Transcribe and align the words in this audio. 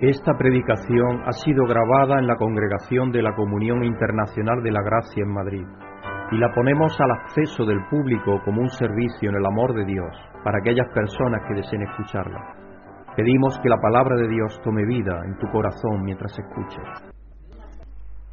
Esta 0.00 0.32
predicación 0.32 1.20
ha 1.26 1.32
sido 1.32 1.66
grabada 1.66 2.18
en 2.18 2.26
la 2.26 2.36
Congregación 2.36 3.12
de 3.12 3.20
la 3.20 3.34
Comunión 3.34 3.84
Internacional 3.84 4.62
de 4.62 4.72
la 4.72 4.80
Gracia 4.80 5.22
en 5.22 5.28
Madrid 5.28 5.66
y 6.32 6.38
la 6.38 6.50
ponemos 6.54 6.98
al 7.02 7.10
acceso 7.10 7.66
del 7.66 7.84
público 7.90 8.40
como 8.42 8.62
un 8.62 8.70
servicio 8.70 9.28
en 9.28 9.36
el 9.36 9.44
amor 9.44 9.74
de 9.74 9.84
Dios 9.84 10.08
para 10.42 10.56
aquellas 10.56 10.88
personas 10.94 11.42
que 11.46 11.52
deseen 11.52 11.82
escucharla. 11.82 12.40
Pedimos 13.14 13.60
que 13.60 13.68
la 13.68 13.76
palabra 13.76 14.16
de 14.16 14.26
Dios 14.28 14.58
tome 14.64 14.86
vida 14.86 15.20
en 15.26 15.36
tu 15.36 15.46
corazón 15.52 16.00
mientras 16.02 16.32
escuches. 16.32 17.12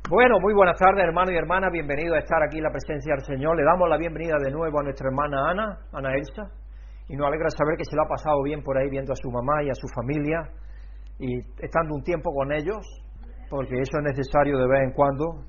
Bueno, 0.09 0.39
muy 0.39 0.53
buenas 0.53 0.79
tardes, 0.79 1.03
hermanos 1.03 1.33
y 1.33 1.35
hermanas. 1.35 1.69
Bienvenidos 1.73 2.15
a 2.15 2.19
estar 2.19 2.41
aquí 2.43 2.59
en 2.59 2.63
la 2.63 2.71
presencia 2.71 3.13
del 3.13 3.25
Señor. 3.25 3.57
Le 3.57 3.65
damos 3.65 3.89
la 3.89 3.97
bienvenida 3.97 4.37
de 4.39 4.51
nuevo 4.51 4.79
a 4.79 4.83
nuestra 4.83 5.09
hermana 5.09 5.51
Ana, 5.51 5.77
Ana 5.91 6.15
Elsa, 6.15 6.47
y 7.09 7.17
nos 7.17 7.27
alegra 7.27 7.49
saber 7.49 7.75
que 7.75 7.83
se 7.83 7.97
le 7.97 8.03
ha 8.05 8.07
pasado 8.07 8.41
bien 8.43 8.63
por 8.63 8.77
ahí 8.77 8.89
viendo 8.89 9.11
a 9.11 9.17
su 9.17 9.29
mamá 9.29 9.63
y 9.63 9.69
a 9.69 9.75
su 9.75 9.89
familia 9.89 10.47
y 11.19 11.39
estando 11.59 11.95
un 11.95 12.03
tiempo 12.03 12.31
con 12.33 12.51
ellos, 12.51 12.85
porque 13.49 13.79
eso 13.79 13.97
es 13.97 14.03
necesario 14.03 14.57
de 14.57 14.67
vez 14.67 14.83
en 14.83 14.91
cuando, 14.93 15.43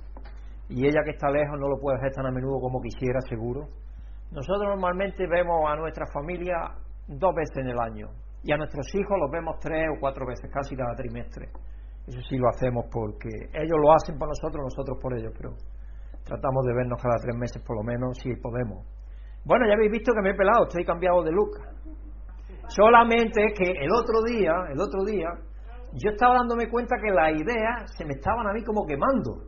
y 0.68 0.86
ella 0.86 1.02
que 1.04 1.10
está 1.10 1.30
lejos 1.30 1.58
no 1.58 1.68
lo 1.68 1.78
puede 1.80 1.98
hacer 1.98 2.12
tan 2.12 2.26
a 2.26 2.30
menudo 2.30 2.60
como 2.60 2.80
quisiera, 2.80 3.20
seguro. 3.28 3.68
Nosotros 4.30 4.68
normalmente 4.68 5.26
vemos 5.26 5.64
a 5.66 5.76
nuestra 5.76 6.06
familia 6.12 6.74
dos 7.06 7.34
veces 7.34 7.56
en 7.58 7.68
el 7.68 7.78
año, 7.78 8.08
y 8.42 8.52
a 8.52 8.56
nuestros 8.56 8.86
hijos 8.94 9.18
los 9.18 9.30
vemos 9.30 9.56
tres 9.60 9.86
o 9.96 10.00
cuatro 10.00 10.26
veces, 10.26 10.50
casi 10.52 10.76
cada 10.76 10.94
trimestre. 10.94 11.48
Eso 12.06 12.20
sí 12.28 12.38
lo 12.38 12.48
hacemos 12.48 12.86
porque 12.90 13.28
ellos 13.52 13.76
lo 13.76 13.92
hacen 13.92 14.18
por 14.18 14.28
nosotros, 14.28 14.64
nosotros 14.64 14.98
por 15.00 15.12
ellos, 15.12 15.32
pero 15.36 15.52
tratamos 16.24 16.64
de 16.64 16.74
vernos 16.74 17.02
cada 17.02 17.16
tres 17.20 17.36
meses 17.36 17.62
por 17.62 17.76
lo 17.76 17.82
menos, 17.82 18.16
si 18.22 18.34
podemos. 18.36 18.86
Bueno, 19.44 19.66
ya 19.66 19.74
habéis 19.74 19.92
visto 19.92 20.12
que 20.12 20.22
me 20.22 20.30
he 20.30 20.34
pelado, 20.34 20.64
estoy 20.64 20.84
cambiado 20.84 21.22
de 21.22 21.32
look. 21.32 21.56
Solamente 22.68 23.52
que 23.56 23.70
el 23.72 23.92
otro 23.92 24.22
día, 24.26 24.52
el 24.70 24.80
otro 24.80 25.04
día, 25.04 25.28
yo 25.94 26.10
estaba 26.10 26.36
dándome 26.36 26.68
cuenta 26.68 26.96
que 27.00 27.10
las 27.10 27.32
ideas 27.32 27.90
se 27.96 28.04
me 28.04 28.14
estaban 28.14 28.46
a 28.46 28.52
mí 28.52 28.62
como 28.64 28.86
quemando. 28.86 29.44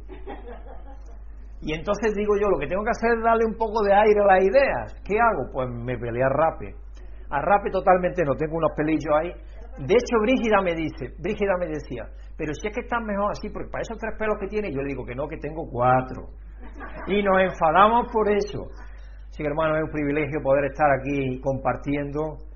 Y 1.62 1.74
entonces 1.74 2.14
digo 2.14 2.34
yo, 2.41 2.48
lo 2.48 2.58
que 2.58 2.66
tengo 2.66 2.83
que 2.83 2.91
hacer 2.91 3.19
es 3.19 3.22
darle 3.22 3.44
un 3.44 3.56
poco 3.56 3.83
de 3.84 3.92
aire 3.92 4.20
a 4.22 4.34
las 4.34 4.42
ideas. 4.42 5.02
¿Qué 5.05 5.20
hago? 5.20 5.52
Pues 5.52 5.68
me 5.68 5.98
peleé 5.98 6.24
a 6.24 6.28
rape. 6.28 6.74
A 7.28 7.42
rape 7.42 7.70
totalmente 7.70 8.24
no, 8.24 8.34
tengo 8.34 8.56
unos 8.56 8.72
pelillos 8.74 9.14
ahí. 9.14 9.33
De 9.78 9.94
hecho, 9.94 10.16
Brígida 10.22 10.61
me 10.62 10.74
dice, 10.74 11.14
Brígida 11.18 11.56
me 11.58 11.66
decía, 11.66 12.05
pero 12.36 12.52
si 12.55 12.68
es 12.68 12.74
que 12.74 12.80
están 12.80 13.05
mejor 13.05 13.30
así, 13.33 13.48
porque 13.50 13.68
para 13.70 13.83
esos 13.83 13.98
tres 13.98 14.16
pelos 14.18 14.36
que 14.41 14.48
tiene, 14.48 14.72
yo 14.72 14.80
le 14.80 14.88
digo 14.88 15.05
que 15.05 15.14
no, 15.14 15.28
que 15.28 15.36
tengo 15.36 15.68
cuatro. 15.70 16.28
Y 17.06 17.22
nos 17.22 17.41
enfadamos 17.41 18.11
por 18.12 18.28
eso. 18.30 18.66
Así 19.28 19.42
que 19.42 19.48
hermano, 19.48 19.77
es 19.77 19.84
un 19.84 19.91
privilegio 19.91 20.41
poder 20.42 20.64
estar 20.64 20.88
aquí 20.98 21.41
compartiendo 21.41 22.49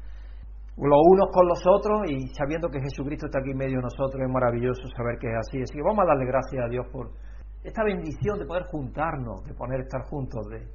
los 0.77 1.01
unos 1.07 1.29
con 1.31 1.47
los 1.47 1.63
otros 1.67 2.11
y 2.11 2.27
sabiendo 2.35 2.69
que 2.69 2.81
Jesucristo 2.81 3.27
está 3.27 3.39
aquí 3.39 3.51
en 3.53 3.59
medio 3.59 3.77
de 3.79 3.87
nosotros, 3.87 4.19
es 4.19 4.31
maravilloso 4.31 4.83
saber 4.97 5.19
que 5.21 5.29
es 5.31 5.39
así. 5.39 5.63
Así 5.63 5.75
que 5.75 5.83
vamos 5.83 6.03
a 6.03 6.09
darle 6.09 6.27
gracias 6.27 6.65
a 6.65 6.69
Dios 6.69 6.87
por 6.91 7.11
esta 7.63 7.85
bendición 7.85 8.39
de 8.39 8.47
poder 8.47 8.65
juntarnos, 8.71 9.45
de 9.45 9.55
poder 9.55 9.81
estar 9.81 10.03
juntos, 10.11 10.43
de, 10.51 10.67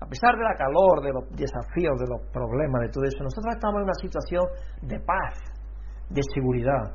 a 0.00 0.06
pesar 0.06 0.36
de 0.36 0.42
la 0.42 0.54
calor, 0.54 1.00
de 1.00 1.12
los 1.12 1.24
desafíos, 1.30 1.94
de 1.96 2.10
los 2.10 2.20
problemas, 2.32 2.82
de 2.82 2.90
todo 2.90 3.04
eso, 3.04 3.22
nosotros 3.22 3.54
estamos 3.54 3.78
en 3.78 3.84
una 3.84 3.98
situación 4.02 4.44
de 4.82 4.98
paz, 5.00 5.38
de 6.10 6.20
seguridad, 6.34 6.92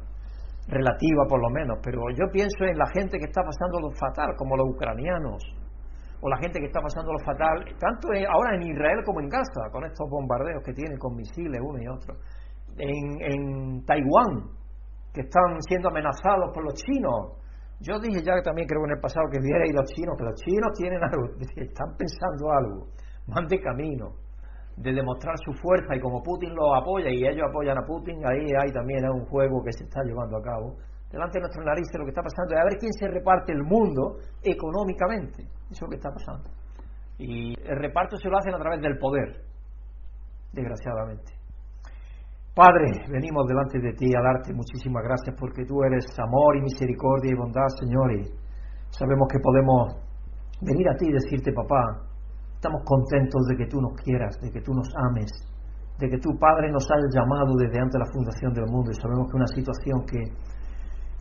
relativa 0.68 1.26
por 1.28 1.42
lo 1.42 1.50
menos, 1.50 1.80
pero 1.82 2.04
yo 2.14 2.30
pienso 2.32 2.66
en 2.66 2.78
la 2.78 2.86
gente 2.94 3.18
que 3.18 3.26
está 3.26 3.42
pasando 3.42 3.80
lo 3.80 3.90
fatal, 3.98 4.36
como 4.38 4.56
los 4.56 4.70
ucranianos, 4.70 5.42
o 6.22 6.30
la 6.30 6.38
gente 6.38 6.60
que 6.60 6.68
está 6.68 6.80
pasando 6.80 7.12
lo 7.12 7.20
fatal, 7.26 7.66
tanto 7.80 8.14
ahora 8.30 8.56
en 8.56 8.70
Israel 8.70 9.02
como 9.04 9.22
en 9.22 9.28
Gaza, 9.28 9.72
con 9.72 9.84
estos 9.86 10.08
bombardeos 10.08 10.62
que 10.64 10.74
tienen 10.74 11.00
con 11.00 11.16
misiles 11.16 11.60
uno 11.60 11.82
y 11.82 11.88
otro 11.88 12.14
en, 12.78 13.86
Taiwán, 13.86 14.50
que 15.14 15.22
están 15.22 15.62
siendo 15.68 15.90
amenazados 15.90 16.52
por 16.54 16.64
los 16.64 16.74
chinos. 16.74 17.38
Yo 17.80 18.00
dije 18.00 18.22
ya 18.24 18.36
que 18.36 18.44
también 18.44 18.68
creo 18.68 18.86
en 18.86 18.92
el 18.92 19.00
pasado 19.00 19.26
que 19.32 19.40
y 19.40 19.74
los 19.74 19.86
chinos, 19.92 20.16
que 20.18 20.24
los 20.24 20.36
chinos 20.36 20.72
tienen 20.78 21.02
algo, 21.04 21.28
están 21.56 21.98
pensando 21.98 22.52
algo, 22.52 22.88
van 23.28 23.48
de 23.48 23.60
camino 23.60 24.22
de 24.78 24.94
demostrar 24.94 25.36
su 25.44 25.54
fuerza 25.54 25.96
y 25.96 26.00
como 26.00 26.24
Putin 26.24 26.56
lo 26.56 26.76
apoya 26.76 27.10
y 27.10 27.26
ellos 27.26 27.46
apoyan 27.50 27.78
a 27.78 27.86
Putin, 27.86 28.18
ahí 28.26 28.46
hay 28.64 28.72
también 28.72 29.04
un 29.10 29.26
juego 29.26 29.62
que 29.64 29.72
se 29.72 29.84
está 29.84 30.02
llevando 30.04 30.38
a 30.38 30.42
cabo. 30.42 30.78
Delante 31.12 31.38
de 31.38 31.42
nuestra 31.42 31.64
narices 31.64 31.94
lo 32.00 32.06
que 32.06 32.12
está 32.12 32.24
pasando 32.24 32.56
es 32.56 32.62
a 32.62 32.64
ver 32.64 32.78
quién 32.80 32.94
se 32.94 33.08
reparte 33.08 33.52
el 33.52 33.64
mundo 33.64 34.18
económicamente. 34.42 35.44
Eso 35.70 35.72
es 35.72 35.82
lo 35.82 35.90
que 35.90 35.96
está 35.98 36.10
pasando. 36.10 36.50
Y 37.18 37.54
el 37.62 37.78
reparto 37.78 38.16
se 38.18 38.30
lo 38.30 38.38
hacen 38.38 38.56
a 38.56 38.58
través 38.58 38.82
del 38.82 38.98
poder, 38.98 39.44
desgraciadamente. 40.54 41.34
Padre, 42.52 43.08
venimos 43.08 43.48
delante 43.48 43.80
de 43.80 43.94
ti 43.96 44.12
a 44.12 44.20
darte 44.20 44.52
muchísimas 44.52 45.08
gracias 45.08 45.32
porque 45.40 45.64
tú 45.64 45.84
eres 45.88 46.04
amor 46.20 46.58
y 46.58 46.68
misericordia 46.68 47.32
y 47.32 47.40
bondad, 47.40 47.64
Señor, 47.80 48.12
y 48.12 48.28
sabemos 48.92 49.32
que 49.32 49.40
podemos 49.40 49.96
venir 50.60 50.84
a 50.90 50.96
ti 51.00 51.08
y 51.08 51.16
decirte, 51.16 51.56
papá, 51.56 52.12
estamos 52.52 52.84
contentos 52.84 53.40
de 53.48 53.56
que 53.56 53.72
tú 53.72 53.80
nos 53.80 53.96
quieras, 54.04 54.36
de 54.44 54.52
que 54.52 54.60
tú 54.60 54.76
nos 54.76 54.92
ames, 55.00 55.32
de 55.96 56.10
que 56.12 56.20
tu 56.20 56.36
Padre 56.36 56.68
nos 56.76 56.84
haya 56.92 57.08
llamado 57.16 57.56
desde 57.56 57.80
antes 57.80 57.96
de 57.96 58.04
la 58.04 58.12
fundación 58.12 58.52
del 58.52 58.68
mundo 58.68 58.92
y 58.92 59.00
sabemos 59.00 59.32
que 59.32 59.38
una 59.40 59.48
situación 59.48 60.04
que 60.04 60.20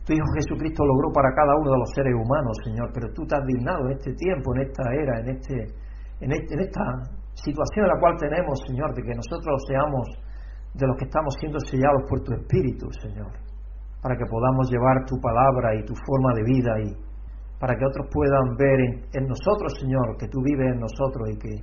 tu 0.03 0.11
Hijo 0.11 0.27
Jesucristo 0.35 0.83
logró 0.83 1.15
para 1.15 1.31
cada 1.31 1.55
uno 1.55 1.71
de 1.71 1.79
los 1.79 1.95
seres 1.95 2.11
humanos, 2.11 2.59
Señor, 2.67 2.91
pero 2.91 3.07
tú 3.15 3.23
te 3.23 3.39
has 3.39 3.45
dignado 3.47 3.87
en 3.87 3.95
este 3.95 4.11
tiempo, 4.19 4.51
en 4.51 4.67
esta 4.67 4.83
era, 4.91 5.23
en, 5.23 5.29
este, 5.31 5.55
en, 6.19 6.31
este, 6.35 6.53
en 6.55 6.59
esta 6.59 6.83
situación 7.39 7.87
en 7.87 7.91
la 7.95 7.99
cual 8.03 8.19
tenemos, 8.19 8.59
Señor, 8.67 8.91
de 8.91 8.99
que 8.99 9.15
nosotros 9.15 9.63
seamos 9.71 10.11
de 10.73 10.87
los 10.87 10.95
que 10.97 11.05
estamos 11.05 11.35
siendo 11.39 11.59
sellados 11.59 12.03
por 12.07 12.21
tu 12.23 12.33
Espíritu, 12.33 12.87
Señor, 13.01 13.31
para 14.01 14.15
que 14.15 14.25
podamos 14.25 14.71
llevar 14.71 15.03
tu 15.05 15.19
palabra 15.19 15.75
y 15.75 15.83
tu 15.83 15.93
forma 15.95 16.33
de 16.33 16.43
vida 16.43 16.71
y 16.79 16.89
para 17.59 17.75
que 17.77 17.85
otros 17.85 18.07
puedan 18.11 18.57
ver 18.57 18.79
en, 19.13 19.27
nosotros, 19.27 19.77
Señor, 19.79 20.17
que 20.17 20.27
tú 20.27 20.41
vives 20.41 20.73
en 20.73 20.79
nosotros 20.79 21.29
y 21.29 21.37
que 21.37 21.53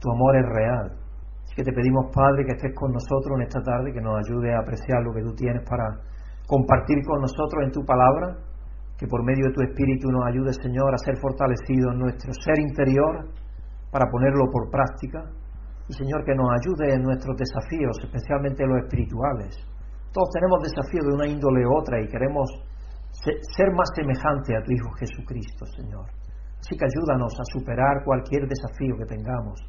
tu 0.00 0.10
amor 0.10 0.36
es 0.36 0.46
real. 0.50 0.86
Así 1.44 1.54
que 1.54 1.62
te 1.62 1.72
pedimos, 1.72 2.10
Padre, 2.10 2.44
que 2.44 2.58
estés 2.58 2.74
con 2.74 2.90
nosotros 2.90 3.38
en 3.38 3.42
esta 3.46 3.62
tarde, 3.62 3.92
que 3.92 4.00
nos 4.00 4.18
ayude 4.26 4.52
a 4.52 4.58
apreciar 4.58 5.04
lo 5.04 5.14
que 5.14 5.22
tú 5.22 5.32
tienes 5.36 5.62
para 5.62 5.86
compartir 6.48 6.98
con 7.06 7.20
nosotros 7.20 7.62
en 7.62 7.70
tu 7.70 7.84
palabra, 7.86 8.42
que 8.98 9.06
por 9.06 9.22
medio 9.22 9.46
de 9.46 9.52
tu 9.54 9.62
Espíritu 9.62 10.10
nos 10.10 10.26
ayude, 10.26 10.52
Señor, 10.52 10.92
a 10.92 10.98
ser 10.98 11.14
fortalecidos 11.20 11.92
en 11.92 11.98
nuestro 12.00 12.32
ser 12.32 12.58
interior, 12.58 13.30
para 13.92 14.10
ponerlo 14.10 14.50
por 14.50 14.68
práctica 14.70 15.30
y 15.88 15.92
Señor, 15.92 16.24
que 16.24 16.34
nos 16.34 16.50
ayude 16.50 16.94
en 16.94 17.02
nuestros 17.02 17.36
desafíos, 17.36 17.96
especialmente 18.02 18.66
los 18.66 18.82
espirituales. 18.84 19.54
Todos 20.12 20.30
tenemos 20.32 20.62
desafíos 20.62 21.06
de 21.06 21.14
una 21.14 21.26
índole 21.26 21.66
u 21.66 21.76
otra 21.78 22.00
y 22.00 22.08
queremos 22.08 22.50
ser 23.12 23.72
más 23.72 23.88
semejante 23.94 24.56
a 24.56 24.62
tu 24.62 24.72
Hijo 24.72 24.90
Jesucristo, 24.98 25.66
Señor. 25.76 26.06
Así 26.58 26.76
que 26.76 26.84
ayúdanos 26.84 27.32
a 27.38 27.44
superar 27.52 28.02
cualquier 28.04 28.48
desafío 28.48 28.96
que 28.98 29.06
tengamos, 29.06 29.60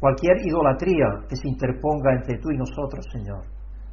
cualquier 0.00 0.36
idolatría 0.46 1.26
que 1.28 1.36
se 1.36 1.48
interponga 1.48 2.14
entre 2.14 2.38
tú 2.38 2.50
y 2.50 2.56
nosotros, 2.56 3.04
Señor, 3.12 3.44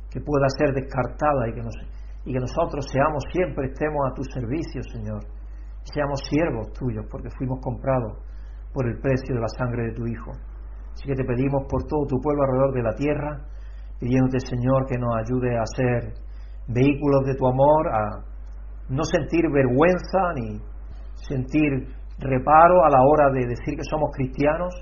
que 0.10 0.22
pueda 0.22 0.48
ser 0.58 0.74
descartada 0.74 1.50
y 1.50 1.54
que, 1.54 2.40
nosotros 2.40 2.86
seamos 2.90 3.24
siempre, 3.32 3.68
estemos 3.68 4.00
a 4.10 4.14
tu 4.14 4.24
servicio, 4.24 4.82
Señor, 4.84 5.20
seamos 5.84 6.22
siervos 6.30 6.72
tuyos, 6.74 7.06
porque 7.12 7.30
fuimos 7.38 7.60
comprados 7.62 8.18
por 8.74 8.88
el 8.88 9.00
precio 9.00 9.36
de 9.36 9.42
la 9.42 9.50
sangre 9.50 9.88
de 9.88 9.94
tu 9.94 10.08
Hijo. 10.08 10.32
Así 10.96 11.08
que 11.08 11.16
te 11.16 11.26
pedimos 11.26 11.68
por 11.70 11.84
todo 11.84 12.08
tu 12.08 12.20
pueblo 12.22 12.44
alrededor 12.44 12.74
de 12.74 12.84
la 12.84 12.96
tierra, 12.96 13.46
pidiéndote, 14.00 14.40
Señor, 14.40 14.88
que 14.88 14.98
nos 14.98 15.12
ayude 15.16 15.58
a 15.60 15.66
ser 15.76 16.14
vehículos 16.68 17.26
de 17.26 17.36
tu 17.36 17.46
amor, 17.46 17.88
a 17.94 18.24
no 18.90 19.04
sentir 19.04 19.44
vergüenza 19.52 20.34
ni 20.36 20.60
sentir 21.28 21.92
reparo 22.18 22.86
a 22.86 22.90
la 22.90 23.04
hora 23.04 23.30
de 23.32 23.46
decir 23.46 23.76
que 23.76 23.84
somos 23.84 24.10
cristianos 24.16 24.74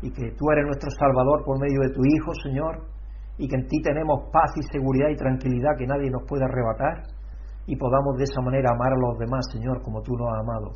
y 0.00 0.12
que 0.12 0.30
tú 0.38 0.50
eres 0.52 0.64
nuestro 0.64 0.90
Salvador 0.90 1.42
por 1.44 1.58
medio 1.58 1.80
de 1.80 1.90
tu 1.90 2.02
Hijo, 2.04 2.32
Señor, 2.42 2.86
y 3.38 3.48
que 3.48 3.56
en 3.56 3.66
ti 3.66 3.82
tenemos 3.82 4.30
paz 4.32 4.50
y 4.56 4.62
seguridad 4.62 5.08
y 5.10 5.16
tranquilidad 5.16 5.76
que 5.76 5.86
nadie 5.86 6.10
nos 6.10 6.22
puede 6.28 6.44
arrebatar 6.44 7.02
y 7.66 7.76
podamos 7.76 8.16
de 8.16 8.24
esa 8.24 8.40
manera 8.42 8.70
amar 8.74 8.92
a 8.92 8.96
los 8.96 9.18
demás, 9.18 9.44
Señor, 9.52 9.82
como 9.82 10.02
tú 10.02 10.14
nos 10.16 10.28
has 10.28 10.40
amado. 10.40 10.70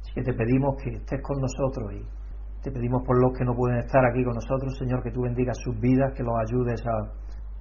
Así 0.00 0.12
que 0.14 0.22
te 0.22 0.34
pedimos 0.34 0.76
que 0.82 0.90
estés 0.96 1.22
con 1.22 1.40
nosotros 1.40 1.92
y 1.92 2.21
te 2.62 2.70
pedimos 2.70 3.02
por 3.04 3.20
los 3.20 3.36
que 3.36 3.44
no 3.44 3.54
pueden 3.54 3.78
estar 3.78 4.04
aquí 4.06 4.22
con 4.22 4.34
nosotros, 4.34 4.78
Señor, 4.78 5.02
que 5.02 5.10
tú 5.10 5.22
bendigas 5.22 5.58
sus 5.64 5.78
vidas, 5.80 6.14
que 6.14 6.22
los 6.22 6.34
ayudes 6.46 6.80
a 6.86 7.10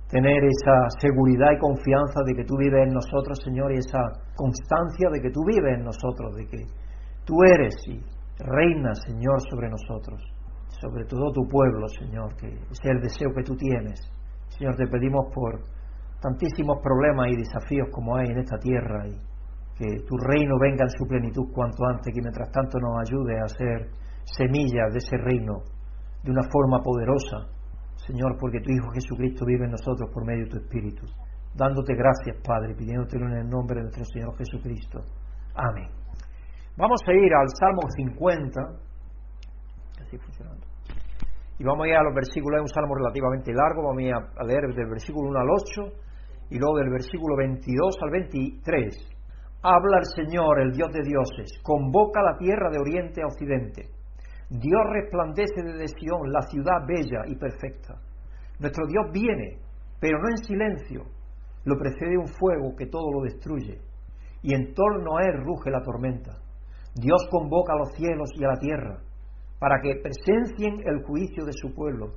tener 0.09 0.43
esa 0.43 0.89
seguridad 0.99 1.51
y 1.55 1.57
confianza 1.57 2.21
de 2.23 2.35
que 2.35 2.45
tú 2.45 2.55
vives 2.57 2.85
en 2.85 2.93
nosotros, 2.93 3.39
Señor, 3.43 3.71
y 3.71 3.77
esa 3.77 3.99
constancia 4.35 5.09
de 5.09 5.21
que 5.21 5.31
tú 5.31 5.41
vives 5.47 5.79
en 5.79 5.85
nosotros, 5.85 6.35
de 6.35 6.45
que 6.45 6.61
tú 7.25 7.33
eres 7.43 7.73
y 7.87 7.97
reinas, 8.45 9.01
Señor, 9.07 9.41
sobre 9.49 9.69
nosotros, 9.69 10.21
sobre 10.79 11.05
todo 11.05 11.31
tu 11.31 11.47
pueblo, 11.49 11.87
Señor, 11.97 12.35
que 12.35 12.47
ese 12.47 12.83
es 12.83 12.91
el 12.91 13.01
deseo 13.01 13.33
que 13.33 13.43
tú 13.43 13.55
tienes. 13.55 13.99
Señor, 14.49 14.75
te 14.75 14.85
pedimos 14.85 15.33
por 15.33 15.61
tantísimos 16.21 16.77
problemas 16.83 17.27
y 17.31 17.37
desafíos 17.37 17.87
como 17.91 18.17
hay 18.17 18.27
en 18.27 18.37
esta 18.37 18.59
tierra 18.59 19.07
y 19.07 19.17
que 19.77 20.05
tu 20.05 20.15
reino 20.17 20.59
venga 20.59 20.83
en 20.83 20.91
su 20.91 21.07
plenitud 21.07 21.51
cuanto 21.53 21.85
antes, 21.85 22.13
que 22.13 22.21
mientras 22.21 22.51
tanto 22.51 22.77
nos 22.77 23.01
ayude 23.01 23.39
a 23.39 23.47
ser 23.47 23.89
semillas 24.25 24.91
de 24.91 24.97
ese 24.97 25.17
reino 25.17 25.63
de 26.23 26.31
una 26.31 26.43
forma 26.51 26.79
poderosa, 26.81 27.49
Señor, 27.95 28.37
porque 28.39 28.59
tu 28.61 28.71
Hijo 28.71 28.91
Jesucristo 28.93 29.45
vive 29.45 29.65
en 29.65 29.71
nosotros 29.71 30.09
por 30.13 30.25
medio 30.25 30.45
de 30.45 30.51
tu 30.51 30.57
Espíritu. 30.57 31.05
dándote 31.53 31.93
gracias, 31.95 32.37
Padre, 32.45 32.73
pidiéndotelo 32.75 33.27
en 33.27 33.37
el 33.43 33.49
nombre 33.49 33.75
de 33.75 33.83
nuestro 33.83 34.05
Señor 34.05 34.37
Jesucristo. 34.37 35.01
Amén. 35.55 35.89
Vamos 36.77 37.01
a 37.05 37.11
ir 37.11 37.33
al 37.33 37.47
Salmo 37.49 37.81
50. 37.89 38.61
Así 40.01 40.17
funcionando. 40.17 40.65
Y 41.59 41.63
vamos 41.63 41.85
a 41.85 41.89
ir 41.89 41.95
a 41.95 42.03
los 42.03 42.15
versículos, 42.15 42.57
es 42.57 42.61
un 42.63 42.73
salmo 42.73 42.95
relativamente 42.95 43.53
largo, 43.53 43.83
vamos 43.83 44.01
a 44.01 44.05
ir 44.05 44.13
a 44.13 44.43
leer 44.43 44.73
del 44.73 44.89
versículo 44.89 45.29
1 45.29 45.39
al 45.39 45.49
8 45.85 45.93
y 46.49 46.57
luego 46.57 46.77
del 46.77 46.89
versículo 46.89 47.35
22 47.37 47.97
al 48.01 48.09
23. 48.09 48.97
Habla 49.61 49.97
el 49.99 50.05
Señor, 50.05 50.59
el 50.59 50.71
Dios 50.71 50.91
de 50.91 51.03
dioses, 51.03 51.61
convoca 51.61 52.23
la 52.23 52.35
tierra 52.37 52.71
de 52.71 52.79
oriente 52.79 53.21
a 53.21 53.27
occidente. 53.27 54.00
Dios 54.51 54.81
resplandece 54.91 55.63
desde 55.63 55.87
Sion, 55.87 56.29
la 56.29 56.41
ciudad 56.41 56.85
bella 56.85 57.23
y 57.25 57.37
perfecta. 57.37 57.95
Nuestro 58.59 58.85
Dios 58.85 59.05
viene, 59.13 59.59
pero 60.01 60.19
no 60.19 60.27
en 60.27 60.37
silencio. 60.37 61.05
Lo 61.63 61.77
precede 61.77 62.17
un 62.17 62.27
fuego 62.27 62.75
que 62.75 62.87
todo 62.87 63.13
lo 63.13 63.21
destruye, 63.21 63.79
y 64.41 64.53
en 64.53 64.73
torno 64.73 65.17
a 65.17 65.23
él 65.23 65.41
ruge 65.45 65.71
la 65.71 65.81
tormenta. 65.81 66.37
Dios 66.93 67.29
convoca 67.31 67.71
a 67.71 67.77
los 67.77 67.93
cielos 67.93 68.29
y 68.35 68.43
a 68.43 68.49
la 68.49 68.59
tierra 68.59 68.97
para 69.57 69.79
que 69.79 70.01
presencien 70.01 70.81
el 70.85 71.03
juicio 71.05 71.45
de 71.45 71.53
su 71.53 71.73
pueblo. 71.73 72.15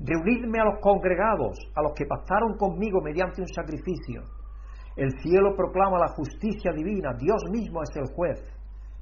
Reunidme 0.00 0.58
a 0.58 0.64
los 0.64 0.80
congregados, 0.80 1.58
a 1.76 1.82
los 1.82 1.92
que 1.92 2.06
pactaron 2.06 2.56
conmigo 2.56 3.00
mediante 3.02 3.42
un 3.42 3.46
sacrificio. 3.46 4.22
El 4.96 5.10
cielo 5.20 5.54
proclama 5.54 6.00
la 6.00 6.08
justicia 6.08 6.72
divina, 6.72 7.12
Dios 7.20 7.44
mismo 7.52 7.82
es 7.82 7.94
el 7.94 8.12
juez. 8.16 8.42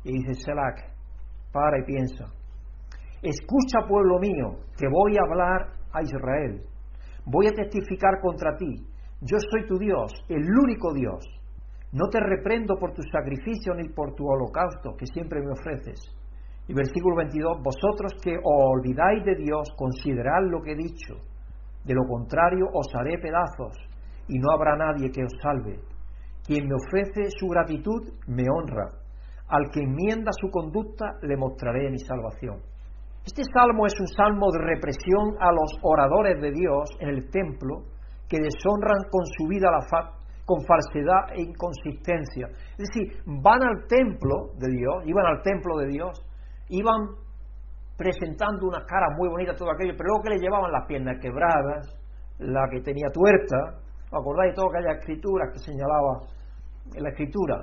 Y 0.04 0.12
dice 0.12 0.34
Selak, 0.34 0.92
para 1.52 1.78
y 1.78 1.84
piensa. 1.84 2.39
Escucha, 3.22 3.86
pueblo 3.88 4.18
mío, 4.18 4.60
que 4.76 4.86
voy 4.88 5.16
a 5.16 5.22
hablar 5.22 5.72
a 5.92 6.02
Israel. 6.02 6.62
Voy 7.26 7.46
a 7.46 7.52
testificar 7.52 8.20
contra 8.20 8.56
ti. 8.56 8.86
Yo 9.20 9.36
soy 9.38 9.66
tu 9.66 9.78
Dios, 9.78 10.12
el 10.28 10.44
único 10.64 10.92
Dios. 10.94 11.24
No 11.92 12.08
te 12.08 12.20
reprendo 12.20 12.76
por 12.78 12.92
tu 12.92 13.02
sacrificio 13.02 13.74
ni 13.74 13.88
por 13.88 14.14
tu 14.14 14.24
holocausto 14.26 14.96
que 14.96 15.06
siempre 15.06 15.40
me 15.40 15.52
ofreces 15.52 16.00
y 16.70 16.72
versículo 16.72 17.16
22, 17.16 17.62
vosotros 17.64 18.12
que 18.22 18.30
os 18.30 18.62
olvidáis 18.78 19.24
de 19.24 19.34
Dios, 19.34 19.74
considerad 19.76 20.46
lo 20.48 20.62
que 20.62 20.70
he 20.70 20.76
dicho. 20.76 21.14
De 21.84 21.94
lo 21.94 22.04
contrario, 22.06 22.66
os 22.72 22.86
haré 22.94 23.18
pedazos 23.18 23.74
y 24.28 24.38
no 24.38 24.52
habrá 24.52 24.76
nadie 24.76 25.10
que 25.10 25.24
os 25.24 25.32
salve. 25.42 25.80
Quien 26.46 26.68
me 26.68 26.76
ofrece 26.76 27.28
su 27.36 27.48
gratitud, 27.48 28.14
me 28.28 28.44
honra. 28.48 28.86
Al 29.48 29.68
que 29.72 29.80
enmienda 29.80 30.30
su 30.30 30.48
conducta, 30.48 31.06
le 31.22 31.36
mostraré 31.36 31.90
mi 31.90 31.98
salvación. 31.98 32.60
Este 33.30 33.44
salmo 33.54 33.86
es 33.86 33.94
un 34.00 34.08
salmo 34.08 34.50
de 34.50 34.58
represión 34.58 35.38
a 35.38 35.52
los 35.52 35.78
oradores 35.82 36.40
de 36.42 36.50
Dios 36.50 36.90
en 36.98 37.10
el 37.10 37.30
templo 37.30 37.86
que 38.28 38.42
deshonran 38.42 39.06
con 39.08 39.24
su 39.38 39.46
vida 39.46 39.70
la 39.70 39.86
fa 39.86 40.18
con 40.44 40.58
falsedad 40.66 41.30
e 41.38 41.42
inconsistencia. 41.42 42.48
Es 42.74 42.90
decir, 42.90 43.22
van 43.24 43.62
al 43.62 43.86
templo 43.86 44.50
de 44.58 44.66
Dios, 44.74 45.06
iban 45.06 45.26
al 45.26 45.42
templo 45.42 45.78
de 45.78 45.86
Dios, 45.86 46.26
iban 46.70 47.06
presentando 47.96 48.66
una 48.66 48.84
cara 48.84 49.06
muy 49.16 49.28
bonita, 49.28 49.54
todo 49.54 49.70
aquello, 49.70 49.94
pero 49.96 50.08
luego 50.10 50.24
que 50.24 50.30
le 50.30 50.40
llevaban 50.42 50.72
las 50.72 50.86
piernas 50.86 51.14
quebradas, 51.22 51.86
la 52.40 52.66
que 52.68 52.80
tenía 52.80 53.14
tuerta, 53.14 53.78
¿os 54.10 54.20
acordáis 54.20 54.50
de 54.50 54.56
todo 54.56 54.74
aquellas 54.74 54.98
escrituras 54.98 55.52
que 55.52 55.60
señalaba 55.60 56.26
la 56.98 57.10
escritura? 57.10 57.62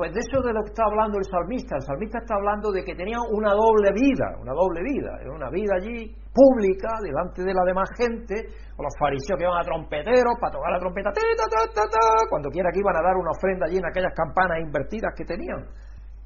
Pues 0.00 0.16
de 0.16 0.20
eso 0.24 0.40
de 0.40 0.56
lo 0.56 0.64
que 0.64 0.72
está 0.72 0.88
hablando 0.88 1.20
el 1.20 1.28
salmista, 1.28 1.76
el 1.76 1.84
salmista 1.84 2.24
está 2.24 2.32
hablando 2.32 2.72
de 2.72 2.80
que 2.80 2.96
tenían 2.96 3.20
una 3.36 3.52
doble 3.52 3.92
vida, 3.92 4.32
una 4.40 4.56
doble 4.56 4.80
vida, 4.80 5.12
una 5.28 5.52
vida 5.52 5.76
allí 5.76 6.08
pública, 6.32 6.88
delante 7.04 7.44
de 7.44 7.52
la 7.52 7.60
demás 7.68 7.84
gente, 8.00 8.48
con 8.80 8.88
los 8.88 8.96
fariseos 8.96 9.36
que 9.36 9.44
iban 9.44 9.60
a 9.60 9.68
trompeteros 9.68 10.40
para 10.40 10.56
tocar 10.56 10.72
la 10.72 10.80
trompeta, 10.80 11.12
cuando 12.32 12.48
quiera 12.48 12.72
que 12.72 12.80
iban 12.80 12.96
a 12.96 13.04
dar 13.04 13.12
una 13.12 13.28
ofrenda 13.28 13.68
allí 13.68 13.76
en 13.76 13.84
aquellas 13.84 14.16
campanas 14.16 14.64
invertidas 14.64 15.12
que 15.12 15.28
tenían. 15.28 15.68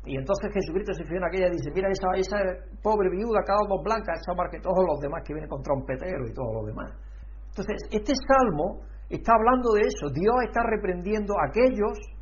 Y 0.06 0.22
entonces 0.22 0.54
Jesucristo 0.54 0.94
se 0.94 1.02
fijó 1.02 1.18
en 1.18 1.26
aquella 1.26 1.50
y 1.50 1.58
dice, 1.58 1.74
mira 1.74 1.90
esa, 1.90 2.14
esa 2.14 2.38
pobre 2.78 3.10
viuda, 3.10 3.42
cada 3.42 3.58
dos 3.66 3.82
blancas, 3.82 4.22
esa 4.22 4.38
más 4.38 4.54
que 4.54 4.62
todos 4.62 4.86
los 4.86 5.02
demás 5.02 5.26
que 5.26 5.34
vienen 5.34 5.50
con 5.50 5.66
trompeteros 5.66 6.30
y 6.30 6.32
todo 6.32 6.62
lo 6.62 6.62
demás. 6.62 6.94
Entonces, 7.50 7.90
este 7.90 8.14
salmo 8.22 8.86
está 9.10 9.34
hablando 9.34 9.74
de 9.74 9.82
eso. 9.82 10.14
Dios 10.14 10.38
está 10.46 10.62
reprendiendo 10.62 11.34
a 11.42 11.50
aquellos 11.50 12.13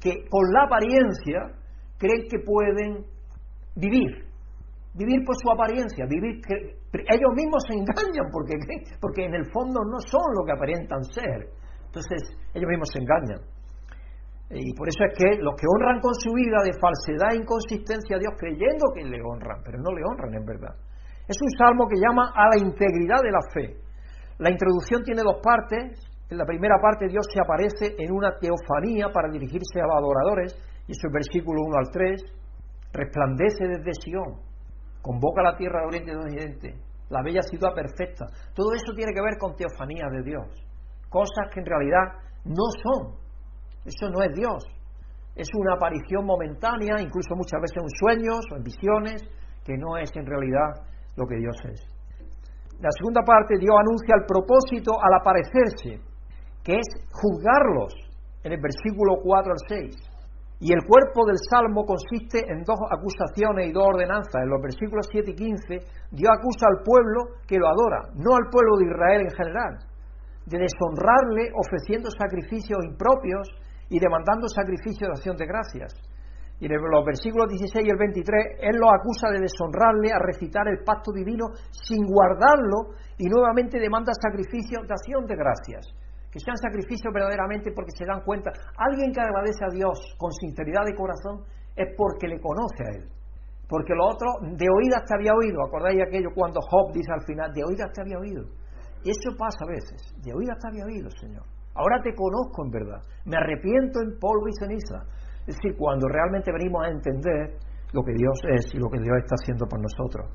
que 0.00 0.28
con 0.28 0.52
la 0.52 0.64
apariencia 0.64 1.52
creen 1.98 2.28
que 2.30 2.38
pueden 2.40 3.04
vivir. 3.74 4.26
Vivir 4.94 5.24
por 5.24 5.36
su 5.36 5.50
apariencia, 5.50 6.06
vivir 6.08 6.40
que 6.40 6.54
ellos 7.08 7.32
mismos 7.36 7.62
se 7.68 7.74
engañan 7.74 8.32
porque, 8.32 8.54
porque 9.00 9.24
en 9.24 9.34
el 9.34 9.44
fondo 9.52 9.80
no 9.84 10.00
son 10.00 10.24
lo 10.34 10.44
que 10.44 10.52
aparentan 10.52 11.04
ser. 11.04 11.52
Entonces, 11.84 12.32
ellos 12.54 12.68
mismos 12.68 12.88
se 12.92 13.00
engañan. 13.00 13.40
Y 14.50 14.72
por 14.74 14.88
eso 14.88 15.02
es 15.04 15.12
que 15.18 15.42
los 15.42 15.54
que 15.56 15.66
honran 15.66 16.00
con 16.00 16.14
su 16.14 16.32
vida 16.32 16.62
de 16.62 16.72
falsedad 16.78 17.34
e 17.34 17.42
inconsistencia 17.42 18.16
a 18.16 18.20
Dios 18.20 18.32
creyendo 18.38 18.94
que 18.94 19.02
le 19.02 19.20
honran, 19.20 19.60
pero 19.64 19.78
no 19.78 19.90
le 19.90 20.04
honran 20.04 20.34
en 20.34 20.46
verdad. 20.46 20.74
Es 21.26 21.36
un 21.42 21.50
salmo 21.58 21.88
que 21.88 21.98
llama 21.98 22.30
a 22.30 22.54
la 22.54 22.58
integridad 22.62 23.20
de 23.22 23.32
la 23.32 23.42
fe. 23.52 23.76
La 24.38 24.50
introducción 24.50 25.02
tiene 25.02 25.22
dos 25.22 25.42
partes. 25.42 25.98
En 26.28 26.38
la 26.38 26.44
primera 26.44 26.76
parte 26.80 27.08
Dios 27.08 27.26
se 27.32 27.40
aparece 27.40 27.94
en 27.98 28.12
una 28.12 28.36
teofanía 28.38 29.12
para 29.12 29.30
dirigirse 29.30 29.80
a 29.80 29.86
los 29.86 29.96
adoradores, 29.96 30.54
y 30.86 30.92
eso 30.92 31.06
es 31.06 31.12
versículo 31.12 31.62
1 31.66 31.76
al 31.78 31.90
3. 31.90 32.22
Resplandece 32.92 33.68
desde 33.68 33.92
Sion, 34.00 34.40
convoca 35.02 35.42
la 35.42 35.56
tierra 35.56 35.80
de 35.80 35.86
oriente 35.86 36.10
y 36.10 36.14
de 36.14 36.20
occidente, 36.20 36.74
la 37.10 37.22
bella 37.22 37.42
ciudad 37.42 37.74
perfecta. 37.74 38.26
Todo 38.54 38.72
eso 38.74 38.92
tiene 38.94 39.12
que 39.12 39.22
ver 39.22 39.38
con 39.38 39.54
teofanía 39.54 40.06
de 40.10 40.22
Dios, 40.22 40.48
cosas 41.08 41.52
que 41.52 41.60
en 41.60 41.66
realidad 41.66 42.22
no 42.44 42.64
son 42.82 43.26
eso 43.86 44.10
no 44.10 44.20
es 44.20 44.34
Dios. 44.34 44.66
Es 45.36 45.48
una 45.54 45.74
aparición 45.74 46.26
momentánea, 46.26 46.98
incluso 46.98 47.36
muchas 47.36 47.60
veces 47.62 47.78
en 47.78 47.90
sueños 48.02 48.40
o 48.50 48.56
en 48.56 48.62
visiones, 48.64 49.22
que 49.64 49.76
no 49.78 49.96
es 49.96 50.10
en 50.16 50.26
realidad 50.26 50.82
lo 51.16 51.26
que 51.26 51.36
Dios 51.36 51.56
es. 51.70 51.80
La 52.80 52.90
segunda 52.90 53.22
parte, 53.22 53.56
Dios 53.58 53.74
anuncia 53.78 54.16
el 54.18 54.26
propósito 54.26 54.92
al 55.00 55.14
aparecerse, 55.14 56.02
que 56.66 56.82
es 56.82 56.88
juzgarlos, 57.14 57.94
en 58.42 58.50
el 58.50 58.60
versículo 58.60 59.22
4 59.22 59.52
al 59.54 59.62
6. 59.70 59.94
Y 60.58 60.72
el 60.72 60.82
cuerpo 60.82 61.22
del 61.22 61.38
salmo 61.46 61.86
consiste 61.86 62.42
en 62.42 62.64
dos 62.66 62.80
acusaciones 62.90 63.70
y 63.70 63.72
dos 63.72 63.86
ordenanzas. 63.86 64.42
En 64.42 64.50
los 64.50 64.60
versículos 64.60 65.06
7 65.06 65.30
y 65.30 65.34
15, 65.34 66.10
Dios 66.10 66.32
acusa 66.34 66.66
al 66.66 66.82
pueblo 66.82 67.38
que 67.46 67.60
lo 67.60 67.68
adora, 67.70 68.10
no 68.18 68.34
al 68.34 68.50
pueblo 68.50 68.82
de 68.82 68.90
Israel 68.90 69.20
en 69.22 69.34
general, 69.36 69.72
de 70.46 70.58
deshonrarle 70.58 71.54
ofreciendo 71.54 72.10
sacrificios 72.10 72.82
impropios 72.82 73.46
y 73.86 74.00
demandando 74.00 74.48
sacrificio 74.48 75.06
de 75.06 75.14
acción 75.14 75.36
de 75.36 75.46
gracias. 75.46 75.94
Y 76.58 76.66
en 76.66 76.72
los 76.72 77.04
versículos 77.04 77.46
16 77.52 77.84
y 77.86 77.90
el 77.90 78.00
23, 78.00 78.58
Él 78.58 78.74
los 78.80 78.90
acusa 78.90 79.28
de 79.30 79.44
deshonrarle 79.44 80.10
a 80.10 80.18
recitar 80.18 80.66
el 80.66 80.82
pacto 80.82 81.12
divino 81.12 81.52
sin 81.70 82.02
guardarlo 82.08 82.96
y 83.18 83.28
nuevamente 83.28 83.78
demanda 83.78 84.10
sacrificio 84.18 84.80
de 84.82 84.90
acción 84.90 85.26
de 85.26 85.36
gracias. 85.36 85.84
Que 86.36 86.44
sean 86.44 86.60
sacrificios 86.60 87.08
verdaderamente 87.16 87.72
porque 87.72 87.96
se 87.96 88.04
dan 88.04 88.20
cuenta. 88.20 88.52
Alguien 88.76 89.08
que 89.08 89.24
agradece 89.24 89.64
a 89.64 89.72
Dios 89.72 89.96
con 90.20 90.30
sinceridad 90.36 90.84
de 90.84 90.92
corazón 90.92 91.48
es 91.72 91.96
porque 91.96 92.28
le 92.28 92.36
conoce 92.44 92.84
a 92.84 92.92
Él. 92.92 93.08
Porque 93.64 93.96
lo 93.96 94.04
otro, 94.04 94.28
de 94.44 94.68
oídas 94.68 95.08
te 95.08 95.16
había 95.16 95.32
oído. 95.32 95.64
¿Acordáis 95.64 95.96
aquello 95.96 96.28
cuando 96.36 96.60
Job 96.60 96.92
dice 96.92 97.08
al 97.08 97.24
final, 97.24 97.48
de 97.56 97.64
oídas 97.64 97.88
te 97.88 98.02
había 98.04 98.20
oído? 98.20 98.44
Y 99.00 99.16
eso 99.16 99.32
pasa 99.32 99.64
a 99.64 99.72
veces. 99.80 100.12
De 100.20 100.28
oídas 100.36 100.60
te 100.60 100.68
había 100.68 100.84
oído, 100.84 101.08
Señor. 101.16 101.48
Ahora 101.72 102.04
te 102.04 102.12
conozco 102.12 102.68
en 102.68 102.70
verdad. 102.70 103.00
Me 103.24 103.40
arrepiento 103.40 104.04
en 104.04 104.20
polvo 104.20 104.44
y 104.44 104.52
ceniza. 104.60 105.08
Es 105.48 105.56
decir, 105.56 105.72
cuando 105.80 106.04
realmente 106.06 106.52
venimos 106.52 106.84
a 106.84 106.92
entender 106.92 107.56
lo 107.96 108.04
que 108.04 108.12
Dios 108.12 108.36
es 108.60 108.74
y 108.74 108.76
lo 108.76 108.92
que 108.92 109.00
Dios 109.00 109.24
está 109.24 109.40
haciendo 109.40 109.64
por 109.64 109.80
nosotros. 109.80 110.28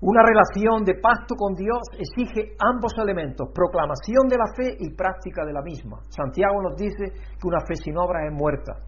Una 0.00 0.22
relación 0.22 0.84
de 0.84 0.94
pacto 0.94 1.34
con 1.34 1.54
Dios 1.54 1.82
exige 1.98 2.54
ambos 2.62 2.94
elementos, 3.02 3.50
proclamación 3.52 4.30
de 4.30 4.38
la 4.38 4.46
fe 4.54 4.76
y 4.78 4.94
práctica 4.94 5.44
de 5.44 5.52
la 5.52 5.60
misma. 5.60 5.98
Santiago 6.08 6.62
nos 6.62 6.76
dice 6.78 7.10
que 7.34 7.48
una 7.48 7.58
fe 7.66 7.74
sin 7.74 7.98
obra 7.98 8.22
es 8.24 8.32
muerta. 8.32 8.78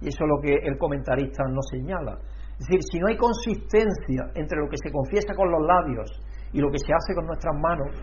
Y 0.00 0.08
eso 0.08 0.26
es 0.26 0.28
lo 0.28 0.42
que 0.42 0.58
el 0.58 0.76
comentarista 0.76 1.46
nos 1.46 1.62
señala. 1.70 2.18
Es 2.58 2.66
decir, 2.66 2.82
si 2.90 2.98
no 2.98 3.06
hay 3.06 3.16
consistencia 3.16 4.34
entre 4.34 4.58
lo 4.58 4.68
que 4.68 4.82
se 4.82 4.90
confiesa 4.90 5.30
con 5.38 5.46
los 5.46 5.62
labios 5.62 6.10
y 6.52 6.58
lo 6.58 6.70
que 6.74 6.82
se 6.82 6.90
hace 6.90 7.14
con 7.14 7.26
nuestras 7.26 7.54
manos, 7.54 7.94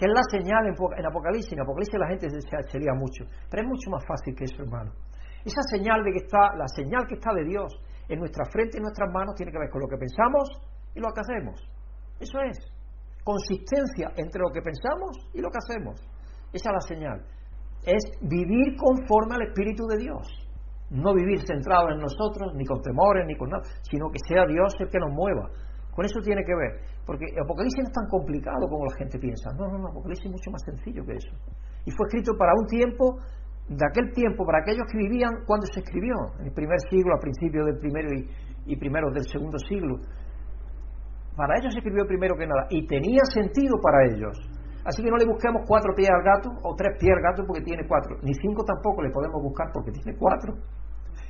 que 0.00 0.08
es 0.08 0.12
la 0.16 0.24
señal 0.32 0.64
en, 0.64 1.06
Apocalipsis. 1.06 1.52
En 1.52 1.60
Apocalipsis 1.60 2.00
la 2.00 2.08
gente 2.08 2.30
se, 2.30 2.40
se 2.40 2.78
mucho, 2.96 3.28
pero 3.50 3.64
es 3.64 3.68
mucho 3.68 3.90
más 3.90 4.04
fácil 4.08 4.34
que 4.34 4.44
eso, 4.44 4.64
hermano. 4.64 4.92
Esa 5.44 5.60
señal 5.68 6.02
de 6.04 6.12
que 6.12 6.24
está, 6.24 6.56
la 6.56 6.68
señal 6.68 7.04
que 7.06 7.20
está 7.20 7.34
de 7.34 7.44
Dios 7.44 7.68
en 8.08 8.18
nuestra 8.18 8.48
frente 8.48 8.76
y 8.76 8.78
en 8.78 8.88
nuestras 8.88 9.12
manos 9.12 9.34
tiene 9.36 9.52
que 9.52 9.58
ver 9.58 9.68
con 9.68 9.82
lo 9.82 9.88
que 9.88 9.98
pensamos 10.00 10.48
y 10.94 11.00
lo 11.00 11.12
que 11.12 11.20
hacemos. 11.20 11.71
Eso 12.22 12.38
es. 12.38 12.58
Consistencia 13.24 14.14
entre 14.14 14.40
lo 14.40 14.50
que 14.54 14.62
pensamos 14.62 15.18
y 15.34 15.42
lo 15.42 15.50
que 15.50 15.58
hacemos. 15.58 15.98
Esa 16.52 16.70
es 16.70 16.74
la 16.74 16.86
señal. 16.86 17.18
Es 17.82 18.02
vivir 18.22 18.78
conforme 18.78 19.34
al 19.34 19.42
Espíritu 19.50 19.86
de 19.86 19.98
Dios. 19.98 20.26
No 20.90 21.14
vivir 21.14 21.42
centrado 21.42 21.90
en 21.90 21.98
nosotros, 21.98 22.54
ni 22.54 22.64
con 22.64 22.80
temores, 22.82 23.26
ni 23.26 23.34
con 23.34 23.50
nada, 23.50 23.62
sino 23.82 24.10
que 24.10 24.20
sea 24.28 24.46
Dios 24.46 24.74
el 24.78 24.88
que 24.88 24.98
nos 24.98 25.10
mueva. 25.10 25.50
Con 25.90 26.04
eso 26.04 26.20
tiene 26.22 26.44
que 26.44 26.54
ver. 26.54 26.80
Porque 27.04 27.26
Apocalipsis 27.42 27.82
no 27.82 27.88
es 27.90 27.92
tan 27.92 28.06
complicado 28.08 28.68
como 28.68 28.86
la 28.86 28.96
gente 28.96 29.18
piensa. 29.18 29.50
No, 29.58 29.66
no, 29.66 29.78
no, 29.78 29.88
Apocalipsis 29.88 30.26
es 30.26 30.32
mucho 30.32 30.50
más 30.50 30.62
sencillo 30.62 31.04
que 31.04 31.18
eso. 31.18 31.34
Y 31.84 31.90
fue 31.90 32.06
escrito 32.06 32.32
para 32.38 32.52
un 32.54 32.66
tiempo, 32.66 33.18
de 33.68 33.84
aquel 33.84 34.12
tiempo, 34.14 34.44
para 34.46 34.62
aquellos 34.62 34.86
que 34.90 34.98
vivían 34.98 35.42
cuando 35.46 35.66
se 35.72 35.80
escribió, 35.80 36.14
en 36.38 36.46
el 36.46 36.54
primer 36.54 36.78
siglo, 36.88 37.14
a 37.16 37.18
principios 37.18 37.66
del 37.66 37.78
primero 37.78 38.08
y, 38.14 38.72
y 38.72 38.76
primeros 38.76 39.12
del 39.12 39.26
segundo 39.26 39.58
siglo. 39.58 39.98
Para 41.36 41.58
ellos 41.58 41.74
escribió 41.74 42.06
primero 42.06 42.36
que 42.36 42.46
nada, 42.46 42.66
y 42.70 42.86
tenía 42.86 43.22
sentido 43.32 43.76
para 43.82 44.04
ellos. 44.12 44.36
Así 44.84 45.02
que 45.02 45.10
no 45.10 45.16
le 45.16 45.26
busquemos 45.26 45.62
cuatro 45.66 45.94
pies 45.94 46.10
al 46.10 46.22
gato 46.22 46.50
o 46.62 46.74
tres 46.74 46.98
pies 46.98 47.14
al 47.14 47.22
gato 47.22 47.44
porque 47.46 47.62
tiene 47.62 47.86
cuatro, 47.86 48.16
ni 48.22 48.34
cinco 48.34 48.64
tampoco 48.64 49.02
le 49.02 49.10
podemos 49.10 49.40
buscar 49.42 49.70
porque 49.72 49.92
tiene 49.92 50.18
cuatro. 50.18 50.54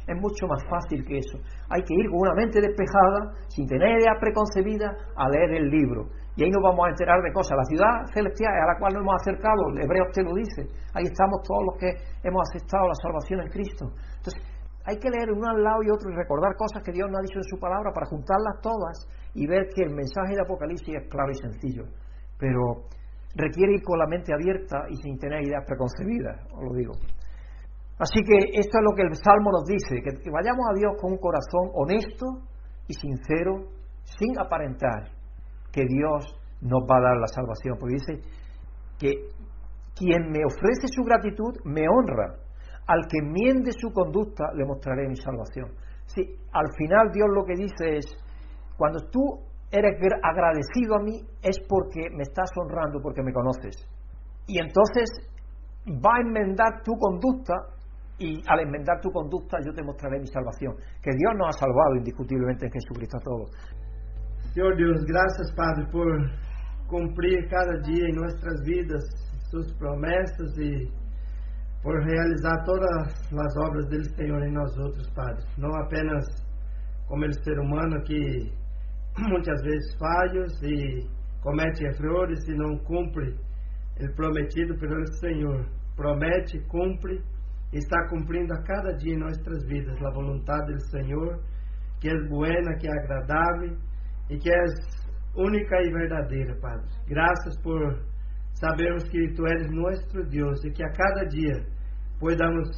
Es 0.07 0.17
mucho 0.19 0.47
más 0.49 0.63
fácil 0.69 1.05
que 1.05 1.19
eso. 1.19 1.39
Hay 1.71 1.83
que 1.83 1.95
ir 1.95 2.11
con 2.11 2.27
una 2.27 2.35
mente 2.35 2.61
despejada, 2.61 3.39
sin 3.49 3.69
tener 3.69 4.01
idea 4.01 4.19
preconcebida, 4.19 4.91
a 5.15 5.29
leer 5.29 5.63
el 5.63 5.71
libro. 5.71 6.09
Y 6.35 6.43
ahí 6.43 6.51
nos 6.51 6.63
vamos 6.63 6.87
a 6.87 6.91
enterar 6.91 7.23
de 7.23 7.33
cosas. 7.33 7.57
La 7.57 7.65
ciudad 7.65 7.95
celestial 8.13 8.51
a 8.51 8.73
la 8.73 8.79
cual 8.81 8.95
nos 8.95 9.03
hemos 9.03 9.15
acercado, 9.23 9.63
el 9.71 9.85
hebreo 9.85 10.05
te 10.13 10.23
lo 10.25 10.35
dice. 10.35 10.67
Ahí 10.95 11.05
estamos 11.05 11.43
todos 11.47 11.63
los 11.71 11.77
que 11.79 11.91
hemos 12.27 12.43
aceptado 12.51 12.89
la 12.89 12.99
salvación 12.99 13.41
en 13.43 13.49
Cristo. 13.49 13.85
Entonces, 14.17 14.43
hay 14.85 14.99
que 14.99 15.11
leer 15.11 15.31
uno 15.31 15.49
al 15.49 15.63
lado 15.63 15.83
y 15.83 15.91
otro 15.91 16.11
y 16.11 16.15
recordar 16.15 16.57
cosas 16.57 16.83
que 16.83 16.93
Dios 16.93 17.09
nos 17.09 17.21
ha 17.21 17.23
dicho 17.23 17.39
en 17.39 17.45
su 17.45 17.59
palabra 17.59 17.93
para 17.93 18.07
juntarlas 18.07 18.61
todas 18.63 19.07
y 19.35 19.47
ver 19.47 19.69
que 19.75 19.83
el 19.83 19.95
mensaje 19.95 20.35
de 20.35 20.43
Apocalipsis 20.43 20.95
es 20.95 21.09
claro 21.09 21.31
y 21.31 21.37
sencillo. 21.37 21.85
Pero 22.39 22.89
requiere 23.35 23.75
ir 23.75 23.83
con 23.83 23.99
la 23.99 24.07
mente 24.07 24.35
abierta 24.35 24.85
y 24.91 24.97
sin 24.97 25.19
tener 25.19 25.43
ideas 25.43 25.65
preconcebidas, 25.67 26.37
os 26.53 26.65
lo 26.65 26.75
digo. 26.75 26.93
Así 27.99 28.21
que 28.25 28.59
esto 28.59 28.79
es 28.79 28.85
lo 28.85 28.97
que 28.97 29.03
el 29.03 29.15
Salmo 29.15 29.53
nos 29.53 29.65
dice, 29.65 30.03
que, 30.03 30.31
vayamos 30.31 30.67
a 30.71 30.75
Dios 30.75 30.93
con 31.01 31.13
un 31.13 31.19
corazón 31.19 31.71
honesto 31.75 32.27
y 32.89 32.95
sincero, 32.95 33.69
sin 34.19 34.39
aparentar 34.41 35.13
que 35.71 35.85
Dios 35.87 36.35
nos 36.61 36.83
va 36.83 36.99
a 36.99 37.03
dar 37.03 37.17
la 37.19 37.29
salvación, 37.29 37.79
porque 37.79 37.95
dice 37.95 38.29
que 38.99 39.13
quien 39.95 40.31
me 40.31 40.45
ofrece 40.45 40.89
su 40.89 41.03
gratitud 41.05 41.55
me 41.65 41.87
honra, 41.89 42.42
al 42.87 43.07
que 43.09 43.19
enmiende 43.19 43.73
su 43.73 43.91
conducta 43.93 44.53
le 44.55 44.65
mostraré 44.65 45.09
mi 45.09 45.17
salvación. 45.17 45.71
Sí, 46.07 46.23
al 46.53 46.67
final 46.77 47.11
Dios 47.13 47.29
lo 47.33 47.45
que 47.45 47.55
dice 47.55 47.97
es, 47.97 48.07
cuando 48.77 48.99
tú 49.11 49.21
eres 49.71 49.97
agradecido 50.23 50.97
a 50.97 51.03
mí 51.03 51.21
es 51.43 51.57
porque 51.69 52.11
me 52.11 52.23
estás 52.23 52.51
honrando, 52.57 53.01
porque 53.01 53.23
me 53.23 53.33
conoces. 53.33 53.89
Y 54.47 54.59
entonces 54.59 55.09
va 55.89 56.17
a 56.17 56.21
enmendar 56.21 56.83
tu 56.85 56.93
conducta 56.99 57.55
y 58.19 58.43
al 58.47 58.61
enmendar 58.61 59.01
tu 59.01 59.11
conducta 59.11 59.59
yo 59.65 59.73
te 59.73 59.83
mostraré 59.83 60.21
mi 60.21 60.27
salvación. 60.27 60.75
Que 61.03 61.11
Dios 61.11 61.33
nos 61.37 61.49
ha 61.49 61.59
salvado 61.59 61.97
indiscutiblemente 61.97 62.67
en 62.67 62.73
Jesucristo 62.73 63.17
a 63.17 63.21
todos. 63.21 63.51
Señor 64.53 64.77
Dios, 64.77 65.05
gracias 65.07 65.53
Padre 65.57 65.87
por 65.91 66.07
cumplir 66.89 67.49
cada 67.49 67.81
día 67.87 68.09
en 68.09 68.17
nuestras 68.17 68.61
vidas 68.67 69.03
sus 69.51 69.73
promesas 69.75 70.59
y 70.59 71.02
por 71.83 71.95
realizar 72.05 72.65
todas 72.65 73.33
las 73.33 73.57
obras 73.57 73.89
del 73.89 74.05
Señor 74.15 74.45
en 74.45 74.55
nosotros, 74.55 75.11
Padre. 75.15 75.45
No 75.59 75.69
apenas 75.75 76.25
como 77.09 77.25
el 77.25 77.35
ser 77.43 77.59
humano 77.59 78.03
que 78.07 78.53
muitas 79.29 79.61
vezes 79.63 79.97
falhos 79.99 80.63
e 80.63 81.07
comete 81.43 81.85
errores 81.85 82.39
e 82.49 82.55
não 82.55 82.79
cumpre 82.79 83.35
o 84.01 84.15
prometido 84.15 84.79
pelo 84.79 85.07
Senhor. 85.19 85.67
Promete, 85.97 86.59
cumpre 86.69 87.21
e 87.73 87.79
está 87.79 88.09
cumprindo 88.09 88.55
a 88.55 88.63
cada 88.63 88.93
dia 88.97 89.15
em 89.15 89.19
nossas 89.19 89.67
vidas 89.67 89.99
a 90.01 90.11
vontade 90.13 90.73
do 90.73 90.81
Senhor, 90.89 91.43
que 92.01 92.09
é 92.09 92.29
buena, 92.29 92.77
que 92.79 92.87
é 92.87 92.93
agradável 92.93 93.77
e 94.31 94.39
que 94.39 94.51
é 94.51 94.65
única 95.35 95.77
e 95.83 95.93
verdadeira, 95.93 96.55
Padre. 96.61 96.87
Graças 97.09 97.61
por 97.63 98.03
sabermos 98.55 99.05
que 99.09 99.35
Tu 99.35 99.47
eres 99.47 99.71
nosso 99.71 100.23
Deus 100.31 100.65
e 100.65 100.71
que 100.71 100.85
a 100.85 100.93
cada 100.93 101.25
dia 101.27 101.72
podamos 102.23 102.71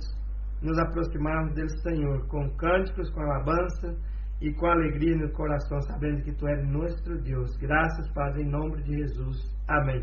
nos 0.62 0.78
aproximarmos 0.78 1.54
do 1.54 1.68
Senhor 1.82 2.26
com 2.28 2.48
cânticos, 2.56 3.10
com 3.12 3.20
alabança 3.20 3.94
e 4.40 4.50
com 4.54 4.66
alegria 4.66 5.16
no 5.16 5.30
coração, 5.32 5.78
sabendo 5.82 6.24
que 6.24 6.32
Tu 6.32 6.48
eres 6.48 6.66
nuestro 6.66 7.20
Deus. 7.20 7.54
Graças, 7.58 8.10
Padre, 8.14 8.42
em 8.42 8.50
nome 8.50 8.82
de 8.82 8.96
Jesus. 9.00 9.36
Amém. 9.68 10.02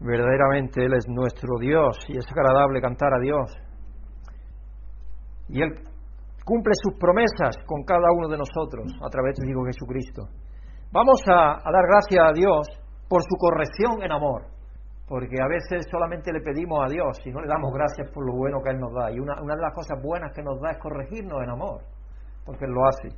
Verdaderamente 0.00 0.84
Él 0.84 0.94
es 0.94 1.06
nuestro 1.06 1.56
Dios 1.60 1.96
y 2.08 2.18
es 2.18 2.26
agradable 2.32 2.80
cantar 2.80 3.14
a 3.14 3.20
Dios. 3.20 3.54
Y 5.48 5.62
Él 5.62 5.70
cumple 6.44 6.72
sus 6.82 6.98
promesas 6.98 7.56
con 7.64 7.84
cada 7.84 8.10
uno 8.16 8.28
de 8.28 8.38
nosotros 8.38 8.92
a 9.00 9.08
través 9.08 9.36
del 9.38 9.50
Hijo 9.50 9.64
Jesucristo. 9.64 10.22
Vamos 10.90 11.22
a, 11.28 11.52
a 11.52 11.70
dar 11.72 11.86
gracias 11.86 12.20
a 12.28 12.32
Dios 12.32 12.66
por 13.08 13.22
su 13.22 13.36
corrección 13.38 14.02
en 14.02 14.10
amor, 14.10 14.46
porque 15.12 15.36
a 15.36 15.46
veces 15.46 15.84
solamente 15.92 16.32
le 16.32 16.40
pedimos 16.40 16.80
a 16.80 16.88
Dios 16.88 17.20
y 17.26 17.30
no 17.30 17.44
le 17.44 17.46
damos 17.46 17.68
gracias 17.68 18.08
por 18.16 18.24
lo 18.24 18.32
bueno 18.32 18.64
que 18.64 18.70
Él 18.70 18.80
nos 18.80 18.96
da. 18.96 19.12
Y 19.12 19.20
una, 19.20 19.36
una 19.44 19.54
de 19.54 19.60
las 19.60 19.74
cosas 19.76 20.00
buenas 20.00 20.32
que 20.32 20.40
nos 20.40 20.58
da 20.58 20.72
es 20.72 20.78
corregirnos 20.80 21.36
en 21.44 21.50
amor 21.50 21.84
porque 22.48 22.64
Él 22.64 22.72
lo 22.72 22.80
hace. 22.88 23.12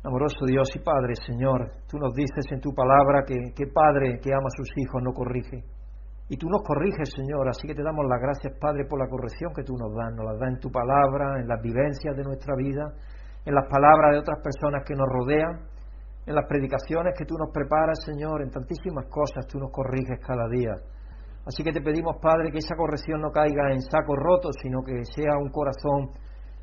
Amoroso 0.00 0.48
Dios 0.48 0.64
y 0.72 0.80
Padre, 0.80 1.12
Señor, 1.28 1.68
tú 1.92 1.98
nos 1.98 2.16
dices 2.16 2.40
en 2.56 2.60
tu 2.64 2.72
palabra 2.72 3.20
que, 3.28 3.36
Padre 3.68 4.16
que 4.16 4.32
ama 4.32 4.48
a 4.48 4.56
sus 4.56 4.72
hijos 4.80 5.02
no 5.04 5.12
corrige. 5.12 5.60
Y 6.32 6.38
tú 6.40 6.48
nos 6.48 6.64
corriges, 6.64 7.12
Señor, 7.12 7.46
así 7.52 7.68
que 7.68 7.74
te 7.74 7.84
damos 7.84 8.06
las 8.08 8.16
gracias, 8.16 8.56
Padre, 8.56 8.88
por 8.88 8.98
la 8.98 9.06
corrección 9.12 9.52
que 9.52 9.62
tú 9.62 9.76
nos 9.76 9.92
das. 9.92 10.16
Nos 10.16 10.24
las 10.24 10.40
das 10.40 10.56
en 10.56 10.60
tu 10.64 10.72
palabra, 10.72 11.36
en 11.36 11.48
las 11.48 11.60
vivencias 11.60 12.16
de 12.16 12.24
nuestra 12.24 12.56
vida, 12.56 12.96
en 13.44 13.54
las 13.54 13.68
palabras 13.68 14.16
de 14.16 14.24
otras 14.24 14.40
personas 14.40 14.88
que 14.88 14.96
nos 14.96 15.04
rodean, 15.04 15.68
en 16.24 16.34
las 16.34 16.48
predicaciones 16.48 17.12
que 17.12 17.28
tú 17.28 17.36
nos 17.36 17.52
preparas, 17.52 18.00
Señor, 18.08 18.40
en 18.40 18.48
tantísimas 18.48 19.04
cosas 19.12 19.44
tú 19.46 19.60
nos 19.60 19.70
corriges 19.70 20.16
cada 20.24 20.48
día. 20.48 20.95
Así 21.46 21.62
que 21.62 21.72
te 21.72 21.80
pedimos, 21.80 22.16
Padre, 22.20 22.50
que 22.50 22.58
esa 22.58 22.76
corrección 22.76 23.20
no 23.20 23.30
caiga 23.30 23.72
en 23.72 23.80
saco 23.80 24.16
roto, 24.16 24.50
sino 24.60 24.82
que 24.82 25.04
sea 25.04 25.38
un 25.38 25.50
corazón 25.50 26.10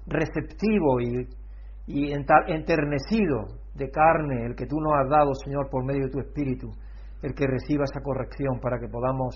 receptivo 0.06 1.00
y 1.00 1.26
y 1.86 2.14
enternecido 2.14 3.60
de 3.76 3.90
carne, 3.90 4.46
el 4.46 4.56
que 4.56 4.66
tú 4.66 4.80
nos 4.80 4.94
has 4.94 5.10
dado, 5.10 5.34
Señor, 5.34 5.70
por 5.70 5.84
medio 5.84 6.06
de 6.06 6.12
tu 6.12 6.20
Espíritu, 6.20 6.70
el 7.22 7.34
que 7.34 7.46
reciba 7.48 7.84
esa 7.84 8.02
corrección 8.02 8.60
para 8.62 8.80
que 8.80 8.88
podamos 8.88 9.36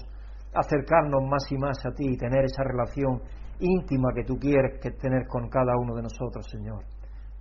acercarnos 0.53 1.23
más 1.29 1.51
y 1.51 1.57
más 1.57 1.77
a 1.85 1.91
ti 1.91 2.05
y 2.07 2.17
tener 2.17 2.45
esa 2.45 2.63
relación 2.63 3.21
íntima 3.59 4.13
que 4.15 4.23
tú 4.23 4.35
quieres 4.35 4.79
que 4.81 4.91
tener 4.91 5.27
con 5.27 5.49
cada 5.49 5.73
uno 5.77 5.95
de 5.95 6.03
nosotros, 6.03 6.45
Señor. 6.49 6.83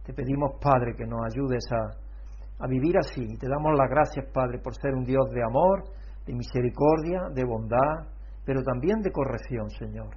Te 0.05 0.13
pedimos, 0.13 0.59
Padre, 0.61 0.95
que 0.97 1.07
nos 1.07 1.21
ayudes 1.31 1.65
a, 1.71 2.65
a 2.65 2.67
vivir 2.67 2.97
así. 2.99 3.23
Y 3.23 3.39
te 3.39 3.49
damos 3.49 3.77
las 3.77 3.91
gracias, 3.91 4.27
Padre, 4.33 4.59
por 4.59 4.75
ser 4.75 4.95
un 4.95 5.05
Dios 5.05 5.31
de 5.31 5.43
amor, 5.43 5.85
de 6.27 6.35
misericordia, 6.35 7.21
de 7.33 7.45
bondad, 7.45 8.11
pero 8.45 8.63
también 8.63 9.01
de 9.01 9.11
corrección, 9.11 9.71
Señor. 9.71 10.11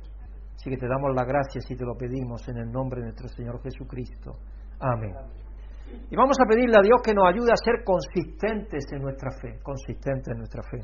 Así 0.55 0.69
que 0.69 0.77
te 0.77 0.87
damos 0.87 1.15
las 1.15 1.25
gracias 1.25 1.69
y 1.71 1.75
te 1.75 1.85
lo 1.85 1.95
pedimos 1.95 2.47
en 2.49 2.57
el 2.57 2.71
nombre 2.71 2.99
de 2.99 3.07
nuestro 3.07 3.29
Señor 3.29 3.61
Jesucristo. 3.61 4.33
Amén. 4.79 5.15
Y 6.09 6.15
vamos 6.15 6.37
a 6.39 6.45
pedirle 6.45 6.77
a 6.77 6.81
Dios 6.81 7.01
que 7.03 7.13
nos 7.13 7.25
ayude 7.27 7.51
a 7.51 7.55
ser 7.55 7.83
consistentes 7.83 8.85
en 8.91 9.01
nuestra 9.01 9.31
fe, 9.41 9.59
consistentes 9.63 10.27
en 10.27 10.37
nuestra 10.37 10.61
fe. 10.63 10.79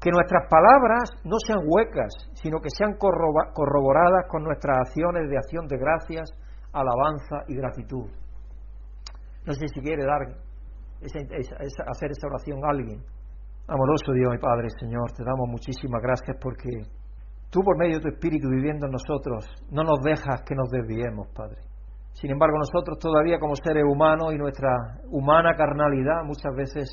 Que 0.00 0.10
nuestras 0.10 0.48
palabras 0.48 1.10
no 1.24 1.36
sean 1.44 1.60
huecas, 1.66 2.12
sino 2.32 2.60
que 2.60 2.70
sean 2.70 2.96
corroboradas 2.96 4.26
con 4.28 4.44
nuestras 4.44 4.78
acciones 4.78 5.28
de 5.28 5.36
acción 5.36 5.66
de 5.66 5.76
gracias, 5.76 6.30
alabanza 6.72 7.44
y 7.48 7.56
gratitud. 7.56 8.08
No 9.44 9.52
sé 9.52 9.66
si 9.68 9.80
quiere 9.80 10.04
dar 10.04 10.22
hacer 11.02 12.10
esa 12.10 12.26
oración 12.26 12.64
a 12.64 12.70
alguien. 12.70 13.02
Amoroso 13.70 14.10
Dios 14.12 14.34
y 14.34 14.38
Padre, 14.42 14.66
Señor, 14.80 15.12
te 15.14 15.22
damos 15.22 15.46
muchísimas 15.46 16.02
gracias 16.02 16.36
porque 16.42 16.82
tú 17.50 17.62
por 17.62 17.78
medio 17.78 17.98
de 17.98 18.02
tu 18.02 18.08
Espíritu 18.08 18.50
viviendo 18.50 18.86
en 18.86 18.90
nosotros 18.90 19.46
no 19.70 19.84
nos 19.84 20.02
dejas 20.02 20.42
que 20.42 20.56
nos 20.56 20.68
desviemos, 20.70 21.28
Padre. 21.30 21.62
Sin 22.10 22.32
embargo, 22.32 22.58
nosotros 22.58 22.98
todavía 22.98 23.38
como 23.38 23.54
seres 23.54 23.84
humanos 23.86 24.34
y 24.34 24.38
nuestra 24.38 24.74
humana 25.12 25.54
carnalidad 25.54 26.26
muchas 26.26 26.50
veces 26.56 26.90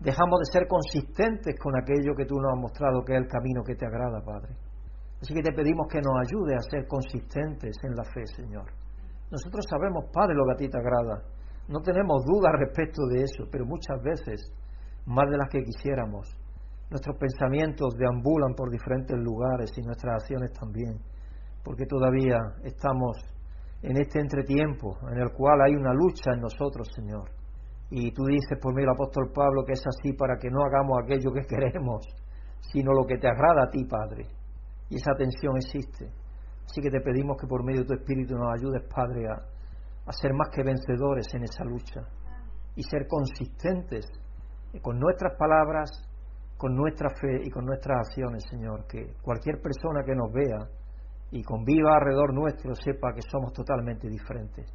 dejamos 0.00 0.40
de 0.40 0.50
ser 0.50 0.66
consistentes 0.66 1.60
con 1.60 1.76
aquello 1.76 2.16
que 2.16 2.24
tú 2.24 2.40
nos 2.40 2.56
has 2.56 2.58
mostrado 2.58 3.04
que 3.04 3.12
es 3.12 3.20
el 3.20 3.28
camino 3.28 3.60
que 3.62 3.76
te 3.76 3.84
agrada, 3.84 4.24
Padre. 4.24 4.56
Así 5.20 5.34
que 5.34 5.42
te 5.42 5.52
pedimos 5.52 5.88
que 5.92 6.00
nos 6.00 6.16
ayude 6.24 6.56
a 6.56 6.62
ser 6.72 6.88
consistentes 6.88 7.76
en 7.84 7.92
la 7.92 8.04
fe, 8.04 8.24
Señor. 8.32 8.64
Nosotros 9.30 9.60
sabemos, 9.68 10.08
Padre, 10.08 10.32
lo 10.34 10.46
que 10.46 10.52
a 10.52 10.56
ti 10.56 10.68
te 10.70 10.78
agrada. 10.78 11.20
No 11.68 11.80
tenemos 11.84 12.24
dudas 12.24 12.56
respecto 12.56 13.04
de 13.12 13.24
eso, 13.24 13.44
pero 13.52 13.66
muchas 13.66 14.00
veces, 14.00 14.40
más 15.08 15.28
de 15.30 15.38
las 15.38 15.48
que 15.48 15.62
quisiéramos, 15.62 16.28
nuestros 16.90 17.16
pensamientos 17.16 17.96
deambulan 17.96 18.54
por 18.54 18.70
diferentes 18.70 19.16
lugares 19.18 19.72
y 19.76 19.82
nuestras 19.82 20.22
acciones 20.22 20.52
también, 20.52 21.00
porque 21.64 21.86
todavía 21.86 22.36
estamos 22.62 23.16
en 23.82 23.96
este 23.96 24.20
entretiempo 24.20 24.98
en 25.10 25.18
el 25.18 25.32
cual 25.32 25.62
hay 25.62 25.74
una 25.74 25.94
lucha 25.94 26.32
en 26.34 26.40
nosotros, 26.40 26.88
Señor. 26.94 27.30
Y 27.90 28.12
tú 28.12 28.24
dices 28.24 28.58
por 28.60 28.74
medio 28.74 28.88
del 28.88 28.96
apóstol 28.96 29.32
Pablo 29.32 29.64
que 29.64 29.72
es 29.72 29.82
así 29.86 30.12
para 30.12 30.36
que 30.36 30.50
no 30.50 30.60
hagamos 30.62 30.98
aquello 31.02 31.32
que 31.32 31.46
queremos, 31.48 32.04
sino 32.60 32.92
lo 32.92 33.06
que 33.06 33.16
te 33.16 33.28
agrada 33.28 33.64
a 33.64 33.70
ti, 33.70 33.84
Padre. 33.84 34.26
Y 34.90 34.96
esa 34.96 35.14
tensión 35.16 35.56
existe. 35.56 36.04
Así 36.66 36.82
que 36.82 36.90
te 36.90 37.00
pedimos 37.00 37.38
que 37.40 37.46
por 37.46 37.64
medio 37.64 37.80
de 37.80 37.86
tu 37.86 37.94
Espíritu 37.94 38.34
nos 38.34 38.52
ayudes, 38.60 38.82
Padre, 38.94 39.26
a, 39.28 39.40
a 40.04 40.12
ser 40.12 40.34
más 40.34 40.48
que 40.52 40.62
vencedores 40.62 41.26
en 41.32 41.44
esa 41.44 41.64
lucha 41.64 42.02
y 42.76 42.82
ser 42.82 43.06
consistentes 43.08 44.06
con 44.82 44.98
nuestras 44.98 45.36
palabras, 45.36 45.90
con 46.56 46.74
nuestra 46.74 47.08
fe 47.10 47.40
y 47.44 47.50
con 47.50 47.64
nuestras 47.64 47.98
acciones, 48.06 48.44
Señor, 48.50 48.86
que 48.86 49.14
cualquier 49.22 49.60
persona 49.60 50.02
que 50.04 50.14
nos 50.14 50.32
vea 50.32 50.58
y 51.30 51.42
conviva 51.42 51.94
alrededor 51.94 52.34
nuestro 52.34 52.74
sepa 52.74 53.14
que 53.14 53.22
somos 53.22 53.52
totalmente 53.52 54.08
diferentes. 54.08 54.66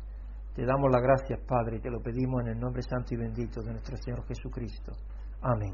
Te 0.55 0.65
damos 0.65 0.91
las 0.91 1.01
gracias, 1.01 1.39
Padre, 1.47 1.77
y 1.77 1.81
te 1.81 1.89
lo 1.89 1.99
pedimos 1.99 2.41
en 2.41 2.49
el 2.49 2.59
nombre 2.59 2.81
santo 2.83 3.13
y 3.13 3.17
bendito 3.17 3.61
de 3.61 3.71
nuestro 3.71 3.97
Señor 3.97 4.23
Jesucristo. 4.27 4.93
Amén. 5.41 5.73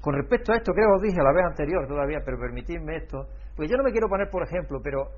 Con 0.00 0.14
respecto 0.14 0.52
a 0.52 0.56
esto, 0.56 0.72
creo 0.72 0.88
que 0.88 0.96
os 0.96 1.02
dije 1.02 1.22
la 1.22 1.32
vez 1.32 1.44
anterior 1.44 1.86
todavía, 1.86 2.20
pero 2.24 2.38
permitidme 2.38 2.96
esto, 2.96 3.26
porque 3.54 3.70
yo 3.70 3.76
no 3.76 3.84
me 3.84 3.90
quiero 3.90 4.08
poner 4.08 4.30
por 4.30 4.42
ejemplo, 4.42 4.80
pero 4.82 5.10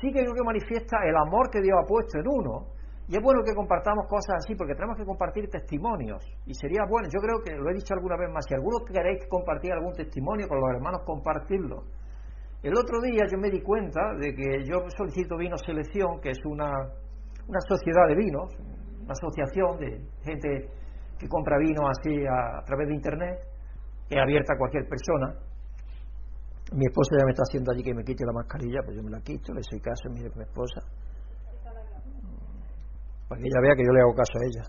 sí 0.00 0.12
que 0.12 0.20
creo 0.20 0.34
que 0.34 0.44
manifiesta 0.44 0.98
el 1.04 1.16
amor 1.16 1.50
que 1.50 1.60
Dios 1.60 1.76
ha 1.82 1.86
puesto 1.86 2.18
en 2.18 2.28
uno 2.28 2.76
y 3.08 3.16
es 3.16 3.22
bueno 3.22 3.42
que 3.44 3.54
compartamos 3.54 4.06
cosas 4.08 4.42
así 4.42 4.56
porque 4.56 4.74
tenemos 4.74 4.96
que 4.96 5.04
compartir 5.04 5.48
testimonios. 5.48 6.26
Y 6.44 6.54
sería 6.54 6.82
bueno, 6.90 7.06
yo 7.06 7.20
creo 7.20 7.38
que 7.38 7.54
lo 7.54 7.70
he 7.70 7.74
dicho 7.74 7.94
alguna 7.94 8.16
vez 8.16 8.28
más, 8.32 8.44
si 8.48 8.54
algunos 8.54 8.82
queréis 8.82 9.26
compartir 9.28 9.72
algún 9.72 9.92
testimonio 9.92 10.48
con 10.48 10.58
los 10.58 10.70
hermanos, 10.74 11.02
compartirlo. 11.06 11.84
El 12.62 12.74
otro 12.74 13.00
día 13.00 13.22
yo 13.30 13.38
me 13.38 13.48
di 13.48 13.62
cuenta 13.62 14.00
de 14.18 14.34
que 14.34 14.64
yo 14.66 14.90
solicito 14.90 15.36
Vino 15.36 15.56
Selección, 15.56 16.18
que 16.20 16.30
es 16.30 16.38
una, 16.46 16.72
una 17.46 17.60
sociedad 17.68 18.08
de 18.08 18.16
vinos, 18.16 18.50
una 18.98 19.14
asociación 19.14 19.78
de 19.78 20.02
gente 20.24 20.66
que 21.16 21.28
compra 21.28 21.58
vino 21.58 21.86
así 21.86 22.26
a, 22.26 22.58
a 22.58 22.64
través 22.64 22.88
de 22.88 22.94
Internet, 22.94 23.38
que 24.08 24.16
es 24.16 24.20
abierta 24.20 24.54
a 24.54 24.58
cualquier 24.58 24.82
persona. 24.88 25.30
Mi 26.74 26.86
esposa 26.86 27.14
ya 27.20 27.24
me 27.24 27.30
está 27.30 27.42
haciendo 27.46 27.70
allí 27.70 27.84
que 27.84 27.94
me 27.94 28.02
quite 28.02 28.26
la 28.26 28.32
mascarilla, 28.32 28.82
pues 28.84 28.96
yo 28.96 29.02
me 29.04 29.10
la 29.10 29.20
quito, 29.20 29.54
le 29.54 29.62
soy 29.62 29.78
caso, 29.78 30.10
mire 30.10 30.28
mi 30.34 30.42
esposa 30.42 30.82
para 33.28 33.40
que 33.40 33.46
ella 33.46 33.60
vea 33.60 33.74
que 33.76 33.84
yo 33.84 33.92
le 33.92 34.00
hago 34.00 34.14
caso 34.14 34.38
a 34.38 34.44
ella. 34.46 34.64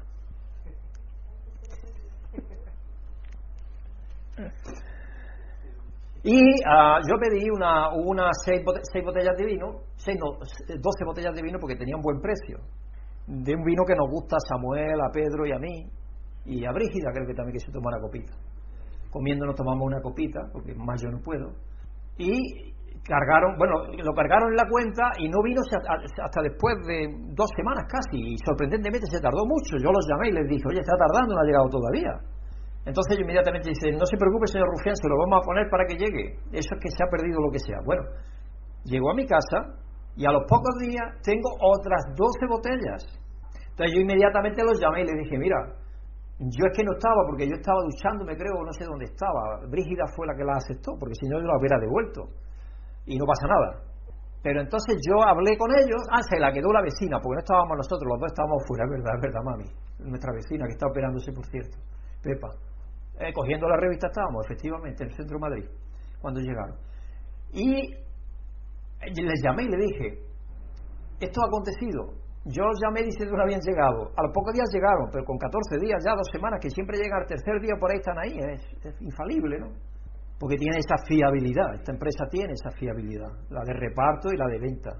Y 6.23 6.41
uh, 6.41 6.99
yo 7.07 7.15
pedí 7.19 7.49
una, 7.49 7.89
una 7.93 8.29
seis, 8.43 8.61
seis, 8.91 9.05
botellas 9.05 9.37
de 9.37 9.45
vino, 9.45 9.81
seis, 9.95 10.17
no, 10.19 10.37
doce 10.37 11.05
botellas 11.05 11.33
de 11.33 11.41
vino 11.41 11.57
porque 11.59 11.75
tenía 11.75 11.95
un 11.95 12.01
buen 12.01 12.19
precio. 12.19 12.59
De 13.27 13.55
un 13.55 13.63
vino 13.63 13.83
que 13.85 13.95
nos 13.95 14.09
gusta 14.09 14.35
a 14.35 14.39
Samuel, 14.47 14.99
a 14.99 15.09
Pedro 15.11 15.45
y 15.45 15.51
a 15.51 15.59
mí, 15.59 15.89
y 16.45 16.65
a 16.65 16.71
Brígida, 16.71 17.11
creo 17.13 17.27
que 17.27 17.33
también 17.33 17.53
que 17.53 17.59
se 17.59 17.71
toma 17.71 17.89
una 17.93 18.01
copita. 18.01 18.33
Comiendo 19.09 19.45
nos 19.45 19.55
tomamos 19.55 19.85
una 19.85 20.01
copita, 20.01 20.39
porque 20.51 20.73
más 20.75 21.01
yo 21.01 21.09
no 21.09 21.19
puedo. 21.19 21.53
Y 22.17 22.73
cargaron, 23.07 23.55
bueno, 23.57 23.87
lo 23.87 24.13
cargaron 24.13 24.51
en 24.51 24.57
la 24.59 24.67
cuenta 24.67 25.15
y 25.17 25.31
no 25.31 25.39
vino 25.41 25.63
hasta, 25.63 26.41
después 26.43 26.75
de 26.85 27.07
dos 27.31 27.47
semanas 27.55 27.87
casi, 27.87 28.19
y 28.19 28.37
sorprendentemente 28.43 29.07
se 29.07 29.23
tardó 29.23 29.47
mucho. 29.47 29.79
Yo 29.79 29.89
los 29.89 30.03
llamé 30.11 30.29
y 30.29 30.33
les 30.35 30.47
dije, 30.47 30.67
oye, 30.67 30.83
está 30.83 30.99
tardando, 30.99 31.33
no 31.33 31.41
ha 31.41 31.47
llegado 31.47 31.71
todavía. 31.71 32.11
Entonces 32.83 33.15
ellos 33.15 33.23
inmediatamente 33.23 33.71
dicen, 33.71 33.95
no 33.95 34.05
se 34.05 34.19
preocupe, 34.19 34.47
señor 34.47 34.67
Rufián, 34.75 34.95
se 34.95 35.07
lo 35.07 35.15
vamos 35.23 35.39
a 35.39 35.47
poner 35.47 35.67
para 35.71 35.87
que 35.87 35.95
llegue. 35.95 36.35
Eso 36.51 36.71
es 36.75 36.79
que 36.83 36.91
se 36.91 37.03
ha 37.03 37.07
perdido 37.07 37.39
lo 37.39 37.51
que 37.51 37.59
sea. 37.59 37.79
Bueno, 37.83 38.03
llegó 38.83 39.11
a 39.11 39.15
mi 39.15 39.25
casa 39.25 39.75
y 40.15 40.27
a 40.27 40.31
los 40.31 40.43
pocos 40.47 40.75
días 40.83 41.07
tengo 41.23 41.47
otras 41.63 42.11
12 42.15 42.47
botellas. 42.47 43.01
Entonces 43.71 43.91
yo 43.95 43.99
inmediatamente 44.03 44.63
los 44.63 44.79
llamé 44.79 45.03
y 45.03 45.07
les 45.07 45.17
dije, 45.23 45.35
mira, 45.39 45.59
yo 46.39 46.63
es 46.63 46.73
que 46.75 46.83
no 46.83 46.91
estaba 46.95 47.23
porque 47.27 47.47
yo 47.47 47.55
estaba 47.55 47.79
duchándome, 47.87 48.35
creo, 48.35 48.55
no 48.63 48.71
sé 48.71 48.83
dónde 48.83 49.05
estaba. 49.05 49.63
Brígida 49.67 50.07
fue 50.15 50.27
la 50.27 50.35
que 50.35 50.43
la 50.43 50.59
aceptó, 50.59 50.95
porque 50.99 51.15
si 51.15 51.27
no 51.27 51.39
yo 51.39 51.47
la 51.47 51.59
hubiera 51.59 51.79
devuelto 51.79 52.46
y 53.07 53.17
no 53.17 53.25
pasa 53.25 53.47
nada. 53.47 53.87
Pero 54.43 54.61
entonces 54.61 54.95
yo 55.01 55.23
hablé 55.23 55.57
con 55.57 55.71
ellos, 55.71 56.01
ah, 56.11 56.21
se 56.21 56.39
la 56.39 56.51
quedó 56.51 56.71
la 56.71 56.81
vecina, 56.81 57.19
porque 57.19 57.35
no 57.35 57.39
estábamos 57.39 57.77
nosotros, 57.77 58.07
los 58.07 58.19
dos 58.19 58.31
estábamos 58.31 58.63
fuera, 58.67 58.85
es 58.85 58.91
verdad, 58.91 59.15
es 59.15 59.21
verdad, 59.21 59.41
mami, 59.43 59.65
nuestra 60.07 60.31
vecina 60.31 60.65
que 60.67 60.73
está 60.73 60.87
operándose, 60.87 61.31
por 61.31 61.45
cierto, 61.47 61.77
Pepa. 62.21 62.49
Eh, 63.19 63.33
cogiendo 63.33 63.67
la 63.67 63.77
revista 63.77 64.07
estábamos, 64.07 64.45
efectivamente, 64.45 65.03
en 65.03 65.09
el 65.09 65.15
centro 65.15 65.37
de 65.37 65.41
Madrid, 65.41 65.65
cuando 66.21 66.39
llegaron. 66.39 66.77
Y 67.51 67.91
les 69.01 69.41
llamé 69.43 69.63
y 69.63 69.69
le 69.69 69.77
dije, 69.77 70.19
esto 71.19 71.41
ha 71.41 71.47
acontecido. 71.47 72.13
Yo 72.45 72.63
llamé 72.79 73.03
diciendo 73.03 73.33
que 73.33 73.37
no 73.37 73.43
habían 73.43 73.59
llegado. 73.59 74.11
A 74.15 74.21
los 74.21 74.31
pocos 74.31 74.53
días 74.53 74.69
llegaron, 74.71 75.09
pero 75.11 75.25
con 75.25 75.37
14 75.37 75.79
días, 75.81 75.99
ya 76.05 76.13
dos 76.13 76.27
semanas, 76.31 76.59
que 76.61 76.69
siempre 76.69 76.97
llega 76.97 77.17
al 77.17 77.25
tercer 77.25 77.59
día 77.59 77.75
por 77.79 77.91
ahí 77.91 77.97
están 77.97 78.17
ahí, 78.19 78.37
es 78.39 79.01
infalible, 79.01 79.59
¿no? 79.59 79.67
Porque 80.39 80.57
tiene 80.57 80.77
esa 80.77 80.95
fiabilidad, 81.07 81.73
esta 81.73 81.91
empresa 81.91 82.25
tiene 82.29 82.53
esa 82.53 82.71
fiabilidad, 82.71 83.31
la 83.49 83.63
de 83.63 83.73
reparto 83.73 84.29
y 84.31 84.37
la 84.37 84.47
de 84.47 84.59
venta. 84.59 84.91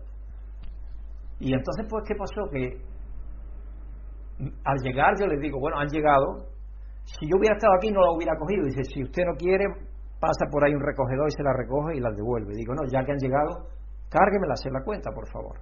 Y 1.40 1.54
entonces, 1.54 1.86
pues, 1.90 2.04
¿qué 2.08 2.16
pasó? 2.16 2.50
Que 2.52 2.82
al 4.64 4.78
llegar 4.84 5.14
yo 5.20 5.28
les 5.28 5.40
digo, 5.40 5.60
bueno, 5.60 5.78
han 5.78 5.90
llegado, 5.90 6.50
si 7.06 7.30
yo 7.30 7.38
hubiera 7.38 7.56
estado 7.56 7.74
aquí 7.78 7.92
no 7.92 8.02
la 8.02 8.12
hubiera 8.12 8.36
cogido, 8.38 8.66
dice, 8.66 8.84
si 8.84 9.04
usted 9.04 9.24
no 9.26 9.34
quiere, 9.38 9.66
pasa 10.20 10.46
por 10.52 10.64
ahí 10.66 10.74
un 10.74 10.82
recogedor 10.82 11.28
y 11.28 11.32
se 11.32 11.44
la 11.44 11.54
recoge 11.54 11.98
y 11.98 12.00
las 12.00 12.16
devuelve. 12.16 12.54
Digo, 12.56 12.74
no, 12.74 12.82
ya 12.90 13.04
que 13.06 13.12
han 13.12 13.20
llegado, 13.20 13.70
cárguemelas 14.10 14.66
en 14.66 14.74
la 14.74 14.84
cuenta, 14.84 15.12
por 15.14 15.28
favor. 15.30 15.58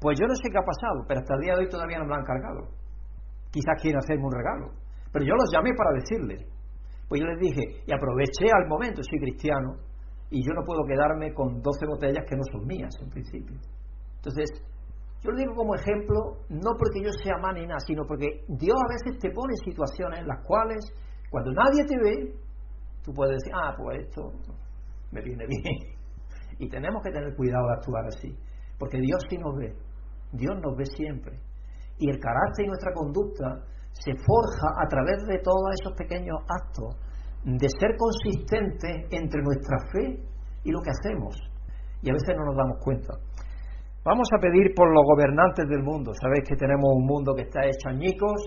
Pues 0.00 0.18
yo 0.18 0.26
no 0.26 0.34
sé 0.34 0.50
qué 0.50 0.58
ha 0.58 0.62
pasado, 0.62 1.04
pero 1.08 1.20
hasta 1.20 1.34
el 1.34 1.40
día 1.40 1.54
de 1.54 1.60
hoy 1.60 1.68
todavía 1.68 1.98
no 1.98 2.04
me 2.04 2.10
la 2.10 2.16
han 2.18 2.24
cargado. 2.24 2.70
Quizás 3.50 3.82
quieren 3.82 3.98
hacerme 3.98 4.26
un 4.26 4.32
regalo. 4.32 4.70
Pero 5.12 5.24
yo 5.24 5.34
los 5.34 5.50
llamé 5.50 5.70
para 5.74 5.90
decirles, 5.98 6.46
pues 7.08 7.20
yo 7.20 7.26
les 7.26 7.40
dije, 7.40 7.82
y 7.86 7.92
aproveché 7.92 8.52
al 8.52 8.68
momento, 8.68 9.02
soy 9.02 9.18
cristiano, 9.18 9.76
y 10.30 10.44
yo 10.44 10.52
no 10.52 10.62
puedo 10.64 10.84
quedarme 10.84 11.32
con 11.32 11.62
12 11.62 11.86
botellas 11.86 12.24
que 12.28 12.36
no 12.36 12.42
son 12.52 12.66
mías 12.66 12.94
en 13.00 13.08
principio. 13.08 13.56
Entonces, 14.16 14.50
yo 15.24 15.30
lo 15.30 15.36
digo 15.38 15.54
como 15.54 15.74
ejemplo, 15.74 16.44
no 16.50 16.70
porque 16.78 17.02
yo 17.02 17.10
sea 17.24 17.38
mal 17.38 17.54
ni 17.54 17.66
nada, 17.66 17.80
sino 17.80 18.04
porque 18.06 18.44
Dios 18.46 18.76
a 18.76 18.92
veces 18.92 19.18
te 19.20 19.30
pone 19.30 19.54
situaciones 19.64 20.20
en 20.20 20.28
las 20.28 20.44
cuales, 20.44 20.84
cuando 21.30 21.52
nadie 21.52 21.84
te 21.86 21.96
ve, 21.96 22.34
tú 23.02 23.12
puedes 23.12 23.38
decir, 23.38 23.52
ah, 23.56 23.74
pues 23.76 24.06
esto 24.06 24.32
me 25.10 25.22
viene 25.22 25.46
bien. 25.48 25.96
Y 26.58 26.68
tenemos 26.68 27.02
que 27.02 27.10
tener 27.10 27.34
cuidado 27.34 27.66
de 27.68 27.74
actuar 27.74 28.04
así, 28.06 28.36
porque 28.78 28.98
Dios 29.00 29.24
sí 29.30 29.38
nos 29.38 29.56
ve, 29.56 29.74
Dios 30.32 30.60
nos 30.62 30.76
ve 30.76 30.84
siempre. 30.84 31.40
Y 31.98 32.10
el 32.10 32.20
carácter 32.20 32.66
y 32.66 32.68
nuestra 32.68 32.92
conducta 32.92 33.64
se 33.98 34.12
forja 34.14 34.68
a 34.78 34.86
través 34.88 35.18
de 35.26 35.38
todos 35.38 35.74
esos 35.80 35.92
pequeños 35.96 36.38
actos 36.48 36.96
de 37.44 37.68
ser 37.68 37.96
consistente 37.96 39.06
entre 39.10 39.42
nuestra 39.42 39.78
fe 39.92 40.22
y 40.64 40.70
lo 40.70 40.80
que 40.80 40.90
hacemos. 40.90 41.36
Y 42.02 42.10
a 42.10 42.12
veces 42.12 42.36
no 42.36 42.44
nos 42.44 42.56
damos 42.56 42.78
cuenta. 42.82 43.14
Vamos 44.04 44.28
a 44.32 44.40
pedir 44.40 44.74
por 44.74 44.92
los 44.92 45.04
gobernantes 45.04 45.68
del 45.68 45.82
mundo. 45.82 46.12
Sabéis 46.14 46.48
que 46.48 46.56
tenemos 46.56 46.88
un 46.94 47.06
mundo 47.06 47.34
que 47.34 47.42
está 47.42 47.66
hecho 47.66 47.88
añicos, 47.88 48.40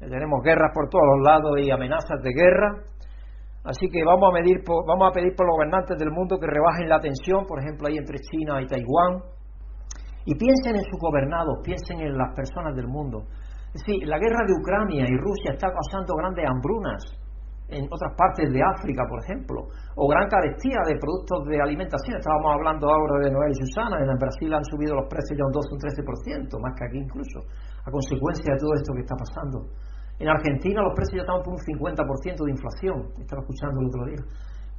tenemos 0.00 0.42
guerras 0.42 0.72
por 0.72 0.88
todos 0.88 1.04
los 1.16 1.26
lados 1.26 1.60
y 1.60 1.70
amenazas 1.70 2.22
de 2.22 2.32
guerra. 2.32 2.82
Así 3.62 3.88
que 3.92 4.02
vamos 4.02 4.30
a, 4.30 4.32
medir 4.32 4.64
vamos 4.64 5.10
a 5.10 5.12
pedir 5.12 5.36
por 5.36 5.46
los 5.46 5.54
gobernantes 5.54 5.98
del 5.98 6.10
mundo 6.10 6.38
que 6.40 6.46
rebajen 6.46 6.88
la 6.88 6.98
tensión, 6.98 7.44
por 7.44 7.60
ejemplo, 7.60 7.88
ahí 7.88 7.98
entre 7.98 8.18
China 8.18 8.60
y 8.62 8.66
Taiwán. 8.66 9.20
Y 10.24 10.34
piensen 10.34 10.76
en 10.76 10.84
sus 10.84 10.98
gobernados, 10.98 11.60
piensen 11.62 12.00
en 12.00 12.16
las 12.16 12.34
personas 12.34 12.74
del 12.74 12.88
mundo. 12.88 13.26
Sí, 13.74 14.02
la 14.02 14.18
guerra 14.18 14.42
de 14.46 14.54
Ucrania 14.58 15.06
y 15.06 15.14
Rusia 15.14 15.54
está 15.54 15.70
causando 15.70 16.16
grandes 16.18 16.42
hambrunas 16.42 17.02
en 17.70 17.86
otras 17.86 18.10
partes 18.18 18.50
de 18.50 18.58
África, 18.58 19.06
por 19.06 19.22
ejemplo, 19.22 19.70
o 19.94 20.08
gran 20.10 20.26
carestía 20.26 20.82
de 20.90 20.98
productos 20.98 21.46
de 21.46 21.62
alimentación. 21.62 22.18
Estábamos 22.18 22.50
hablando 22.58 22.90
ahora 22.90 23.22
de 23.22 23.30
Noel 23.30 23.54
y 23.54 23.62
Susana, 23.62 24.02
en 24.02 24.18
Brasil 24.18 24.50
han 24.50 24.66
subido 24.66 24.98
los 24.98 25.06
precios 25.06 25.38
ya 25.38 25.46
un 25.46 25.54
12, 25.54 25.70
un 25.70 25.80
13%, 25.86 26.50
más 26.58 26.74
que 26.74 26.82
aquí 26.82 26.98
incluso, 26.98 27.46
a 27.86 27.90
consecuencia 27.94 28.50
de 28.50 28.58
todo 28.58 28.74
esto 28.74 28.90
que 28.90 29.06
está 29.06 29.14
pasando. 29.14 29.70
En 30.18 30.28
Argentina 30.28 30.82
los 30.82 30.94
precios 30.98 31.22
ya 31.22 31.24
están 31.30 31.38
por 31.46 31.54
un 31.54 31.62
50% 31.62 32.42
de 32.42 32.50
inflación, 32.50 32.96
estaba 33.22 33.40
escuchando 33.46 33.80
el 33.80 33.86
otro 33.86 34.02
día. 34.10 34.22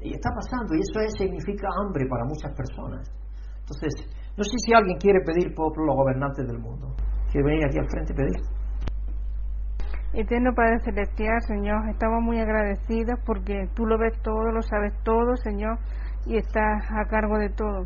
Y 0.03 0.11
está 0.11 0.29
pasando, 0.35 0.75
y 0.75 0.83
eso 0.83 0.99
significa 1.15 1.71
hambre 1.79 2.03
para 2.11 2.27
muchas 2.27 2.51
personas. 2.51 3.07
Entonces, 3.63 4.03
no 4.35 4.43
sé 4.43 4.55
si 4.67 4.73
alguien 4.75 4.99
quiere 4.99 5.23
pedir 5.23 5.55
por 5.55 5.71
los 5.79 5.95
gobernantes 5.95 6.43
del 6.43 6.59
mundo. 6.59 6.91
¿Quiere 7.31 7.47
venir 7.47 7.65
aquí 7.71 7.79
al 7.79 7.87
frente 7.87 8.11
y 8.11 8.15
pedir? 8.19 8.60
Eterno 10.13 10.53
Padre 10.53 10.79
Celestial, 10.79 11.41
Señor, 11.43 11.87
estamos 11.87 12.21
muy 12.21 12.37
agradecidos 12.37 13.17
porque 13.25 13.69
tú 13.73 13.85
lo 13.85 13.97
ves 13.97 14.21
todo, 14.21 14.51
lo 14.51 14.61
sabes 14.61 14.93
todo, 15.03 15.37
Señor, 15.37 15.77
y 16.25 16.35
estás 16.35 16.83
a 16.91 17.05
cargo 17.05 17.37
de 17.37 17.49
todo. 17.49 17.85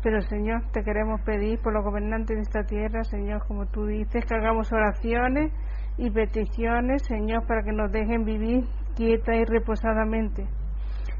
Pero, 0.00 0.20
Señor, 0.20 0.62
te 0.72 0.84
queremos 0.84 1.20
pedir 1.22 1.58
por 1.60 1.72
los 1.72 1.82
gobernantes 1.82 2.36
de 2.36 2.42
esta 2.42 2.62
tierra, 2.62 3.02
Señor, 3.02 3.44
como 3.48 3.66
tú 3.66 3.84
dices, 3.84 4.24
que 4.24 4.34
hagamos 4.36 4.72
oraciones 4.72 5.52
y 5.98 6.08
peticiones, 6.08 7.02
Señor, 7.02 7.44
para 7.48 7.64
que 7.64 7.72
nos 7.72 7.90
dejen 7.90 8.24
vivir 8.24 8.62
quieta 8.94 9.34
y 9.34 9.44
reposadamente. 9.44 10.46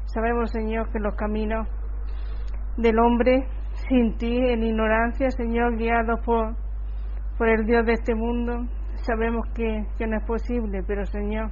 Sabemos, 0.05 0.51
Señor, 0.51 0.89
que 0.93 0.99
los 0.99 1.15
caminos 1.15 1.67
del 2.77 2.97
hombre 2.99 3.47
sin 3.89 4.17
ti, 4.17 4.37
en 4.37 4.63
ignorancia, 4.63 5.29
Señor, 5.29 5.75
guiados 5.75 6.21
por, 6.25 6.55
por 7.37 7.49
el 7.49 7.65
Dios 7.65 7.85
de 7.85 7.93
este 7.93 8.15
mundo, 8.15 8.65
sabemos 9.07 9.47
que, 9.55 9.85
no 10.05 10.17
es 10.17 10.23
posible, 10.25 10.83
pero 10.85 11.05
Señor, 11.05 11.49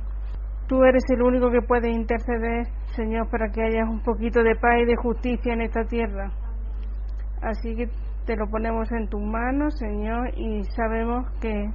tú 0.68 0.84
eres 0.84 1.04
el 1.10 1.22
único 1.22 1.50
que 1.50 1.62
puede 1.62 1.90
interceder, 1.90 2.68
Señor, 2.96 3.30
para 3.30 3.50
que 3.50 3.64
haya 3.64 3.86
un 3.86 4.02
poquito 4.04 4.44
de 4.44 4.56
paz 4.56 4.82
y 4.82 4.86
de 4.86 4.96
justicia 4.98 5.54
en 5.54 5.62
esta 5.62 5.86
tierra. 5.86 6.32
Así 7.42 7.76
que 7.76 7.90
te 8.26 8.36
lo 8.36 8.48
ponemos 8.48 8.92
en 8.92 9.08
tus 9.08 9.22
manos, 9.22 9.78
Señor, 9.78 10.38
y 10.38 10.64
sabemos 10.76 11.26
que 11.40 11.70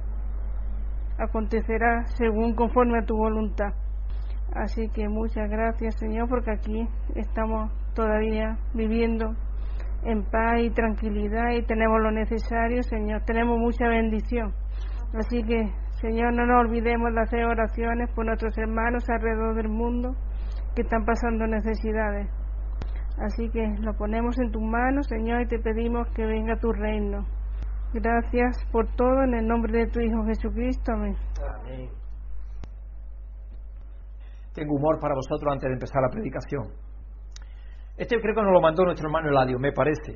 acontecerá 1.17 2.05
según 2.17 2.53
conforme 2.55 2.99
a 2.99 3.05
tu 3.05 3.17
voluntad. 3.17 3.73
Así 4.53 4.87
que 4.89 5.07
muchas 5.07 5.49
gracias, 5.49 5.95
Señor, 5.95 6.29
porque 6.29 6.51
aquí 6.51 6.87
estamos 7.15 7.71
todavía 7.95 8.57
viviendo 8.73 9.33
en 10.03 10.23
paz 10.23 10.59
y 10.61 10.69
tranquilidad 10.71 11.51
y 11.51 11.63
tenemos 11.63 12.01
lo 12.01 12.11
necesario, 12.11 12.83
Señor. 12.83 13.23
Tenemos 13.25 13.57
mucha 13.57 13.87
bendición. 13.87 14.53
Así 15.13 15.43
que, 15.43 15.71
Señor, 15.99 16.33
no 16.33 16.45
nos 16.45 16.65
olvidemos 16.65 17.13
de 17.13 17.21
hacer 17.21 17.45
oraciones 17.45 18.09
por 18.15 18.25
nuestros 18.25 18.57
hermanos 18.57 19.03
alrededor 19.09 19.55
del 19.55 19.69
mundo 19.69 20.15
que 20.75 20.83
están 20.83 21.03
pasando 21.05 21.45
necesidades. 21.47 22.29
Así 23.17 23.49
que 23.49 23.75
lo 23.79 23.93
ponemos 23.93 24.39
en 24.39 24.51
tus 24.51 24.61
manos, 24.61 25.07
Señor, 25.07 25.41
y 25.41 25.47
te 25.47 25.59
pedimos 25.59 26.07
que 26.15 26.25
venga 26.25 26.55
tu 26.59 26.71
reino. 26.71 27.25
Gracias 27.93 28.63
por 28.71 28.87
todo 28.95 29.23
en 29.23 29.33
el 29.33 29.45
nombre 29.45 29.79
de 29.79 29.87
tu 29.87 29.99
Hijo 29.99 30.23
Jesucristo. 30.25 30.93
Amén. 30.93 31.15
Tengo 34.53 34.75
humor 34.75 34.99
para 34.99 35.13
vosotros 35.13 35.51
antes 35.51 35.67
de 35.67 35.73
empezar 35.73 36.01
la 36.01 36.09
predicación. 36.09 36.69
Este 37.97 38.19
creo 38.19 38.33
que 38.33 38.41
nos 38.41 38.53
lo 38.53 38.61
mandó 38.61 38.83
nuestro 38.85 39.07
hermano 39.07 39.29
Eladio, 39.29 39.59
me 39.59 39.73
parece. 39.73 40.13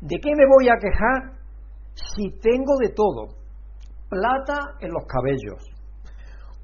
¿De 0.00 0.18
qué 0.20 0.30
me 0.36 0.46
voy 0.46 0.68
a 0.68 0.76
quejar 0.78 1.32
si 1.94 2.30
tengo 2.40 2.76
de 2.80 2.90
todo? 2.94 3.43
Plata 4.14 4.76
en 4.78 4.92
los 4.92 5.04
cabellos, 5.06 5.58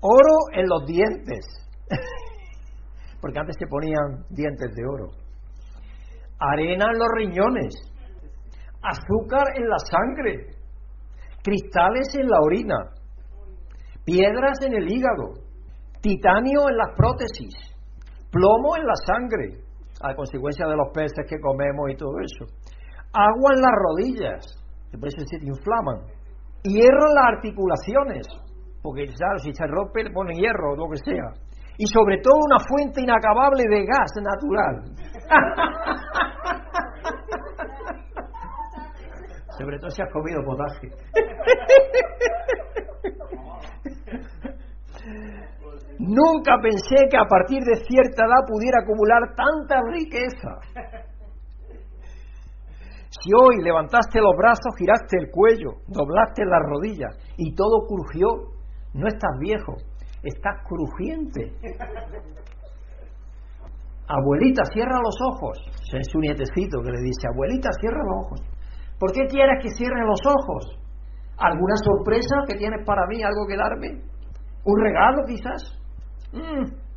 oro 0.00 0.36
en 0.52 0.68
los 0.68 0.86
dientes, 0.86 1.44
porque 3.20 3.40
antes 3.40 3.56
se 3.58 3.66
ponían 3.66 4.24
dientes 4.30 4.70
de 4.72 4.86
oro, 4.86 5.10
arena 6.38 6.86
en 6.92 6.98
los 6.98 7.08
riñones, 7.16 7.74
azúcar 8.80 9.42
en 9.56 9.68
la 9.68 9.78
sangre, 9.80 10.46
cristales 11.42 12.14
en 12.14 12.28
la 12.28 12.38
orina, 12.40 12.76
piedras 14.04 14.58
en 14.64 14.74
el 14.74 14.88
hígado, 14.88 15.34
titanio 16.00 16.68
en 16.70 16.76
las 16.76 16.94
prótesis, 16.96 17.54
plomo 18.30 18.76
en 18.76 18.86
la 18.86 18.94
sangre, 18.94 19.58
a 20.02 20.14
consecuencia 20.14 20.68
de 20.68 20.76
los 20.76 20.90
peces 20.94 21.26
que 21.28 21.40
comemos 21.40 21.90
y 21.90 21.96
todo 21.96 22.12
eso, 22.20 22.44
agua 23.12 23.50
en 23.56 23.60
las 23.60 23.74
rodillas, 23.74 24.46
que 24.88 24.98
por 24.98 25.08
eso 25.08 25.18
se 25.26 25.44
inflaman, 25.44 26.19
hierro 26.62 27.08
en 27.08 27.14
las 27.14 27.24
articulaciones, 27.36 28.26
porque 28.82 29.06
claro, 29.06 29.38
si 29.38 29.52
se 29.52 29.66
rompe 29.66 30.04
le 30.04 30.10
ponen 30.10 30.36
hierro 30.36 30.72
o 30.72 30.76
lo 30.76 30.88
que 30.90 30.98
sea, 30.98 31.32
y 31.78 31.86
sobre 31.86 32.18
todo 32.18 32.34
una 32.44 32.58
fuente 32.68 33.00
inacabable 33.02 33.64
de 33.68 33.86
gas 33.86 34.12
natural. 34.20 34.84
sobre 39.58 39.78
todo 39.78 39.90
si 39.90 40.02
has 40.02 40.12
comido 40.12 40.42
potaje. 40.44 40.88
Nunca 45.98 46.56
pensé 46.62 47.08
que 47.10 47.16
a 47.16 47.26
partir 47.28 47.62
de 47.62 47.76
cierta 47.84 48.24
edad 48.24 48.46
pudiera 48.48 48.80
acumular 48.82 49.34
tanta 49.36 49.82
riqueza. 49.92 50.58
Si 53.10 53.30
hoy 53.34 53.62
levantaste 53.62 54.20
los 54.20 54.36
brazos, 54.38 54.70
giraste 54.78 55.18
el 55.18 55.30
cuello, 55.30 55.82
doblaste 55.88 56.44
las 56.44 56.62
rodillas 56.62 57.18
y 57.36 57.54
todo 57.54 57.86
crujió, 57.88 58.28
no 58.94 59.08
estás 59.08 59.36
viejo, 59.40 59.74
estás 60.22 60.62
crujiente. 60.64 61.52
Abuelita, 64.06 64.62
cierra 64.72 64.98
los 65.02 65.16
ojos. 65.32 65.58
Es 65.92 66.06
su 66.10 66.18
nietecito 66.18 66.80
que 66.82 66.90
le 66.90 67.02
dice, 67.02 67.26
abuelita, 67.32 67.70
cierra 67.80 67.98
los 67.98 68.26
ojos. 68.26 68.40
¿Por 68.98 69.12
qué 69.12 69.26
quieres 69.26 69.62
que 69.62 69.70
cierre 69.70 70.06
los 70.06 70.20
ojos? 70.26 70.78
¿Alguna 71.38 71.74
sorpresa 71.82 72.36
que 72.46 72.58
tienes 72.58 72.84
para 72.86 73.06
mí? 73.06 73.22
¿Algo 73.22 73.46
que 73.48 73.56
darme? 73.56 74.02
¿Un 74.64 74.80
regalo 74.80 75.22
quizás? 75.26 75.74
Mm. 76.32 76.90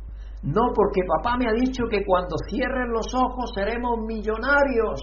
No, 0.52 0.62
porque 0.74 1.00
papá 1.06 1.38
me 1.38 1.48
ha 1.48 1.52
dicho 1.52 1.84
que 1.90 2.04
cuando 2.04 2.36
cierren 2.48 2.90
los 2.92 3.06
ojos 3.14 3.50
seremos 3.54 3.98
millonarios. 4.06 5.00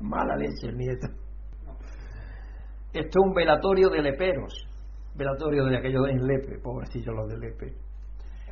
Mala 0.00 0.36
leche, 0.36 0.72
nieto. 0.72 1.06
Esto 2.92 3.20
es 3.20 3.26
un 3.26 3.34
velatorio 3.34 3.90
de 3.90 4.02
leperos. 4.02 4.66
Velatorio 5.14 5.64
de 5.64 5.76
aquellos 5.76 6.08
en 6.08 6.26
Lepe, 6.26 6.58
pobrecillos 6.62 7.14
los 7.14 7.28
de 7.28 7.38
Lepe. 7.38 7.74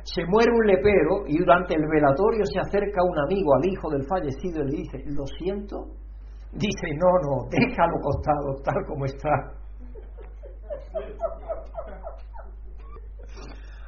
Se 0.03 0.23
muere 0.25 0.51
un 0.51 0.67
lepero 0.67 1.27
y 1.27 1.37
durante 1.37 1.75
el 1.75 1.85
velatorio 1.87 2.45
se 2.45 2.59
acerca 2.59 3.03
un 3.03 3.19
amigo 3.19 3.55
al 3.55 3.65
hijo 3.65 3.89
del 3.89 4.05
fallecido 4.05 4.63
y 4.63 4.71
le 4.71 4.77
dice, 4.77 5.03
¿lo 5.07 5.25
siento? 5.37 5.87
Dice, 6.53 6.87
no, 6.95 7.11
no, 7.23 7.49
déjalo 7.49 7.99
costado 8.01 8.55
tal 8.63 8.85
como 8.87 9.05
está. 9.05 9.29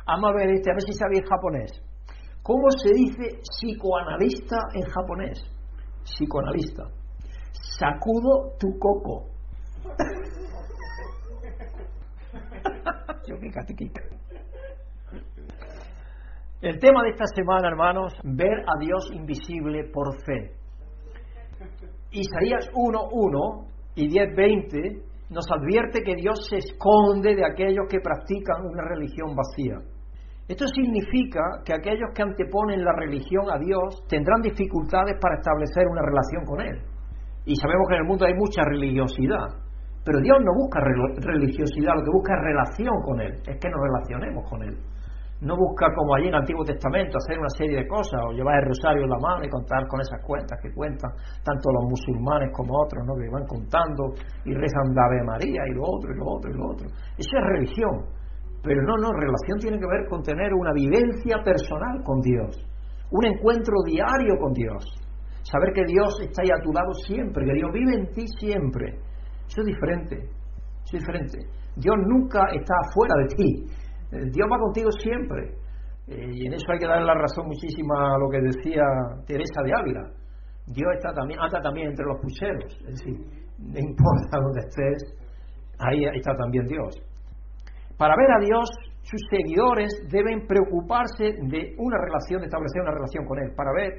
Vamos 0.05 0.31
a 0.31 0.33
ver 0.33 0.49
este, 0.49 0.71
a 0.71 0.73
ver 0.73 0.81
si 0.81 0.93
sabéis 0.93 1.21
japonés. 1.29 1.71
¿Cómo 2.41 2.69
se 2.71 2.89
dice 2.93 3.39
psicoanalista 3.41 4.57
en 4.73 4.83
japonés? 4.83 5.39
Psicoanalista. 6.03 6.98
Sakudo 7.51 8.53
tu 8.59 8.77
coco. 8.79 9.27
El 16.61 16.79
tema 16.79 17.03
de 17.03 17.09
esta 17.11 17.25
semana, 17.33 17.69
hermanos, 17.69 18.13
ver 18.23 18.59
a 18.67 18.77
Dios 18.79 19.09
invisible 19.13 19.85
por 19.93 20.13
fe. 20.25 20.55
Isaías 22.11 22.69
1.1 22.73 23.67
y 23.95 24.09
10.20 24.09 25.03
nos 25.29 25.45
advierte 25.51 26.01
que 26.01 26.15
Dios 26.15 26.47
se 26.49 26.57
esconde 26.57 27.35
de 27.35 27.45
aquellos 27.45 27.85
que 27.89 27.99
practican 27.99 28.65
una 28.65 28.83
religión 28.83 29.35
vacía. 29.35 29.77
Esto 30.47 30.65
significa 30.67 31.61
que 31.63 31.73
aquellos 31.73 32.09
que 32.15 32.23
anteponen 32.23 32.83
la 32.83 32.93
religión 32.93 33.45
a 33.51 33.59
Dios 33.59 34.03
tendrán 34.09 34.41
dificultades 34.41 35.15
para 35.21 35.35
establecer 35.35 35.85
una 35.87 36.01
relación 36.01 36.43
con 36.45 36.61
Él. 36.61 36.81
Y 37.49 37.55
sabemos 37.57 37.89
que 37.89 37.95
en 37.97 38.01
el 38.05 38.07
mundo 38.07 38.29
hay 38.29 38.35
mucha 38.37 38.61
religiosidad, 38.61 39.49
pero 40.05 40.21
Dios 40.21 40.37
no 40.45 40.53
busca 40.53 40.85
religiosidad, 40.85 41.97
lo 41.97 42.05
que 42.05 42.13
busca 42.13 42.37
es 42.37 42.41
relación 42.45 42.93
con 43.01 43.17
Él, 43.25 43.33
es 43.41 43.57
que 43.57 43.69
nos 43.73 43.81
relacionemos 43.89 44.45
con 44.45 44.61
Él. 44.61 44.77
No 45.41 45.57
busca, 45.57 45.89
como 45.97 46.13
allí 46.13 46.29
en 46.29 46.35
el 46.37 46.45
Antiguo 46.45 46.61
Testamento, 46.61 47.17
hacer 47.17 47.39
una 47.39 47.49
serie 47.57 47.81
de 47.81 47.87
cosas 47.87 48.21
o 48.21 48.37
llevar 48.37 48.61
el 48.61 48.69
rosario 48.69 49.01
en 49.01 49.09
la 49.09 49.17
mano 49.17 49.41
y 49.41 49.49
contar 49.49 49.81
con 49.87 49.97
esas 49.97 50.21
cuentas 50.21 50.59
que 50.61 50.69
cuentan 50.77 51.09
tanto 51.41 51.73
los 51.73 51.89
musulmanes 51.89 52.53
como 52.53 52.69
otros, 52.85 53.01
¿no? 53.07 53.17
que 53.17 53.33
van 53.33 53.47
contando 53.49 54.13
y 54.45 54.53
rezan 54.53 54.93
de 54.93 55.01
Ave 55.01 55.23
María 55.25 55.61
y 55.65 55.73
lo 55.73 55.89
otro 55.89 56.13
y 56.13 56.17
lo 56.21 56.25
otro 56.29 56.51
y 56.53 56.53
lo 56.53 56.65
otro. 56.69 56.85
Eso 57.17 57.33
es 57.33 57.43
religión. 57.49 58.13
Pero 58.61 58.83
no, 58.85 58.93
no, 59.01 59.09
relación 59.09 59.57
tiene 59.57 59.79
que 59.79 59.89
ver 59.89 60.05
con 60.05 60.21
tener 60.21 60.53
una 60.53 60.69
vivencia 60.73 61.41
personal 61.41 61.97
con 62.05 62.21
Dios, 62.21 62.61
un 63.09 63.25
encuentro 63.25 63.73
diario 63.87 64.37
con 64.37 64.53
Dios, 64.53 64.85
saber 65.43 65.73
que 65.73 65.83
Dios 65.85 66.13
está 66.21 66.41
ahí 66.41 66.49
a 66.49 66.61
tu 66.61 66.71
lado 66.71 66.93
siempre, 67.05 67.45
que 67.45 67.53
Dios 67.53 67.71
vive 67.73 67.95
en 67.95 68.13
ti 68.13 68.25
siempre. 68.39 68.99
Eso 69.47 69.61
es 69.61 69.65
diferente, 69.65 70.15
eso 70.15 70.97
es 70.97 70.99
diferente. 70.99 71.37
Dios 71.75 71.95
nunca 72.07 72.45
está 72.53 72.75
fuera 72.93 73.15
de 73.23 73.27
ti, 73.35 73.65
eh, 74.11 74.29
Dios 74.31 74.47
va 74.51 74.57
contigo 74.57 74.91
siempre. 74.91 75.55
Eh, 76.07 76.31
y 76.33 76.47
en 76.47 76.53
eso 76.53 76.65
hay 76.71 76.79
que 76.79 76.87
darle 76.87 77.05
la 77.05 77.13
razón 77.13 77.45
muchísima 77.45 78.15
a 78.15 78.17
lo 78.17 78.29
que 78.29 78.41
decía 78.41 78.83
Teresa 79.27 79.61
de 79.63 79.71
Ávila. 79.77 80.09
Dios 80.65 80.89
está 80.95 81.13
también, 81.13 81.39
anda 81.39 81.61
también 81.61 81.89
entre 81.89 82.05
los 82.05 82.19
pucheros, 82.21 82.77
es 82.87 82.93
decir, 82.97 83.17
no 83.57 83.79
importa 83.79 84.37
dónde 84.37 84.59
estés, 84.59 85.17
ahí 85.79 86.05
está 86.13 86.35
también 86.35 86.67
Dios. 86.67 86.95
Para 87.97 88.15
ver 88.15 88.31
a 88.31 88.39
Dios, 88.39 88.69
sus 89.01 89.21
seguidores 89.29 89.91
deben 90.09 90.45
preocuparse 90.47 91.23
de 91.23 91.75
una 91.77 91.97
relación, 91.97 92.41
de 92.41 92.45
establecer 92.45 92.81
una 92.81 92.91
relación 92.91 93.25
con 93.25 93.39
Él. 93.39 93.51
Para 93.55 93.71
ver 93.73 93.93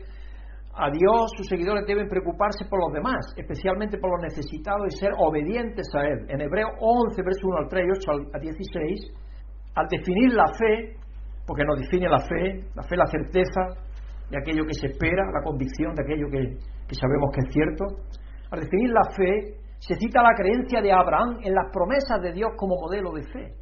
a 0.72 0.90
Dios, 0.90 1.32
sus 1.36 1.46
seguidores 1.48 1.84
deben 1.86 2.08
preocuparse 2.08 2.64
por 2.70 2.80
los 2.80 2.92
demás, 2.92 3.18
especialmente 3.36 3.98
por 3.98 4.10
los 4.10 4.22
necesitados 4.22 4.86
y 4.88 4.96
ser 4.96 5.10
obedientes 5.18 5.86
a 5.94 6.06
Él. 6.06 6.26
En 6.28 6.40
Hebreo 6.40 6.68
11, 6.78 7.22
verso 7.22 7.48
1 7.48 7.58
al 7.58 7.68
3 7.68 7.84
y 7.86 7.90
8 7.90 8.10
al 8.32 8.40
16, 8.40 9.00
al 9.74 9.86
definir 9.88 10.32
la 10.32 10.46
fe, 10.54 10.94
porque 11.46 11.64
nos 11.64 11.80
define 11.80 12.08
la 12.08 12.20
fe, 12.20 12.60
la 12.74 12.82
fe 12.84 12.96
la 12.96 13.06
certeza 13.06 13.60
de 14.30 14.38
aquello 14.38 14.64
que 14.64 14.74
se 14.74 14.86
espera, 14.86 15.26
la 15.34 15.42
convicción 15.42 15.94
de 15.94 16.02
aquello 16.02 16.30
que, 16.30 16.56
que 16.86 16.94
sabemos 16.94 17.30
que 17.34 17.40
es 17.40 17.52
cierto, 17.52 17.84
al 18.52 18.60
definir 18.60 18.90
la 18.90 19.04
fe, 19.16 19.58
se 19.80 19.96
cita 19.96 20.22
la 20.22 20.34
creencia 20.36 20.80
de 20.80 20.92
Abraham 20.92 21.38
en 21.42 21.54
las 21.54 21.66
promesas 21.72 22.20
de 22.22 22.32
Dios 22.32 22.50
como 22.56 22.76
modelo 22.80 23.12
de 23.12 23.22
fe. 23.22 23.54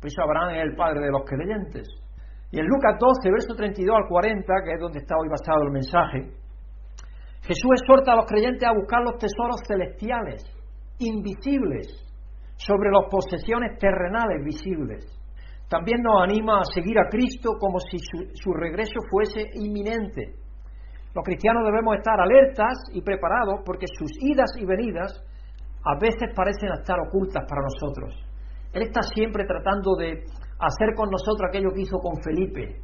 Por 0.00 0.08
eso 0.08 0.22
Abraham 0.22 0.54
es 0.56 0.62
el 0.64 0.76
padre 0.76 1.00
de 1.00 1.10
los 1.10 1.22
creyentes. 1.24 1.88
Y 2.50 2.60
en 2.60 2.66
Lucas 2.66 2.96
12, 2.98 3.30
verso 3.30 3.54
32 3.54 3.96
al 3.96 4.08
40, 4.08 4.52
que 4.64 4.72
es 4.72 4.80
donde 4.80 5.00
está 5.00 5.16
hoy 5.18 5.28
basado 5.28 5.64
el 5.64 5.72
mensaje, 5.72 6.43
Jesús 7.46 7.70
exhorta 7.82 8.12
a 8.12 8.16
los 8.16 8.26
creyentes 8.26 8.66
a 8.66 8.72
buscar 8.72 9.02
los 9.02 9.18
tesoros 9.18 9.60
celestiales, 9.68 10.42
invisibles, 10.98 12.04
sobre 12.56 12.90
las 12.90 13.04
posesiones 13.10 13.78
terrenales 13.78 14.42
visibles. 14.44 15.04
También 15.68 16.02
nos 16.02 16.22
anima 16.22 16.60
a 16.60 16.72
seguir 16.72 16.98
a 16.98 17.08
Cristo 17.08 17.52
como 17.58 17.78
si 17.80 17.98
su, 17.98 18.52
regreso 18.52 19.00
fuese 19.10 19.50
inminente. 19.54 20.36
Los 21.14 21.24
cristianos 21.24 21.64
debemos 21.64 21.96
estar 21.96 22.20
alertas 22.20 22.74
y 22.92 23.02
preparados 23.02 23.60
porque 23.64 23.86
sus 23.98 24.10
idas 24.22 24.50
y 24.58 24.64
venidas 24.64 25.22
a 25.84 25.98
veces 25.98 26.32
parecen 26.34 26.70
estar 26.80 26.98
ocultas 27.00 27.44
para 27.48 27.62
nosotros. 27.62 28.14
Él 28.72 28.82
está 28.82 29.02
siempre 29.02 29.44
tratando 29.44 29.96
de 29.96 30.24
hacer 30.58 30.94
con 30.96 31.10
nosotros 31.10 31.48
aquello 31.48 31.70
que 31.74 31.82
hizo 31.82 31.98
con 31.98 32.16
Felipe, 32.22 32.80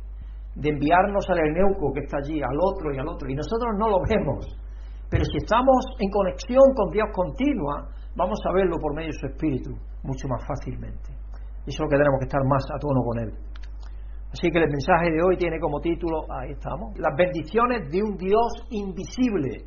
de 0.60 0.68
enviarnos 0.68 1.24
al 1.30 1.38
Eneuco 1.38 1.92
que 1.92 2.00
está 2.00 2.18
allí, 2.18 2.40
al 2.42 2.58
otro 2.60 2.92
y 2.92 2.98
al 2.98 3.08
otro, 3.08 3.28
y 3.28 3.34
nosotros 3.34 3.72
no 3.78 3.88
lo 3.88 3.98
vemos. 4.04 4.44
Pero 5.08 5.24
si 5.24 5.38
estamos 5.38 5.96
en 5.98 6.10
conexión 6.10 6.62
con 6.76 6.90
Dios 6.92 7.08
continua, 7.12 7.88
vamos 8.14 8.38
a 8.46 8.52
verlo 8.52 8.76
por 8.78 8.94
medio 8.94 9.08
de 9.08 9.18
su 9.18 9.26
Espíritu 9.26 9.70
mucho 10.02 10.28
más 10.28 10.44
fácilmente. 10.46 11.16
Y 11.66 11.70
eso 11.70 11.80
es 11.80 11.80
lo 11.80 11.88
que 11.88 11.96
tenemos 11.96 12.18
que 12.20 12.28
estar 12.28 12.44
más 12.44 12.64
a 12.72 12.78
tono 12.78 13.00
con 13.02 13.18
Él. 13.18 13.32
Así 14.32 14.50
que 14.50 14.58
el 14.58 14.70
mensaje 14.70 15.10
de 15.10 15.22
hoy 15.22 15.36
tiene 15.36 15.58
como 15.58 15.80
título, 15.80 16.22
ahí 16.30 16.52
estamos, 16.52 16.96
las 16.98 17.16
bendiciones 17.16 17.90
de 17.90 18.02
un 18.02 18.16
Dios 18.16 18.68
invisible. 18.70 19.64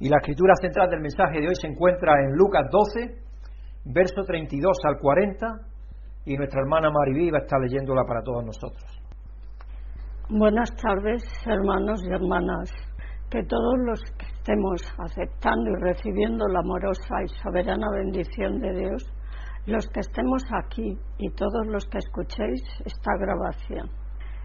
Y 0.00 0.08
la 0.08 0.18
escritura 0.18 0.54
central 0.60 0.90
del 0.90 1.00
mensaje 1.00 1.40
de 1.40 1.48
hoy 1.48 1.54
se 1.54 1.68
encuentra 1.68 2.12
en 2.20 2.36
Lucas 2.36 2.66
12, 2.70 3.14
verso 3.86 4.22
32 4.26 4.76
al 4.84 4.98
40, 4.98 5.46
y 6.26 6.36
nuestra 6.36 6.60
hermana 6.60 6.90
Mariví 6.90 7.30
va 7.30 7.38
a 7.38 7.42
estar 7.42 7.60
leyéndola 7.60 8.02
para 8.06 8.22
todos 8.22 8.44
nosotros. 8.44 9.01
Buenas 10.34 10.74
tardes, 10.76 11.22
hermanos 11.44 12.02
y 12.08 12.10
hermanas. 12.10 12.70
Que 13.30 13.42
todos 13.42 13.74
los 13.84 14.00
que 14.16 14.24
estemos 14.24 14.80
aceptando 14.96 15.72
y 15.72 15.82
recibiendo 15.82 16.48
la 16.48 16.60
amorosa 16.60 17.22
y 17.22 17.28
soberana 17.42 17.86
bendición 17.92 18.58
de 18.58 18.72
Dios, 18.72 19.12
los 19.66 19.86
que 19.88 20.00
estemos 20.00 20.42
aquí 20.54 20.96
y 21.18 21.30
todos 21.32 21.66
los 21.66 21.84
que 21.84 21.98
escuchéis 21.98 22.62
esta 22.86 23.12
grabación. 23.20 23.90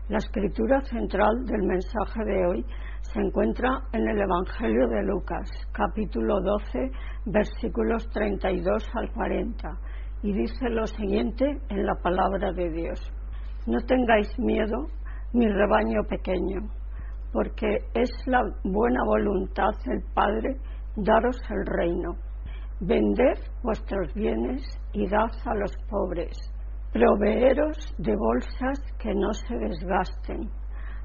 La 0.09 0.17
escritura 0.17 0.81
central 0.81 1.45
del 1.45 1.63
mensaje 1.63 2.25
de 2.25 2.45
hoy 2.47 2.65
se 3.03 3.21
encuentra 3.21 3.69
en 3.93 4.09
el 4.09 4.19
Evangelio 4.19 4.89
de 4.89 5.03
Lucas, 5.03 5.49
capítulo 5.71 6.41
12, 6.41 6.91
versículos 7.27 8.09
32 8.09 8.89
al 8.93 9.09
40, 9.13 9.69
y 10.23 10.33
dice 10.33 10.69
lo 10.69 10.85
siguiente 10.85 11.45
en 11.69 11.85
la 11.85 11.95
palabra 12.03 12.51
de 12.51 12.71
Dios. 12.71 13.09
No 13.65 13.79
tengáis 13.85 14.37
miedo, 14.37 14.87
mi 15.33 15.47
rebaño 15.47 16.03
pequeño, 16.09 16.69
porque 17.31 17.79
es 17.93 18.09
la 18.25 18.41
buena 18.63 19.03
voluntad 19.05 19.71
del 19.85 20.01
Padre 20.13 20.57
daros 20.95 21.37
el 21.49 21.65
reino. 21.65 22.15
Vended 22.79 23.39
vuestros 23.63 24.13
bienes 24.13 24.61
y 24.93 25.07
dad 25.07 25.31
a 25.45 25.55
los 25.55 25.71
pobres. 25.89 26.37
Proveeros 26.93 27.77
de 27.97 28.15
bolsas 28.15 28.79
que 28.99 29.13
no 29.13 29.33
se 29.33 29.55
desgasten. 29.55 30.49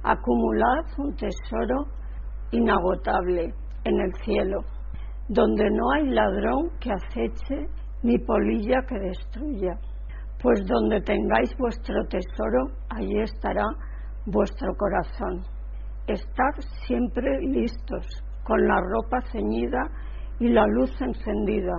Acumulad 0.02 0.84
un 0.98 1.14
tesoro 1.14 1.86
inagotable 2.50 3.54
en 3.84 4.00
el 4.00 4.12
cielo, 4.24 4.60
donde 5.28 5.70
no 5.70 5.90
hay 5.92 6.08
ladrón 6.08 6.70
que 6.80 6.92
aceche 6.92 7.66
ni 8.02 8.18
polilla 8.18 8.82
que 8.88 8.98
destruya. 8.98 9.78
Pues 10.42 10.64
donde 10.66 11.00
tengáis 11.00 11.56
vuestro 11.58 12.04
tesoro, 12.08 12.66
allí 12.90 13.20
estará 13.20 13.64
vuestro 14.26 14.74
corazón. 14.76 15.42
Estad 16.06 16.54
siempre 16.86 17.40
listos, 17.40 18.06
con 18.44 18.66
la 18.66 18.80
ropa 18.80 19.20
ceñida 19.32 19.82
y 20.38 20.48
la 20.48 20.66
luz 20.66 20.90
encendida. 21.00 21.74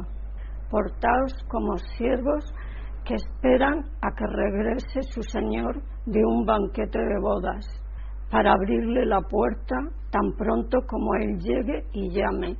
Portaos 0.69 1.33
como 1.49 1.77
siervos 1.97 2.43
que 3.05 3.15
esperan 3.15 3.83
a 4.01 4.11
que 4.15 4.25
regrese 4.25 5.01
su 5.03 5.21
Señor 5.23 5.81
de 6.05 6.23
un 6.25 6.45
banquete 6.45 6.99
de 6.99 7.19
bodas, 7.21 7.65
para 8.31 8.53
abrirle 8.53 9.05
la 9.05 9.21
puerta 9.21 9.75
tan 10.09 10.31
pronto 10.37 10.79
como 10.87 11.13
Él 11.15 11.37
llegue 11.39 11.83
y 11.91 12.09
llame. 12.11 12.55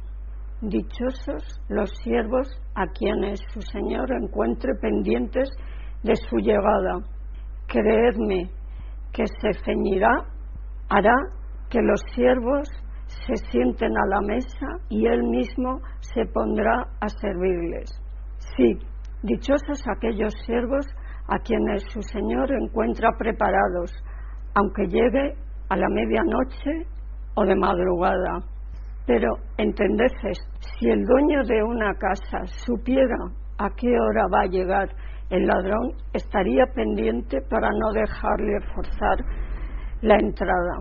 Dichosos 0.62 1.62
los 1.70 1.90
siervos 2.04 2.48
a 2.76 2.88
quienes 2.88 3.40
su 3.54 3.62
Señor 3.62 4.12
encuentre 4.12 4.74
pendientes 4.82 5.50
de 6.04 6.16
su 6.16 6.38
llegada. 6.38 7.00
Creedme 7.68 8.50
que 9.14 9.26
se 9.28 9.54
ceñirá, 9.64 10.26
hará 10.90 11.16
que 11.70 11.82
los 11.82 12.02
siervos 12.14 12.68
se 13.08 13.36
sienten 13.52 13.92
a 13.96 14.08
la 14.08 14.22
mesa 14.22 14.68
y 14.90 15.06
Él 15.06 15.24
mismo 15.24 15.80
se 16.00 16.26
pondrá 16.26 16.88
a 17.00 17.08
servirles. 17.10 17.90
Sí, 18.58 18.78
dichosos 19.22 19.84
aquellos 19.96 20.34
siervos 20.46 20.86
a 21.28 21.40
quienes 21.40 21.84
su 21.92 22.02
Señor 22.02 22.52
encuentra 22.52 23.10
preparados, 23.18 23.92
aunque 24.56 24.88
llegue 24.88 25.36
a 25.70 25.78
la 25.78 25.88
medianoche 25.90 26.88
o 27.36 27.46
de 27.46 27.56
madrugada. 27.56 28.40
Pero 29.06 29.36
entended 29.58 30.12
si 30.60 30.90
el 30.90 31.04
dueño 31.06 31.44
de 31.44 31.64
una 31.64 31.94
casa 31.96 32.46
supiera 32.66 33.18
a 33.58 33.70
qué 33.76 33.90
hora 33.90 34.28
va 34.34 34.42
a 34.42 34.48
llegar 34.48 34.90
el 35.30 35.46
ladrón, 35.46 35.94
estaría 36.14 36.66
pendiente 36.74 37.42
para 37.50 37.70
no 37.70 37.92
dejarle 37.94 38.60
forzar 38.74 39.18
la 40.02 40.16
entrada. 40.16 40.78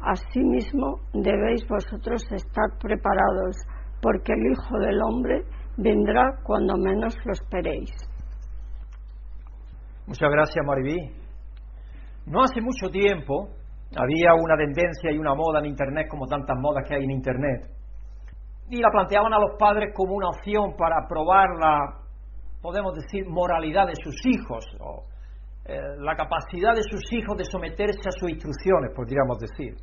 Asimismo, 0.00 1.00
debéis 1.12 1.66
vosotros 1.68 2.22
estar 2.32 2.78
preparados, 2.80 3.56
porque 4.00 4.32
el 4.32 4.52
Hijo 4.52 4.78
del 4.78 5.00
Hombre 5.02 5.42
vendrá 5.76 6.38
cuando 6.42 6.76
menos 6.76 7.16
lo 7.24 7.32
esperéis. 7.32 7.90
Muchas 10.06 10.30
gracias, 10.30 10.64
Maribí. 10.64 10.96
No 12.26 12.42
hace 12.42 12.60
mucho 12.60 12.88
tiempo 12.90 13.48
había 13.96 14.34
una 14.34 14.56
tendencia 14.56 15.12
y 15.12 15.18
una 15.18 15.34
moda 15.34 15.60
en 15.60 15.66
Internet, 15.66 16.06
como 16.10 16.26
tantas 16.26 16.56
modas 16.58 16.84
que 16.86 16.94
hay 16.94 17.04
en 17.04 17.10
Internet, 17.10 17.70
y 18.68 18.80
la 18.80 18.90
planteaban 18.90 19.32
a 19.32 19.38
los 19.38 19.56
padres 19.58 19.94
como 19.94 20.14
una 20.14 20.28
opción 20.28 20.74
para 20.76 21.06
probar 21.08 21.48
la, 21.58 22.05
podemos 22.60 22.94
decir, 22.94 23.26
moralidad 23.28 23.86
de 23.86 23.94
sus 24.02 24.14
hijos, 24.26 24.64
o 24.80 25.04
eh, 25.66 25.78
la 25.98 26.14
capacidad 26.14 26.74
de 26.74 26.82
sus 26.82 27.02
hijos 27.12 27.36
de 27.36 27.44
someterse 27.44 28.06
a 28.06 28.12
sus 28.12 28.30
instrucciones, 28.30 28.92
podríamos 28.94 29.38
decir. 29.38 29.74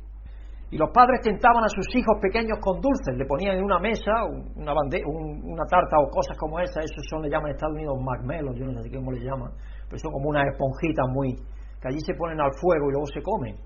Y 0.70 0.78
los 0.78 0.90
padres 0.90 1.20
tentaban 1.22 1.62
a 1.62 1.68
sus 1.68 1.86
hijos 1.94 2.16
pequeños 2.20 2.58
con 2.60 2.80
dulces, 2.80 3.14
le 3.16 3.26
ponían 3.26 3.58
en 3.58 3.64
una 3.64 3.78
mesa 3.78 4.24
una, 4.24 4.72
una 4.72 5.64
tarta 5.68 5.98
o 6.00 6.08
cosas 6.08 6.36
como 6.38 6.58
esa, 6.58 6.80
eso 6.80 7.00
son, 7.10 7.22
le 7.22 7.28
llaman 7.28 7.50
en 7.50 7.54
Estados 7.54 7.76
Unidos 7.76 7.94
marshmallows, 8.00 8.56
yo 8.56 8.64
no 8.66 8.82
sé 8.82 8.90
cómo 8.90 9.12
le 9.12 9.20
llaman, 9.20 9.52
pero 9.86 9.98
son 9.98 10.10
como 10.12 10.30
unas 10.30 10.48
esponjitas 10.50 11.06
muy, 11.12 11.36
que 11.80 11.88
allí 11.88 12.00
se 12.00 12.14
ponen 12.14 12.40
al 12.40 12.50
fuego 12.58 12.88
y 12.88 12.92
luego 12.92 13.06
se 13.06 13.22
comen. 13.22 13.56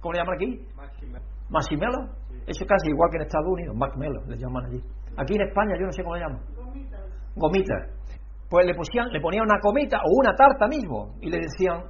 ¿Cómo 0.00 0.12
le 0.12 0.18
llaman 0.20 0.34
aquí? 0.36 0.60
Marshmallow. 1.50 2.08
Eso 2.46 2.62
es 2.62 2.68
casi 2.68 2.90
igual 2.90 3.10
que 3.10 3.16
en 3.16 3.22
Estados 3.22 3.52
Unidos, 3.52 3.76
marshmallow 3.76 4.22
le 4.28 4.38
llaman 4.38 4.64
allí. 4.66 4.80
Aquí 5.18 5.34
en 5.34 5.42
España 5.42 5.74
yo 5.78 5.86
no 5.86 5.92
sé 5.92 6.02
cómo 6.04 6.14
le 6.14 6.22
llaman. 6.22 6.40
Gomitas. 6.54 7.00
Gomitas. 7.34 7.95
Pues 8.48 8.64
le, 8.64 8.74
pusían, 8.74 9.08
le 9.10 9.20
ponían 9.20 9.44
una 9.44 9.60
comita 9.60 9.98
o 9.98 10.10
una 10.20 10.34
tarta 10.34 10.68
mismo 10.68 11.14
y 11.20 11.30
le 11.30 11.38
decían, 11.38 11.82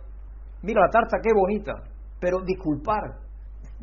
mira 0.62 0.80
la 0.80 0.90
tarta 0.90 1.18
qué 1.22 1.30
bonita, 1.34 1.72
pero 2.18 2.40
disculpar, 2.40 3.02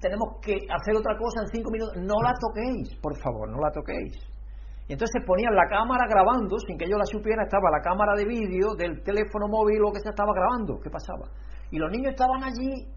tenemos 0.02 0.42
que 0.42 0.58
hacer 0.68 0.96
otra 0.98 1.16
cosa 1.18 1.42
en 1.42 1.48
cinco 1.54 1.70
minutos, 1.70 1.96
no 1.98 2.18
la 2.22 2.34
toquéis, 2.34 2.96
por 3.00 3.16
favor, 3.18 3.50
no 3.50 3.60
la 3.60 3.72
toquéis. 3.72 4.18
Y 4.88 4.94
entonces 4.94 5.24
ponían 5.26 5.56
la 5.56 5.70
cámara 5.70 6.06
grabando, 6.10 6.58
sin 6.68 6.78
que 6.78 6.90
yo 6.90 6.98
la 6.98 7.06
supiera, 7.06 7.44
estaba 7.44 7.72
la 7.72 7.80
cámara 7.80 8.16
de 8.18 8.26
vídeo 8.26 8.76
del 8.76 9.02
teléfono 9.04 9.48
móvil 9.48 9.80
o 9.86 9.94
que 9.94 10.02
se 10.02 10.10
estaba 10.10 10.34
grabando, 10.34 10.80
¿qué 10.84 10.90
pasaba? 10.90 11.30
Y 11.72 11.78
los 11.78 11.90
niños 11.90 12.12
estaban 12.12 12.44
allí 12.44 12.90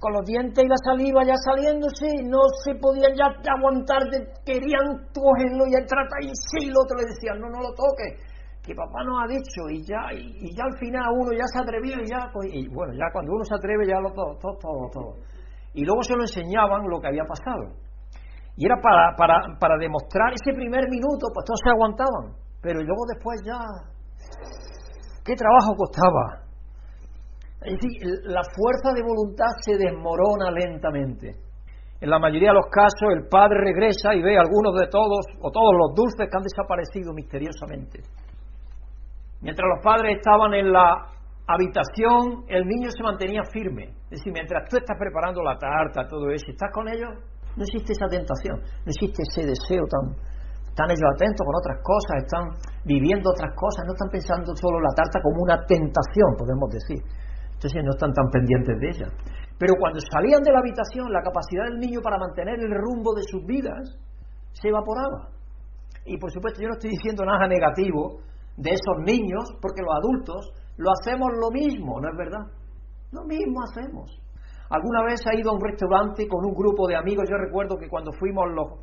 con 0.00 0.12
los 0.12 0.24
dientes 0.26 0.64
y 0.64 0.68
la 0.68 0.76
saliva 0.82 1.22
ya 1.24 1.36
saliéndose, 1.36 2.10
no 2.24 2.42
se 2.64 2.74
podían 2.74 3.14
ya 3.14 3.30
aguantar, 3.54 4.02
querían 4.44 5.08
cogerlo 5.14 5.64
y 5.70 5.74
entrar 5.78 6.04
ahí, 6.20 6.30
sí, 6.50 6.68
el 6.68 6.74
otro 6.76 6.98
le 6.98 7.06
decían, 7.06 7.38
no, 7.40 7.48
no 7.48 7.62
lo 7.62 7.72
toques, 7.72 8.18
que 8.66 8.74
papá 8.74 9.04
nos 9.04 9.22
ha 9.22 9.26
dicho, 9.30 9.70
y 9.70 9.80
ya, 9.86 10.10
y, 10.12 10.50
ya 10.50 10.64
al 10.64 10.76
final 10.76 11.06
uno 11.14 11.30
ya 11.32 11.46
se 11.46 11.60
atrevió 11.62 12.02
y 12.02 12.10
ya, 12.10 12.28
pues, 12.32 12.50
y 12.52 12.66
bueno, 12.68 12.92
ya 12.94 13.06
cuando 13.12 13.32
uno 13.32 13.44
se 13.44 13.54
atreve 13.54 13.86
ya 13.86 14.00
lo 14.00 14.10
todo, 14.10 14.34
todo, 14.36 14.90
todo, 14.92 15.14
y 15.72 15.84
luego 15.84 16.02
se 16.02 16.16
lo 16.16 16.22
enseñaban 16.22 16.88
lo 16.88 17.00
que 17.00 17.08
había 17.08 17.24
pasado. 17.24 17.78
Y 18.56 18.66
era 18.66 18.76
para, 18.82 19.14
para, 19.16 19.36
para 19.60 19.76
demostrar 19.78 20.32
ese 20.32 20.52
primer 20.56 20.88
minuto, 20.88 21.28
pues 21.32 21.44
todos 21.46 21.60
se 21.62 21.70
aguantaban, 21.70 22.34
pero 22.60 22.80
luego 22.80 23.02
después 23.14 23.38
ya, 23.46 23.60
¿qué 25.24 25.34
trabajo 25.36 25.76
costaba? 25.76 26.42
Es 27.62 27.78
decir, 27.78 28.02
la 28.24 28.42
fuerza 28.42 28.94
de 28.94 29.02
voluntad 29.02 29.52
se 29.62 29.76
desmorona 29.76 30.50
lentamente. 30.50 31.46
En 32.00 32.10
la 32.10 32.18
mayoría 32.18 32.50
de 32.50 32.60
los 32.60 32.66
casos 32.66 33.08
el 33.14 33.28
padre 33.28 33.58
regresa 33.60 34.14
y 34.14 34.22
ve 34.22 34.36
algunos 34.36 34.74
de 34.78 34.86
todos 34.88 35.24
o 35.40 35.50
todos 35.50 35.72
los 35.72 35.94
dulces 35.94 36.28
que 36.28 36.36
han 36.36 36.42
desaparecido 36.42 37.12
misteriosamente. 37.14 38.00
Mientras 39.46 39.62
los 39.62 39.78
padres 39.78 40.18
estaban 40.18 40.54
en 40.58 40.72
la 40.74 41.06
habitación, 41.46 42.50
el 42.50 42.66
niño 42.66 42.90
se 42.90 42.98
mantenía 42.98 43.46
firme. 43.54 43.94
Es 44.10 44.18
decir, 44.18 44.32
mientras 44.34 44.66
tú 44.68 44.74
estás 44.74 44.98
preparando 44.98 45.38
la 45.40 45.54
tarta, 45.54 46.02
todo 46.10 46.34
eso, 46.34 46.50
estás 46.50 46.74
con 46.74 46.88
ellos, 46.90 47.14
no 47.54 47.62
existe 47.62 47.94
esa 47.94 48.10
tentación, 48.10 48.58
no 48.58 48.90
existe 48.90 49.22
ese 49.22 49.46
deseo 49.46 49.86
tan... 49.86 50.18
Están 50.66 50.90
ellos 50.90 51.08
atentos 51.14 51.46
con 51.46 51.54
otras 51.54 51.78
cosas, 51.78 52.26
están 52.26 52.44
viviendo 52.84 53.30
otras 53.30 53.54
cosas, 53.54 53.86
no 53.86 53.94
están 53.94 54.10
pensando 54.10 54.50
solo 54.58 54.82
la 54.82 54.92
tarta 54.98 55.22
como 55.22 55.46
una 55.46 55.62
tentación, 55.64 56.34
podemos 56.36 56.68
decir. 56.68 57.00
Entonces 57.54 57.80
no 57.86 57.94
están 57.94 58.12
tan 58.12 58.26
pendientes 58.28 58.74
de 58.82 58.86
ella. 58.90 59.08
Pero 59.56 59.72
cuando 59.78 60.02
salían 60.02 60.42
de 60.42 60.52
la 60.52 60.58
habitación, 60.58 61.06
la 61.08 61.22
capacidad 61.22 61.70
del 61.70 61.78
niño 61.78 62.02
para 62.02 62.18
mantener 62.18 62.58
el 62.58 62.74
rumbo 62.74 63.14
de 63.14 63.22
sus 63.22 63.46
vidas 63.46 63.94
se 64.52 64.68
evaporaba. 64.68 65.30
Y 66.04 66.18
por 66.18 66.34
supuesto 66.34 66.60
yo 66.60 66.68
no 66.68 66.74
estoy 66.74 66.90
diciendo 66.90 67.24
nada 67.24 67.46
negativo 67.46 68.20
de 68.56 68.70
esos 68.70 69.04
niños, 69.04 69.44
porque 69.60 69.82
los 69.82 69.94
adultos 69.94 70.52
lo 70.76 70.90
hacemos 70.90 71.28
lo 71.40 71.50
mismo, 71.50 72.00
¿no 72.00 72.08
es 72.08 72.16
verdad? 72.16 72.46
Lo 73.12 73.24
mismo 73.24 73.62
hacemos. 73.62 74.20
¿Alguna 74.68 75.04
vez 75.04 75.20
ha 75.26 75.38
ido 75.38 75.50
a 75.50 75.54
un 75.54 75.60
restaurante 75.62 76.26
con 76.26 76.44
un 76.44 76.54
grupo 76.54 76.88
de 76.88 76.96
amigos? 76.96 77.24
Yo 77.30 77.36
recuerdo 77.36 77.76
que 77.76 77.88
cuando 77.88 78.12
fuimos 78.12 78.44
los 78.52 78.80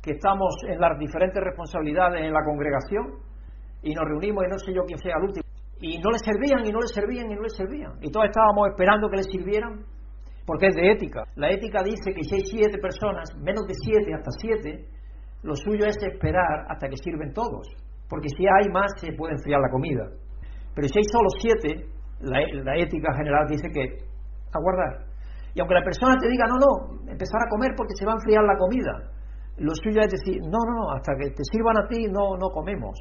que 0.00 0.12
estamos 0.12 0.54
en 0.66 0.80
las 0.80 0.98
diferentes 0.98 1.42
responsabilidades 1.42 2.22
en 2.22 2.32
la 2.32 2.44
congregación 2.44 3.18
y 3.82 3.92
nos 3.92 4.04
reunimos 4.06 4.44
y 4.46 4.50
no 4.50 4.58
sé 4.58 4.72
yo 4.72 4.82
quién 4.86 4.98
sea 4.98 5.16
el 5.18 5.24
último, 5.24 5.44
y 5.80 5.98
no 5.98 6.10
le 6.10 6.18
servían 6.18 6.64
y 6.64 6.72
no 6.72 6.80
le 6.80 6.88
servían 6.88 7.30
y 7.30 7.34
no 7.34 7.42
le 7.42 7.50
servían. 7.50 7.92
Y 8.00 8.10
todos 8.10 8.26
estábamos 8.26 8.68
esperando 8.68 9.08
que 9.10 9.16
le 9.16 9.24
sirvieran 9.24 9.84
porque 10.46 10.68
es 10.68 10.76
de 10.76 10.92
ética. 10.92 11.24
La 11.34 11.50
ética 11.50 11.82
dice 11.82 12.14
que 12.14 12.22
si 12.22 12.36
hay 12.36 12.44
siete 12.46 12.78
personas, 12.78 13.34
menos 13.36 13.66
de 13.66 13.74
siete, 13.74 14.14
hasta 14.14 14.30
siete, 14.40 14.86
lo 15.42 15.54
suyo 15.54 15.86
es 15.86 15.96
esperar 16.00 16.66
hasta 16.68 16.88
que 16.88 16.96
sirven 16.96 17.32
todos. 17.32 17.66
Porque 18.08 18.28
si 18.28 18.44
hay 18.46 18.70
más, 18.72 18.86
se 19.00 19.12
puede 19.12 19.34
enfriar 19.34 19.60
la 19.60 19.70
comida. 19.70 20.04
Pero 20.74 20.88
si 20.88 20.98
hay 20.98 21.04
solo 21.10 21.28
siete, 21.40 21.88
la, 22.20 22.76
ética 22.76 23.12
general 23.16 23.46
dice 23.48 23.68
que 23.72 23.82
aguardar. 24.52 25.06
Y 25.54 25.60
aunque 25.60 25.74
la 25.74 25.82
persona 25.82 26.14
te 26.20 26.28
diga, 26.28 26.44
no, 26.46 26.56
no, 26.60 27.10
empezar 27.10 27.40
a 27.40 27.50
comer 27.50 27.72
porque 27.76 27.94
se 27.96 28.04
va 28.04 28.12
a 28.12 28.20
enfriar 28.20 28.44
la 28.44 28.56
comida, 28.58 28.92
lo 29.58 29.72
suyo 29.74 30.00
es 30.02 30.12
decir, 30.12 30.36
no, 30.42 30.58
no, 30.60 30.72
no, 30.84 30.92
hasta 30.92 31.16
que 31.16 31.30
te 31.30 31.42
sirvan 31.50 31.78
a 31.78 31.88
ti 31.88 32.06
no, 32.12 32.36
no 32.36 32.48
comemos. 32.52 32.94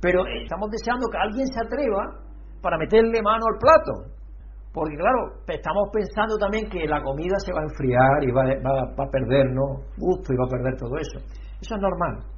Pero 0.00 0.26
eh, 0.26 0.42
estamos 0.42 0.70
deseando 0.70 1.06
que 1.06 1.18
alguien 1.18 1.46
se 1.46 1.60
atreva 1.64 2.20
para 2.60 2.78
meterle 2.78 3.22
mano 3.22 3.44
al 3.46 3.58
plato. 3.58 4.14
Porque 4.74 4.96
claro, 4.96 5.38
estamos 5.46 5.88
pensando 5.92 6.36
también 6.36 6.68
que 6.68 6.84
la 6.88 7.00
comida 7.00 7.38
se 7.38 7.52
va 7.52 7.60
a 7.60 7.70
enfriar 7.70 8.24
y 8.26 8.32
va, 8.32 8.42
va, 8.42 9.04
a 9.04 9.08
perder 9.08 9.54
¿no? 9.54 9.86
gusto 9.96 10.34
y 10.34 10.36
va 10.36 10.46
a 10.46 10.50
perder 10.50 10.74
todo 10.76 10.98
eso. 10.98 11.18
Eso 11.62 11.76
es 11.76 11.80
normal. 11.80 12.33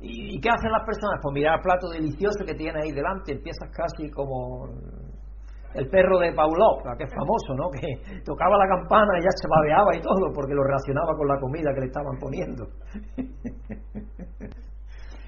¿Y, 0.00 0.40
qué 0.40 0.48
hacen 0.48 0.70
las 0.70 0.86
personas? 0.86 1.18
Pues 1.22 1.34
mirar 1.34 1.56
el 1.56 1.62
plato 1.62 1.88
delicioso 1.90 2.44
que 2.46 2.54
tiene 2.54 2.80
ahí 2.82 2.92
delante, 2.92 3.32
empiezas 3.32 3.68
casi 3.74 4.08
como 4.10 4.68
el 5.74 5.88
perro 5.90 6.18
de 6.18 6.32
Pavlov, 6.32 6.82
que 6.96 7.04
es 7.04 7.12
famoso, 7.12 7.54
¿no? 7.54 7.68
Que 7.70 8.22
tocaba 8.24 8.56
la 8.56 8.68
campana 8.68 9.18
y 9.18 9.22
ya 9.22 9.30
se 9.34 9.48
babeaba 9.48 9.96
y 9.96 10.00
todo 10.00 10.32
porque 10.32 10.54
lo 10.54 10.62
relacionaba 10.62 11.14
con 11.16 11.26
la 11.26 11.38
comida 11.40 11.74
que 11.74 11.80
le 11.80 11.86
estaban 11.86 12.16
poniendo. 12.18 12.68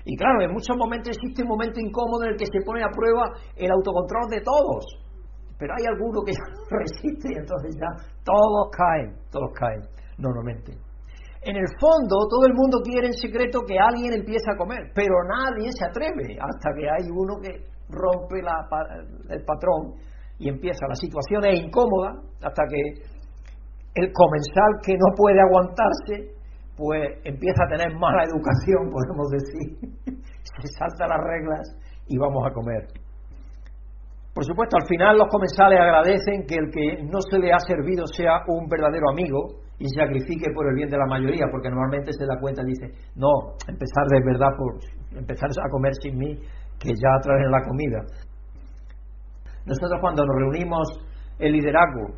y 0.05 0.17
claro, 0.17 0.43
en 0.43 0.53
muchos 0.53 0.77
momentos 0.77 1.17
existe 1.17 1.43
un 1.43 1.49
momento 1.49 1.81
incómodo 1.81 2.25
en 2.25 2.31
el 2.31 2.37
que 2.37 2.47
se 2.47 2.65
pone 2.65 2.83
a 2.83 2.89
prueba 2.89 3.27
el 3.57 3.71
autocontrol 3.71 4.29
de 4.31 4.41
todos. 4.41 4.87
Pero 5.59 5.75
hay 5.77 5.85
alguno 5.85 6.23
que 6.25 6.33
ya 6.33 6.47
resiste 6.71 7.29
y 7.35 7.37
entonces 7.39 7.77
ya 7.77 7.91
todos 8.25 8.71
caen, 8.71 9.19
todos 9.31 9.51
caen, 9.59 9.83
normalmente. 10.17 10.90
En 11.43 11.57
el 11.57 11.67
fondo, 11.81 12.29
todo 12.29 12.45
el 12.47 12.53
mundo 12.53 12.81
quiere 12.85 13.07
en 13.07 13.15
secreto 13.15 13.61
que 13.67 13.79
alguien 13.79 14.13
empiece 14.13 14.45
a 14.53 14.57
comer, 14.57 14.93
pero 14.95 15.15
nadie 15.25 15.73
se 15.73 15.87
atreve 15.87 16.37
hasta 16.37 16.69
que 16.77 16.85
hay 16.85 17.09
uno 17.09 17.41
que 17.41 17.65
rompe 17.89 18.41
el 18.41 19.45
patrón 19.45 19.97
y 20.39 20.49
empieza. 20.49 20.87
La 20.87 20.95
situación 20.95 21.45
es 21.47 21.61
incómoda 21.61 22.21
hasta 22.45 22.63
que 22.69 22.81
el 23.95 24.13
comensal 24.13 24.85
que 24.85 24.93
no 24.93 25.17
puede 25.17 25.41
aguantarse, 25.41 26.37
pues 26.77 27.09
empieza 27.25 27.65
a 27.65 27.69
tener 27.69 27.97
mala 27.97 28.25
educación, 28.25 28.91
podemos 28.93 29.29
decir. 29.33 30.21
se 30.61 30.69
salta 30.77 31.09
las 31.09 31.25
reglas 31.25 31.77
y 32.07 32.19
vamos 32.19 32.45
a 32.47 32.53
comer. 32.53 32.87
Por 34.35 34.45
supuesto, 34.45 34.77
al 34.77 34.87
final 34.87 35.19
los 35.19 35.29
comensales 35.29 35.81
agradecen 35.81 36.47
que 36.47 36.55
el 36.55 36.71
que 36.71 37.03
no 37.03 37.21
se 37.21 37.39
le 37.39 37.53
ha 37.53 37.59
servido 37.59 38.07
sea 38.07 38.45
un 38.47 38.69
verdadero 38.69 39.11
amigo 39.11 39.70
y 39.81 39.89
sacrifique 39.89 40.53
por 40.55 40.69
el 40.69 40.75
bien 40.77 40.91
de 40.91 40.99
la 40.99 41.07
mayoría, 41.07 41.47
porque 41.51 41.71
normalmente 41.71 42.13
se 42.13 42.27
da 42.27 42.39
cuenta 42.39 42.61
y 42.63 42.67
dice, 42.67 42.87
no, 43.17 43.57
empezar 43.67 44.05
de 44.13 44.21
verdad 44.21 44.53
por 44.57 44.77
empezar 45.19 45.49
a 45.49 45.71
comer 45.71 45.93
sin 46.03 46.19
mí, 46.19 46.37
que 46.79 46.91
ya 46.93 47.19
traen 47.23 47.51
la 47.51 47.65
comida. 47.65 48.05
Nosotros 49.65 49.99
cuando 50.01 50.23
nos 50.25 50.37
reunimos 50.37 50.87
el 51.39 51.53
liderazgo, 51.53 52.13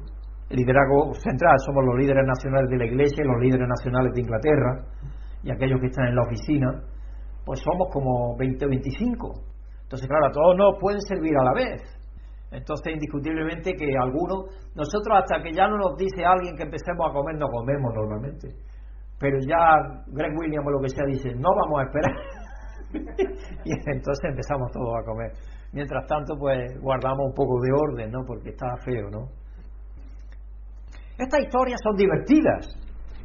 el 0.51 0.57
liderazgo 0.57 1.15
central, 1.15 1.55
somos 1.65 1.85
los 1.87 1.99
líderes 1.99 2.27
nacionales 2.27 2.69
de 2.69 2.79
la 2.79 2.87
Iglesia 2.87 3.25
los 3.25 3.41
líderes 3.41 3.69
nacionales 3.69 4.13
de 4.13 4.21
Inglaterra 4.21 4.85
y 5.45 5.51
aquellos 5.53 5.81
que 5.81 5.87
están 5.87 6.09
en 6.09 6.17
la 6.17 6.23
oficina, 6.23 6.83
pues 7.45 7.61
somos 7.61 7.89
como 7.93 8.37
20 8.39 8.67
o 8.67 8.69
25. 8.69 9.35
Entonces, 9.85 10.09
claro, 10.09 10.33
todos 10.33 10.57
nos 10.57 10.81
pueden 10.81 11.01
servir 11.01 11.33
a 11.39 11.45
la 11.45 11.55
vez. 11.55 12.02
Entonces, 12.53 12.95
indiscutiblemente 12.95 13.73
que 13.73 13.87
algunos, 13.99 14.45
nosotros 14.75 15.19
hasta 15.19 15.43
que 15.43 15.53
ya 15.53 15.67
no 15.69 15.79
nos 15.79 15.97
dice 15.97 16.25
alguien 16.25 16.55
que 16.57 16.65
empecemos 16.65 17.09
a 17.09 17.13
comer, 17.13 17.37
no 17.37 17.49
comemos 17.49 17.93
normalmente. 17.95 18.49
Pero 19.19 19.39
ya 19.41 20.05
Greg 20.09 20.37
Williams 20.37 20.67
o 20.67 20.71
lo 20.71 20.81
que 20.81 20.89
sea 20.91 21.07
dice, 21.07 21.35
no 21.35 21.49
vamos 21.49 21.81
a 21.81 21.85
esperar. 21.85 22.17
y 23.65 23.73
entonces 23.73 24.25
empezamos 24.29 24.71
todos 24.73 24.95
a 25.01 25.05
comer. 25.05 25.33
Mientras 25.73 26.07
tanto, 26.07 26.37
pues 26.39 26.79
guardamos 26.81 27.29
un 27.29 27.35
poco 27.35 27.61
de 27.63 27.71
orden, 27.73 28.11
¿no? 28.11 28.21
Porque 28.27 28.51
está 28.51 28.67
feo, 28.85 29.09
¿no? 29.11 29.29
Estas 31.17 31.41
historias 31.41 31.81
son 31.83 31.97
divertidas, 31.97 32.69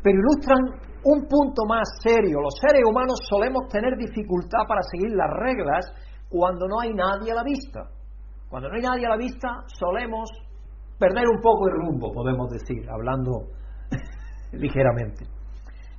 pero 0.03 0.19
ilustran 0.19 0.59
un 1.03 1.27
punto 1.27 1.65
más 1.67 1.87
serio. 2.01 2.39
Los 2.41 2.55
seres 2.61 2.83
humanos 2.87 3.19
solemos 3.27 3.67
tener 3.67 3.97
dificultad 3.97 4.63
para 4.67 4.81
seguir 4.91 5.11
las 5.11 5.31
reglas 5.31 5.85
cuando 6.29 6.67
no 6.67 6.79
hay 6.79 6.93
nadie 6.93 7.31
a 7.31 7.35
la 7.35 7.43
vista. 7.43 7.96
Cuando 8.49 8.69
no 8.69 8.75
hay 8.75 8.81
nadie 8.81 9.05
a 9.05 9.09
la 9.09 9.17
vista, 9.17 9.47
solemos 9.67 10.29
perder 10.97 11.27
un 11.27 11.41
poco 11.41 11.67
el 11.67 11.75
rumbo, 11.75 12.11
podemos 12.13 12.49
decir, 12.49 12.89
hablando 12.89 13.47
ligeramente. 14.51 15.25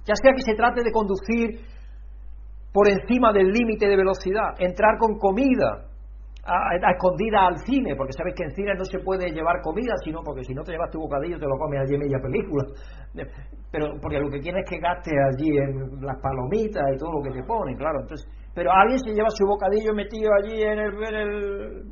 Ya 0.05 0.15
sea 0.15 0.33
que 0.35 0.43
se 0.43 0.55
trate 0.55 0.83
de 0.83 0.91
conducir 0.91 1.61
por 2.73 2.89
encima 2.89 3.33
del 3.33 3.49
límite 3.49 3.87
de 3.87 3.97
velocidad, 3.97 4.55
entrar 4.59 4.99
con 4.99 5.19
comida 5.19 5.89
a, 6.45 6.91
escondida 6.93 7.47
al 7.47 7.59
cine, 7.59 7.95
porque 7.95 8.13
sabes 8.13 8.35
que 8.35 8.45
en 8.45 8.51
cine 8.53 8.75
no 8.75 8.85
se 8.85 8.99
puede 9.01 9.31
llevar 9.31 9.61
comida, 9.63 9.95
sino 10.03 10.23
porque 10.23 10.45
si 10.45 10.55
no 10.55 10.63
te 10.63 10.73
llevas 10.73 10.91
tu 10.91 11.01
bocadillo 11.01 11.39
te 11.39 11.47
lo 11.47 11.59
comes 11.59 11.81
allí 11.81 11.95
en 11.95 12.01
media 12.01 12.19
película. 12.21 12.65
Pero 13.71 14.01
porque 14.01 14.19
lo 14.19 14.31
que 14.31 14.41
quieres 14.41 14.65
es 14.65 14.71
que 14.71 14.81
gastes 14.81 15.13
allí 15.13 15.59
en 15.59 16.01
las 16.01 16.19
palomitas 16.23 16.83
y 16.95 16.97
todo 16.97 17.13
lo 17.13 17.23
que 17.23 17.31
te 17.31 17.45
ponen, 17.45 17.77
claro. 17.77 18.01
Entonces, 18.01 18.27
pero 18.55 18.73
alguien 18.73 18.99
se 18.99 19.13
lleva 19.13 19.29
su 19.29 19.45
bocadillo 19.47 19.93
metido 19.93 20.31
allí 20.33 20.63
en 20.63 20.79
el, 20.79 20.95
en 21.05 21.15
el 21.15 21.83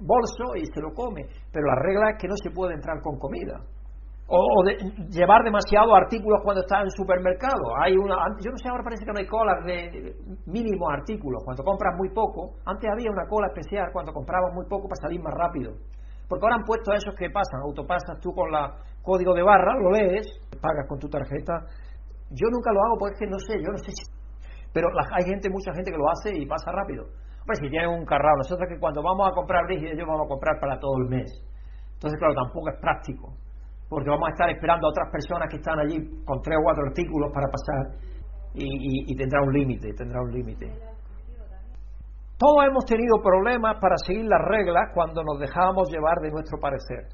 bolso 0.00 0.56
y 0.56 0.66
se 0.66 0.80
lo 0.80 0.92
come. 0.94 1.26
Pero 1.52 1.66
la 1.66 1.76
regla 1.76 2.10
es 2.10 2.16
que 2.20 2.28
no 2.28 2.36
se 2.36 2.50
puede 2.50 2.74
entrar 2.74 3.00
con 3.02 3.18
comida. 3.18 3.60
O, 4.32 4.62
de, 4.62 4.78
llevar 5.10 5.42
demasiados 5.42 5.90
artículos 5.90 6.40
cuando 6.44 6.62
estás 6.62 6.84
en 6.84 6.90
supermercado. 6.90 7.74
Hay 7.82 7.96
una, 7.96 8.14
yo 8.38 8.50
no 8.50 8.58
sé, 8.58 8.68
ahora 8.68 8.84
parece 8.84 9.04
que 9.04 9.12
no 9.12 9.18
hay 9.18 9.26
colas 9.26 9.58
de 9.66 10.14
mínimos 10.46 10.88
artículos. 10.92 11.42
Cuando 11.44 11.64
compras 11.64 11.96
muy 11.98 12.10
poco, 12.10 12.54
antes 12.64 12.88
había 12.88 13.10
una 13.10 13.26
cola 13.26 13.48
especial 13.48 13.90
cuando 13.92 14.12
comprabas 14.12 14.54
muy 14.54 14.66
poco 14.66 14.86
para 14.86 15.02
salir 15.02 15.20
más 15.20 15.34
rápido. 15.34 15.74
Porque 16.28 16.46
ahora 16.46 16.62
han 16.62 16.64
puesto 16.64 16.92
esos 16.94 17.12
que 17.18 17.28
pasan, 17.28 17.58
autopasas 17.66 18.20
tú 18.22 18.30
con 18.30 18.52
la 18.52 18.70
código 19.02 19.34
de 19.34 19.42
barra, 19.42 19.74
lo 19.82 19.90
lees, 19.90 20.30
pagas 20.62 20.86
con 20.86 21.00
tu 21.00 21.08
tarjeta. 21.08 21.66
Yo 22.30 22.46
nunca 22.54 22.70
lo 22.70 22.78
hago 22.86 22.98
porque 22.98 23.26
no 23.26 23.38
sé, 23.40 23.58
yo 23.58 23.72
no 23.72 23.78
sé 23.78 23.90
si... 23.90 24.06
Pero 24.72 24.86
hay 24.94 25.24
gente, 25.24 25.50
mucha 25.50 25.74
gente 25.74 25.90
que 25.90 25.98
lo 25.98 26.08
hace 26.08 26.30
y 26.38 26.46
pasa 26.46 26.70
rápido. 26.70 27.06
Pues 27.50 27.58
si 27.58 27.68
tienen 27.68 27.90
un 27.90 28.06
carrado, 28.06 28.36
nosotros 28.38 28.68
que 28.70 28.78
cuando 28.78 29.02
vamos 29.02 29.26
a 29.26 29.34
comprar 29.34 29.66
brígido, 29.66 29.90
yo 29.98 30.06
vamos 30.06 30.22
a 30.26 30.28
comprar 30.28 30.54
para 30.60 30.78
todo 30.78 31.02
el 31.02 31.08
mes. 31.10 31.26
Entonces, 31.94 32.16
claro, 32.16 32.32
tampoco 32.46 32.70
es 32.70 32.78
práctico, 32.78 33.34
porque 33.88 34.08
vamos 34.08 34.28
a 34.28 34.30
estar 34.30 34.50
esperando 34.50 34.86
a 34.86 34.90
otras 34.90 35.10
personas 35.10 35.50
que 35.50 35.56
están 35.56 35.80
allí 35.80 35.98
con 36.22 36.38
tres 36.42 36.54
o 36.60 36.62
cuatro 36.62 36.86
artículos 36.86 37.32
para 37.34 37.50
pasar 37.50 37.98
y, 38.54 39.16
tendrá 39.16 39.42
un 39.42 39.52
límite, 39.52 39.92
tendrá 39.98 40.22
un 40.22 40.30
límite. 40.30 40.70
Todos 42.38 42.70
hemos 42.70 42.84
tenido 42.84 43.18
problemas 43.18 43.80
para 43.80 43.98
seguir 44.06 44.26
las 44.30 44.46
reglas 44.46 44.94
cuando 44.94 45.24
nos 45.24 45.40
dejamos 45.40 45.90
llevar 45.90 46.22
de 46.22 46.30
nuestro 46.30 46.56
parecer. 46.60 47.10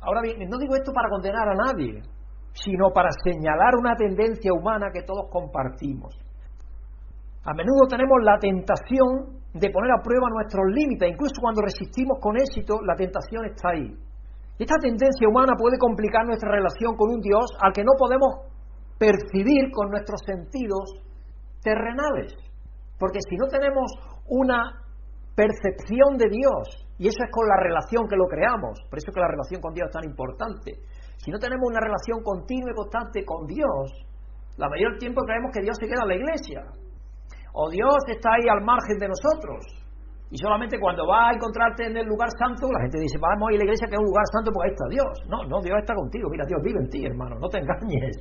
Ahora 0.00 0.22
bien, 0.22 0.48
no 0.48 0.56
digo 0.56 0.76
esto 0.76 0.94
para 0.94 1.10
condenar 1.10 1.46
a 1.46 1.56
nadie, 1.60 2.00
sino 2.54 2.88
para 2.88 3.10
señalar 3.22 3.76
una 3.78 3.94
tendencia 3.96 4.50
humana 4.50 4.88
que 4.94 5.02
todos 5.02 5.28
compartimos. 5.28 6.23
A 7.44 7.52
menudo 7.52 7.84
tenemos 7.88 8.16
la 8.24 8.38
tentación 8.38 9.44
de 9.52 9.68
poner 9.68 9.92
a 9.92 10.02
prueba 10.02 10.32
nuestros 10.32 10.64
límites, 10.72 11.12
incluso 11.12 11.40
cuando 11.40 11.60
resistimos 11.60 12.18
con 12.18 12.36
éxito, 12.36 12.80
la 12.82 12.96
tentación 12.96 13.44
está 13.44 13.70
ahí. 13.70 13.92
Esta 14.58 14.76
tendencia 14.80 15.28
humana 15.28 15.52
puede 15.58 15.76
complicar 15.76 16.24
nuestra 16.24 16.50
relación 16.50 16.96
con 16.96 17.10
un 17.10 17.20
Dios 17.20 17.44
al 17.60 17.72
que 17.72 17.84
no 17.84 17.92
podemos 17.98 18.48
percibir 18.96 19.70
con 19.72 19.90
nuestros 19.90 20.20
sentidos 20.24 21.04
terrenales. 21.62 22.32
Porque 22.98 23.18
si 23.28 23.36
no 23.36 23.46
tenemos 23.48 23.92
una 24.28 24.80
percepción 25.36 26.16
de 26.16 26.30
Dios, 26.30 26.88
y 26.96 27.08
eso 27.08 27.18
es 27.20 27.30
con 27.30 27.46
la 27.46 27.60
relación 27.60 28.08
que 28.08 28.16
lo 28.16 28.24
creamos, 28.24 28.80
por 28.88 28.98
eso 28.98 29.10
es 29.10 29.14
que 29.14 29.20
la 29.20 29.28
relación 29.28 29.60
con 29.60 29.74
Dios 29.74 29.90
es 29.90 29.92
tan 29.92 30.08
importante, 30.08 30.80
si 31.18 31.30
no 31.30 31.38
tenemos 31.38 31.68
una 31.68 31.80
relación 31.80 32.22
continua 32.22 32.70
y 32.70 32.74
constante 32.74 33.24
con 33.24 33.46
Dios, 33.46 33.92
la 34.56 34.68
mayor 34.68 34.96
tiempo 34.98 35.20
creemos 35.26 35.50
que 35.52 35.60
Dios 35.60 35.76
se 35.78 35.86
queda 35.86 36.02
en 36.02 36.08
la 36.08 36.14
iglesia, 36.14 36.62
o 37.54 37.70
Dios 37.70 37.94
está 38.10 38.34
ahí 38.34 38.50
al 38.50 38.62
margen 38.66 38.98
de 38.98 39.08
nosotros. 39.08 39.62
Y 40.30 40.36
solamente 40.38 40.80
cuando 40.80 41.06
va 41.06 41.30
a 41.30 41.32
encontrarte 41.32 41.86
en 41.86 41.96
el 41.96 42.06
lugar 42.06 42.26
santo, 42.34 42.66
la 42.66 42.82
gente 42.82 42.98
dice, 42.98 43.18
vamos 43.22 43.46
a 43.46 43.54
ir 43.54 43.58
a 43.58 43.62
la 43.62 43.64
iglesia 43.70 43.86
que 43.86 43.94
es 43.94 44.02
un 44.02 44.10
lugar 44.10 44.26
santo 44.34 44.50
porque 44.50 44.66
ahí 44.66 44.74
está 44.74 44.86
Dios. 44.90 45.14
No, 45.30 45.38
no, 45.46 45.62
Dios 45.62 45.78
está 45.78 45.94
contigo. 45.94 46.26
Mira, 46.28 46.44
Dios 46.46 46.58
vive 46.64 46.80
en 46.82 46.88
ti, 46.90 47.06
hermano. 47.06 47.38
No 47.38 47.46
te 47.46 47.62
engañes. 47.62 48.18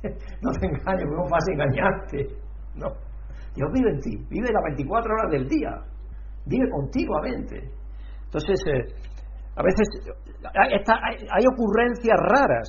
no 0.40 0.50
te 0.56 0.64
engañes, 0.64 1.04
no 1.12 1.28
vas 1.28 1.44
a 1.44 1.52
engañarte. 1.52 2.18
No. 2.80 2.88
Dios 3.52 3.68
vive 3.68 3.90
en 3.90 4.00
ti. 4.00 4.16
Vive 4.32 4.48
las 4.48 4.64
24 4.64 5.12
horas 5.12 5.30
del 5.30 5.44
día. 5.48 5.72
Vive 6.46 6.64
continuamente. 6.70 7.68
Entonces, 8.24 8.56
eh, 8.72 8.88
A 9.52 9.62
veces 9.62 9.84
hay, 10.56 11.44
ocurrencias 11.44 12.16
raras. 12.16 12.68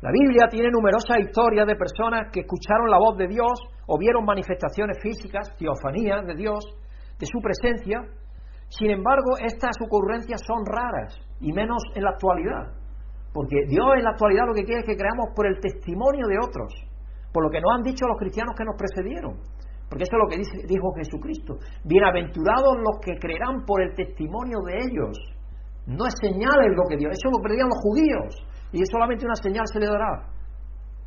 La 0.00 0.10
Biblia 0.10 0.48
tiene 0.48 0.70
numerosas 0.72 1.20
historias 1.20 1.66
de 1.66 1.76
personas 1.76 2.32
que 2.32 2.40
escucharon 2.40 2.88
la 2.88 2.96
voz 2.96 3.18
de 3.18 3.28
Dios 3.28 3.60
o 3.86 3.98
vieron 3.98 4.24
manifestaciones 4.24 4.98
físicas, 5.02 5.54
teofanías 5.58 6.26
de 6.26 6.34
Dios, 6.34 6.64
de 7.18 7.26
su 7.26 7.40
presencia. 7.40 8.00
Sin 8.68 8.90
embargo, 8.90 9.36
estas 9.44 9.76
ocurrencias 9.84 10.40
son 10.46 10.64
raras 10.64 11.14
y 11.40 11.52
menos 11.52 11.82
en 11.94 12.04
la 12.04 12.10
actualidad. 12.10 12.72
Porque 13.32 13.64
Dios 13.66 13.86
en 13.96 14.04
la 14.04 14.10
actualidad 14.10 14.46
lo 14.46 14.54
que 14.54 14.64
quiere 14.64 14.80
es 14.80 14.86
que 14.86 14.96
creamos 14.96 15.32
por 15.34 15.46
el 15.46 15.58
testimonio 15.60 16.26
de 16.26 16.36
otros, 16.36 16.72
por 17.32 17.44
lo 17.44 17.50
que 17.50 17.60
nos 17.60 17.72
han 17.74 17.82
dicho 17.82 18.06
los 18.06 18.18
cristianos 18.18 18.54
que 18.56 18.64
nos 18.64 18.76
precedieron. 18.76 19.40
Porque 19.88 20.04
eso 20.04 20.16
es 20.16 20.22
lo 20.24 20.28
que 20.28 20.66
dijo 20.66 20.92
Jesucristo. 20.96 21.56
Bienaventurados 21.84 22.76
los 22.80 22.96
que 23.04 23.12
creerán 23.18 23.64
por 23.66 23.82
el 23.82 23.94
testimonio 23.94 24.60
de 24.64 24.72
ellos. 24.88 25.18
No 25.86 26.06
es 26.06 26.14
señales 26.20 26.72
lo 26.76 26.84
que 26.88 26.96
Dios, 26.96 27.12
eso 27.12 27.28
lo 27.28 27.42
pedían 27.42 27.68
los 27.68 27.78
judíos. 27.82 28.32
Y 28.72 28.80
solamente 28.86 29.26
una 29.26 29.36
señal 29.36 29.66
se 29.66 29.80
le 29.80 29.86
dará. 29.86 30.32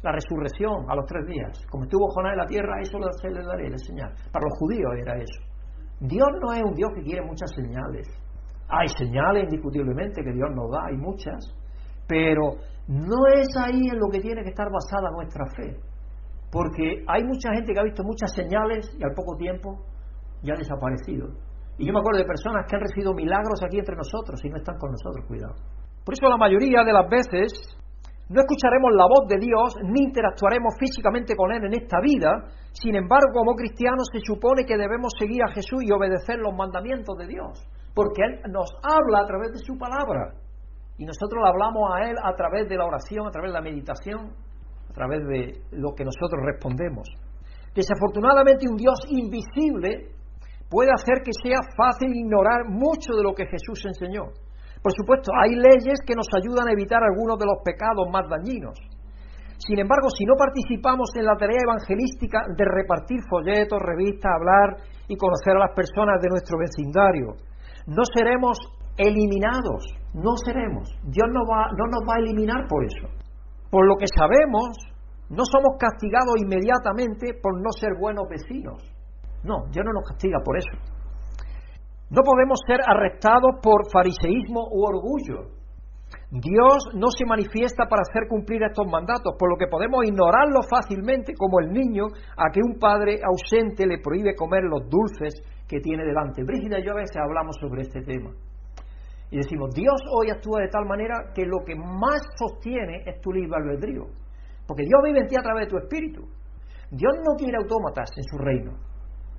La 0.06 0.12
resurrección 0.12 0.86
a 0.88 0.96
los 0.96 1.06
tres 1.08 1.26
días. 1.26 1.66
Como 1.66 1.86
estuvo 1.86 2.06
Jonás 2.14 2.34
en 2.34 2.38
la 2.38 2.46
tierra, 2.46 2.80
eso 2.80 3.00
se 3.20 3.28
le 3.28 3.42
daré 3.42 3.72
la 3.72 3.78
señal. 3.80 4.14
Para 4.32 4.46
los 4.46 4.54
judíos 4.60 4.92
era 5.02 5.18
eso. 5.18 5.42
Dios 6.00 6.30
no 6.44 6.54
es 6.54 6.62
un 6.62 6.76
Dios 6.76 6.92
que 6.94 7.02
quiere 7.02 7.26
muchas 7.26 7.50
señales. 7.56 8.06
Hay 8.70 8.88
señales 8.90 9.46
indiscutiblemente 9.46 10.22
que 10.22 10.32
Dios 10.32 10.50
nos 10.54 10.70
da, 10.70 10.86
hay 10.90 10.98
muchas. 10.98 11.42
Pero 12.08 12.54
no 12.88 13.18
es 13.34 13.50
ahí 13.58 13.82
en 13.82 13.98
lo 13.98 14.06
que 14.12 14.20
tiene 14.20 14.44
que 14.44 14.50
estar 14.50 14.68
basada 14.70 15.10
nuestra 15.10 15.44
fe. 15.58 15.76
Porque 16.52 17.04
hay 17.08 17.24
mucha 17.24 17.50
gente 17.56 17.74
que 17.74 17.80
ha 17.80 17.84
visto 17.84 18.04
muchas 18.04 18.32
señales 18.32 18.86
y 19.00 19.04
al 19.04 19.16
poco 19.16 19.36
tiempo 19.38 19.82
ya 20.44 20.54
ha 20.54 20.58
desaparecido. 20.58 21.30
Y 21.80 21.88
yo 21.88 21.94
me 21.94 22.00
acuerdo 22.00 22.20
de 22.20 22.26
personas 22.26 22.68
que 22.70 22.76
han 22.76 22.84
recibido 22.84 23.12
milagros 23.16 23.58
aquí 23.66 23.80
entre 23.80 23.96
nosotros 23.96 24.40
y 24.46 24.50
no 24.50 24.58
están 24.58 24.78
con 24.78 24.92
nosotros, 24.92 25.26
cuidado. 25.26 25.56
Por 26.06 26.14
eso 26.14 26.30
la 26.30 26.38
mayoría 26.38 26.84
de 26.84 26.94
las 26.94 27.10
veces 27.10 27.76
no 28.28 28.42
escucharemos 28.42 28.90
la 28.94 29.06
voz 29.06 29.28
de 29.30 29.38
Dios 29.38 29.76
ni 29.84 30.02
interactuaremos 30.10 30.74
físicamente 30.80 31.36
con 31.36 31.52
Él 31.54 31.66
en 31.66 31.74
esta 31.74 32.02
vida. 32.02 32.50
Sin 32.74 32.96
embargo, 32.96 33.30
como 33.34 33.54
cristianos 33.54 34.10
se 34.12 34.20
supone 34.20 34.66
que 34.66 34.78
debemos 34.78 35.14
seguir 35.18 35.44
a 35.44 35.52
Jesús 35.54 35.84
y 35.84 35.92
obedecer 35.92 36.40
los 36.40 36.56
mandamientos 36.56 37.16
de 37.18 37.28
Dios, 37.28 37.62
porque 37.94 38.24
Él 38.24 38.52
nos 38.52 38.66
habla 38.82 39.22
a 39.22 39.28
través 39.28 39.52
de 39.54 39.60
su 39.60 39.78
palabra. 39.78 40.34
Y 40.98 41.06
nosotros 41.06 41.38
le 41.44 41.50
hablamos 41.50 41.92
a 41.94 42.10
Él 42.10 42.16
a 42.18 42.34
través 42.34 42.68
de 42.68 42.78
la 42.78 42.86
oración, 42.86 43.28
a 43.28 43.32
través 43.32 43.52
de 43.52 43.60
la 43.60 43.62
meditación, 43.62 44.34
a 44.90 44.94
través 44.94 45.20
de 45.28 45.62
lo 45.78 45.94
que 45.94 46.04
nosotros 46.04 46.42
respondemos. 46.42 47.08
Desafortunadamente 47.76 48.66
un 48.68 48.78
Dios 48.78 49.06
invisible 49.10 50.16
puede 50.68 50.90
hacer 50.92 51.22
que 51.24 51.32
sea 51.44 51.62
fácil 51.78 52.10
ignorar 52.10 52.66
mucho 52.70 53.14
de 53.14 53.22
lo 53.22 53.36
que 53.36 53.46
Jesús 53.46 53.86
enseñó. 53.86 54.34
Por 54.86 54.94
supuesto, 54.94 55.34
hay 55.34 55.58
leyes 55.58 55.98
que 56.06 56.14
nos 56.14 56.30
ayudan 56.38 56.70
a 56.70 56.74
evitar 56.78 57.02
algunos 57.02 57.40
de 57.42 57.50
los 57.50 57.58
pecados 57.66 58.06
más 58.06 58.30
dañinos. 58.30 58.78
Sin 59.58 59.80
embargo, 59.82 60.14
si 60.14 60.26
no 60.30 60.38
participamos 60.38 61.10
en 61.18 61.26
la 61.26 61.34
tarea 61.42 61.58
evangelística 61.58 62.46
de 62.56 62.66
repartir 62.70 63.18
folletos, 63.26 63.82
revistas, 63.82 64.30
hablar 64.30 64.78
y 65.10 65.18
conocer 65.18 65.58
a 65.58 65.66
las 65.66 65.74
personas 65.74 66.22
de 66.22 66.30
nuestro 66.30 66.60
vecindario, 66.62 67.34
no 67.90 68.06
seremos 68.14 68.62
eliminados, 68.96 69.90
no 70.14 70.38
seremos. 70.38 70.86
Dios 71.02 71.34
no, 71.34 71.50
va, 71.50 71.66
no 71.74 71.90
nos 71.90 72.06
va 72.06 72.22
a 72.22 72.22
eliminar 72.22 72.70
por 72.70 72.86
eso. 72.86 73.10
Por 73.72 73.90
lo 73.90 73.98
que 73.98 74.06
sabemos, 74.06 74.70
no 75.34 75.50
somos 75.50 75.82
castigados 75.82 76.38
inmediatamente 76.38 77.34
por 77.42 77.58
no 77.58 77.72
ser 77.74 77.98
buenos 77.98 78.30
vecinos. 78.30 78.86
No, 79.42 79.66
Dios 79.74 79.82
no 79.82 79.98
nos 79.98 80.06
castiga 80.06 80.38
por 80.46 80.62
eso. 80.62 80.78
No 82.10 82.22
podemos 82.22 82.60
ser 82.68 82.80
arrestados 82.86 83.60
por 83.64 83.90
fariseísmo 83.92 84.68
u 84.72 84.86
orgullo. 84.86 85.56
Dios 86.30 86.92
no 86.94 87.08
se 87.10 87.26
manifiesta 87.26 87.86
para 87.88 88.02
hacer 88.02 88.28
cumplir 88.28 88.62
estos 88.64 88.86
mandatos, 88.88 89.36
por 89.40 89.50
lo 89.50 89.58
que 89.58 89.68
podemos 89.68 90.06
ignorarlo 90.06 90.62
fácilmente 90.70 91.34
como 91.34 91.60
el 91.60 91.72
niño 91.72 92.06
a 92.38 92.52
que 92.52 92.62
un 92.62 92.78
padre 92.78 93.20
ausente 93.24 93.88
le 93.88 94.00
prohíbe 94.00 94.36
comer 94.36 94.64
los 94.64 94.90
dulces 94.90 95.34
que 95.68 95.80
tiene 95.80 96.04
delante. 96.04 96.44
Brígida 96.44 96.80
y 96.80 96.86
yo 96.86 96.92
a 96.92 97.02
veces 97.02 97.18
hablamos 97.18 97.56
sobre 97.60 97.82
este 97.82 98.02
tema. 98.02 98.32
Y 99.32 99.38
decimos, 99.38 99.74
Dios 99.74 100.00
hoy 100.14 100.30
actúa 100.30 100.62
de 100.62 100.70
tal 100.70 100.86
manera 100.86 101.32
que 101.34 101.46
lo 101.46 101.66
que 101.66 101.76
más 101.76 102.22
sostiene 102.38 103.04
es 103.06 103.20
tu 103.22 103.32
libre 103.32 103.58
albedrío. 103.58 104.06
Porque 104.68 104.84
Dios 104.84 105.02
vive 105.04 105.22
en 105.22 105.28
ti 105.28 105.36
a 105.38 105.44
través 105.44 105.66
de 105.66 105.72
tu 105.72 105.78
espíritu. 105.78 106.22
Dios 106.92 107.14
no 107.26 107.36
quiere 107.36 107.58
autómatas 107.58 108.12
en 108.16 108.24
su 108.24 108.38
reino. 108.38 108.72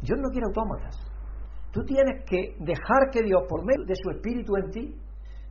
Dios 0.03 0.19
no 0.19 0.29
quiere 0.31 0.47
autómatas. 0.47 1.16
Tú 1.77 1.85
tienes 1.85 2.25
que 2.25 2.57
dejar 2.59 3.11
que 3.13 3.21
Dios, 3.23 3.43
por 3.47 3.63
medio 3.63 3.85
de 3.85 3.95
su 3.97 4.09
espíritu 4.09 4.57
en 4.57 4.71
ti, 4.71 4.95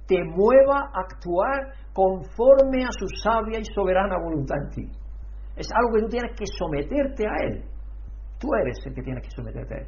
te 0.07 0.23
mueva 0.23 0.89
a 0.91 1.01
actuar 1.05 1.71
conforme 1.93 2.83
a 2.83 2.89
su 2.97 3.05
sabia 3.21 3.59
y 3.59 3.65
soberana 3.75 4.17
voluntad 4.17 4.57
en 4.57 4.69
ti. 4.71 4.91
Es 5.55 5.67
algo 5.71 5.93
que 5.93 6.01
tú 6.01 6.07
tienes 6.09 6.31
que 6.35 6.45
someterte 6.47 7.27
a 7.27 7.45
Él. 7.45 7.63
Tú 8.39 8.47
eres 8.59 8.75
el 8.87 8.95
que 8.95 9.03
tienes 9.03 9.21
que 9.21 9.29
someterte 9.35 9.75
a 9.75 9.77
Él. 9.77 9.87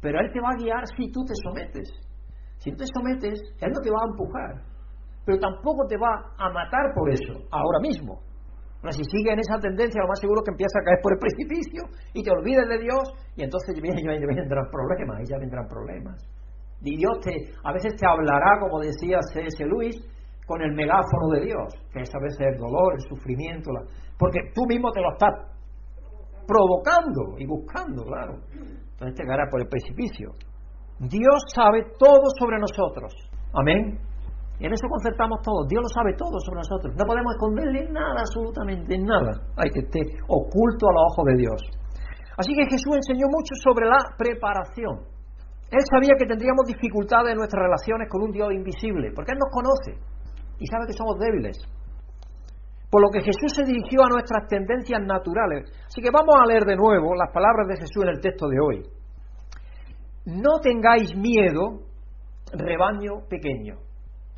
Pero 0.00 0.20
Él 0.20 0.30
te 0.32 0.40
va 0.40 0.50
a 0.50 0.62
guiar 0.62 0.86
si 0.96 1.10
tú 1.10 1.24
te 1.24 1.34
sometes. 1.42 1.90
Si 2.58 2.70
tú 2.70 2.76
te 2.76 2.86
sometes, 2.94 3.42
Él 3.60 3.72
no 3.74 3.80
te 3.80 3.90
va 3.90 3.98
a 4.02 4.10
empujar, 4.12 4.62
pero 5.26 5.38
tampoco 5.40 5.84
te 5.88 5.96
va 5.96 6.30
a 6.38 6.48
matar 6.52 6.94
por 6.94 7.10
eso, 7.10 7.42
ahora 7.50 7.80
mismo. 7.80 8.20
Si 8.90 9.04
sigue 9.04 9.32
en 9.32 9.38
esa 9.38 9.58
tendencia, 9.60 10.02
lo 10.02 10.08
más 10.08 10.18
seguro 10.18 10.42
es 10.42 10.44
que 10.44 10.50
empieza 10.58 10.78
a 10.80 10.84
caer 10.84 10.98
por 11.02 11.12
el 11.14 11.20
precipicio 11.20 11.82
y 12.12 12.22
te 12.22 12.30
olvides 12.30 12.66
de 12.66 12.78
Dios 12.82 13.14
y 13.36 13.44
entonces 13.44 13.78
vendrán 13.78 14.66
problemas, 14.70 15.22
y 15.22 15.30
ya 15.30 15.38
vendrán 15.38 15.68
problemas. 15.68 16.18
Y 16.82 16.96
Dios 16.96 17.20
te, 17.22 17.30
a 17.62 17.72
veces 17.72 17.94
te 17.94 18.06
hablará, 18.06 18.58
como 18.60 18.80
decía 18.80 19.20
C.S. 19.32 19.64
Luis, 19.66 19.94
con 20.46 20.60
el 20.62 20.74
megáfono 20.74 21.28
de 21.34 21.46
Dios, 21.46 21.72
que 21.92 22.00
es 22.00 22.10
a 22.12 22.18
veces 22.18 22.40
el 22.40 22.58
dolor, 22.58 22.94
el 22.94 23.08
sufrimiento, 23.08 23.70
porque 24.18 24.40
tú 24.52 24.66
mismo 24.66 24.90
te 24.90 25.00
lo 25.00 25.12
estás 25.12 25.30
provocando 26.46 27.38
y 27.38 27.46
buscando, 27.46 28.04
claro. 28.04 28.34
Entonces 28.50 29.14
te 29.14 29.24
caerá 29.24 29.48
por 29.48 29.60
el 29.60 29.68
precipicio. 29.68 30.32
Dios 30.98 31.42
sabe 31.54 31.84
todo 31.98 32.26
sobre 32.38 32.58
nosotros. 32.58 33.14
Amén. 33.54 33.98
En 34.62 34.70
eso 34.70 34.86
concertamos 34.86 35.42
todos. 35.42 35.66
Dios 35.66 35.82
lo 35.82 35.90
sabe 35.90 36.14
todo 36.14 36.38
sobre 36.38 36.62
nosotros. 36.62 36.94
No 36.94 37.02
podemos 37.02 37.34
esconderle 37.34 37.90
nada, 37.90 38.22
absolutamente 38.22 38.94
nada. 38.94 39.34
Hay 39.58 39.70
que 39.74 39.82
estar 39.82 40.06
oculto 40.30 40.86
a 40.86 40.94
los 40.94 41.02
ojos 41.10 41.24
de 41.34 41.36
Dios. 41.42 41.60
Así 42.38 42.54
que 42.54 42.70
Jesús 42.70 42.94
enseñó 42.94 43.26
mucho 43.26 43.58
sobre 43.58 43.90
la 43.90 43.98
preparación. 44.16 45.02
Él 45.66 45.82
sabía 45.90 46.14
que 46.14 46.30
tendríamos 46.30 46.62
dificultades 46.70 47.32
en 47.32 47.38
nuestras 47.42 47.58
relaciones 47.58 48.06
con 48.08 48.22
un 48.22 48.30
Dios 48.30 48.54
invisible, 48.54 49.10
porque 49.10 49.32
Él 49.32 49.42
nos 49.42 49.50
conoce 49.50 49.98
y 50.62 50.66
sabe 50.70 50.86
que 50.86 50.94
somos 50.94 51.18
débiles. 51.18 51.58
Por 52.88 53.02
lo 53.02 53.10
que 53.10 53.24
Jesús 53.24 53.50
se 53.56 53.64
dirigió 53.64 54.04
a 54.04 54.14
nuestras 54.14 54.46
tendencias 54.46 55.00
naturales. 55.02 55.72
Así 55.90 56.00
que 56.00 56.10
vamos 56.12 56.36
a 56.38 56.46
leer 56.46 56.64
de 56.64 56.76
nuevo 56.76 57.16
las 57.16 57.32
palabras 57.34 57.66
de 57.66 57.82
Jesús 57.82 58.04
en 58.04 58.10
el 58.10 58.20
texto 58.20 58.46
de 58.46 58.60
hoy. 58.60 58.82
No 60.26 60.60
tengáis 60.62 61.16
miedo, 61.16 61.82
rebaño 62.52 63.26
pequeño. 63.28 63.91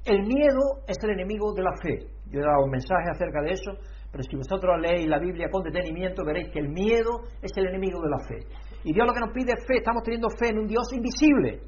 El 0.05 0.23
miedo 0.23 0.85
es 0.87 0.99
el 1.03 1.11
enemigo 1.11 1.55
de 1.55 1.63
la 1.63 1.73
fe. 1.81 2.07
Yo 2.29 2.41
he 2.41 2.45
dado 2.45 2.65
un 2.65 2.71
mensaje 2.71 3.09
acerca 3.11 3.41
de 3.41 3.53
eso, 3.53 3.73
pero 4.13 4.23
si 4.23 4.37
vosotros 4.37 4.79
leéis 4.81 5.09
la 5.09 5.19
Biblia 5.19 5.49
con 5.51 5.63
detenimiento 5.63 6.25
veréis 6.25 6.53
que 6.53 6.61
el 6.61 6.69
miedo 6.69 7.25
es 7.41 7.51
el 7.57 7.69
enemigo 7.69 8.03
de 8.03 8.11
la 8.11 8.19
fe. 8.29 8.47
Y 8.85 8.93
Dios 8.93 9.07
lo 9.07 9.15
que 9.15 9.21
nos 9.21 9.33
pide 9.33 9.53
es 9.57 9.65
fe, 9.67 9.79
estamos 9.79 10.03
teniendo 10.03 10.29
fe 10.39 10.51
en 10.51 10.59
un 10.59 10.67
Dios 10.67 10.93
invisible, 10.93 11.61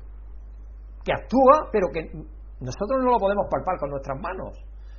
que 1.03 1.13
actúa, 1.13 1.71
pero 1.73 1.89
que 1.89 2.13
nosotros 2.61 3.01
no 3.01 3.13
lo 3.13 3.19
podemos 3.19 3.47
palpar 3.51 3.79
con 3.79 3.91
nuestras 3.91 4.21
manos. 4.21 4.53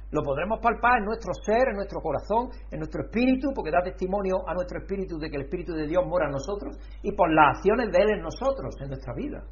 Lo 0.10 0.24
podremos 0.24 0.60
palpar 0.60 1.00
en 1.00 1.06
nuestro 1.06 1.34
ser, 1.46 1.68
en 1.70 1.76
nuestro 1.76 2.00
corazón, 2.02 2.50
en 2.72 2.80
nuestro 2.80 3.04
espíritu, 3.04 3.52
porque 3.54 3.70
da 3.70 3.84
testimonio 3.84 4.38
a 4.48 4.54
nuestro 4.54 4.80
espíritu 4.80 5.20
de 5.20 5.30
que 5.30 5.36
el 5.36 5.44
Espíritu 5.44 5.74
de 5.74 5.86
Dios 5.86 6.02
mora 6.08 6.26
en 6.26 6.32
nosotros 6.32 6.78
y 7.04 7.12
por 7.12 7.30
las 7.32 7.58
acciones 7.58 7.92
de 7.92 8.00
Él 8.00 8.10
en 8.18 8.22
nosotros, 8.22 8.74
en 8.82 8.88
nuestra 8.88 9.14
vida. 9.14 9.44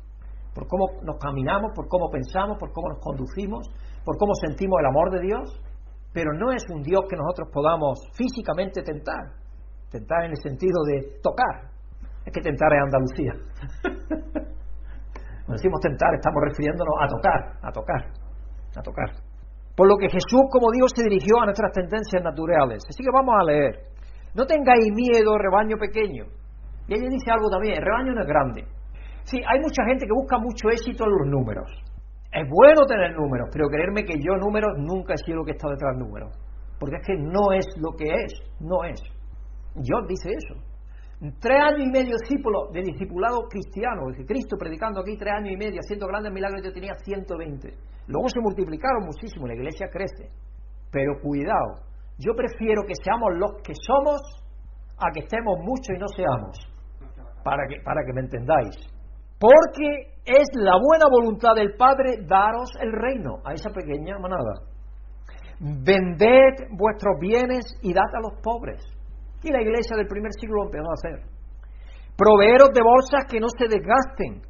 Por 0.56 0.68
cómo 0.68 0.88
nos 1.04 1.20
caminamos, 1.20 1.74
por 1.76 1.90
cómo 1.90 2.10
pensamos, 2.10 2.58
por 2.58 2.72
cómo 2.72 2.88
nos 2.88 3.00
conducimos, 3.04 3.68
por 4.06 4.16
cómo 4.18 4.32
sentimos 4.40 4.80
el 4.80 4.86
amor 4.88 5.12
de 5.12 5.20
Dios. 5.20 5.62
Pero 6.14 6.32
no 6.32 6.50
es 6.54 6.64
un 6.72 6.82
Dios 6.82 7.04
que 7.10 7.18
nosotros 7.18 7.50
podamos 7.52 8.00
físicamente 8.16 8.82
tentar. 8.82 9.36
Tentar 9.92 10.24
en 10.24 10.32
el 10.32 10.38
sentido 10.38 10.82
de 10.88 11.20
tocar. 11.22 11.76
Es 12.26 12.32
que 12.32 12.40
tentar 12.40 12.72
es 12.72 12.82
Andalucía. 12.88 13.34
Cuando 15.44 15.60
decimos 15.62 15.80
tentar, 15.82 16.16
estamos 16.16 16.42
refiriéndonos 16.42 16.96
a 17.04 17.08
tocar, 17.08 17.42
a 17.62 17.72
tocar, 17.72 18.02
a 18.80 18.82
tocar. 18.82 19.12
Por 19.76 19.90
lo 19.90 19.98
que 19.98 20.08
Jesús, 20.08 20.48
como 20.50 20.72
digo, 20.72 20.88
se 20.88 21.04
dirigió 21.04 21.42
a 21.42 21.46
nuestras 21.46 21.74
tendencias 21.74 22.24
naturales. 22.24 22.82
Así 22.88 23.04
que 23.04 23.12
vamos 23.12 23.36
a 23.38 23.44
leer. 23.44 23.92
No 24.34 24.46
tengáis 24.46 24.88
miedo, 24.96 25.38
rebaño 25.38 25.76
pequeño. 25.78 26.26
Y 26.88 26.94
ella 26.96 27.10
dice 27.10 27.30
algo 27.30 27.50
también, 27.50 27.76
el 27.76 27.84
rebaño 27.84 28.14
no 28.14 28.22
es 28.22 28.28
grande. 28.28 28.75
Sí, 29.26 29.38
hay 29.38 29.60
mucha 29.60 29.84
gente 29.86 30.06
que 30.06 30.14
busca 30.14 30.38
mucho 30.38 30.70
éxito 30.70 31.04
en 31.06 31.12
los 31.12 31.28
números. 31.28 31.70
Es 32.32 32.48
bueno 32.48 32.86
tener 32.86 33.16
números, 33.16 33.50
pero 33.52 33.68
creerme 33.68 34.04
que 34.04 34.22
yo 34.22 34.38
números 34.38 34.78
nunca 34.78 35.14
he 35.14 35.18
sido 35.18 35.38
lo 35.38 35.46
que 35.46 35.52
está 35.52 35.70
detrás 35.70 35.98
de 35.98 36.06
números. 36.06 36.32
Porque 36.80 36.98
es 36.98 37.08
que 37.08 37.16
no 37.18 37.52
es 37.52 37.66
lo 37.78 37.92
que 37.98 38.06
es, 38.06 38.34
no 38.60 38.84
es. 38.84 39.02
Dios 39.74 40.06
dice 40.08 40.30
eso. 40.30 40.62
Tres 41.40 41.58
años 41.58 41.88
y 41.88 41.90
medio 41.90 42.14
discípulo, 42.22 42.70
de 42.72 42.82
discipulado 42.82 43.48
cristiano, 43.50 44.12
de 44.12 44.26
Cristo 44.26 44.58
predicando 44.60 45.02
aquí 45.02 45.18
tres 45.18 45.34
años 45.34 45.54
y 45.54 45.58
medio, 45.58 45.80
haciendo 45.80 46.06
grandes 46.08 46.32
milagros, 46.32 46.62
yo 46.62 46.72
tenía 46.72 46.94
120. 46.94 47.74
Luego 48.08 48.30
se 48.30 48.40
multiplicaron 48.42 49.06
muchísimo, 49.06 49.48
la 49.48 49.56
iglesia 49.56 49.88
crece. 49.90 50.30
Pero 50.92 51.20
cuidado, 51.22 51.82
yo 52.20 52.36
prefiero 52.36 52.84
que 52.86 52.94
seamos 53.02 53.34
los 53.40 53.54
que 53.64 53.74
somos 53.74 54.22
a 55.00 55.10
que 55.12 55.22
estemos 55.22 55.58
muchos 55.64 55.96
y 55.96 56.00
no 56.00 56.08
seamos. 56.10 56.58
Para 57.44 57.66
que, 57.68 57.82
para 57.84 58.04
que 58.06 58.14
me 58.14 58.22
entendáis. 58.22 58.95
Porque 59.40 60.16
es 60.26 60.48
la 60.54 60.78
buena 60.82 61.06
voluntad 61.10 61.54
del 61.56 61.76
Padre 61.76 62.26
daros 62.28 62.70
el 62.82 62.92
reino 62.92 63.38
a 63.46 63.54
esa 63.54 63.70
pequeña 63.70 64.18
manada. 64.18 64.62
Vended 65.60 66.68
vuestros 66.78 67.20
bienes 67.20 67.66
y 67.82 67.94
dad 67.94 68.10
a 68.14 68.22
los 68.22 68.42
pobres. 68.42 68.84
Y 69.44 69.52
la 69.52 69.62
iglesia 69.62 69.96
del 69.98 70.08
primer 70.08 70.32
siglo 70.40 70.56
lo 70.58 70.66
empezó 70.66 70.90
a 70.90 70.94
hacer. 70.94 71.36
Proveeros 72.18 72.70
de 72.74 72.82
bolsas 72.82 73.26
que 73.30 73.40
no 73.40 73.48
se 73.50 73.68
desgasten. 73.68 74.42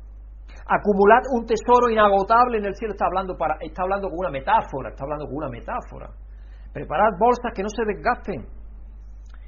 Acumulad 0.67 1.21
un 1.33 1.45
tesoro 1.45 1.89
inagotable 1.89 2.57
en 2.57 2.65
el 2.65 2.75
cielo. 2.75 2.93
Está 2.93 3.05
hablando, 3.05 3.35
está 3.61 3.83
hablando 3.83 4.09
con 4.09 4.19
una 4.19 4.31
metáfora, 4.31 4.89
está 4.89 5.03
hablando 5.03 5.25
con 5.25 5.35
una 5.35 5.49
metáfora. 5.49 6.09
Preparad 6.73 7.17
bolsas 7.19 7.51
que 7.53 7.63
no 7.63 7.69
se 7.69 7.85
desgasten. 7.85 8.47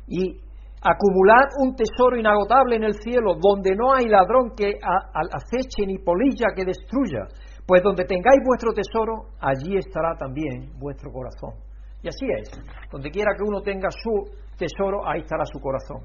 Y 0.07 0.41
acumulad 0.81 1.47
un 1.63 1.75
tesoro 1.75 2.17
inagotable 2.17 2.75
en 2.75 2.83
el 2.83 2.93
cielo, 2.95 3.35
donde 3.39 3.75
no 3.75 3.93
hay 3.93 4.05
ladrón 4.05 4.51
que 4.55 4.73
aceche 4.81 5.85
ni 5.85 5.97
polilla 5.97 6.47
que 6.55 6.65
destruya. 6.65 7.25
Pues 7.65 7.83
donde 7.83 8.05
tengáis 8.05 8.39
vuestro 8.45 8.71
tesoro, 8.71 9.35
allí 9.41 9.77
estará 9.77 10.15
también 10.17 10.71
vuestro 10.79 11.11
corazón. 11.11 11.53
Y 12.01 12.07
así 12.07 12.25
es. 12.39 12.49
Donde 12.91 13.09
quiera 13.09 13.31
que 13.35 13.43
uno 13.43 13.61
tenga 13.61 13.89
su 13.91 14.31
tesoro, 14.57 15.05
ahí 15.05 15.21
estará 15.21 15.43
su 15.45 15.59
corazón. 15.59 16.03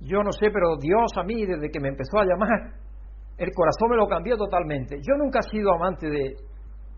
Yo 0.00 0.22
no 0.22 0.30
sé, 0.32 0.50
pero 0.52 0.76
Dios 0.76 1.10
a 1.16 1.22
mí, 1.22 1.46
desde 1.46 1.70
que 1.70 1.80
me 1.80 1.88
empezó 1.88 2.18
a 2.18 2.24
llamar, 2.24 2.74
el 3.38 3.50
corazón 3.54 3.90
me 3.90 3.96
lo 3.96 4.06
cambió 4.06 4.36
totalmente. 4.36 4.96
Yo 4.96 5.16
nunca 5.16 5.40
he 5.40 5.50
sido 5.50 5.72
amante 5.72 6.08
de, 6.08 6.34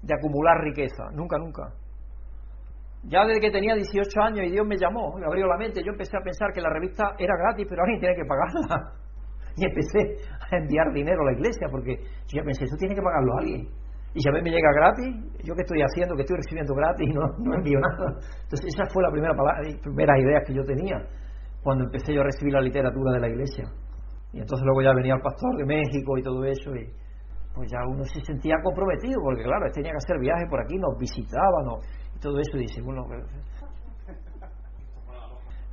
de 0.03 0.14
acumular 0.14 0.59
riqueza, 0.64 1.05
nunca, 1.12 1.38
nunca. 1.38 1.72
Ya 3.05 3.24
desde 3.24 3.40
que 3.40 3.51
tenía 3.51 3.74
18 3.74 4.20
años 4.20 4.46
y 4.46 4.51
Dios 4.51 4.66
me 4.66 4.76
llamó, 4.76 5.16
me 5.18 5.26
abrió 5.26 5.46
la 5.46 5.57
mente, 5.57 5.82
yo 5.82 5.92
empecé 5.92 6.16
a 6.16 6.20
pensar 6.20 6.53
que 6.53 6.61
la 6.61 6.70
revista 6.70 7.14
era 7.18 7.34
gratis, 7.36 7.66
pero 7.68 7.82
alguien 7.82 8.01
tiene 8.01 8.14
que 8.16 8.24
pagarla. 8.24 8.92
Y 9.57 9.64
empecé 9.64 10.16
a 10.40 10.57
enviar 10.57 10.92
dinero 10.92 11.22
a 11.22 11.24
la 11.24 11.32
iglesia, 11.32 11.66
porque 11.68 11.98
yo 12.32 12.42
pensé, 12.44 12.64
eso 12.64 12.76
tiene 12.78 12.94
que 12.94 13.03
pagarlo 13.03 13.36
alguien 13.36 13.68
y 14.12 14.24
ya 14.24 14.32
me 14.32 14.42
llega 14.42 14.72
gratis, 14.74 15.07
yo 15.44 15.55
qué 15.55 15.62
estoy 15.62 15.82
haciendo, 15.82 16.16
que 16.16 16.22
estoy 16.22 16.36
recibiendo 16.36 16.74
gratis 16.74 17.09
y 17.09 17.12
no, 17.12 17.22
no 17.38 17.55
envío 17.55 17.78
nada. 17.78 18.18
Entonces 18.42 18.74
esa 18.74 18.84
fue 18.92 19.05
la 19.05 19.11
primera, 19.11 19.34
palabra, 19.34 19.62
primera 19.82 20.18
idea 20.18 20.42
que 20.44 20.53
yo 20.53 20.64
tenía 20.64 20.98
cuando 21.62 21.84
empecé 21.84 22.14
yo 22.14 22.22
a 22.22 22.24
recibir 22.24 22.55
la 22.55 22.61
literatura 22.61 23.12
de 23.12 23.20
la 23.20 23.28
iglesia. 23.28 23.70
Y 24.32 24.40
entonces 24.40 24.64
luego 24.66 24.82
ya 24.82 24.94
venía 24.94 25.14
el 25.14 25.22
pastor 25.22 25.57
de 25.59 25.64
México 25.64 26.18
y 26.18 26.22
todo 26.22 26.44
eso 26.44 26.74
y 26.74 26.90
pues 27.55 27.70
ya 27.70 27.86
uno 27.86 28.03
se 28.05 28.20
sentía 28.24 28.57
comprometido 28.62 29.20
porque 29.22 29.44
claro, 29.44 29.66
tenía 29.72 29.92
que 29.92 30.03
hacer 30.03 30.18
viajes 30.18 30.48
por 30.51 30.61
aquí, 30.61 30.76
nos 30.76 30.98
visitaban 30.98 31.66
y 32.09 32.09
todo 32.20 32.38
eso 32.38 32.58
dice, 32.58 32.82
bueno, 32.82 33.06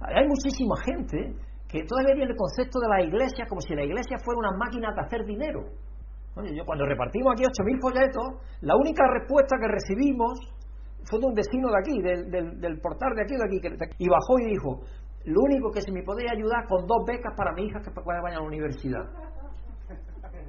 hay 0.02 0.28
muchísima 0.28 0.76
gente 0.84 1.36
que 1.68 1.84
todavía 1.84 2.16
tiene 2.16 2.32
el 2.32 2.38
concepto 2.38 2.80
de 2.80 2.88
la 2.88 3.04
iglesia 3.04 3.46
como 3.48 3.62
si 3.62 3.76
la 3.76 3.84
iglesia 3.84 4.18
fuera 4.24 4.40
una 4.40 4.58
máquina 4.58 4.94
de 4.94 5.02
hacer 5.02 5.26
dinero. 5.26 5.62
Yo 6.54 6.66
cuando 6.66 6.86
repartimos 6.86 7.34
aquí 7.34 7.44
8.000 7.44 7.82
folletos, 7.82 8.28
la 8.62 8.76
única 8.76 9.04
respuesta 9.10 9.58
que 9.60 9.68
recibimos 9.68 10.40
fue 11.10 11.20
de 11.20 11.26
un 11.26 11.34
vecino 11.34 11.68
de 11.70 11.78
aquí, 11.80 12.02
del, 12.02 12.60
del, 12.62 12.80
portal 12.80 13.16
de 13.16 13.24
aquí 13.24 13.36
de 13.36 13.44
aquí, 13.44 13.96
y 13.98 14.08
bajó 14.08 14.38
y 14.40 14.46
dijo, 14.46 14.82
lo 15.26 15.42
único 15.42 15.72
que 15.72 15.82
se 15.82 15.92
me 15.92 16.04
podía 16.04 16.32
ayudar 16.32 16.68
con 16.68 16.86
dos 16.86 17.04
becas 17.08 17.34
para 17.36 17.54
mi 17.54 17.66
hija 17.66 17.82
que 17.82 17.90
pueda 17.92 18.22
vaya 18.22 18.38
a 18.38 18.42
la 18.42 18.48
universidad. 18.48 19.04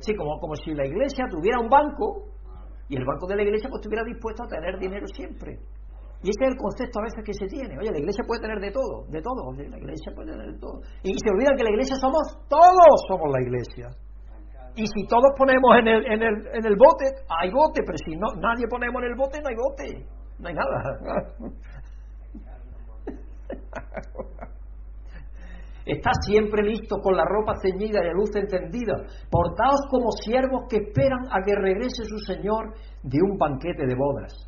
Sí, 0.01 0.15
como, 0.15 0.39
como 0.39 0.55
si 0.55 0.75
la 0.75 0.87
iglesia 0.87 1.25
tuviera 1.31 1.59
un 1.59 1.69
banco 1.69 2.27
y 2.89 2.97
el 2.97 3.05
banco 3.05 3.27
de 3.27 3.37
la 3.37 3.43
iglesia 3.43 3.69
pues 3.69 3.81
estuviera 3.81 4.05
dispuesto 4.05 4.45
a 4.45 4.47
tener 4.47 4.79
dinero 4.79 5.07
siempre. 5.07 5.59
Y 6.23 6.31
ese 6.31 6.45
es 6.45 6.51
el 6.51 6.57
concepto 6.59 6.99
a 6.99 7.05
veces 7.05 7.23
que 7.25 7.33
se 7.33 7.47
tiene. 7.47 7.79
Oye, 7.79 7.93
la 7.93 7.99
iglesia 7.99 8.25
puede 8.27 8.41
tener 8.41 8.59
de 8.59 8.73
todo, 8.73 9.07
de 9.07 9.23
todo. 9.23 9.53
La 9.53 9.79
iglesia 9.79 10.13
puede 10.15 10.33
tener 10.33 10.53
de 10.53 10.59
todo. 10.59 10.81
Y 11.03 11.15
se 11.15 11.31
olvidan 11.31 11.57
que 11.57 11.65
la 11.65 11.71
iglesia 11.71 11.97
somos, 11.97 12.37
todos 12.49 13.07
somos 13.07 13.31
la 13.31 13.41
iglesia. 13.41 13.89
Y 14.75 14.87
si 14.87 15.07
todos 15.07 15.33
ponemos 15.37 15.77
en 15.79 15.89
el, 15.89 16.07
en 16.07 16.23
el, 16.23 16.47
en 16.55 16.67
el 16.67 16.77
bote, 16.77 17.07
hay 17.29 17.51
bote, 17.51 17.83
pero 17.85 17.99
si 17.99 18.17
no, 18.17 18.29
nadie 18.39 18.67
ponemos 18.69 19.03
en 19.03 19.11
el 19.11 19.17
bote, 19.17 19.41
no 19.41 19.49
hay 19.49 19.57
bote, 19.57 20.07
no 20.39 20.49
hay 20.49 20.55
nada. 20.55 20.99
Está 25.89 26.11
siempre 26.21 26.63
listo 26.63 26.97
con 27.03 27.17
la 27.17 27.25
ropa 27.25 27.55
ceñida 27.63 28.01
y 28.03 28.09
la 28.09 28.13
luz 28.13 28.37
encendida. 28.37 28.95
Portaos 29.31 29.87
como 29.91 30.13
siervos 30.13 30.67
que 30.69 30.77
esperan 30.77 31.27
a 31.31 31.43
que 31.43 31.55
regrese 31.55 32.05
su 32.05 32.19
Señor 32.19 32.75
de 33.03 33.19
un 33.23 33.39
banquete 33.39 33.87
de 33.87 33.95
bodas, 33.95 34.48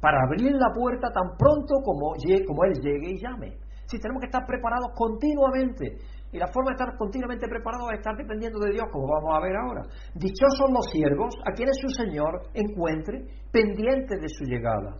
para 0.00 0.22
abrir 0.24 0.52
la 0.52 0.72
puerta 0.74 1.08
tan 1.12 1.36
pronto 1.36 1.76
como, 1.84 2.14
como 2.46 2.64
Él 2.64 2.72
llegue 2.80 3.10
y 3.12 3.20
llame. 3.20 3.56
Si 3.86 3.98
tenemos 3.98 4.20
que 4.20 4.26
estar 4.26 4.46
preparados 4.46 4.92
continuamente. 4.94 5.98
Y 6.32 6.38
la 6.38 6.46
forma 6.46 6.70
de 6.70 6.76
estar 6.78 6.96
continuamente 6.96 7.48
preparados 7.48 7.90
es 7.90 7.98
estar 7.98 8.16
dependiendo 8.16 8.60
de 8.60 8.70
Dios, 8.70 8.86
como 8.92 9.08
vamos 9.08 9.34
a 9.34 9.40
ver 9.40 9.56
ahora. 9.56 9.82
Dichosos 10.14 10.70
los 10.70 10.86
siervos 10.92 11.34
a 11.44 11.52
quienes 11.52 11.76
su 11.80 11.88
Señor 11.88 12.42
encuentre 12.54 13.26
pendientes 13.50 14.20
de 14.20 14.28
su 14.28 14.44
llegada. 14.44 14.94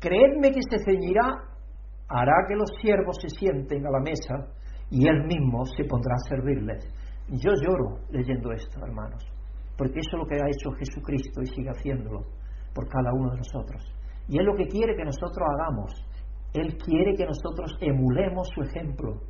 Creedme 0.00 0.50
que 0.50 0.60
se 0.68 0.82
ceñirá, 0.84 1.46
hará 2.08 2.44
que 2.48 2.56
los 2.56 2.70
siervos 2.82 3.16
se 3.22 3.28
sienten 3.28 3.86
a 3.86 3.90
la 3.90 4.00
mesa 4.00 4.50
y 4.90 5.08
Él 5.08 5.24
mismo 5.26 5.64
se 5.64 5.84
pondrá 5.84 6.14
a 6.14 6.28
servirles. 6.28 6.84
Yo 7.28 7.52
lloro 7.54 8.00
leyendo 8.10 8.52
esto, 8.52 8.80
hermanos, 8.84 9.24
porque 9.78 10.00
eso 10.00 10.10
es 10.12 10.18
lo 10.18 10.26
que 10.26 10.36
ha 10.36 10.48
hecho 10.48 10.70
Jesucristo 10.72 11.40
y 11.42 11.46
sigue 11.46 11.70
haciéndolo 11.70 12.22
por 12.76 12.86
cada 12.88 13.10
uno 13.14 13.30
de 13.30 13.38
nosotros. 13.38 13.82
Y 14.28 14.38
es 14.38 14.44
lo 14.44 14.54
que 14.54 14.66
quiere 14.66 14.94
que 14.94 15.04
nosotros 15.04 15.48
hagamos. 15.48 15.90
Él 16.52 16.76
quiere 16.76 17.16
que 17.16 17.24
nosotros 17.24 17.76
emulemos 17.80 18.48
su 18.54 18.62
ejemplo. 18.62 19.20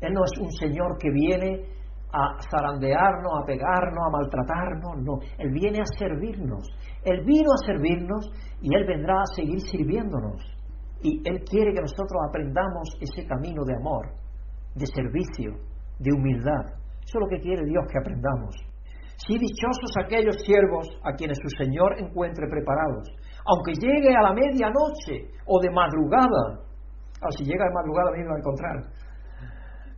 Él 0.00 0.12
no 0.12 0.24
es 0.24 0.32
un 0.38 0.50
Señor 0.52 0.98
que 0.98 1.10
viene 1.10 1.64
a 2.12 2.36
zarandearnos, 2.50 3.32
a 3.40 3.46
pegarnos, 3.46 4.04
a 4.06 4.10
maltratarnos, 4.10 5.02
no. 5.02 5.18
Él 5.38 5.50
viene 5.52 5.80
a 5.80 5.98
servirnos. 5.98 6.68
Él 7.04 7.24
vino 7.24 7.50
a 7.52 7.66
servirnos 7.66 8.30
y 8.60 8.76
Él 8.76 8.86
vendrá 8.86 9.14
a 9.22 9.34
seguir 9.34 9.60
sirviéndonos. 9.60 10.42
Y 11.02 11.22
Él 11.24 11.42
quiere 11.48 11.72
que 11.72 11.80
nosotros 11.80 12.20
aprendamos 12.28 12.90
ese 13.00 13.26
camino 13.26 13.64
de 13.64 13.74
amor, 13.74 14.12
de 14.74 14.86
servicio, 14.86 15.52
de 15.98 16.12
humildad. 16.12 16.66
Eso 17.02 17.18
es 17.18 17.20
lo 17.20 17.28
que 17.28 17.40
quiere 17.40 17.64
Dios 17.64 17.84
que 17.90 17.98
aprendamos. 17.98 18.71
Si 19.26 19.38
dichosos 19.38 19.92
aquellos 20.02 20.36
siervos 20.42 20.88
a 21.04 21.12
quienes 21.14 21.38
su 21.38 21.48
Señor 21.62 21.94
encuentre 21.98 22.48
preparados, 22.48 23.06
aunque 23.46 23.74
llegue 23.74 24.14
a 24.16 24.22
la 24.22 24.32
medianoche 24.32 25.30
o 25.46 25.60
de 25.60 25.70
madrugada, 25.70 26.58
o 27.22 27.30
si 27.30 27.44
llega 27.44 27.66
de 27.66 27.74
madrugada 27.74 28.10
viene 28.14 28.30
a 28.34 28.38
encontrar. 28.38 28.76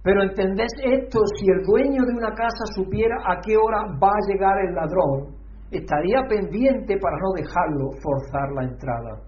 Pero 0.02 0.22
entendés 0.22 0.72
esto, 0.84 1.20
si 1.38 1.46
el 1.48 1.64
dueño 1.64 2.04
de 2.04 2.12
una 2.12 2.34
casa 2.34 2.64
supiera 2.74 3.16
a 3.24 3.40
qué 3.40 3.56
hora 3.56 3.80
va 3.96 4.12
a 4.12 4.26
llegar 4.28 4.58
el 4.68 4.74
ladrón, 4.74 5.34
estaría 5.70 6.20
pendiente 6.28 6.98
para 6.98 7.16
no 7.16 7.32
dejarlo 7.32 7.90
forzar 8.02 8.52
la 8.52 8.64
entrada. 8.64 9.22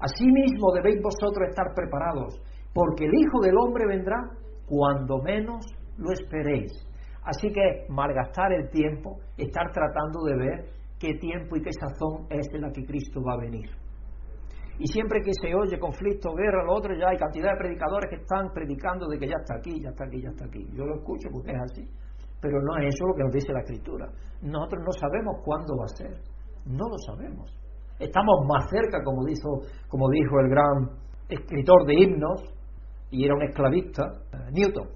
Asimismo 0.00 0.72
debéis 0.72 1.02
vosotros 1.02 1.50
estar 1.50 1.74
preparados, 1.74 2.40
porque 2.72 3.04
el 3.04 3.14
Hijo 3.14 3.40
del 3.42 3.58
Hombre 3.58 3.86
vendrá 3.86 4.16
cuando 4.66 5.18
menos 5.22 5.66
lo 5.98 6.10
esperéis. 6.12 6.85
Así 7.26 7.52
que 7.52 7.86
malgastar 7.88 8.52
el 8.52 8.70
tiempo, 8.70 9.18
estar 9.36 9.72
tratando 9.72 10.22
de 10.26 10.36
ver 10.36 10.64
qué 11.00 11.14
tiempo 11.14 11.56
y 11.56 11.62
qué 11.62 11.72
sazón 11.72 12.26
es 12.30 12.46
en 12.54 12.60
la 12.62 12.70
que 12.70 12.86
Cristo 12.86 13.20
va 13.20 13.34
a 13.34 13.38
venir. 13.38 13.68
Y 14.78 14.86
siempre 14.86 15.20
que 15.22 15.32
se 15.42 15.52
oye 15.52 15.76
conflicto, 15.78 16.34
guerra, 16.34 16.62
lo 16.64 16.74
otro, 16.74 16.94
ya 16.94 17.08
hay 17.08 17.16
cantidad 17.16 17.50
de 17.52 17.58
predicadores 17.58 18.10
que 18.10 18.22
están 18.22 18.52
predicando 18.54 19.08
de 19.08 19.18
que 19.18 19.26
ya 19.26 19.36
está 19.40 19.56
aquí, 19.56 19.80
ya 19.82 19.88
está 19.88 20.04
aquí, 20.04 20.22
ya 20.22 20.28
está 20.28 20.44
aquí. 20.44 20.68
Yo 20.72 20.84
lo 20.84 20.96
escucho 20.96 21.28
porque 21.32 21.50
es 21.50 21.60
así. 21.60 21.88
Pero 22.40 22.60
no 22.62 22.76
es 22.78 22.94
eso 22.94 23.06
lo 23.08 23.14
que 23.14 23.22
nos 23.24 23.32
dice 23.32 23.52
la 23.52 23.60
Escritura. 23.60 24.06
Nosotros 24.42 24.82
no 24.84 24.92
sabemos 24.92 25.42
cuándo 25.44 25.76
va 25.78 25.84
a 25.84 25.96
ser. 25.96 26.20
No 26.66 26.86
lo 26.88 26.98
sabemos. 26.98 27.50
Estamos 27.98 28.46
más 28.46 28.68
cerca, 28.70 29.02
como 29.02 29.24
dijo, 29.24 29.62
como 29.88 30.10
dijo 30.10 30.38
el 30.40 30.50
gran 30.50 30.90
escritor 31.28 31.86
de 31.86 31.94
himnos, 31.94 32.54
y 33.10 33.24
era 33.24 33.34
un 33.34 33.42
esclavista, 33.42 34.02
eh, 34.32 34.50
Newton. 34.52 34.88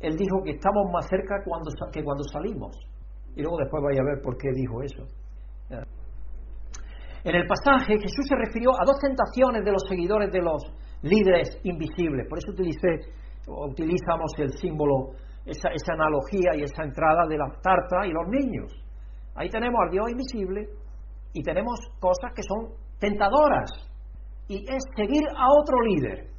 Él 0.00 0.16
dijo 0.16 0.42
que 0.42 0.52
estamos 0.52 0.90
más 0.92 1.06
cerca 1.08 1.42
cuando, 1.44 1.70
que 1.92 2.02
cuando 2.02 2.24
salimos. 2.24 2.76
Y 3.36 3.42
luego 3.42 3.58
después 3.58 3.82
vaya 3.82 4.00
a 4.00 4.04
ver 4.04 4.22
por 4.22 4.36
qué 4.36 4.48
dijo 4.52 4.82
eso. 4.82 5.04
En 7.22 7.34
el 7.34 7.46
pasaje 7.46 7.98
Jesús 8.00 8.26
se 8.26 8.34
refirió 8.34 8.70
a 8.72 8.84
dos 8.84 8.98
tentaciones 8.98 9.62
de 9.64 9.72
los 9.72 9.82
seguidores 9.86 10.32
de 10.32 10.40
los 10.40 10.62
líderes 11.02 11.60
invisibles. 11.64 12.26
Por 12.28 12.38
eso 12.38 12.52
utilicé, 12.52 13.12
utilizamos 13.46 14.32
el 14.38 14.52
símbolo, 14.56 15.12
esa, 15.44 15.68
esa 15.68 15.92
analogía 15.92 16.56
y 16.56 16.62
esa 16.62 16.82
entrada 16.82 17.26
de 17.28 17.36
la 17.36 17.46
tarta 17.62 18.06
y 18.06 18.12
los 18.12 18.26
niños. 18.28 18.72
Ahí 19.34 19.50
tenemos 19.50 19.78
al 19.84 19.90
Dios 19.90 20.10
invisible 20.10 20.68
y 21.32 21.42
tenemos 21.42 21.78
cosas 22.00 22.32
que 22.34 22.42
son 22.42 22.74
tentadoras. 22.98 23.70
Y 24.48 24.64
es 24.68 24.82
seguir 24.96 25.22
a 25.36 25.46
otro 25.60 25.80
líder. 25.82 26.30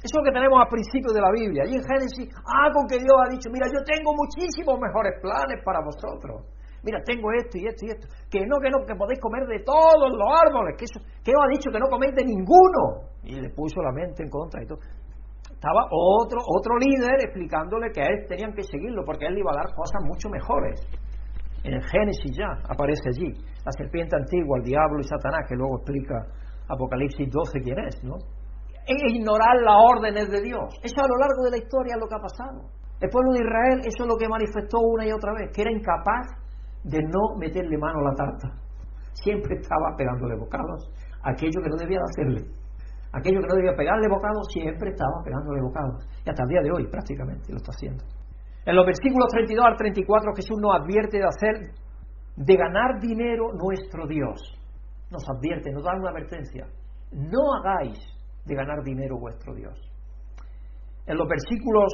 Eso 0.00 0.16
es 0.16 0.20
lo 0.20 0.24
que 0.24 0.32
tenemos 0.32 0.56
al 0.56 0.72
principio 0.72 1.12
de 1.12 1.20
la 1.20 1.28
Biblia. 1.28 1.68
Y 1.68 1.76
en 1.76 1.84
Génesis, 1.84 2.32
algo 2.48 2.88
que 2.88 2.96
Dios 2.96 3.16
ha 3.20 3.28
dicho, 3.28 3.52
mira, 3.52 3.68
yo 3.68 3.84
tengo 3.84 4.16
muchísimos 4.16 4.80
mejores 4.80 5.20
planes 5.20 5.60
para 5.60 5.84
vosotros. 5.84 6.48
Mira, 6.80 7.04
tengo 7.04 7.28
esto 7.36 7.60
y 7.60 7.68
esto 7.68 7.84
y 7.84 7.90
esto. 7.92 8.08
Que 8.32 8.40
no, 8.48 8.56
que 8.64 8.72
no, 8.72 8.80
que 8.88 8.96
podéis 8.96 9.20
comer 9.20 9.44
de 9.44 9.60
todos 9.60 10.08
los 10.08 10.30
árboles. 10.32 10.80
Que, 10.80 10.88
eso, 10.88 11.04
que 11.20 11.36
os 11.36 11.42
ha 11.44 11.48
dicho 11.52 11.68
que 11.68 11.76
no 11.76 11.92
coméis 11.92 12.16
de 12.16 12.24
ninguno. 12.24 13.12
Y 13.24 13.36
le 13.36 13.50
puso 13.52 13.84
la 13.84 13.92
mente 13.92 14.24
en 14.24 14.30
contra 14.30 14.64
y 14.64 14.66
todo. 14.66 14.80
Estaba 15.52 15.84
otro, 15.92 16.40
otro 16.48 16.78
líder 16.80 17.20
explicándole 17.20 17.92
que 17.92 18.00
a 18.00 18.08
él 18.08 18.24
tenían 18.26 18.54
que 18.56 18.64
seguirlo 18.64 19.04
porque 19.04 19.26
él 19.26 19.36
iba 19.36 19.52
a 19.52 19.60
dar 19.60 19.68
cosas 19.76 20.00
mucho 20.08 20.30
mejores. 20.30 20.80
En 21.62 21.76
Génesis 21.76 22.32
ya 22.32 22.48
aparece 22.64 23.04
allí 23.12 23.36
la 23.60 23.72
serpiente 23.76 24.16
antigua, 24.16 24.56
el 24.56 24.64
diablo 24.64 25.00
y 25.00 25.04
Satanás, 25.04 25.44
que 25.46 25.56
luego 25.56 25.76
explica 25.76 26.16
Apocalipsis 26.66 27.28
12 27.30 27.60
quién 27.60 27.78
es, 27.80 28.02
¿no? 28.02 28.16
E 28.90 28.96
ignorar 29.14 29.54
las 29.62 29.78
órdenes 29.86 30.26
de 30.34 30.42
Dios. 30.42 30.66
Eso 30.82 30.98
a 30.98 31.06
lo 31.06 31.14
largo 31.22 31.46
de 31.46 31.50
la 31.54 31.58
historia 31.62 31.94
es 31.94 32.00
lo 32.02 32.08
que 32.10 32.18
ha 32.18 32.26
pasado. 32.26 32.66
El 32.98 33.08
pueblo 33.08 33.30
de 33.38 33.46
Israel, 33.46 33.78
eso 33.86 34.02
es 34.02 34.08
lo 34.10 34.18
que 34.18 34.26
manifestó 34.26 34.82
una 34.82 35.06
y 35.06 35.12
otra 35.12 35.30
vez, 35.32 35.54
que 35.54 35.62
era 35.62 35.70
incapaz 35.70 36.26
de 36.82 36.98
no 36.98 37.38
meterle 37.38 37.78
mano 37.78 38.00
a 38.02 38.10
la 38.10 38.14
tarta. 38.18 38.50
Siempre 39.14 39.62
estaba 39.62 39.94
pegándole 39.96 40.34
bocados 40.34 40.90
a 41.22 41.30
aquello 41.30 41.62
que 41.62 41.70
no 41.70 41.76
debía 41.78 42.02
de 42.02 42.08
hacerle. 42.10 42.42
Aquello 43.12 43.40
que 43.40 43.46
no 43.46 43.54
debía 43.54 43.78
pegarle 43.78 44.08
bocados, 44.10 44.46
siempre 44.50 44.90
estaba 44.90 45.22
pegándole 45.22 45.62
bocados. 45.62 46.02
Y 46.26 46.30
hasta 46.30 46.42
el 46.42 46.48
día 46.48 46.62
de 46.62 46.72
hoy 46.72 46.90
prácticamente 46.90 47.52
lo 47.52 47.58
está 47.58 47.70
haciendo. 47.70 48.02
En 48.66 48.74
los 48.74 48.86
versículos 48.86 49.30
32 49.30 49.66
al 49.66 49.76
34 49.76 50.34
Jesús 50.34 50.58
nos 50.58 50.74
advierte 50.74 51.18
de 51.18 51.30
hacer, 51.30 51.54
de 52.36 52.56
ganar 52.56 52.98
dinero 53.00 53.54
nuestro 53.54 54.06
Dios. 54.06 54.42
Nos 55.10 55.22
advierte, 55.30 55.70
nos 55.70 55.84
da 55.84 55.94
una 55.94 56.10
advertencia. 56.10 56.66
No 57.12 57.54
hagáis 57.54 57.98
de 58.44 58.54
ganar 58.54 58.82
dinero 58.82 59.18
vuestro 59.18 59.54
Dios. 59.54 59.78
En 61.06 61.16
los 61.16 61.28
versículos, 61.28 61.92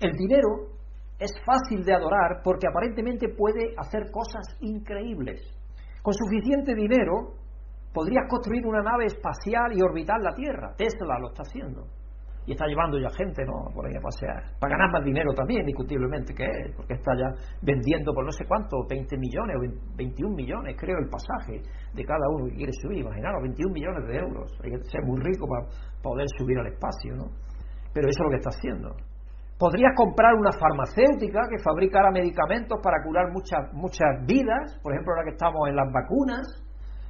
el 0.00 0.12
dinero 0.12 0.70
es 1.18 1.32
fácil 1.44 1.84
de 1.84 1.94
adorar 1.94 2.40
porque 2.42 2.66
aparentemente 2.66 3.28
puede 3.28 3.74
hacer 3.76 4.10
cosas 4.10 4.56
increíbles. 4.60 5.40
Con 6.02 6.14
suficiente 6.14 6.74
dinero 6.74 7.34
podrías 7.92 8.24
construir 8.28 8.66
una 8.66 8.82
nave 8.82 9.06
espacial 9.06 9.72
y 9.74 9.82
orbitar 9.82 10.20
la 10.20 10.34
Tierra. 10.34 10.74
Tesla 10.76 11.18
lo 11.18 11.28
está 11.28 11.42
haciendo 11.42 11.86
y 12.46 12.52
está 12.52 12.66
llevando 12.66 12.98
ya 12.98 13.10
gente 13.10 13.44
¿no? 13.44 13.72
por 13.74 13.86
ahí 13.86 13.94
a 13.96 14.00
pasear. 14.00 14.42
Para 14.58 14.76
ganar 14.76 14.90
más 14.92 15.04
dinero 15.04 15.32
también, 15.34 15.60
indiscutiblemente 15.60 16.34
que 16.34 16.44
es, 16.44 16.74
porque 16.76 16.94
está 16.94 17.12
ya 17.14 17.30
vendiendo 17.62 18.12
por 18.12 18.24
no 18.24 18.32
sé 18.32 18.44
cuánto, 18.46 18.86
20 18.88 19.16
millones 19.18 19.56
o 19.56 19.96
21 19.96 20.34
millones, 20.34 20.76
creo, 20.78 20.98
el 20.98 21.08
pasaje 21.08 21.60
de 21.94 22.04
cada 22.04 22.26
uno 22.34 22.46
que 22.46 22.56
quiere 22.56 22.72
subir. 22.72 22.98
Imaginaros, 22.98 23.42
21 23.42 23.72
millones 23.72 24.06
de 24.08 24.16
euros. 24.16 24.50
Hay 24.64 24.70
que 24.70 24.82
ser 24.84 25.02
muy 25.04 25.20
rico 25.20 25.46
para 25.46 25.66
poder 26.02 26.26
subir 26.38 26.58
al 26.58 26.66
espacio, 26.66 27.14
¿no? 27.14 27.26
Pero 27.92 28.08
eso 28.08 28.22
es 28.22 28.24
lo 28.24 28.30
que 28.30 28.36
está 28.36 28.50
haciendo. 28.50 28.96
Podrías 29.58 29.92
comprar 29.94 30.34
una 30.34 30.52
farmacéutica 30.52 31.42
que 31.50 31.62
fabricara 31.62 32.10
medicamentos 32.10 32.80
para 32.82 32.96
curar 33.04 33.30
muchas, 33.30 33.70
muchas 33.74 34.24
vidas, 34.24 34.80
por 34.82 34.92
ejemplo, 34.92 35.12
ahora 35.12 35.24
que 35.24 35.36
estamos 35.36 35.68
en 35.68 35.76
las 35.76 35.92
vacunas, 35.92 36.46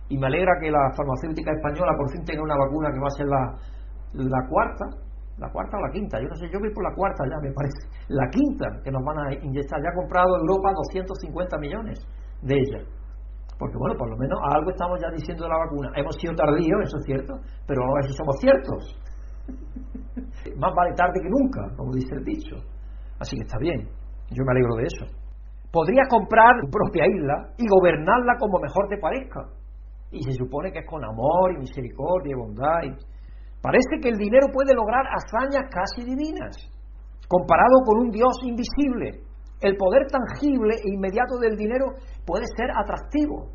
y 0.08 0.18
me 0.18 0.26
alegra 0.26 0.58
que 0.60 0.70
la 0.70 0.90
farmacéutica 0.96 1.52
española 1.52 1.92
por 1.96 2.10
fin 2.10 2.24
tenga 2.24 2.42
una 2.42 2.56
vacuna 2.58 2.90
que 2.90 2.98
va 2.98 3.06
a 3.06 3.16
ser 3.16 3.26
la, 3.26 3.54
la 4.14 4.48
cuarta, 4.48 4.84
la 5.40 5.50
cuarta 5.50 5.76
o 5.76 5.80
la 5.80 5.90
quinta, 5.90 6.20
yo 6.20 6.28
no 6.28 6.36
sé, 6.36 6.46
yo 6.52 6.60
voy 6.60 6.68
por 6.72 6.84
la 6.84 6.94
cuarta 6.94 7.24
ya, 7.24 7.40
me 7.40 7.52
parece, 7.52 7.80
la 8.08 8.28
quinta 8.28 8.66
que 8.84 8.90
nos 8.92 9.02
van 9.02 9.18
a 9.18 9.32
inyectar, 9.32 9.80
ya 9.80 9.88
ha 9.88 9.96
comprado 9.96 10.36
Europa 10.36 10.72
250 10.76 11.58
millones 11.58 11.98
de 12.42 12.54
ella. 12.54 12.80
Porque 13.58 13.76
bueno, 13.76 13.96
por 13.96 14.08
lo 14.08 14.16
menos 14.16 14.38
algo 14.52 14.70
estamos 14.70 14.98
ya 15.00 15.10
diciendo 15.12 15.44
de 15.44 15.50
la 15.50 15.58
vacuna. 15.58 15.92
Hemos 15.94 16.16
sido 16.16 16.32
tardíos, 16.34 16.80
eso 16.80 16.96
es 16.96 17.04
cierto, 17.04 17.34
pero 17.66 17.84
a 17.84 17.94
ver 18.00 18.04
si 18.08 18.12
somos 18.16 18.36
ciertos. 18.40 18.80
Más 20.56 20.72
vale 20.74 20.94
tarde 20.96 21.20
que 21.20 21.28
nunca, 21.28 21.68
como 21.76 21.92
dice 21.92 22.14
el 22.14 22.24
dicho. 22.24 22.56
Así 23.18 23.36
que 23.36 23.42
está 23.42 23.58
bien, 23.58 23.84
yo 24.32 24.44
me 24.44 24.52
alegro 24.52 24.76
de 24.76 24.84
eso. 24.84 25.04
Podrías 25.70 26.08
comprar 26.08 26.56
tu 26.62 26.70
propia 26.70 27.04
isla 27.06 27.52
y 27.58 27.64
gobernarla 27.68 28.36
como 28.38 28.58
mejor 28.58 28.88
te 28.88 28.96
parezca. 28.96 29.44
Y 30.10 30.22
se 30.22 30.32
supone 30.32 30.72
que 30.72 30.80
es 30.80 30.86
con 30.86 31.04
amor 31.04 31.52
y 31.52 31.58
misericordia 31.58 32.32
y 32.32 32.40
bondad. 32.40 32.82
Y 32.82 32.90
Parece 33.62 34.00
que 34.00 34.08
el 34.08 34.16
dinero 34.16 34.46
puede 34.52 34.74
lograr 34.74 35.04
hazañas 35.06 35.68
casi 35.70 36.08
divinas, 36.08 36.56
comparado 37.28 37.84
con 37.84 37.98
un 37.98 38.10
Dios 38.10 38.32
invisible. 38.42 39.20
El 39.60 39.76
poder 39.76 40.06
tangible 40.08 40.74
e 40.76 40.94
inmediato 40.94 41.36
del 41.38 41.56
dinero 41.56 41.92
puede 42.24 42.46
ser 42.56 42.70
atractivo, 42.70 43.52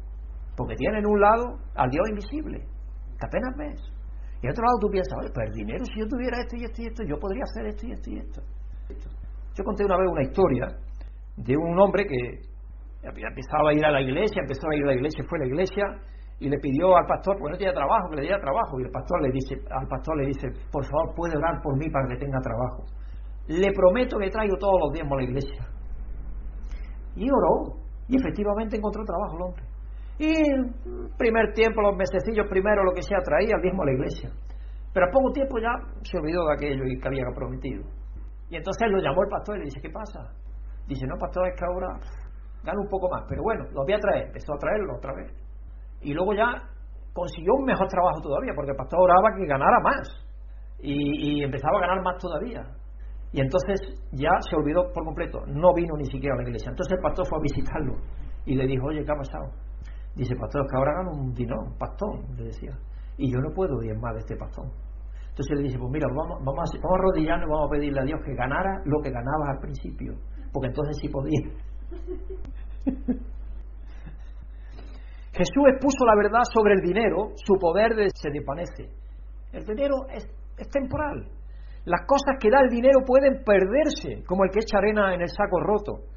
porque 0.56 0.76
tiene 0.76 1.00
en 1.00 1.08
un 1.08 1.20
lado 1.20 1.58
al 1.74 1.90
Dios 1.90 2.08
invisible, 2.10 2.60
que 3.18 3.26
apenas 3.26 3.58
ves. 3.58 3.82
Y 4.42 4.46
en 4.46 4.52
otro 4.52 4.64
lado 4.64 4.78
tú 4.80 4.90
piensas, 4.90 5.18
oye, 5.18 5.32
pues 5.34 5.50
el 5.50 5.56
dinero, 5.56 5.84
si 5.86 6.00
yo 6.00 6.08
tuviera 6.08 6.38
esto 6.38 6.56
y 6.56 6.64
esto 6.66 6.82
y 6.82 6.86
esto, 6.86 7.04
yo 7.04 7.18
podría 7.18 7.42
hacer 7.44 7.66
esto 7.66 7.88
y 7.88 7.92
esto 7.94 8.10
y 8.12 8.20
esto. 8.20 8.42
Yo 9.56 9.64
conté 9.64 9.86
una 9.86 9.98
vez 9.98 10.08
una 10.12 10.22
historia 10.22 10.68
de 11.38 11.58
un 11.58 11.80
hombre 11.80 12.06
que 12.06 12.42
empezaba 13.02 13.72
a 13.72 13.74
ir 13.74 13.86
a 13.86 13.92
la 13.92 14.02
iglesia, 14.02 14.42
empezó 14.42 14.70
a 14.70 14.76
ir 14.76 14.84
a 14.84 14.88
la 14.88 14.94
iglesia, 14.94 15.24
fue 15.28 15.40
a 15.40 15.42
la 15.42 15.48
iglesia, 15.48 15.86
y 16.40 16.50
le 16.50 16.60
pidió 16.60 16.96
al 16.98 17.06
pastor, 17.06 17.38
porque 17.40 17.54
no 17.54 17.58
tenía 17.58 17.74
trabajo, 17.74 18.10
que 18.10 18.18
le 18.18 18.22
diera 18.24 18.40
trabajo, 18.40 18.80
y 18.80 18.84
el 18.84 18.92
pastor 18.92 19.22
le 19.22 19.32
dice, 19.32 19.56
al 19.72 19.88
pastor 19.88 20.18
le 20.18 20.28
dice, 20.28 20.48
por 20.72 20.84
favor, 20.84 21.16
puede 21.16 21.38
orar 21.38 21.62
por 21.62 21.78
mí 21.78 21.90
para 21.90 22.08
que 22.10 22.18
tenga 22.18 22.40
trabajo. 22.42 22.84
Le 23.48 23.72
prometo 23.72 24.18
que 24.18 24.30
traigo 24.30 24.58
todos 24.58 24.80
los 24.84 24.92
días 24.92 25.08
a 25.10 25.16
la 25.16 25.24
iglesia. 25.24 25.64
Y 27.16 27.30
oró, 27.32 27.80
y 28.10 28.18
efectivamente 28.18 28.76
encontró 28.76 29.04
trabajo 29.06 29.38
el 29.38 29.42
hombre. 29.44 29.64
Y 30.18 30.32
el 30.32 31.16
primer 31.18 31.54
tiempo, 31.54 31.82
los 31.82 31.96
mesecillos 31.96 32.48
primero, 32.50 32.84
lo 32.84 32.92
que 32.92 33.02
sea, 33.02 33.20
traía 33.24 33.56
al 33.56 33.62
mismo 33.62 33.84
a 33.84 33.86
la 33.86 33.94
iglesia. 33.94 34.30
Pero 34.94 35.08
a 35.08 35.12
poco 35.12 35.32
tiempo 35.32 35.58
ya 35.60 35.72
se 36.04 36.18
olvidó 36.18 36.48
de 36.48 36.54
aquello 36.54 36.84
y 36.86 37.00
que 37.00 37.08
había 37.08 37.26
prometido. 37.34 37.84
Y 38.50 38.58
entonces 38.58 38.88
lo 38.92 39.00
llamó 39.00 39.24
el 39.24 39.30
pastor 39.30 39.56
y 39.56 39.60
le 39.60 39.66
dice, 39.66 39.82
¿qué 39.82 39.90
pasa? 39.90 40.20
Dice, 40.88 41.06
no, 41.08 41.16
pastor, 41.18 41.48
es 41.48 41.56
que 41.56 41.66
ahora 41.66 42.00
gano 42.64 42.82
un 42.82 42.90
poco 42.90 43.10
más. 43.10 43.24
Pero 43.28 43.44
bueno, 43.44 43.66
lo 43.72 43.84
voy 43.84 43.94
a 43.94 44.00
traer. 44.00 44.28
Empezó 44.28 44.54
a 44.54 44.58
traerlo 44.58 44.96
otra 44.96 45.14
vez 45.16 45.45
y 46.06 46.14
luego 46.14 46.34
ya 46.34 46.62
consiguió 47.14 47.54
un 47.56 47.66
mejor 47.66 47.88
trabajo 47.88 48.22
todavía, 48.22 48.54
porque 48.56 48.72
el 48.72 48.78
pastor 48.78 49.00
oraba 49.02 49.36
que 49.36 49.46
ganara 49.48 49.80
más 49.80 50.26
y, 50.80 51.44
empezaba 51.44 51.78
a 51.78 51.82
ganar 51.82 52.04
más 52.04 52.18
todavía. 52.22 52.62
Y 53.32 53.42
entonces 53.42 53.80
ya 54.12 54.30
se 54.48 54.56
olvidó 54.56 54.94
por 54.94 55.04
completo, 55.04 55.40
no 55.48 55.74
vino 55.74 55.98
ni 55.98 56.06
siquiera 56.06 56.36
a 56.36 56.38
la 56.38 56.44
iglesia. 56.44 56.70
Entonces 56.70 56.96
el 56.96 57.02
pastor 57.02 57.26
fue 57.28 57.40
a 57.40 57.42
visitarlo 57.42 57.96
y 58.46 58.56
le 58.56 58.68
dijo, 58.68 58.86
oye, 58.86 59.04
¿qué 59.04 59.12
ha 59.12 59.18
pasado? 59.18 59.52
Dice, 60.16 60.36
pastor, 60.36 60.62
es 60.62 60.72
que 60.72 60.78
ahora 60.78 60.94
gano 60.94 61.12
un 61.12 61.34
dinero, 61.34 61.62
un 61.66 61.78
pastón, 61.78 62.38
le 62.38 62.46
decía. 62.46 62.72
Y 63.18 63.32
yo 63.32 63.40
no 63.40 63.50
puedo 63.54 63.78
más 64.00 64.14
de 64.14 64.20
este 64.20 64.38
pastón. 64.38 64.72
Entonces 65.30 65.58
le 65.58 65.64
dice, 65.64 65.80
pues 65.80 65.92
mira, 65.92 66.08
vamos, 66.16 66.40
vamos, 66.46 66.70
a, 66.70 66.78
vamos 66.78 66.92
a 66.92 67.00
arrodillarnos 67.00 67.48
y 67.48 67.52
vamos 67.52 67.68
a 67.68 67.72
pedirle 67.72 68.00
a 68.00 68.06
Dios 68.06 68.20
que 68.24 68.36
ganara 68.36 68.82
lo 68.86 69.02
que 69.02 69.10
ganabas 69.10 69.50
al 69.50 69.60
principio, 69.60 70.14
porque 70.54 70.68
entonces 70.68 70.98
sí 71.02 71.10
podía. 71.10 71.42
Jesús 75.36 75.68
expuso 75.68 76.06
la 76.08 76.16
verdad 76.16 76.48
sobre 76.48 76.76
el 76.76 76.82
dinero, 76.82 77.36
su 77.36 77.60
poder 77.60 77.92
se 78.16 78.32
desvanece. 78.32 78.88
El 79.52 79.66
dinero 79.66 80.08
es, 80.08 80.24
temporal. 80.72 81.28
Las 81.84 82.08
cosas 82.08 82.40
que 82.40 82.50
da 82.50 82.64
el 82.64 82.70
dinero 82.70 83.04
pueden 83.06 83.44
perderse, 83.44 84.24
como 84.26 84.46
el 84.46 84.50
que 84.50 84.64
echa 84.64 84.78
arena 84.78 85.14
en 85.14 85.20
el 85.20 85.28
saco 85.28 85.60
roto. 85.60 86.08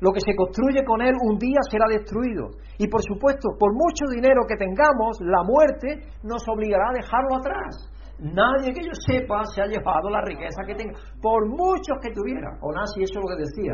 Lo 0.00 0.12
que 0.12 0.20
se 0.20 0.36
construye 0.36 0.84
con 0.84 1.00
él 1.00 1.14
un 1.24 1.38
día 1.38 1.56
será 1.70 1.86
destruido. 1.88 2.50
Y 2.76 2.86
por 2.88 3.00
supuesto, 3.00 3.56
por 3.58 3.72
mucho 3.72 4.04
dinero 4.12 4.44
que 4.46 4.60
tengamos, 4.60 5.16
la 5.24 5.42
muerte 5.42 6.12
nos 6.22 6.46
obligará 6.46 6.90
a 6.90 7.00
dejarlo 7.00 7.32
atrás. 7.40 7.88
Nadie 8.20 8.74
que 8.76 8.84
yo 8.84 8.92
sepa 8.92 9.40
se 9.56 9.62
ha 9.62 9.66
llevado 9.66 10.10
la 10.10 10.20
riqueza 10.20 10.64
que 10.66 10.74
tenga, 10.74 11.00
por 11.22 11.48
muchos 11.48 11.96
que 12.02 12.12
tuviera. 12.12 12.60
Onasi, 12.60 13.08
eso 13.08 13.20
es 13.20 13.24
lo 13.24 13.32
que 13.32 13.40
decía. 13.40 13.72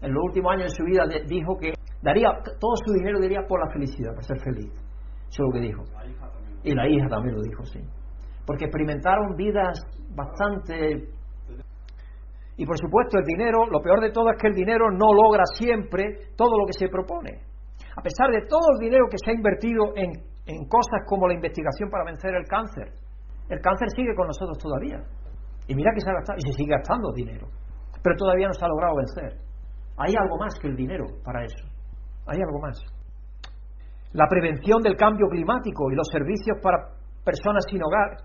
En 0.00 0.14
los 0.14 0.22
últimos 0.22 0.52
años 0.52 0.70
de 0.70 0.76
su 0.78 0.84
vida 0.84 1.06
dijo 1.26 1.58
que 1.58 1.74
daría 2.04 2.28
todo 2.60 2.76
su 2.84 2.92
dinero 2.92 3.18
diría 3.18 3.40
por 3.48 3.58
la 3.64 3.72
felicidad, 3.72 4.14
por 4.14 4.24
ser 4.24 4.38
feliz. 4.40 4.70
Eso 5.28 5.42
es 5.42 5.46
lo 5.48 5.52
que 5.52 5.60
dijo. 5.60 5.82
Y 6.62 6.74
la 6.74 6.86
hija 6.86 7.08
también 7.08 7.34
lo 7.34 7.42
dijo, 7.42 7.64
sí. 7.64 7.80
Porque 8.46 8.66
experimentaron 8.66 9.34
vidas 9.36 9.80
bastante... 10.14 11.08
Y 12.56 12.66
por 12.66 12.78
supuesto 12.78 13.18
el 13.18 13.24
dinero, 13.24 13.66
lo 13.66 13.80
peor 13.80 14.00
de 14.00 14.12
todo 14.12 14.30
es 14.30 14.40
que 14.40 14.46
el 14.46 14.54
dinero 14.54 14.90
no 14.92 15.12
logra 15.12 15.42
siempre 15.58 16.30
todo 16.36 16.56
lo 16.56 16.66
que 16.66 16.74
se 16.74 16.88
propone. 16.88 17.40
A 17.96 18.02
pesar 18.02 18.30
de 18.30 18.46
todo 18.46 18.62
el 18.74 18.78
dinero 18.78 19.06
que 19.10 19.18
se 19.18 19.30
ha 19.30 19.34
invertido 19.34 19.90
en, 19.96 20.12
en 20.46 20.68
cosas 20.68 21.02
como 21.08 21.26
la 21.26 21.34
investigación 21.34 21.90
para 21.90 22.04
vencer 22.04 22.32
el 22.32 22.46
cáncer, 22.46 22.92
el 23.48 23.60
cáncer 23.60 23.88
sigue 23.96 24.14
con 24.14 24.28
nosotros 24.28 24.58
todavía. 24.58 25.02
Y 25.66 25.74
mira 25.74 25.90
que 25.94 26.00
se 26.00 26.10
ha 26.10 26.14
gastado, 26.14 26.38
y 26.38 26.42
se 26.42 26.52
sigue 26.52 26.70
gastando 26.70 27.10
dinero. 27.12 27.48
Pero 28.02 28.16
todavía 28.16 28.46
no 28.46 28.54
se 28.54 28.64
ha 28.64 28.68
logrado 28.68 28.94
vencer. 28.96 29.40
Hay 29.96 30.14
algo 30.14 30.38
más 30.38 30.54
que 30.60 30.68
el 30.68 30.76
dinero 30.76 31.06
para 31.24 31.44
eso. 31.44 31.73
Hay 32.26 32.40
algo 32.40 32.60
más. 32.60 32.80
La 34.12 34.26
prevención 34.28 34.80
del 34.82 34.96
cambio 34.96 35.26
climático 35.28 35.90
y 35.90 35.96
los 35.96 36.08
servicios 36.08 36.58
para 36.62 36.94
personas 37.24 37.64
sin 37.68 37.82
hogar. 37.82 38.16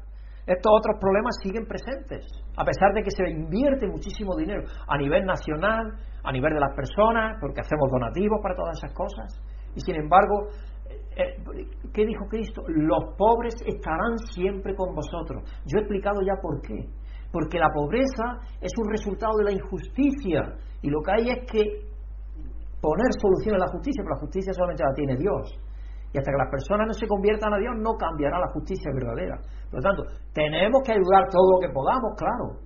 Estos 0.46 0.72
otros 0.72 0.98
problemas 1.00 1.36
siguen 1.44 1.66
presentes, 1.68 2.26
a 2.58 2.64
pesar 2.64 2.94
de 2.94 3.04
que 3.04 3.12
se 3.12 3.30
invierte 3.30 3.88
muchísimo 3.88 4.36
dinero 4.36 4.64
a 4.88 4.98
nivel 4.98 5.24
nacional, 5.26 5.94
a 6.24 6.32
nivel 6.32 6.54
de 6.54 6.60
las 6.60 6.76
personas, 6.76 7.38
porque 7.40 7.62
hacemos 7.62 7.90
donativos 7.92 8.40
para 8.42 8.56
todas 8.56 8.78
esas 8.78 8.94
cosas. 8.94 9.42
Y 9.76 9.82
sin 9.82 9.96
embargo, 9.96 10.48
eh, 10.90 11.36
eh, 11.56 11.68
¿qué 11.94 12.06
dijo 12.06 12.26
Cristo? 12.30 12.64
Los 12.68 13.16
pobres 13.18 13.56
estarán 13.66 14.18
siempre 14.34 14.74
con 14.76 14.96
vosotros. 14.96 15.44
Yo 15.66 15.78
he 15.78 15.82
explicado 15.82 16.22
ya 16.22 16.34
por 16.42 16.62
qué. 16.62 16.88
porque 17.32 17.60
la 17.60 17.70
pobreza 17.70 18.40
es 18.60 18.72
un 18.78 18.90
resultado 18.90 19.38
de 19.38 19.44
la 19.44 19.52
injusticia 19.52 20.58
y 20.82 20.90
lo 20.90 21.00
que 21.02 21.12
hay 21.12 21.30
es 21.30 21.52
que 21.52 21.62
poner 22.82 23.12
solución 23.20 23.56
a 23.56 23.66
la 23.66 23.72
justicia, 23.72 24.04
pero 24.04 24.16
la 24.16 24.22
justicia 24.22 24.54
solamente 24.54 24.84
la 24.84 24.94
tiene 24.94 25.16
Dios. 25.16 25.44
Y 26.12 26.18
hasta 26.18 26.32
que 26.32 26.42
las 26.42 26.50
personas 26.50 26.88
no 26.88 26.94
se 26.94 27.08
conviertan 27.08 27.54
a 27.54 27.60
Dios, 27.60 27.76
no 27.78 27.94
cambiará 27.94 28.40
la 28.40 28.50
justicia 28.50 28.90
verdadera. 28.94 29.38
Por 29.70 29.78
lo 29.78 29.84
tanto, 29.84 30.04
tenemos 30.34 30.82
que 30.82 30.94
ayudar 30.94 31.30
todo 31.30 31.54
lo 31.54 31.60
que 31.62 31.70
podamos, 31.70 32.18
claro, 32.18 32.58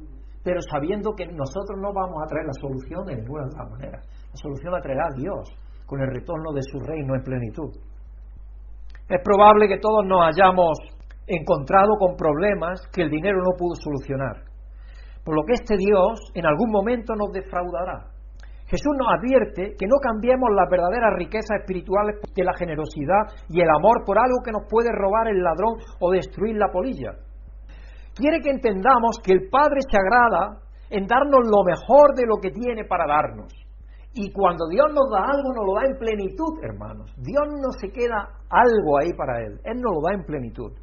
pero 0.43 0.61
sabiendo 0.61 1.11
que 1.11 1.27
nosotros 1.27 1.75
no 1.79 1.91
vamos 1.91 2.23
a 2.23 2.27
traer 2.27 2.47
la 2.47 2.57
solución 2.59 3.03
de 3.05 3.15
ninguna 3.15 3.43
de 3.43 3.57
las 3.57 3.69
maneras. 3.71 4.01
La 4.31 4.37
solución 4.37 4.71
la 4.71 4.81
traerá 4.81 5.07
Dios 5.15 5.43
con 5.85 5.99
el 5.99 6.07
retorno 6.07 6.53
de 6.53 6.61
su 6.63 6.79
reino 6.79 7.15
en 7.15 7.23
plenitud. 7.23 7.71
Es 9.09 9.21
probable 9.23 9.67
que 9.67 9.79
todos 9.79 10.05
nos 10.05 10.23
hayamos 10.23 10.79
encontrado 11.27 11.95
con 11.99 12.15
problemas 12.15 12.81
que 12.93 13.03
el 13.03 13.09
dinero 13.09 13.39
no 13.43 13.51
pudo 13.57 13.75
solucionar. 13.75 14.43
Por 15.23 15.35
lo 15.35 15.43
que 15.43 15.53
este 15.53 15.77
Dios 15.77 16.19
en 16.33 16.45
algún 16.45 16.71
momento 16.71 17.13
nos 17.15 17.31
defraudará. 17.31 18.12
Jesús 18.73 18.97
nos 18.97 19.05
advierte 19.05 19.75
que 19.77 19.85
no 19.85 20.01
cambiemos 20.01 20.49
las 20.49 20.67
verdaderas 20.67 21.13
riquezas 21.13 21.61
espirituales 21.61 22.17
de 22.33 22.43
la 22.43 22.57
generosidad 22.57 23.29
y 23.47 23.61
el 23.61 23.69
amor 23.69 24.01
por 24.03 24.17
algo 24.17 24.41
que 24.43 24.51
nos 24.51 24.65
puede 24.67 24.89
robar 24.89 25.27
el 25.27 25.43
ladrón 25.43 25.77
o 25.99 26.09
destruir 26.09 26.57
la 26.57 26.71
polilla. 26.73 27.13
Quiere 28.15 28.41
que 28.41 28.49
entendamos 28.49 29.21
que 29.23 29.33
el 29.33 29.47
Padre 29.47 29.77
se 29.85 29.95
agrada 29.95 30.57
en 30.89 31.05
darnos 31.05 31.45
lo 31.45 31.61
mejor 31.63 32.15
de 32.15 32.25
lo 32.25 32.41
que 32.41 32.49
tiene 32.49 32.83
para 32.85 33.05
darnos. 33.05 33.53
Y 34.15 34.31
cuando 34.31 34.65
Dios 34.67 34.89
nos 34.89 35.05
da 35.13 35.21
algo, 35.21 35.53
nos 35.53 35.65
lo 35.69 35.73
da 35.77 35.85
en 35.85 35.97
plenitud, 35.97 36.57
hermanos. 36.63 37.13
Dios 37.17 37.45
no 37.61 37.69
se 37.77 37.91
queda 37.91 38.25
algo 38.49 38.97
ahí 38.97 39.13
para 39.13 39.37
Él, 39.45 39.61
Él 39.65 39.77
nos 39.81 39.93
lo 39.93 40.01
da 40.01 40.15
en 40.17 40.25
plenitud. 40.25 40.73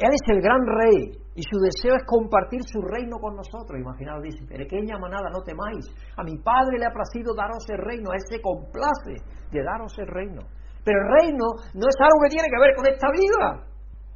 Él 0.00 0.08
es 0.08 0.24
el 0.32 0.40
gran 0.40 0.64
rey 0.64 1.12
y 1.36 1.42
su 1.44 1.60
deseo 1.60 1.92
es 1.92 2.04
compartir 2.08 2.64
su 2.64 2.80
reino 2.80 3.20
con 3.20 3.36
nosotros. 3.36 3.76
Imaginaos, 3.76 4.24
dice, 4.24 4.48
pequeña 4.48 4.96
manada, 4.96 5.28
no 5.28 5.44
temáis. 5.44 5.84
A 6.16 6.24
mi 6.24 6.40
Padre 6.40 6.80
le 6.80 6.88
ha 6.88 6.96
placido 6.96 7.36
daros 7.36 7.60
el 7.68 7.76
reino, 7.84 8.08
a 8.08 8.16
Él 8.16 8.24
se 8.24 8.40
complace 8.40 9.20
de 9.52 9.60
daros 9.60 9.92
el 10.00 10.08
reino. 10.08 10.40
Pero 10.88 11.04
el 11.04 11.08
reino 11.20 11.44
no 11.76 11.84
es 11.84 11.98
algo 12.00 12.16
que 12.24 12.32
tiene 12.32 12.48
que 12.48 12.60
ver 12.64 12.72
con 12.72 12.86
esta 12.88 13.08
vida. 13.12 13.68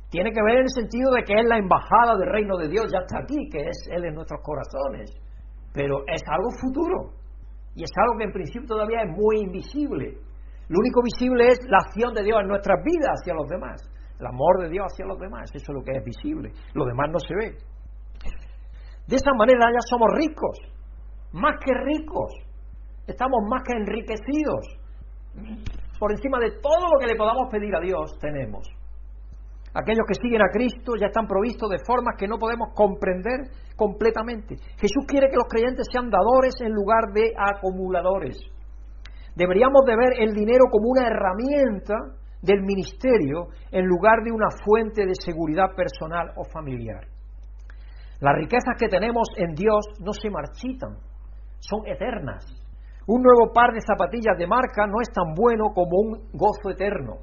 Tiene 0.09 0.32
que 0.32 0.41
ver 0.41 0.57
en 0.57 0.64
el 0.64 0.72
sentido 0.72 1.12
de 1.12 1.22
que 1.22 1.37
es 1.37 1.45
la 1.45 1.61
embajada 1.61 2.16
del 2.16 2.32
reino 2.32 2.57
de 2.57 2.68
Dios, 2.68 2.89
ya 2.89 3.05
está 3.05 3.20
aquí, 3.20 3.37
que 3.53 3.68
es 3.68 3.76
Él 3.93 4.09
en 4.09 4.14
nuestros 4.14 4.41
corazones. 4.41 5.12
Pero 5.76 6.01
es 6.09 6.24
algo 6.32 6.49
futuro. 6.64 7.12
Y 7.76 7.85
es 7.85 7.93
algo 7.93 8.16
que 8.16 8.24
en 8.24 8.32
principio 8.32 8.72
todavía 8.72 9.05
es 9.05 9.11
muy 9.12 9.45
invisible. 9.45 10.16
Lo 10.72 10.80
único 10.80 11.03
visible 11.05 11.45
es 11.53 11.61
la 11.68 11.85
acción 11.85 12.14
de 12.14 12.24
Dios 12.24 12.41
en 12.41 12.49
nuestras 12.49 12.80
vidas 12.80 13.20
hacia 13.20 13.35
los 13.35 13.49
demás 13.53 13.93
el 14.18 14.26
amor 14.26 14.62
de 14.62 14.70
Dios 14.70 14.86
hacia 14.90 15.06
los 15.06 15.18
demás, 15.18 15.50
eso 15.54 15.72
es 15.72 15.74
lo 15.74 15.82
que 15.82 15.92
es 15.92 16.04
visible, 16.04 16.52
lo 16.74 16.84
demás 16.84 17.10
no 17.10 17.18
se 17.18 17.34
ve. 17.34 17.56
De 19.06 19.16
esa 19.16 19.32
manera 19.36 19.66
ya 19.72 19.80
somos 19.88 20.08
ricos, 20.14 20.58
más 21.32 21.56
que 21.64 21.74
ricos, 21.74 22.32
estamos 23.06 23.40
más 23.48 23.62
que 23.62 23.76
enriquecidos. 23.76 24.80
Por 25.98 26.12
encima 26.12 26.38
de 26.38 26.52
todo 26.62 26.86
lo 26.92 26.98
que 27.00 27.06
le 27.06 27.16
podamos 27.16 27.50
pedir 27.50 27.74
a 27.74 27.80
Dios, 27.80 28.18
tenemos. 28.20 28.66
Aquellos 29.74 30.06
que 30.06 30.14
siguen 30.14 30.40
a 30.40 30.50
Cristo 30.52 30.92
ya 30.98 31.06
están 31.06 31.26
provistos 31.26 31.68
de 31.68 31.78
formas 31.84 32.14
que 32.16 32.28
no 32.28 32.38
podemos 32.38 32.68
comprender 32.74 33.50
completamente. 33.74 34.54
Jesús 34.78 35.04
quiere 35.08 35.28
que 35.28 35.36
los 35.36 35.48
creyentes 35.48 35.88
sean 35.90 36.10
dadores 36.10 36.54
en 36.60 36.72
lugar 36.72 37.12
de 37.12 37.34
acumuladores. 37.36 38.38
Deberíamos 39.34 39.82
de 39.84 39.96
ver 39.96 40.22
el 40.22 40.32
dinero 40.32 40.66
como 40.70 40.90
una 40.90 41.08
herramienta 41.08 41.94
del 42.45 42.62
ministerio 42.62 43.49
en 43.72 43.86
lugar 43.86 44.22
de 44.22 44.30
una 44.30 44.49
fuente 44.64 45.07
de 45.07 45.14
seguridad 45.14 45.74
personal 45.74 46.30
o 46.36 46.45
familiar. 46.45 47.07
Las 48.20 48.36
riquezas 48.36 48.76
que 48.78 48.88
tenemos 48.88 49.28
en 49.36 49.55
Dios 49.55 49.86
no 50.01 50.12
se 50.12 50.30
marchitan, 50.30 50.97
son 51.59 51.86
eternas. 51.86 52.45
Un 53.07 53.22
nuevo 53.22 53.53
par 53.53 53.72
de 53.72 53.80
zapatillas 53.80 54.36
de 54.38 54.47
marca 54.47 54.86
no 54.86 55.01
es 55.01 55.11
tan 55.12 55.34
bueno 55.34 55.72
como 55.74 55.99
un 55.99 56.28
gozo 56.32 56.70
eterno. 56.70 57.16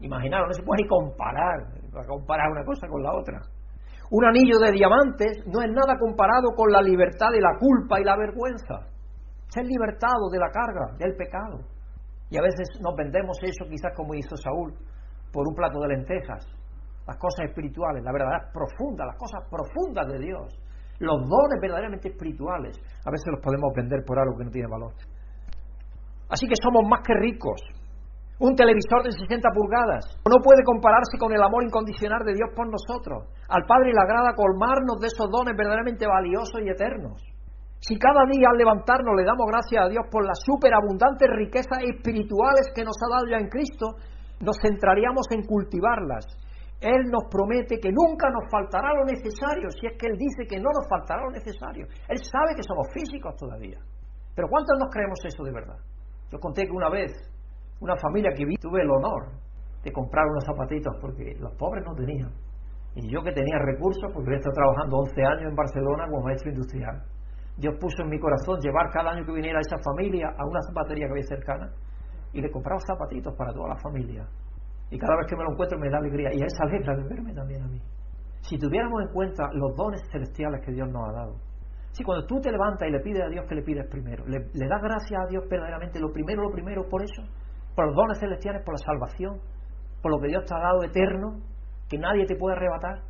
Imaginaros, 0.00 0.48
no 0.48 0.54
se 0.54 0.62
puede 0.62 0.82
ni 0.82 0.88
comparar, 0.88 1.66
comparar 2.06 2.50
una 2.50 2.64
cosa 2.64 2.86
con 2.88 3.02
la 3.02 3.12
otra. 3.12 3.40
Un 4.10 4.24
anillo 4.24 4.58
de 4.58 4.72
diamantes 4.72 5.44
no 5.46 5.62
es 5.62 5.70
nada 5.70 5.98
comparado 5.98 6.52
con 6.56 6.72
la 6.72 6.82
libertad 6.82 7.30
de 7.32 7.40
la 7.40 7.56
culpa 7.58 8.00
y 8.00 8.04
la 8.04 8.16
vergüenza. 8.16 8.86
Ser 9.48 9.64
libertado 9.66 10.30
de 10.30 10.38
la 10.38 10.50
carga, 10.50 10.96
del 10.98 11.16
pecado. 11.16 11.60
Y 12.30 12.38
a 12.38 12.42
veces 12.42 12.68
nos 12.80 12.94
vendemos 12.94 13.36
eso, 13.42 13.68
quizás 13.68 13.92
como 13.96 14.14
hizo 14.14 14.36
Saúl, 14.36 14.72
por 15.32 15.46
un 15.46 15.54
plato 15.54 15.80
de 15.80 15.88
lentejas. 15.88 16.46
Las 17.06 17.16
cosas 17.18 17.46
espirituales, 17.48 18.04
la 18.04 18.12
verdad 18.12 18.52
profunda, 18.54 19.04
las 19.04 19.16
cosas 19.16 19.42
profundas 19.50 20.06
de 20.06 20.18
Dios, 20.18 20.46
los 21.00 21.18
dones 21.26 21.58
verdaderamente 21.60 22.08
espirituales, 22.08 22.78
a 23.04 23.10
veces 23.10 23.26
los 23.32 23.40
podemos 23.40 23.72
vender 23.74 24.04
por 24.06 24.18
algo 24.18 24.36
que 24.38 24.44
no 24.44 24.50
tiene 24.50 24.68
valor. 24.68 24.94
Así 26.28 26.46
que 26.46 26.54
somos 26.62 26.86
más 26.88 27.00
que 27.04 27.14
ricos. 27.14 27.60
Un 28.38 28.54
televisor 28.54 29.02
de 29.04 29.12
60 29.12 29.50
pulgadas 29.52 30.16
no 30.24 30.40
puede 30.40 30.62
compararse 30.64 31.18
con 31.18 31.32
el 31.32 31.42
amor 31.42 31.64
incondicional 31.64 32.24
de 32.24 32.34
Dios 32.34 32.48
por 32.54 32.70
nosotros. 32.70 33.26
Al 33.48 33.66
Padre 33.66 33.92
le 33.92 34.00
agrada 34.00 34.32
colmarnos 34.34 35.00
de 35.00 35.08
esos 35.08 35.28
dones 35.28 35.56
verdaderamente 35.56 36.06
valiosos 36.06 36.62
y 36.62 36.70
eternos. 36.70 37.20
Si 37.80 37.96
cada 37.96 38.28
día 38.28 38.48
al 38.52 38.58
levantarnos 38.60 39.16
le 39.16 39.24
damos 39.24 39.48
gracias 39.48 39.80
a 39.84 39.88
Dios 39.88 40.04
por 40.12 40.20
las 40.24 40.38
superabundantes 40.44 41.28
riquezas 41.32 41.80
espirituales 41.80 42.68
que 42.76 42.84
nos 42.84 42.92
ha 43.00 43.08
dado 43.08 43.24
ya 43.24 43.38
en 43.40 43.48
Cristo, 43.48 43.96
nos 44.40 44.56
centraríamos 44.60 45.24
en 45.32 45.48
cultivarlas. 45.48 46.28
Él 46.80 47.08
nos 47.08 47.24
promete 47.32 47.80
que 47.80 47.88
nunca 47.88 48.28
nos 48.28 48.44
faltará 48.52 48.92
lo 48.92 49.04
necesario, 49.04 49.68
si 49.72 49.86
es 49.88 49.96
que 49.96 50.08
Él 50.08 50.16
dice 50.16 50.44
que 50.48 50.60
no 50.60 50.68
nos 50.68 50.84
faltará 50.88 51.24
lo 51.24 51.30
necesario. 51.32 51.88
Él 52.08 52.18
sabe 52.20 52.56
que 52.56 52.62
somos 52.62 52.88
físicos 52.92 53.36
todavía. 53.36 53.80
Pero 54.36 54.48
¿cuántos 54.48 54.78
nos 54.78 54.88
creemos 54.92 55.18
eso 55.24 55.42
de 55.44 55.52
verdad? 55.52 55.76
Yo 56.32 56.38
conté 56.38 56.64
que 56.64 56.72
una 56.72 56.88
vez, 56.88 57.12
una 57.80 57.96
familia 57.96 58.32
que 58.36 58.44
vi, 58.44 58.56
tuve 58.56 58.82
el 58.82 58.90
honor 58.90 59.32
de 59.84 59.92
comprar 59.92 60.24
unos 60.28 60.44
zapatitos 60.44 60.96
porque 61.00 61.36
los 61.40 61.52
pobres 61.56 61.84
no 61.84 61.94
tenían. 61.94 62.32
Y 62.94 63.12
yo 63.12 63.22
que 63.22 63.32
tenía 63.32 63.56
recursos, 63.58 64.10
porque 64.12 64.32
he 64.32 64.36
estado 64.36 64.54
trabajando 64.54 64.96
11 64.98 65.22
años 65.24 65.50
en 65.50 65.56
Barcelona 65.56 66.04
como 66.08 66.24
maestro 66.24 66.50
industrial, 66.50 67.02
Dios 67.60 67.76
puso 67.78 68.02
en 68.02 68.08
mi 68.08 68.18
corazón 68.18 68.58
llevar 68.60 68.88
cada 68.90 69.10
año 69.10 69.22
que 69.24 69.32
viniera 69.32 69.58
a 69.58 69.60
esa 69.60 69.76
familia 69.84 70.32
a 70.32 70.46
una 70.46 70.62
zapatería 70.62 71.04
que 71.06 71.12
había 71.12 71.26
cercana 71.28 71.70
y 72.32 72.40
le 72.40 72.50
compraba 72.50 72.80
zapatitos 72.80 73.36
para 73.36 73.52
toda 73.52 73.68
la 73.68 73.76
familia. 73.76 74.26
Y 74.90 74.98
cada 74.98 75.14
vez 75.18 75.26
que 75.28 75.36
me 75.36 75.44
lo 75.44 75.52
encuentro 75.52 75.78
me 75.78 75.90
da 75.90 75.98
alegría 75.98 76.30
y 76.32 76.40
a 76.40 76.46
esa 76.46 76.64
alegra 76.64 76.96
de 76.96 77.04
verme 77.04 77.34
también 77.34 77.62
a 77.62 77.68
mí. 77.68 77.78
Si 78.40 78.56
tuviéramos 78.58 79.02
en 79.02 79.12
cuenta 79.12 79.50
los 79.52 79.76
dones 79.76 80.00
celestiales 80.10 80.64
que 80.64 80.72
Dios 80.72 80.88
nos 80.88 81.06
ha 81.10 81.12
dado, 81.12 81.36
si 81.92 82.02
cuando 82.02 82.26
tú 82.26 82.40
te 82.40 82.50
levantas 82.50 82.88
y 82.88 82.92
le 82.92 83.00
pides 83.00 83.22
a 83.22 83.28
Dios 83.28 83.44
que 83.46 83.54
le 83.54 83.62
pides 83.62 83.86
primero, 83.90 84.24
le, 84.26 84.38
le 84.54 84.66
das 84.66 84.80
gracias 84.80 85.20
a 85.20 85.26
Dios 85.28 85.44
verdaderamente, 85.46 86.00
lo 86.00 86.10
primero, 86.10 86.42
lo 86.42 86.50
primero, 86.50 86.88
por 86.88 87.02
eso, 87.02 87.22
por 87.76 87.88
los 87.88 87.94
dones 87.94 88.18
celestiales, 88.18 88.64
por 88.64 88.72
la 88.72 88.78
salvación, 88.78 89.38
por 90.00 90.12
lo 90.12 90.18
que 90.18 90.28
Dios 90.28 90.44
te 90.46 90.54
ha 90.54 90.60
dado 90.60 90.82
eterno, 90.82 91.40
que 91.90 91.98
nadie 91.98 92.24
te 92.24 92.36
puede 92.36 92.56
arrebatar. 92.56 93.02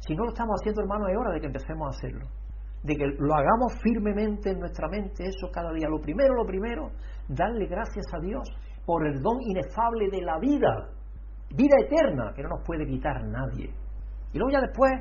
Si 0.00 0.14
no 0.14 0.24
lo 0.24 0.30
estamos 0.30 0.60
haciendo, 0.60 0.82
hermano, 0.82 1.08
es 1.08 1.16
hora 1.16 1.32
de 1.32 1.40
que 1.40 1.46
empecemos 1.46 1.86
a 1.86 1.96
hacerlo 1.96 2.28
de 2.84 2.96
que 2.96 3.06
lo 3.18 3.34
hagamos 3.34 3.72
firmemente 3.82 4.50
en 4.50 4.60
nuestra 4.60 4.88
mente, 4.88 5.24
eso 5.24 5.48
cada 5.50 5.72
día. 5.72 5.88
Lo 5.88 6.00
primero, 6.00 6.34
lo 6.34 6.44
primero, 6.44 6.90
darle 7.28 7.66
gracias 7.66 8.04
a 8.12 8.20
Dios 8.20 8.44
por 8.84 9.06
el 9.06 9.22
don 9.22 9.40
inefable 9.40 10.10
de 10.12 10.20
la 10.20 10.38
vida, 10.38 10.92
vida 11.56 11.76
eterna, 11.80 12.32
que 12.36 12.42
no 12.42 12.50
nos 12.50 12.62
puede 12.66 12.86
quitar 12.86 13.24
nadie. 13.24 13.72
Y 14.32 14.38
luego 14.38 14.52
ya 14.52 14.60
después, 14.60 14.92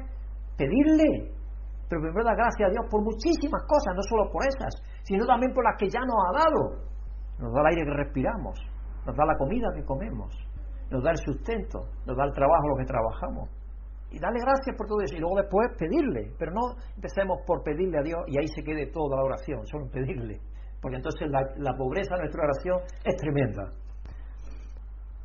pedirle, 0.55 1.35
pero 1.89 2.01
primero 2.01 2.23
dar 2.23 2.37
gracias 2.37 2.69
a 2.69 2.71
Dios 2.71 2.85
por 2.89 3.03
muchísimas 3.03 3.61
cosas, 3.67 3.93
no 3.95 4.03
solo 4.07 4.31
por 4.31 4.47
esas, 4.47 4.71
sino 5.03 5.25
también 5.25 5.51
por 5.53 5.65
las 5.65 5.75
que 5.77 5.89
ya 5.89 5.99
nos 5.99 6.15
ha 6.15 6.39
dado. 6.39 6.87
Nos 7.37 7.51
da 7.51 7.59
el 7.61 7.67
aire 7.67 7.83
que 7.83 7.97
respiramos, 7.97 8.55
nos 9.05 9.15
da 9.15 9.25
la 9.25 9.35
comida 9.35 9.67
que 9.75 9.83
comemos, 9.83 10.31
nos 10.89 11.03
da 11.03 11.11
el 11.11 11.17
sustento, 11.17 11.83
nos 12.05 12.15
da 12.15 12.23
el 12.23 12.31
trabajo 12.31 12.63
lo 12.69 12.77
que 12.77 12.85
trabajamos 12.85 13.62
y 14.13 14.19
darle 14.19 14.39
gracias 14.45 14.77
por 14.77 14.85
todo 14.85 15.01
eso 15.01 15.17
y 15.17 15.19
luego 15.19 15.41
después 15.41 15.73
pedirle, 15.73 16.37
pero 16.37 16.53
no 16.53 16.77
empecemos 16.93 17.41
por 17.49 17.65
pedirle 17.65 17.97
a 17.97 18.05
Dios 18.05 18.21
y 18.29 18.37
ahí 18.37 18.45
se 18.45 18.61
quede 18.61 18.93
toda 18.93 19.17
la 19.17 19.25
oración, 19.25 19.65
solo 19.65 19.89
pedirle, 19.89 20.37
porque 20.79 21.01
entonces 21.01 21.25
la, 21.33 21.73
pobreza 21.73 22.13
de 22.13 22.29
nuestra 22.29 22.45
oración 22.45 22.77
es 23.03 23.15
tremenda. 23.17 23.73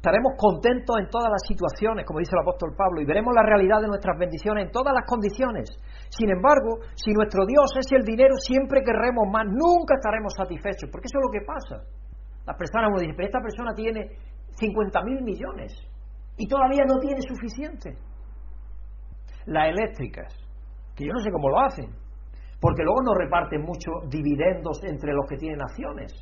Estaremos 0.00 0.32
contentos 0.40 0.96
en 1.04 1.10
todas 1.10 1.28
las 1.28 1.42
situaciones, 1.44 2.06
como 2.06 2.20
dice 2.20 2.32
el 2.32 2.40
apóstol 2.40 2.72
Pablo, 2.72 3.02
y 3.02 3.04
veremos 3.04 3.34
la 3.34 3.42
realidad 3.42 3.82
de 3.82 3.92
nuestras 3.92 4.16
bendiciones 4.16 4.64
en 4.64 4.70
todas 4.70 4.94
las 4.94 5.04
condiciones. 5.04 5.68
Sin 6.08 6.30
embargo, 6.30 6.80
si 6.94 7.12
nuestro 7.12 7.44
Dios 7.44 7.68
es 7.76 7.92
el 7.92 8.06
dinero, 8.06 8.32
siempre 8.40 8.80
querremos 8.80 9.28
más, 9.28 9.44
nunca 9.44 10.00
estaremos 10.00 10.32
satisfechos, 10.32 10.88
porque 10.88 11.12
eso 11.12 11.18
es 11.18 11.24
lo 11.28 11.32
que 11.34 11.44
pasa. 11.44 11.76
Las 12.46 12.56
personas 12.56 12.88
me 12.94 13.04
dicen, 13.04 13.16
pero 13.18 13.26
esta 13.26 13.42
persona 13.42 13.74
tiene 13.74 14.16
50 14.56 15.02
mil 15.02 15.20
millones 15.20 15.76
y 16.38 16.46
todavía 16.48 16.86
no 16.86 16.96
tiene 17.02 17.20
suficiente 17.20 18.07
las 19.48 19.68
eléctricas, 19.68 20.32
que 20.94 21.06
yo 21.06 21.12
no 21.12 21.20
sé 21.20 21.30
cómo 21.32 21.48
lo 21.48 21.60
hacen, 21.60 21.90
porque 22.60 22.82
luego 22.82 23.00
no 23.02 23.14
reparten 23.14 23.62
muchos 23.62 24.08
dividendos 24.10 24.82
entre 24.84 25.12
los 25.12 25.26
que 25.28 25.36
tienen 25.36 25.60
acciones. 25.62 26.12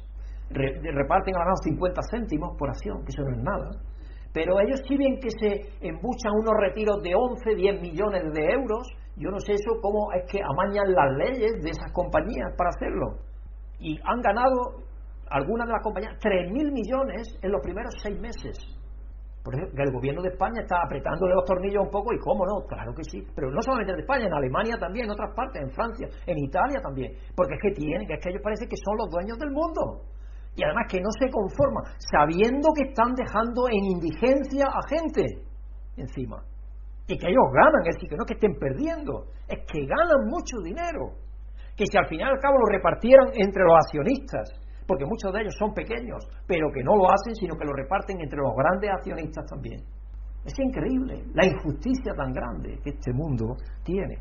reparten 0.51 1.35
a 1.35 1.41
menos 1.41 1.61
50 1.65 2.01
céntimos 2.11 2.57
por 2.57 2.69
acción, 2.69 3.03
que 3.05 3.11
eso 3.11 3.23
no 3.23 3.37
es 3.37 3.43
nada. 3.43 3.71
Pero 4.33 4.61
ellos 4.61 4.81
sí 4.87 4.97
ven 4.97 5.19
que 5.19 5.31
se 5.31 5.49
embuchan 5.81 6.33
unos 6.39 6.55
retiros 6.61 7.03
de 7.03 7.15
11, 7.15 7.55
10 7.57 7.81
millones 7.81 8.23
de 8.35 8.53
euros 8.53 8.87
Yo 9.17 9.31
no 9.31 9.41
sé 9.41 9.53
eso 9.53 9.81
cómo 9.81 10.13
es 10.13 10.31
que 10.31 10.39
amañan 10.43 10.93
las 10.93 11.11
leyes 11.17 11.63
de 11.63 11.71
esas 11.71 11.91
compañías 11.93 12.53
para 12.57 12.69
hacerlo. 12.69 13.17
Y 13.81 13.99
han 14.05 14.21
ganado 14.21 14.85
algunas 15.31 15.67
de 15.67 15.73
las 15.73 15.83
compañías 15.83 16.13
3.000 16.21 16.71
millones 16.71 17.39
en 17.41 17.51
los 17.51 17.63
primeros 17.63 17.95
seis 18.03 18.21
meses. 18.21 18.76
Por 19.47 19.55
ejemplo, 19.55 19.79
el 19.79 19.93
gobierno 19.95 20.23
de 20.23 20.35
España 20.35 20.59
está 20.59 20.83
apretándole 20.83 21.39
los 21.39 21.45
tornillos 21.45 21.87
un 21.87 21.91
poco 21.95 22.13
y 22.13 22.19
cómo 22.19 22.45
no, 22.45 22.67
claro 22.67 22.91
que 22.91 23.05
sí. 23.07 23.23
Pero 23.31 23.47
no 23.49 23.63
solamente 23.63 23.95
en 23.95 24.01
España, 24.01 24.27
en 24.27 24.35
Alemania 24.35 24.75
también, 24.75 25.07
en 25.07 25.13
otras 25.13 25.31
partes, 25.37 25.63
en 25.63 25.71
Francia, 25.71 26.09
en 26.27 26.37
Italia 26.37 26.83
también. 26.83 27.15
Porque 27.37 27.55
es 27.55 27.63
que 27.63 27.71
tienen, 27.79 28.11
es 28.11 28.19
que 28.19 28.31
ellos 28.31 28.43
parece 28.43 28.67
que 28.67 28.75
son 28.75 28.99
los 28.99 29.07
dueños 29.07 29.39
del 29.39 29.55
mundo. 29.55 30.03
Y 30.59 30.65
además 30.67 30.91
que 30.91 30.99
no 30.99 31.15
se 31.15 31.31
conforman, 31.31 31.95
sabiendo 32.11 32.75
que 32.75 32.91
están 32.91 33.15
dejando 33.15 33.71
en 33.71 33.85
indigencia 33.87 34.67
a 34.67 34.83
gente 34.91 35.23
encima. 35.95 36.43
Y 37.07 37.15
que 37.15 37.31
ellos 37.31 37.47
ganan, 37.55 37.87
es 37.87 37.95
decir, 37.95 38.11
que 38.11 38.17
no 38.19 38.27
es 38.27 38.35
que 38.35 38.35
estén 38.43 38.59
perdiendo, 38.59 39.31
es 39.47 39.63
que 39.63 39.87
ganan 39.87 40.27
mucho 40.27 40.59
dinero. 40.59 41.23
Que 41.79 41.87
si 41.87 41.95
al 41.95 42.11
final 42.11 42.35
y 42.35 42.35
al 42.35 42.43
cabo 42.43 42.59
lo 42.59 42.67
repartieran 42.67 43.31
entre 43.39 43.63
los 43.63 43.79
accionistas, 43.79 44.59
porque 44.87 45.05
muchos 45.05 45.33
de 45.33 45.41
ellos 45.41 45.55
son 45.59 45.75
pequeños, 45.75 46.25
pero 46.47 46.71
que 46.73 46.83
no 46.83 46.97
lo 46.97 47.11
hacen, 47.11 47.35
sino 47.35 47.57
que 47.57 47.65
lo 47.65 47.73
reparten 47.73 48.21
entre 48.21 48.39
los 48.39 48.55
grandes 48.57 48.91
accionistas 48.91 49.45
también. 49.47 49.81
Es 50.45 50.55
increíble 50.59 51.25
la 51.35 51.47
injusticia 51.47 52.15
tan 52.15 52.33
grande 52.33 52.79
que 52.83 52.91
este 52.91 53.13
mundo 53.13 53.57
tiene. 53.83 54.19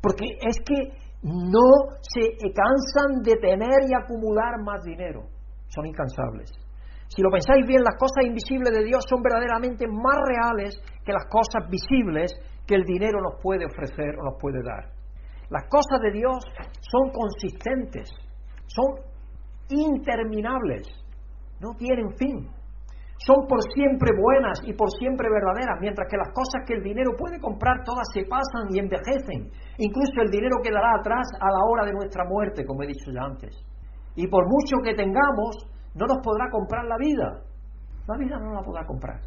Porque 0.00 0.24
es 0.40 0.56
que 0.64 0.96
no 1.22 1.98
se 2.00 2.36
cansan 2.52 3.22
de 3.22 3.34
tener 3.36 3.84
y 3.88 3.94
acumular 3.94 4.62
más 4.64 4.82
dinero. 4.84 5.24
Son 5.68 5.84
incansables. 5.84 6.50
Si 7.08 7.22
lo 7.22 7.30
pensáis 7.30 7.66
bien, 7.66 7.82
las 7.82 7.96
cosas 7.98 8.24
invisibles 8.24 8.72
de 8.72 8.84
Dios 8.84 9.04
son 9.08 9.22
verdaderamente 9.22 9.86
más 9.88 10.16
reales 10.24 10.80
que 11.04 11.12
las 11.12 11.26
cosas 11.26 11.68
visibles 11.68 12.32
que 12.66 12.74
el 12.74 12.84
dinero 12.84 13.20
nos 13.20 13.40
puede 13.42 13.64
ofrecer 13.66 14.14
o 14.18 14.24
nos 14.24 14.40
puede 14.40 14.62
dar. 14.62 14.92
Las 15.50 15.64
cosas 15.68 16.00
de 16.02 16.12
Dios 16.12 16.44
son 16.80 17.10
consistentes, 17.10 18.10
son 18.66 19.07
interminables, 19.68 20.86
no 21.60 21.74
tienen 21.76 22.10
fin. 22.16 22.48
Son 23.18 23.46
por 23.48 23.58
siempre 23.74 24.10
buenas 24.14 24.60
y 24.64 24.72
por 24.74 24.88
siempre 24.98 25.28
verdaderas, 25.28 25.80
mientras 25.80 26.06
que 26.08 26.16
las 26.16 26.30
cosas 26.30 26.62
que 26.66 26.74
el 26.74 26.82
dinero 26.82 27.10
puede 27.18 27.40
comprar 27.40 27.82
todas 27.84 28.06
se 28.14 28.22
pasan 28.22 28.70
y 28.70 28.78
envejecen. 28.78 29.50
Incluso 29.78 30.22
el 30.22 30.30
dinero 30.30 30.62
quedará 30.62 30.94
atrás 31.00 31.26
a 31.40 31.50
la 31.50 31.66
hora 31.66 31.84
de 31.84 31.92
nuestra 31.92 32.24
muerte, 32.24 32.64
como 32.64 32.84
he 32.84 32.86
dicho 32.86 33.10
ya 33.10 33.26
antes. 33.26 33.58
Y 34.14 34.28
por 34.28 34.46
mucho 34.46 34.78
que 34.84 34.94
tengamos, 34.94 35.66
no 35.94 36.06
nos 36.06 36.18
podrá 36.22 36.48
comprar 36.50 36.84
la 36.84 36.96
vida. 36.96 37.42
La 38.06 38.16
vida 38.16 38.38
no 38.38 38.54
la 38.54 38.62
podrá 38.62 38.86
comprar. 38.86 39.20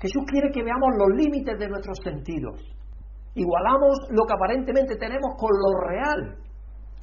Jesús 0.00 0.22
quiere 0.30 0.50
que 0.50 0.62
veamos 0.62 0.90
los 0.96 1.16
límites 1.16 1.58
de 1.58 1.68
nuestros 1.68 1.98
sentidos. 2.04 2.60
Igualamos 3.34 3.98
lo 4.10 4.24
que 4.26 4.34
aparentemente 4.34 4.96
tenemos 4.96 5.34
con 5.36 5.50
lo 5.50 5.80
real, 5.90 6.36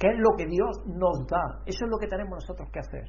que 0.02 0.08
es 0.08 0.18
lo 0.18 0.34
que 0.36 0.46
Dios 0.46 0.82
nos 0.84 1.24
da. 1.30 1.62
Eso 1.64 1.84
es 1.84 1.90
lo 1.90 1.96
que 1.96 2.08
tenemos 2.08 2.34
nosotros 2.34 2.68
que 2.72 2.80
hacer. 2.80 3.06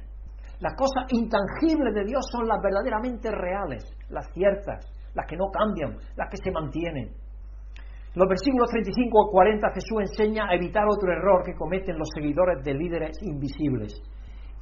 Las 0.60 0.74
cosas 0.78 1.10
intangibles 1.10 1.92
de 1.92 2.04
Dios 2.04 2.22
son 2.30 2.46
las 2.46 2.62
verdaderamente 2.62 3.32
reales, 3.32 3.82
las 4.10 4.30
ciertas, 4.32 4.86
las 5.12 5.26
que 5.26 5.36
no 5.36 5.50
cambian, 5.50 5.98
las 6.14 6.30
que 6.30 6.36
se 6.36 6.52
mantienen. 6.52 7.10
En 7.10 8.14
los 8.14 8.28
versículos 8.28 8.70
35 8.70 9.26
a 9.26 9.32
40 9.32 9.70
Jesús 9.74 9.98
enseña 10.06 10.46
a 10.46 10.54
evitar 10.54 10.84
otro 10.86 11.10
error 11.10 11.42
que 11.44 11.56
cometen 11.56 11.98
los 11.98 12.08
seguidores 12.14 12.62
de 12.62 12.74
líderes 12.74 13.18
invisibles, 13.22 14.00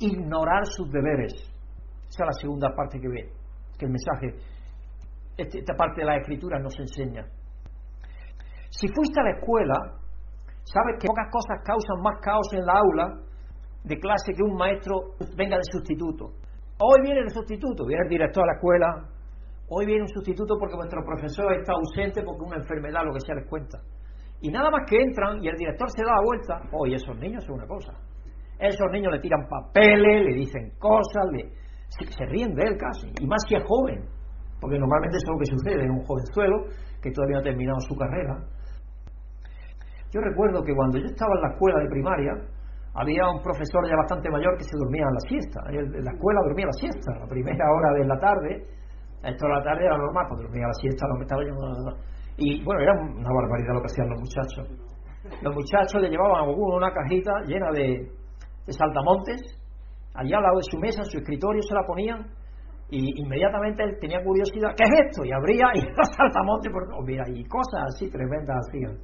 ignorar 0.00 0.64
sus 0.64 0.90
deberes. 0.90 1.34
Esa 2.08 2.24
es 2.24 2.26
la 2.26 2.40
segunda 2.40 2.74
parte 2.74 2.98
que 2.98 3.08
ve, 3.08 3.28
que 3.76 3.84
el 3.84 3.92
mensaje, 3.92 4.40
este, 5.36 5.58
esta 5.58 5.74
parte 5.74 6.00
de 6.00 6.06
la 6.06 6.16
escritura 6.16 6.58
nos 6.58 6.72
enseña. 6.80 7.26
Si 8.70 8.88
fuiste 8.88 9.20
a 9.20 9.24
la 9.24 9.36
escuela, 9.36 10.01
sabes 10.64 10.96
que 11.00 11.06
pocas 11.06 11.28
cosas 11.30 11.58
causan 11.64 12.02
más 12.02 12.20
caos 12.20 12.48
en 12.52 12.64
la 12.66 12.74
aula 12.78 13.06
de 13.84 13.98
clase 13.98 14.32
que 14.34 14.42
un 14.42 14.54
maestro 14.54 15.14
venga 15.36 15.56
de 15.56 15.66
sustituto. 15.70 16.32
Hoy 16.78 17.00
viene 17.02 17.20
el 17.20 17.30
sustituto, 17.30 17.86
viene 17.86 18.02
el 18.04 18.08
director 18.08 18.42
de 18.42 18.46
la 18.46 18.54
escuela, 18.54 18.88
hoy 19.68 19.86
viene 19.86 20.02
un 20.02 20.08
sustituto 20.08 20.56
porque 20.58 20.76
vuestro 20.76 21.02
profesor 21.04 21.52
está 21.54 21.72
ausente 21.72 22.22
porque 22.22 22.44
una 22.44 22.56
enfermedad, 22.56 23.04
lo 23.04 23.12
que 23.12 23.20
sea, 23.20 23.34
les 23.34 23.48
cuenta. 23.48 23.78
Y 24.40 24.50
nada 24.50 24.70
más 24.70 24.82
que 24.88 25.00
entran 25.00 25.42
y 25.42 25.48
el 25.48 25.56
director 25.56 25.88
se 25.90 26.02
da 26.02 26.12
la 26.12 26.22
vuelta, 26.24 26.60
hoy 26.72 26.94
esos 26.94 27.16
niños 27.18 27.44
son 27.44 27.56
una 27.56 27.66
cosa. 27.66 27.92
Esos 28.58 28.90
niños 28.90 29.12
le 29.12 29.20
tiran 29.20 29.46
papeles, 29.48 30.26
le 30.26 30.34
dicen 30.34 30.72
cosas, 30.78 31.26
le, 31.32 31.50
se, 31.88 32.26
ríen 32.26 32.54
de 32.54 32.62
él 32.68 32.76
casi, 32.76 33.08
y 33.20 33.26
más 33.26 33.42
si 33.48 33.56
es 33.56 33.64
joven, 33.64 34.04
porque 34.60 34.78
normalmente 34.78 35.18
eso 35.18 35.26
es 35.26 35.32
lo 35.32 35.38
que 35.38 35.50
sucede 35.50 35.84
en 35.84 35.90
un 35.90 36.04
jovenzuelo 36.04 36.64
que 37.00 37.10
todavía 37.10 37.36
no 37.36 37.40
ha 37.40 37.42
terminado 37.42 37.80
su 37.80 37.94
carrera. 37.96 38.38
Yo 40.12 40.20
recuerdo 40.20 40.62
que 40.62 40.74
cuando 40.74 40.98
yo 40.98 41.06
estaba 41.06 41.34
en 41.36 41.42
la 41.42 41.48
escuela 41.54 41.78
de 41.80 41.88
primaria, 41.88 42.32
había 42.94 43.24
un 43.28 43.40
profesor 43.40 43.88
ya 43.88 43.96
bastante 43.96 44.28
mayor 44.28 44.56
que 44.58 44.64
se 44.64 44.76
dormía 44.76 45.08
en 45.08 45.14
la 45.14 45.24
siesta. 45.24 45.60
En 45.72 46.04
la 46.04 46.12
escuela 46.12 46.40
dormía 46.44 46.66
la 46.66 46.76
siesta, 46.76 47.18
la 47.18 47.26
primera 47.26 47.64
hora 47.64 47.92
de 47.96 48.04
la 48.04 48.18
tarde. 48.20 48.66
Esto 49.24 49.46
de 49.46 49.52
la 49.54 49.62
tarde 49.62 49.86
era 49.86 49.96
normal, 49.96 50.26
porque 50.28 50.44
dormía 50.44 50.66
la 50.66 50.74
siesta, 50.74 51.06
lo 51.08 51.22
estaba. 51.22 51.42
Y 52.36 52.62
bueno, 52.64 52.80
era 52.82 52.92
una 52.92 53.32
barbaridad 53.32 53.72
lo 53.72 53.80
que 53.80 53.88
hacían 53.88 54.10
los 54.10 54.20
muchachos. 54.20 54.68
Los 55.40 55.54
muchachos 55.54 56.02
le 56.02 56.10
llevaban 56.10 56.36
a 56.36 56.44
alguno 56.44 56.76
una 56.76 56.92
cajita 56.92 57.32
llena 57.46 57.70
de, 57.72 58.10
saltamontes, 58.68 59.40
allá 60.14 60.36
al 60.36 60.42
lado 60.42 60.56
de 60.56 60.68
su 60.68 60.78
mesa, 60.78 61.04
su 61.04 61.18
escritorio, 61.18 61.62
se 61.62 61.74
la 61.74 61.86
ponían 61.86 62.26
y 62.90 63.22
inmediatamente 63.22 63.82
él 63.84 63.96
tenía 64.00 64.22
curiosidad, 64.22 64.74
¿qué 64.76 64.84
es 64.84 65.08
esto? 65.08 65.24
Y 65.24 65.32
abría 65.32 65.64
y 65.74 65.80
los 65.96 66.08
saltamontes, 66.14 66.70
por, 66.70 66.82
oh, 66.92 67.02
mira, 67.02 67.24
y 67.28 67.44
cosas 67.44 67.84
así 67.94 68.10
tremendas 68.10 68.56
hacían. 68.68 68.98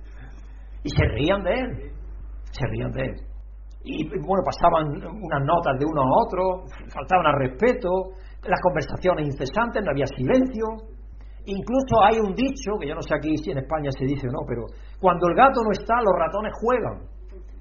Y 0.82 0.90
se 0.90 1.04
rían 1.04 1.42
de 1.42 1.52
él, 1.52 1.92
se 2.50 2.66
rían 2.66 2.92
de 2.92 3.02
él 3.02 3.28
y 3.88 4.04
bueno, 4.20 4.44
pasaban 4.44 4.92
unas 5.00 5.42
notas 5.44 5.78
de 5.78 5.86
uno 5.86 6.02
a 6.02 6.08
otro, 6.20 6.68
faltaban 6.92 7.26
al 7.26 7.38
respeto, 7.40 7.88
las 8.44 8.60
conversaciones 8.60 9.26
incesantes, 9.26 9.82
no 9.82 9.90
había 9.90 10.06
silencio. 10.06 10.92
Incluso 11.46 11.96
hay 12.04 12.20
un 12.20 12.34
dicho, 12.34 12.76
que 12.78 12.88
yo 12.88 12.94
no 12.94 13.00
sé 13.00 13.14
aquí 13.16 13.36
si 13.38 13.50
en 13.50 13.58
España 13.58 13.90
se 13.90 14.04
dice 14.04 14.28
o 14.28 14.32
no, 14.32 14.44
pero 14.46 14.66
cuando 15.00 15.28
el 15.28 15.34
gato 15.34 15.62
no 15.64 15.72
está, 15.72 15.94
los 16.04 16.12
ratones 16.18 16.52
juegan. 16.60 17.08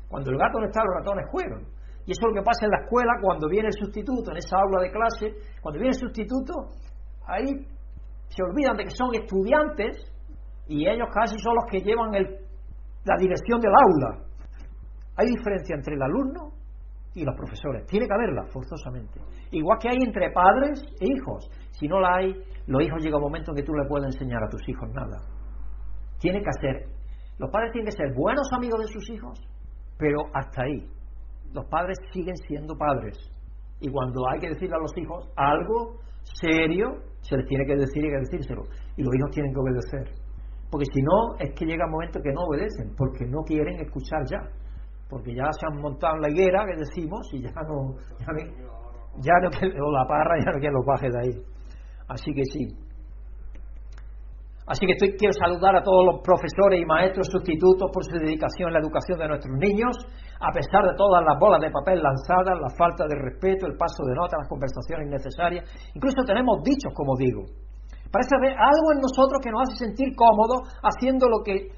Cuando 0.10 0.32
el 0.32 0.38
gato 0.38 0.60
no 0.60 0.66
está, 0.66 0.84
los 0.84 0.96
ratones 1.00 1.26
juegan. 1.32 1.62
Y 2.06 2.12
eso 2.12 2.20
es 2.24 2.28
lo 2.28 2.34
que 2.36 2.44
pasa 2.44 2.66
en 2.66 2.72
la 2.72 2.84
escuela 2.84 3.14
cuando 3.22 3.48
viene 3.48 3.68
el 3.68 3.80
sustituto, 3.80 4.32
en 4.32 4.38
esa 4.38 4.58
aula 4.60 4.82
de 4.82 4.92
clase, 4.92 5.26
cuando 5.62 5.80
viene 5.80 5.96
el 5.96 6.00
sustituto, 6.00 6.54
ahí 7.28 7.56
se 8.28 8.44
olvidan 8.44 8.76
de 8.76 8.84
que 8.84 8.92
son 8.92 9.16
estudiantes 9.16 10.12
y 10.68 10.88
ellos 10.88 11.08
casi 11.14 11.40
son 11.40 11.56
los 11.56 11.66
que 11.72 11.80
llevan 11.80 12.16
la 13.08 13.16
dirección 13.18 13.60
del 13.60 13.72
aula. 13.72 14.24
Hay 15.16 15.28
diferencia 15.28 15.76
entre 15.76 15.96
el 15.96 16.02
alumno 16.02 16.52
y 17.16 17.24
los 17.24 17.36
profesores. 17.36 17.86
Tiene 17.88 18.06
que 18.06 18.14
haberla, 18.14 18.46
forzosamente. 18.52 19.20
Igual 19.52 19.80
que 19.82 19.90
hay 19.90 19.98
entre 20.06 20.30
padres 20.32 20.84
e 21.00 21.06
hijos. 21.06 21.50
Si 21.72 21.88
no 21.88 22.00
la 22.00 22.18
hay, 22.18 22.36
los 22.68 22.84
hijos 22.84 23.02
llega 23.02 23.18
un 23.18 23.24
momento 23.24 23.52
en 23.52 23.58
que 23.58 23.64
tú 23.64 23.74
le 23.74 23.88
puedes 23.88 24.14
enseñar 24.14 24.44
a 24.44 24.50
tus 24.50 24.62
hijos 24.68 24.90
nada. 24.94 25.18
Tiene 26.20 26.42
que 26.42 26.50
hacer. 26.50 26.86
Los 27.40 27.50
padres 27.50 27.72
tienen 27.72 27.90
que 27.90 27.98
ser 27.98 28.14
buenos 28.14 28.48
amigos 28.54 28.82
de 28.82 28.88
sus 28.88 29.10
hijos, 29.10 29.40
pero 29.98 30.18
hasta 30.34 30.64
ahí. 30.64 30.88
Los 31.54 31.66
padres 31.66 31.98
siguen 32.12 32.36
siendo 32.36 32.76
padres. 32.78 33.18
Y 33.80 33.90
cuando 33.90 34.28
hay 34.30 34.40
que 34.40 34.50
decirle 34.50 34.76
a 34.76 34.80
los 34.80 34.96
hijos 34.98 35.30
algo 35.36 36.00
serio, 36.24 37.02
se 37.22 37.38
les 37.38 37.48
tiene 37.48 37.66
que 37.66 37.76
decir 37.76 38.04
y 38.04 38.10
que 38.10 38.20
decírselo. 38.20 38.64
Y 38.96 39.04
los 39.04 39.16
hijos 39.16 39.32
tienen 39.32 39.54
que 39.54 39.60
obedecer. 39.60 40.27
Porque 40.70 40.86
si 40.94 41.02
no, 41.02 41.36
es 41.40 41.54
que 41.56 41.66
llega 41.66 41.86
un 41.86 41.92
momento 41.92 42.20
que 42.22 42.32
no 42.32 42.42
obedecen, 42.44 42.94
porque 42.98 43.26
no 43.26 43.44
quieren 43.44 43.80
escuchar 43.80 44.24
ya 44.30 44.42
porque 45.10 45.34
ya 45.34 45.48
se 45.52 45.66
han 45.66 45.82
montado 45.82 46.16
en 46.16 46.22
la 46.22 46.30
higuera, 46.30 46.66
que 46.66 46.76
decimos, 46.76 47.28
y 47.32 47.42
ya 47.42 47.52
no, 47.64 47.96
ya 49.20 49.34
no, 49.42 49.50
o 49.50 49.92
la 49.92 50.06
parra, 50.08 50.36
ya 50.40 50.52
no 50.52 50.60
quieren 50.60 50.74
los 50.74 50.86
bajes 50.86 51.12
de 51.14 51.20
ahí. 51.20 51.34
Así 52.08 52.34
que 52.34 52.44
sí. 52.46 52.68
Así 54.68 54.86
que 54.86 54.92
estoy, 54.92 55.16
quiero 55.16 55.32
saludar 55.32 55.78
a 55.78 55.82
todos 55.82 56.04
los 56.04 56.20
profesores 56.22 56.82
y 56.82 56.86
maestros 56.86 57.28
sustitutos 57.32 57.90
por 57.94 58.04
su 58.04 58.12
dedicación 58.20 58.68
en 58.68 58.74
la 58.74 58.80
educación 58.80 59.18
de 59.18 59.28
nuestros 59.30 59.56
niños, 59.58 59.96
a 60.42 60.52
pesar 60.52 60.84
de 60.84 60.94
todas 60.98 61.24
las 61.24 61.40
bolas 61.40 61.62
de 61.62 61.72
papel 61.72 62.04
lanzadas, 62.04 62.60
la 62.60 62.68
falta 62.76 63.08
de 63.08 63.16
respeto, 63.16 63.66
el 63.66 63.78
paso 63.78 64.04
de 64.04 64.14
nota, 64.14 64.36
las 64.38 64.50
conversaciones 64.50 65.08
innecesarias. 65.08 65.64
Incluso 65.96 66.20
tenemos 66.28 66.62
dichos, 66.64 66.92
como 66.94 67.16
digo. 67.16 67.48
Parece 68.12 68.36
haber 68.36 68.54
algo 68.58 68.88
en 68.94 69.00
nosotros 69.02 69.40
que 69.44 69.52
nos 69.52 69.62
hace 69.68 69.86
sentir 69.86 70.16
cómodos 70.16 70.68
haciendo 70.84 71.28
lo 71.28 71.44
que 71.44 71.72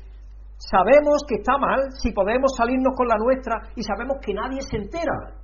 Sabemos 0.60 1.24
que 1.26 1.40
está 1.40 1.58
mal 1.58 1.80
si 2.04 2.12
podemos 2.12 2.52
salirnos 2.58 2.92
con 2.94 3.08
la 3.08 3.16
nuestra 3.16 3.64
y 3.76 3.82
sabemos 3.82 4.18
que 4.20 4.34
nadie 4.34 4.60
se 4.60 4.76
entera 4.76 5.40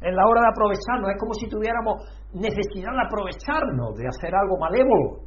en 0.00 0.14
la 0.14 0.22
hora 0.24 0.40
de 0.42 0.48
aprovecharnos. 0.54 1.10
Es 1.10 1.18
como 1.18 1.34
si 1.34 1.48
tuviéramos 1.50 1.98
necesidad 2.32 2.94
de 2.94 3.02
aprovecharnos, 3.02 3.98
de 3.98 4.06
hacer 4.06 4.30
algo 4.30 4.54
malévolo. 4.62 5.26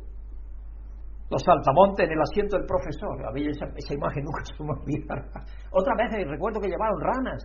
Los 1.30 1.44
saltamontes 1.44 2.08
en 2.08 2.14
el 2.16 2.22
asiento 2.22 2.56
del 2.56 2.66
profesor. 2.66 3.12
A 3.28 3.36
esa, 3.36 3.66
esa 3.76 3.94
imagen 3.94 4.24
nunca 4.24 4.40
se 4.46 4.64
me 4.64 4.72
olvidará. 4.72 5.28
Otra 5.72 5.94
vez 6.00 6.16
recuerdo 6.32 6.62
que 6.62 6.70
llevaron 6.70 7.00
ranas. 7.04 7.44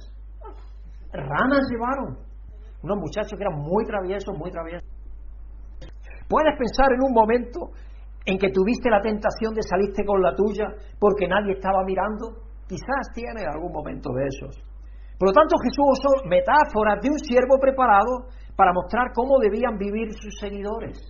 Ranas 1.10 1.66
llevaron. 1.74 2.22
Unos 2.84 2.98
muchachos 3.02 3.34
que 3.34 3.42
eran 3.42 3.58
muy 3.58 3.84
traviesos, 3.84 4.30
muy 4.38 4.50
traviesos. 4.52 4.86
Puedes 6.30 6.54
pensar 6.54 6.86
en 6.94 7.02
un 7.02 7.10
momento 7.10 7.74
en 8.24 8.38
que 8.38 8.54
tuviste 8.54 8.88
la 8.88 9.02
tentación 9.02 9.50
de 9.50 9.66
salirte 9.66 10.06
con 10.06 10.22
la 10.22 10.30
tuya 10.30 10.70
porque 11.00 11.26
nadie 11.26 11.58
estaba 11.58 11.82
mirando? 11.82 12.46
Quizás 12.70 13.10
tienes 13.12 13.42
algún 13.50 13.72
momento 13.72 14.14
de 14.14 14.30
esos. 14.30 14.54
Por 15.18 15.28
lo 15.28 15.34
tanto, 15.34 15.58
Jesús 15.58 15.98
usó 15.98 16.28
metáforas 16.30 17.02
de 17.02 17.10
un 17.10 17.18
siervo 17.18 17.58
preparado 17.58 18.30
para 18.54 18.72
mostrar 18.72 19.10
cómo 19.12 19.40
debían 19.42 19.76
vivir 19.76 20.14
sus 20.14 20.38
seguidores. 20.38 21.02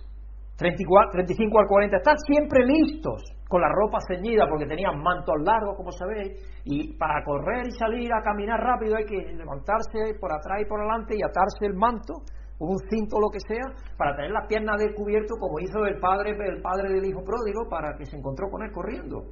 35 0.57 1.59
al 1.59 1.67
40, 1.67 1.97
estar 1.97 2.17
siempre 2.25 2.65
listos 2.65 3.21
con 3.47 3.61
la 3.61 3.69
ropa 3.69 3.99
ceñida 4.07 4.47
porque 4.49 4.65
tenían 4.65 5.01
mantos 5.01 5.35
largos, 5.43 5.77
como 5.77 5.91
sabéis, 5.91 6.33
y 6.65 6.97
para 6.97 7.23
correr 7.23 7.67
y 7.67 7.71
salir 7.71 8.11
a 8.13 8.23
caminar 8.23 8.59
rápido 8.59 8.95
hay 8.95 9.05
que 9.05 9.33
levantarse 9.33 10.17
por 10.19 10.33
atrás 10.33 10.61
y 10.61 10.65
por 10.65 10.79
adelante 10.79 11.15
y 11.17 11.21
atarse 11.21 11.65
el 11.65 11.75
manto 11.75 12.25
un 12.69 12.79
cinto 12.89 13.17
o 13.17 13.21
lo 13.21 13.29
que 13.29 13.39
sea, 13.39 13.73
para 13.97 14.15
tener 14.15 14.31
las 14.31 14.47
piernas 14.47 14.77
descubiertas 14.77 15.37
como 15.39 15.59
hizo 15.59 15.85
el 15.85 15.99
padre, 15.99 16.37
el 16.37 16.61
padre 16.61 16.93
del 16.93 17.05
hijo 17.05 17.23
pródigo, 17.23 17.69
para 17.69 17.97
que 17.97 18.05
se 18.05 18.17
encontró 18.17 18.49
con 18.49 18.63
él 18.63 18.71
corriendo. 18.71 19.25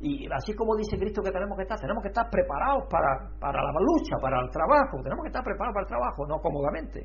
Y 0.00 0.24
así 0.32 0.54
como 0.54 0.76
dice 0.76 0.96
Cristo 0.96 1.20
que 1.20 1.30
tenemos 1.30 1.56
que 1.58 1.64
estar, 1.64 1.78
tenemos 1.78 2.02
que 2.02 2.08
estar 2.08 2.30
preparados 2.30 2.88
para, 2.88 3.28
para 3.38 3.60
la 3.60 3.80
lucha, 3.84 4.16
para 4.20 4.40
el 4.40 4.48
trabajo, 4.48 4.96
tenemos 5.02 5.22
que 5.24 5.28
estar 5.28 5.44
preparados 5.44 5.74
para 5.74 5.84
el 5.84 5.92
trabajo, 5.92 6.26
no 6.26 6.40
cómodamente. 6.40 7.00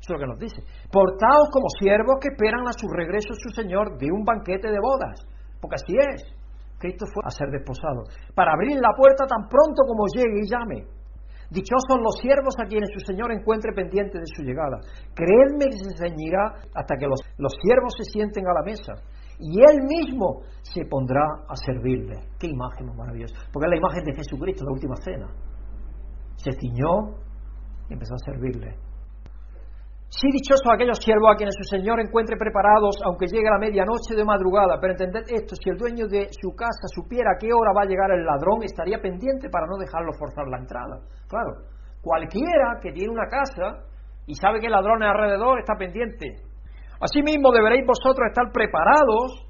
Eso 0.00 0.08
es 0.08 0.10
lo 0.16 0.18
que 0.18 0.30
nos 0.32 0.38
dice. 0.38 0.62
Portaos 0.88 1.50
como 1.52 1.68
siervos 1.78 2.16
que 2.22 2.32
esperan 2.32 2.64
a 2.66 2.72
su 2.72 2.88
regreso 2.88 3.34
su 3.36 3.50
Señor 3.50 3.98
de 3.98 4.08
un 4.10 4.24
banquete 4.24 4.70
de 4.70 4.80
bodas, 4.80 5.28
porque 5.60 5.76
así 5.76 5.92
es. 5.92 6.38
Cristo 6.78 7.04
fue 7.12 7.22
a 7.26 7.30
ser 7.30 7.50
desposado, 7.50 8.06
para 8.34 8.52
abrir 8.52 8.78
la 8.80 8.94
puerta 8.96 9.26
tan 9.26 9.48
pronto 9.50 9.82
como 9.84 10.06
llegue 10.14 10.40
y 10.40 10.48
llame. 10.48 10.97
Dichosos 11.50 11.96
los 12.02 12.16
siervos 12.20 12.54
a 12.60 12.66
quienes 12.66 12.90
su 12.92 13.00
Señor 13.00 13.32
encuentre 13.32 13.72
pendiente 13.72 14.18
de 14.18 14.26
su 14.26 14.42
llegada. 14.42 14.80
Creedme 15.14 15.64
que 15.66 15.78
se 15.78 15.96
ceñirá 15.96 16.54
hasta 16.74 16.96
que 16.96 17.06
los, 17.06 17.20
los 17.38 17.52
siervos 17.62 17.94
se 17.96 18.04
sienten 18.04 18.46
a 18.46 18.52
la 18.52 18.62
mesa. 18.62 18.94
Y 19.40 19.60
Él 19.60 19.82
mismo 19.88 20.42
se 20.62 20.84
pondrá 20.84 21.24
a 21.48 21.56
servirle. 21.56 22.16
Qué 22.38 22.48
imagen 22.48 22.94
maravillosa. 22.94 23.34
Porque 23.52 23.66
es 23.66 23.70
la 23.70 23.76
imagen 23.78 24.04
de 24.04 24.14
Jesucristo, 24.14 24.64
la 24.64 24.72
última 24.72 24.96
cena. 24.96 25.28
Se 26.36 26.50
ciñó 26.52 27.16
y 27.88 27.94
empezó 27.94 28.14
a 28.14 28.18
servirle. 28.18 28.87
Sí, 30.08 30.26
dichosos 30.32 30.64
aquellos 30.72 30.96
siervos 31.04 31.28
a 31.28 31.36
quienes 31.36 31.54
su 31.54 31.68
Señor 31.68 32.00
encuentre 32.00 32.40
preparados, 32.40 32.96
aunque 33.04 33.28
llegue 33.28 33.46
a 33.46 33.52
la 33.52 33.58
medianoche 33.60 34.16
de 34.16 34.24
madrugada. 34.24 34.80
Pero 34.80 34.96
entended 34.96 35.28
esto, 35.28 35.54
si 35.54 35.68
el 35.68 35.76
dueño 35.76 36.08
de 36.08 36.32
su 36.32 36.56
casa 36.56 36.88
supiera 36.88 37.36
a 37.36 37.38
qué 37.38 37.52
hora 37.52 37.76
va 37.76 37.82
a 37.82 37.90
llegar 37.90 38.10
el 38.12 38.24
ladrón, 38.24 38.64
estaría 38.64 38.98
pendiente 38.98 39.50
para 39.52 39.66
no 39.66 39.76
dejarlo 39.76 40.16
forzar 40.18 40.48
la 40.48 40.64
entrada. 40.64 40.96
Claro, 41.28 41.60
cualquiera 42.00 42.80
que 42.80 42.92
tiene 42.92 43.12
una 43.12 43.28
casa 43.28 43.84
y 44.26 44.34
sabe 44.34 44.60
que 44.60 44.66
el 44.66 44.72
ladrón 44.72 45.02
alrededor, 45.02 45.58
está 45.58 45.74
pendiente. 45.76 46.40
Asimismo, 47.00 47.52
deberéis 47.52 47.84
vosotros 47.86 48.28
estar 48.28 48.52
preparados, 48.52 49.44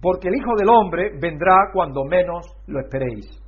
porque 0.00 0.28
el 0.28 0.36
Hijo 0.36 0.52
del 0.56 0.68
Hombre 0.68 1.16
vendrá 1.20 1.72
cuando 1.72 2.04
menos 2.04 2.44
lo 2.66 2.80
esperéis. 2.80 3.40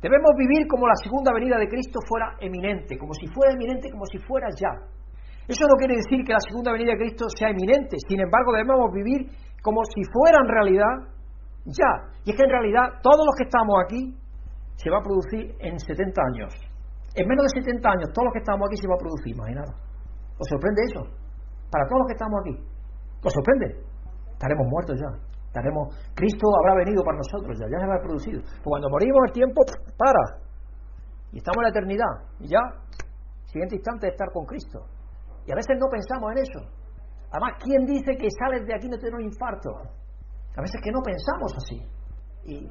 Debemos 0.00 0.32
vivir 0.36 0.66
como 0.68 0.86
la 0.86 0.96
segunda 0.96 1.32
venida 1.32 1.56
de 1.56 1.68
Cristo 1.68 2.00
fuera 2.06 2.36
eminente, 2.40 2.98
como 2.98 3.14
si 3.14 3.26
fuera 3.28 3.54
eminente, 3.54 3.90
como 3.90 4.04
si 4.04 4.18
fuera 4.18 4.48
ya. 4.60 4.72
Eso 5.48 5.66
no 5.66 5.74
quiere 5.76 5.96
decir 5.96 6.24
que 6.24 6.32
la 6.32 6.40
segunda 6.40 6.72
venida 6.72 6.92
de 6.92 6.98
Cristo 6.98 7.26
sea 7.36 7.50
inminente, 7.50 7.96
sin 8.08 8.20
embargo 8.20 8.52
debemos 8.52 8.92
vivir 8.92 9.26
como 9.62 9.82
si 9.94 10.02
fuera 10.10 10.38
en 10.38 10.48
realidad 10.48 10.94
ya. 11.66 11.92
Y 12.24 12.30
es 12.30 12.36
que 12.36 12.44
en 12.44 12.50
realidad 12.50 13.02
todos 13.02 13.26
los 13.26 13.34
que 13.38 13.44
estamos 13.44 13.74
aquí 13.84 14.14
se 14.76 14.90
va 14.90 14.98
a 14.98 15.02
producir 15.02 15.54
en 15.58 15.78
70 15.78 16.22
años. 16.34 16.50
En 17.14 17.28
menos 17.28 17.44
de 17.46 17.60
70 17.60 17.88
años 17.88 18.08
todos 18.14 18.26
los 18.26 18.32
que 18.32 18.42
estamos 18.42 18.66
aquí 18.66 18.76
se 18.76 18.88
va 18.88 18.94
a 18.94 19.02
producir, 19.02 19.34
imaginaos. 19.34 19.74
¿Os 20.38 20.48
sorprende 20.48 20.80
eso? 20.90 21.02
Para 21.70 21.86
todos 21.86 22.00
los 22.02 22.08
que 22.08 22.16
estamos 22.18 22.36
aquí. 22.42 22.54
¿Os 23.22 23.32
sorprende? 23.32 23.66
Estaremos 24.32 24.66
muertos 24.66 24.98
ya. 24.98 25.10
Estaremos, 25.46 25.94
Cristo 26.14 26.46
habrá 26.64 26.82
venido 26.82 27.04
para 27.04 27.18
nosotros 27.18 27.58
ya, 27.60 27.66
ya 27.68 27.78
se 27.78 27.84
habrá 27.84 28.00
producido. 28.00 28.40
Pues 28.40 28.64
cuando 28.64 28.88
morimos 28.88 29.20
el 29.26 29.32
tiempo 29.32 29.60
para. 29.98 30.40
Y 31.30 31.38
estamos 31.38 31.58
en 31.58 31.62
la 31.62 31.68
eternidad. 31.68 32.14
Y 32.40 32.48
ya, 32.48 32.62
siguiente 33.46 33.76
instante 33.76 34.06
es 34.08 34.12
estar 34.12 34.32
con 34.32 34.46
Cristo. 34.46 34.80
Y 35.46 35.52
a 35.52 35.56
veces 35.56 35.76
no 35.78 35.88
pensamos 35.88 36.32
en 36.32 36.38
eso. 36.38 36.60
Además, 37.32 37.52
¿quién 37.64 37.86
dice 37.86 38.16
que 38.16 38.28
sales 38.30 38.66
de 38.66 38.74
aquí 38.74 38.88
no 38.88 38.98
tiene 38.98 39.16
un 39.16 39.24
infarto? 39.24 39.70
A 40.56 40.60
veces 40.60 40.80
que 40.84 40.92
no 40.92 41.00
pensamos 41.00 41.52
así. 41.56 41.80
Y, 42.44 42.68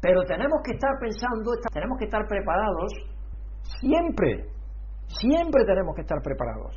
pero 0.00 0.22
tenemos 0.22 0.62
que 0.64 0.72
estar 0.72 0.92
pensando, 1.00 1.50
tenemos 1.72 1.98
que 1.98 2.04
estar 2.04 2.26
preparados 2.26 2.92
siempre. 3.80 4.46
Siempre 5.08 5.64
tenemos 5.64 5.94
que 5.96 6.02
estar 6.02 6.22
preparados. 6.22 6.76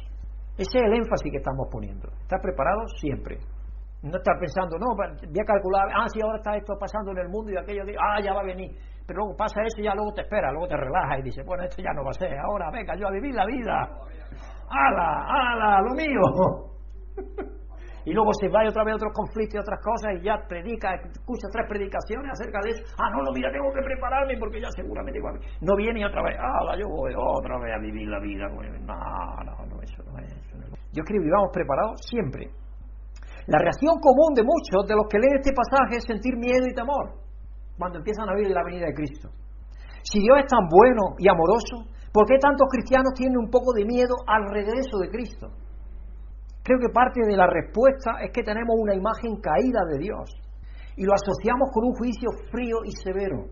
Ese 0.57 0.77
es 0.77 0.84
el 0.84 0.93
énfasis 0.93 1.32
que 1.32 1.38
estamos 1.38 1.67
poniendo. 1.71 2.09
Estar 2.21 2.41
preparados 2.41 2.91
siempre. 2.99 3.38
No 4.01 4.17
estar 4.17 4.39
pensando, 4.39 4.79
no, 4.79 4.95
voy 4.95 5.39
a 5.39 5.45
calcular, 5.45 5.86
ah, 5.93 6.07
si 6.11 6.19
ahora 6.21 6.38
está 6.38 6.57
esto 6.57 6.73
pasando 6.79 7.11
en 7.11 7.19
el 7.19 7.29
mundo 7.29 7.51
y 7.51 7.57
aquello, 7.57 7.84
ah, 8.01 8.19
ya 8.19 8.34
va 8.34 8.41
a 8.41 8.45
venir. 8.45 8.71
Pero 9.05 9.19
luego 9.19 9.38
pasa 9.38 9.61
eso 9.61 9.79
y 9.79 9.84
ya 9.84 9.93
luego 9.93 10.11
te 10.13 10.21
espera, 10.21 10.51
luego 10.51 10.67
te 10.67 10.75
relajas 10.75 11.19
y 11.19 11.21
dices, 11.21 11.45
bueno, 11.45 11.63
esto 11.63 11.84
ya 11.84 11.93
no 11.93 12.03
va 12.03 12.09
a 12.09 12.13
ser, 12.13 12.34
ahora 12.39 12.71
venga 12.71 12.95
yo 12.95 13.07
a 13.07 13.11
vivir 13.11 13.36
la 13.36 13.45
vida 13.45 13.89
ala, 14.72 15.26
ala, 15.28 15.82
lo 15.82 15.93
mío. 15.93 16.72
y 18.05 18.13
luego 18.13 18.32
se 18.39 18.47
va 18.49 18.67
otra 18.67 18.84
vez 18.84 18.93
a 18.93 18.95
otros 18.95 19.13
conflictos 19.13 19.55
y 19.55 19.59
otras 19.59 19.80
cosas 19.84 20.15
y 20.19 20.26
ya 20.26 20.41
predica, 20.47 20.95
escucha 20.95 21.47
tres 21.51 21.67
predicaciones 21.67 22.32
acerca 22.32 22.59
de 22.63 22.69
eso. 22.72 22.84
Ah, 22.97 23.09
no, 23.11 23.22
no, 23.24 23.32
mira, 23.32 23.51
tengo 23.51 23.72
que 23.74 23.82
prepararme 23.84 24.38
porque 24.39 24.61
ya 24.61 24.69
seguramente 24.72 25.19
igual. 25.19 25.39
No 25.61 25.76
viene 25.76 26.01
y 26.01 26.03
otra 26.03 26.24
vez, 26.24 26.38
ala, 26.39 26.80
yo 26.80 26.88
voy 26.88 27.13
otra 27.15 27.59
vez 27.59 27.76
a 27.76 27.80
vivir 27.80 28.07
la 28.07 28.19
vida. 28.19 28.47
No, 28.49 28.95
no, 29.43 29.65
no, 29.67 29.82
eso 29.82 30.03
no 30.03 30.17
es. 30.19 30.32
Eso 30.32 30.57
no. 30.57 30.65
Yo 30.93 31.03
creo 31.03 31.19
que 31.19 31.26
vivamos 31.26 31.49
preparados 31.53 31.99
siempre. 32.09 32.49
La 33.47 33.57
reacción 33.57 33.99
común 33.99 34.34
de 34.36 34.43
muchos 34.43 34.88
de 34.88 34.95
los 34.95 35.07
que 35.09 35.17
leen 35.17 35.41
este 35.41 35.51
pasaje 35.51 35.97
es 35.97 36.05
sentir 36.05 36.38
miedo 36.38 36.67
y 36.67 36.74
temor 36.74 37.22
cuando 37.78 37.97
empiezan 37.97 38.30
a 38.30 38.36
vivir 38.36 38.51
la 38.51 38.63
venida 38.63 38.86
de 38.86 38.93
Cristo. 38.93 39.30
Si 40.03 40.19
Dios 40.19 40.38
es 40.39 40.45
tan 40.45 40.67
bueno 40.69 41.15
y 41.17 41.28
amoroso, 41.30 41.89
¿Por 42.12 42.26
qué 42.28 42.38
tantos 42.39 42.68
cristianos 42.70 43.14
tienen 43.16 43.38
un 43.38 43.49
poco 43.49 43.72
de 43.74 43.86
miedo 43.86 44.16
al 44.28 44.51
regreso 44.51 44.99
de 44.99 45.09
Cristo? 45.09 45.47
Creo 46.64 46.78
que 46.80 46.93
parte 46.93 47.22
de 47.26 47.38
la 47.38 47.47
respuesta 47.47 48.20
es 48.22 48.32
que 48.32 48.43
tenemos 48.43 48.76
una 48.78 48.93
imagen 48.93 49.39
caída 49.39 49.82
de 49.89 49.97
Dios 49.97 50.30
y 50.97 51.05
lo 51.05 51.14
asociamos 51.14 51.70
con 51.74 51.86
un 51.86 51.93
juicio 51.93 52.30
frío 52.51 52.84
y 52.86 52.91
severo. 52.91 53.47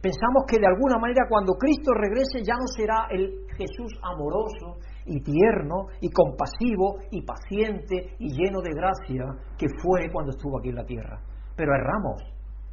Pensamos 0.00 0.44
que 0.48 0.58
de 0.58 0.66
alguna 0.66 0.98
manera 0.98 1.26
cuando 1.28 1.54
Cristo 1.54 1.92
regrese 1.92 2.42
ya 2.42 2.54
no 2.54 2.66
será 2.66 3.06
el 3.10 3.44
Jesús 3.56 3.92
amoroso 4.02 4.80
y 5.04 5.20
tierno 5.20 5.88
y 6.00 6.10
compasivo 6.10 6.98
y 7.10 7.22
paciente 7.22 8.14
y 8.18 8.32
lleno 8.32 8.60
de 8.62 8.72
gracia 8.72 9.26
que 9.58 9.66
fue 9.82 10.10
cuando 10.10 10.30
estuvo 10.30 10.58
aquí 10.58 10.70
en 10.70 10.76
la 10.76 10.84
tierra. 10.84 11.20
Pero 11.56 11.74
erramos, 11.74 12.22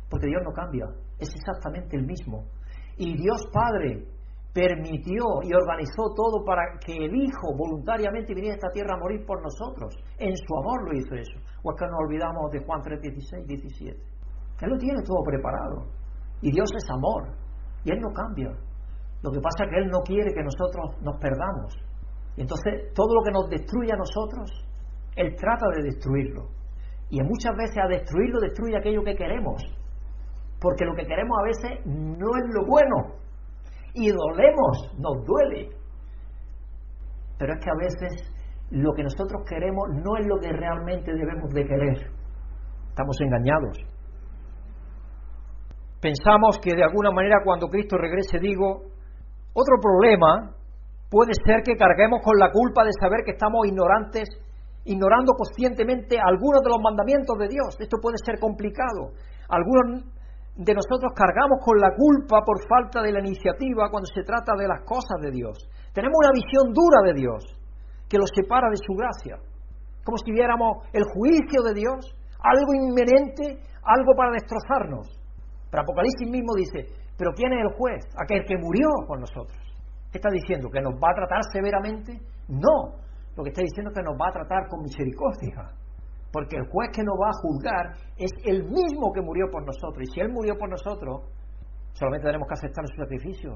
porque 0.09 0.27
Dios 0.27 0.41
no 0.43 0.53
cambia, 0.53 0.85
es 1.19 1.29
exactamente 1.33 1.97
el 1.97 2.05
mismo. 2.05 2.45
Y 2.97 3.17
Dios 3.17 3.41
Padre 3.51 4.05
permitió 4.55 5.43
y 5.43 5.53
organizó 5.53 6.15
todo 6.15 6.45
para 6.45 6.79
que 6.79 6.95
el 6.95 7.13
Hijo 7.13 7.51
voluntariamente 7.57 8.33
viniera 8.33 8.55
a 8.55 8.55
esta 8.55 8.71
tierra 8.71 8.95
a 8.95 8.99
morir 9.03 9.25
por 9.25 9.43
nosotros. 9.43 9.93
En 10.17 10.31
su 10.31 10.55
amor 10.55 10.87
lo 10.87 10.97
hizo 10.97 11.13
eso. 11.13 11.37
O 11.61 11.71
es 11.71 11.77
que 11.77 11.85
nos 11.85 11.99
olvidamos 11.99 12.49
de 12.51 12.63
Juan 12.63 12.81
3, 12.81 13.01
16, 13.01 13.45
17. 13.45 13.99
Él 14.61 14.69
lo 14.69 14.77
tiene 14.77 15.03
todo 15.03 15.21
preparado. 15.25 15.91
Y 16.39 16.51
Dios 16.51 16.71
es 16.73 16.89
amor. 16.89 17.35
Y 17.83 17.91
Él 17.91 17.99
no 17.99 18.13
cambia. 18.13 18.55
Lo 19.21 19.29
que 19.29 19.41
pasa 19.41 19.65
es 19.65 19.69
que 19.71 19.77
Él 19.77 19.91
no 19.91 19.99
quiere 19.99 20.33
que 20.33 20.41
nosotros 20.41 21.03
nos 21.03 21.19
perdamos. 21.19 21.75
Y 22.37 22.41
entonces 22.41 22.93
todo 22.95 23.13
lo 23.13 23.23
que 23.23 23.31
nos 23.31 23.49
destruye 23.49 23.91
a 23.91 23.97
nosotros, 23.97 24.47
Él 25.17 25.35
trata 25.35 25.67
de 25.75 25.83
destruirlo. 25.83 26.47
Y 27.09 27.21
muchas 27.21 27.57
veces 27.57 27.77
a 27.83 27.87
destruirlo 27.89 28.39
destruye 28.39 28.77
aquello 28.77 29.03
que 29.03 29.15
queremos. 29.15 29.61
Porque 30.61 30.85
lo 30.85 30.95
que 30.95 31.05
queremos 31.05 31.37
a 31.39 31.43
veces 31.43 31.85
no 31.85 32.29
es 32.39 32.45
lo 32.55 32.65
bueno, 32.65 33.24
y 33.95 34.11
dolemos, 34.11 34.91
nos 34.99 35.25
duele. 35.25 35.69
Pero 37.37 37.53
es 37.53 37.59
que 37.63 37.69
a 37.69 37.79
veces 37.79 38.31
lo 38.71 38.93
que 38.93 39.03
nosotros 39.03 39.43
queremos 39.47 39.89
no 39.89 40.17
es 40.17 40.27
lo 40.27 40.39
que 40.39 40.51
realmente 40.51 41.13
debemos 41.13 41.49
de 41.53 41.65
querer. 41.65 42.11
Estamos 42.89 43.17
engañados. 43.21 43.77
Pensamos 46.01 46.59
que 46.61 46.75
de 46.75 46.83
alguna 46.83 47.11
manera 47.11 47.37
cuando 47.43 47.67
Cristo 47.67 47.97
regrese, 47.97 48.37
digo, 48.39 48.83
otro 49.53 49.75
problema 49.81 50.51
puede 51.09 51.31
ser 51.45 51.63
que 51.63 51.75
carguemos 51.75 52.21
con 52.21 52.37
la 52.37 52.51
culpa 52.51 52.83
de 52.83 52.91
saber 52.99 53.23
que 53.25 53.31
estamos 53.31 53.65
ignorantes, 53.65 54.27
ignorando 54.83 55.33
conscientemente 55.33 56.17
algunos 56.19 56.61
de 56.61 56.69
los 56.69 56.81
mandamientos 56.83 57.37
de 57.39 57.47
Dios. 57.47 57.77
Esto 57.79 57.97
puede 58.01 58.17
ser 58.23 58.39
complicado. 58.39 59.15
Algunos 59.49 60.03
de 60.55 60.73
nosotros 60.73 61.11
cargamos 61.11 61.59
con 61.59 61.75
la 61.79 61.91
culpa 61.91 62.39
por 62.45 62.63
falta 62.63 63.03
de 63.03 63.11
la 63.11 63.19
iniciativa 63.19 63.91
cuando 63.91 64.07
se 64.07 64.23
trata 64.23 64.55
de 64.55 64.67
las 64.67 64.87
cosas 64.87 65.19
de 65.19 65.31
Dios. 65.31 65.57
Tenemos 65.91 66.15
una 66.15 66.31
visión 66.31 66.71
dura 66.71 67.03
de 67.03 67.13
Dios 67.13 67.43
que 68.07 68.17
los 68.17 68.31
separa 68.33 68.69
de 68.69 68.79
su 68.79 68.93
gracia, 68.95 69.35
como 70.03 70.17
si 70.17 70.31
viéramos 70.31 70.87
el 70.93 71.03
juicio 71.11 71.61
de 71.63 71.73
Dios, 71.73 72.07
algo 72.39 72.71
inminente, 72.71 73.59
algo 73.83 74.15
para 74.15 74.31
destrozarnos. 74.31 75.11
Pero 75.69 75.83
Apocalipsis 75.83 76.29
mismo 76.29 76.55
dice, 76.55 76.87
pero 77.17 77.31
¿quién 77.35 77.51
es 77.51 77.59
el 77.59 77.75
juez? 77.75 78.05
Aquel 78.15 78.45
que 78.47 78.55
murió 78.55 78.87
por 79.07 79.19
nosotros. 79.19 79.59
¿Qué 80.11 80.19
está 80.19 80.29
diciendo? 80.31 80.69
¿Que 80.69 80.79
nos 80.79 80.93
va 80.95 81.11
a 81.11 81.15
tratar 81.15 81.43
severamente? 81.51 82.15
No, 82.47 82.95
lo 83.35 83.43
que 83.43 83.49
está 83.49 83.61
diciendo 83.61 83.91
es 83.91 83.97
que 83.97 84.03
nos 84.03 84.15
va 84.15 84.29
a 84.29 84.31
tratar 84.31 84.69
con 84.69 84.83
misericordia 84.83 85.83
porque 86.35 86.57
el 86.57 86.67
juez 86.67 86.91
que 86.91 87.01
nos 87.01 87.15
va 87.15 87.31
a 87.31 87.39
juzgar 87.39 87.95
es 88.17 88.31
el 88.43 88.67
mismo 88.67 89.13
que 89.13 89.21
murió 89.21 89.47
por 89.49 89.63
nosotros. 89.63 90.03
Y 90.03 90.11
si 90.11 90.19
Él 90.19 90.27
murió 90.27 90.57
por 90.59 90.67
nosotros, 90.67 91.31
solamente 91.93 92.27
tenemos 92.27 92.45
que 92.45 92.59
aceptar 92.59 92.83
su 92.91 92.97
sacrificio 92.99 93.55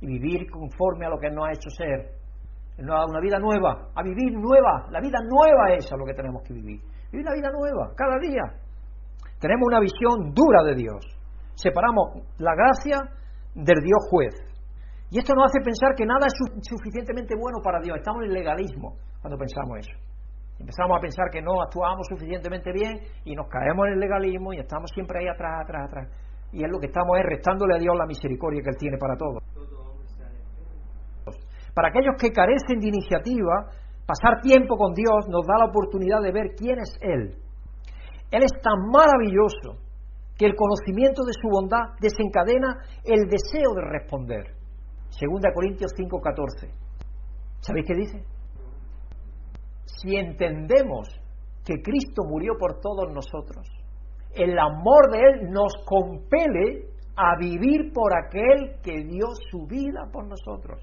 y 0.00 0.06
vivir 0.18 0.50
conforme 0.50 1.06
a 1.06 1.10
lo 1.10 1.18
que 1.18 1.30
nos 1.30 1.46
ha 1.46 1.52
hecho 1.52 1.70
ser. 1.70 2.18
Él 2.76 2.86
nos 2.86 2.96
ha 2.96 2.98
dado 3.06 3.10
una 3.14 3.20
vida 3.20 3.38
nueva, 3.38 3.94
a 3.94 4.02
vivir 4.02 4.34
nueva. 4.34 4.90
La 4.90 4.98
vida 4.98 5.18
nueva 5.30 5.78
es 5.78 5.88
lo 5.96 6.04
que 6.04 6.14
tenemos 6.14 6.42
que 6.42 6.54
vivir. 6.54 6.80
Vivir 7.12 7.22
una 7.24 7.36
vida 7.38 7.50
nueva, 7.54 7.94
cada 7.94 8.18
día. 8.18 8.42
Tenemos 9.38 9.68
una 9.68 9.78
visión 9.78 10.34
dura 10.34 10.64
de 10.64 10.74
Dios. 10.74 11.06
Separamos 11.54 12.26
la 12.38 12.56
gracia 12.56 12.98
del 13.54 13.78
Dios 13.78 14.02
juez. 14.10 14.34
Y 15.10 15.20
esto 15.20 15.34
nos 15.34 15.46
hace 15.46 15.62
pensar 15.62 15.94
que 15.94 16.04
nada 16.04 16.26
es 16.26 16.34
suficientemente 16.66 17.36
bueno 17.38 17.62
para 17.62 17.78
Dios. 17.78 17.96
Estamos 17.96 18.24
en 18.24 18.30
el 18.30 18.34
legalismo 18.34 18.96
cuando 19.22 19.38
pensamos 19.38 19.78
eso. 19.86 20.17
Empezamos 20.58 20.98
a 20.98 21.00
pensar 21.00 21.30
que 21.30 21.40
no 21.40 21.62
actuamos 21.62 22.06
suficientemente 22.08 22.72
bien 22.72 22.98
y 23.24 23.34
nos 23.34 23.48
caemos 23.48 23.86
en 23.86 23.92
el 23.94 24.00
legalismo 24.00 24.52
y 24.52 24.58
estamos 24.58 24.90
siempre 24.92 25.20
ahí 25.20 25.28
atrás, 25.28 25.62
atrás, 25.62 25.86
atrás. 25.86 26.08
Y 26.52 26.64
es 26.64 26.70
lo 26.70 26.80
que 26.80 26.86
estamos 26.86 27.16
es 27.18 27.24
restándole 27.26 27.76
a 27.76 27.78
Dios 27.78 27.94
la 27.96 28.06
misericordia 28.06 28.62
que 28.62 28.70
Él 28.70 28.76
tiene 28.76 28.98
para 28.98 29.16
todos. 29.16 29.42
Para 31.74 31.88
aquellos 31.88 32.16
que 32.18 32.32
carecen 32.32 32.80
de 32.80 32.88
iniciativa, 32.88 33.70
pasar 34.04 34.40
tiempo 34.42 34.76
con 34.76 34.94
Dios 34.94 35.28
nos 35.28 35.46
da 35.46 35.58
la 35.58 35.66
oportunidad 35.66 36.20
de 36.22 36.32
ver 36.32 36.56
quién 36.56 36.80
es 36.80 36.98
Él. 37.00 37.36
Él 38.30 38.42
es 38.42 38.52
tan 38.60 38.90
maravilloso 38.90 39.78
que 40.36 40.46
el 40.46 40.56
conocimiento 40.56 41.22
de 41.24 41.32
su 41.34 41.48
bondad 41.48 41.94
desencadena 42.00 42.78
el 43.04 43.28
deseo 43.28 43.74
de 43.74 43.82
responder. 43.82 44.54
Segunda 45.10 45.52
Corintios 45.52 45.92
5:14. 45.96 46.68
¿Sabéis 47.60 47.86
qué 47.86 47.94
dice? 47.94 48.37
Si 49.96 50.16
entendemos 50.16 51.08
que 51.64 51.82
Cristo 51.82 52.22
murió 52.24 52.52
por 52.58 52.80
todos 52.80 53.12
nosotros, 53.12 53.66
el 54.34 54.58
amor 54.58 55.10
de 55.10 55.18
Él 55.18 55.50
nos 55.50 55.72
compele 55.84 56.86
a 57.16 57.36
vivir 57.36 57.92
por 57.92 58.12
aquel 58.14 58.80
que 58.82 59.02
dio 59.04 59.26
su 59.50 59.66
vida 59.66 60.08
por 60.12 60.26
nosotros. 60.26 60.80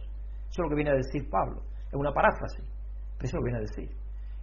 Eso 0.50 0.62
es 0.62 0.64
lo 0.64 0.70
que 0.70 0.76
viene 0.76 0.92
a 0.92 0.96
decir 0.96 1.30
Pablo. 1.30 1.62
Es 1.88 1.94
una 1.94 2.12
paráfrasis, 2.12 2.66
pero 3.18 3.28
eso 3.28 3.38
lo 3.38 3.44
viene 3.44 3.60
a 3.60 3.62
decir. 3.62 3.90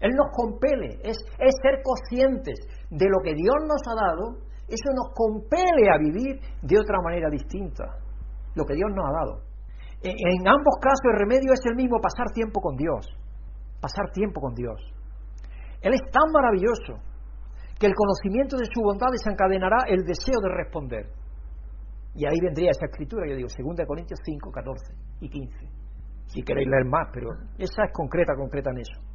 Él 0.00 0.10
nos 0.16 0.32
compele, 0.32 0.98
es, 1.04 1.16
es 1.38 1.54
ser 1.62 1.82
conscientes 1.82 2.58
de 2.90 3.06
lo 3.06 3.22
que 3.22 3.34
Dios 3.34 3.54
nos 3.68 3.82
ha 3.86 3.94
dado, 3.94 4.38
eso 4.66 4.90
nos 4.96 5.14
compele 5.14 5.84
a 5.94 5.98
vivir 5.98 6.40
de 6.62 6.78
otra 6.78 6.98
manera 7.04 7.28
distinta, 7.30 7.84
lo 8.54 8.64
que 8.64 8.74
Dios 8.74 8.90
nos 8.94 9.04
ha 9.06 9.12
dado. 9.12 9.52
En, 10.02 10.48
ambos 10.48 10.74
casos 10.80 11.12
el 11.12 11.18
remedio 11.20 11.52
es 11.52 11.60
el 11.64 11.76
mismo, 11.76 12.00
pasar 12.00 12.26
tiempo 12.34 12.60
con 12.60 12.74
Dios, 12.76 13.06
pasar 13.82 14.12
tiempo 14.14 14.40
con 14.40 14.54
Dios. 14.54 14.78
Él 15.82 15.92
es 15.92 16.00
tan 16.12 16.30
maravilloso 16.30 17.02
que 17.78 17.86
el 17.86 17.94
conocimiento 17.94 18.56
de 18.56 18.64
su 18.72 18.80
bondad 18.80 19.10
desencadenará 19.10 19.78
el 19.88 20.04
deseo 20.06 20.38
de 20.40 20.54
responder. 20.54 21.10
Y 22.14 22.24
ahí 22.24 22.38
vendría 22.40 22.70
esa 22.70 22.86
escritura, 22.86 23.26
yo 23.26 23.34
digo, 23.34 23.48
2 23.48 23.86
Corintios 23.86 24.20
5, 24.22 24.52
14 24.52 24.94
y 25.20 25.28
15. 25.28 25.82
Si 26.26 26.42
queréis 26.42 26.68
leer 26.68 26.84
más, 26.86 27.08
pero 27.12 27.28
esa 27.58 27.84
es 27.84 27.92
concreta, 27.92 28.34
concreta 28.36 28.70
en 28.70 28.78
eso. 28.78 29.11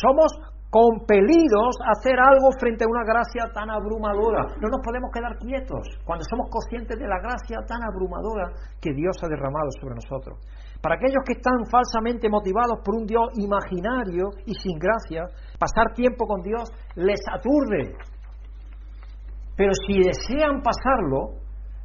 Somos 0.00 0.32
compelidos 0.74 1.78
a 1.86 1.94
hacer 1.94 2.18
algo 2.18 2.50
frente 2.58 2.82
a 2.82 2.90
una 2.90 3.06
gracia 3.06 3.46
tan 3.54 3.70
abrumadora. 3.70 4.42
No 4.58 4.66
nos 4.66 4.82
podemos 4.82 5.06
quedar 5.14 5.38
quietos 5.38 5.86
cuando 6.04 6.24
somos 6.26 6.50
conscientes 6.50 6.98
de 6.98 7.06
la 7.06 7.22
gracia 7.22 7.62
tan 7.62 7.78
abrumadora 7.86 8.50
que 8.82 8.90
Dios 8.92 9.14
ha 9.22 9.28
derramado 9.28 9.70
sobre 9.78 9.94
nosotros. 9.94 10.34
Para 10.82 10.96
aquellos 10.96 11.22
que 11.24 11.38
están 11.38 11.62
falsamente 11.70 12.28
motivados 12.28 12.82
por 12.84 12.98
un 12.98 13.06
Dios 13.06 13.22
imaginario 13.38 14.34
y 14.46 14.54
sin 14.54 14.76
gracia, 14.76 15.30
pasar 15.62 15.94
tiempo 15.94 16.26
con 16.26 16.42
Dios 16.42 16.66
les 16.96 17.22
aturde. 17.30 17.94
Pero 19.56 19.70
si 19.86 20.02
desean 20.02 20.58
pasarlo 20.60 21.38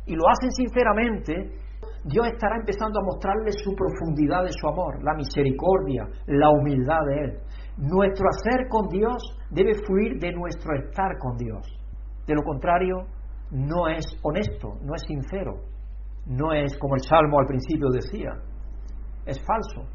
y 0.07 0.15
lo 0.15 0.25
hacen 0.27 0.49
sinceramente, 0.51 1.61
Dios 2.05 2.25
estará 2.25 2.57
empezando 2.57 2.99
a 2.99 3.03
mostrarles 3.03 3.55
su 3.63 3.75
profundidad 3.75 4.43
de 4.43 4.51
su 4.51 4.67
amor, 4.67 4.97
la 5.03 5.13
misericordia, 5.13 6.07
la 6.25 6.49
humildad 6.49 7.05
de 7.05 7.15
Él. 7.21 7.39
Nuestro 7.79 8.27
hacer 8.27 8.67
con 8.67 8.89
Dios 8.89 9.23
debe 9.49 9.73
fluir 9.85 10.19
de 10.19 10.33
nuestro 10.33 10.75
estar 10.75 11.17
con 11.17 11.37
Dios. 11.37 11.65
De 12.27 12.35
lo 12.35 12.43
contrario, 12.43 13.05
no 13.51 13.87
es 13.87 14.05
honesto, 14.21 14.75
no 14.83 14.95
es 14.95 15.01
sincero, 15.07 15.61
no 16.27 16.51
es 16.51 16.77
como 16.77 16.95
el 16.95 17.01
Salmo 17.01 17.39
al 17.39 17.45
principio 17.45 17.87
decía, 17.89 18.31
es 19.25 19.39
falso. 19.45 19.89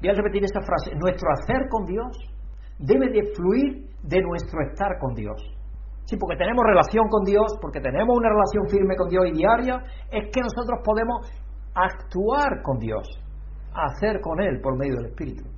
Voy 0.00 0.08
a 0.08 0.14
repetir 0.14 0.44
esta 0.44 0.62
frase, 0.62 0.96
nuestro 0.96 1.28
hacer 1.30 1.68
con 1.68 1.84
Dios 1.84 2.16
debe 2.78 3.10
de 3.10 3.34
fluir 3.34 3.84
de 4.02 4.22
nuestro 4.22 4.62
estar 4.62 4.98
con 4.98 5.12
Dios. 5.12 5.36
Sí, 6.04 6.16
porque 6.16 6.36
tenemos 6.36 6.64
relación 6.64 7.06
con 7.08 7.22
Dios, 7.22 7.58
porque 7.60 7.80
tenemos 7.80 8.16
una 8.16 8.30
relación 8.30 8.66
firme 8.66 8.96
con 8.96 9.10
Dios 9.10 9.26
y 9.28 9.32
diaria, 9.32 9.84
es 10.10 10.30
que 10.32 10.40
nosotros 10.40 10.80
podemos 10.82 11.30
actuar 11.74 12.62
con 12.62 12.78
Dios, 12.78 13.06
hacer 13.74 14.22
con 14.22 14.40
Él 14.40 14.58
por 14.62 14.78
medio 14.78 14.94
del 14.96 15.06
Espíritu. 15.06 15.57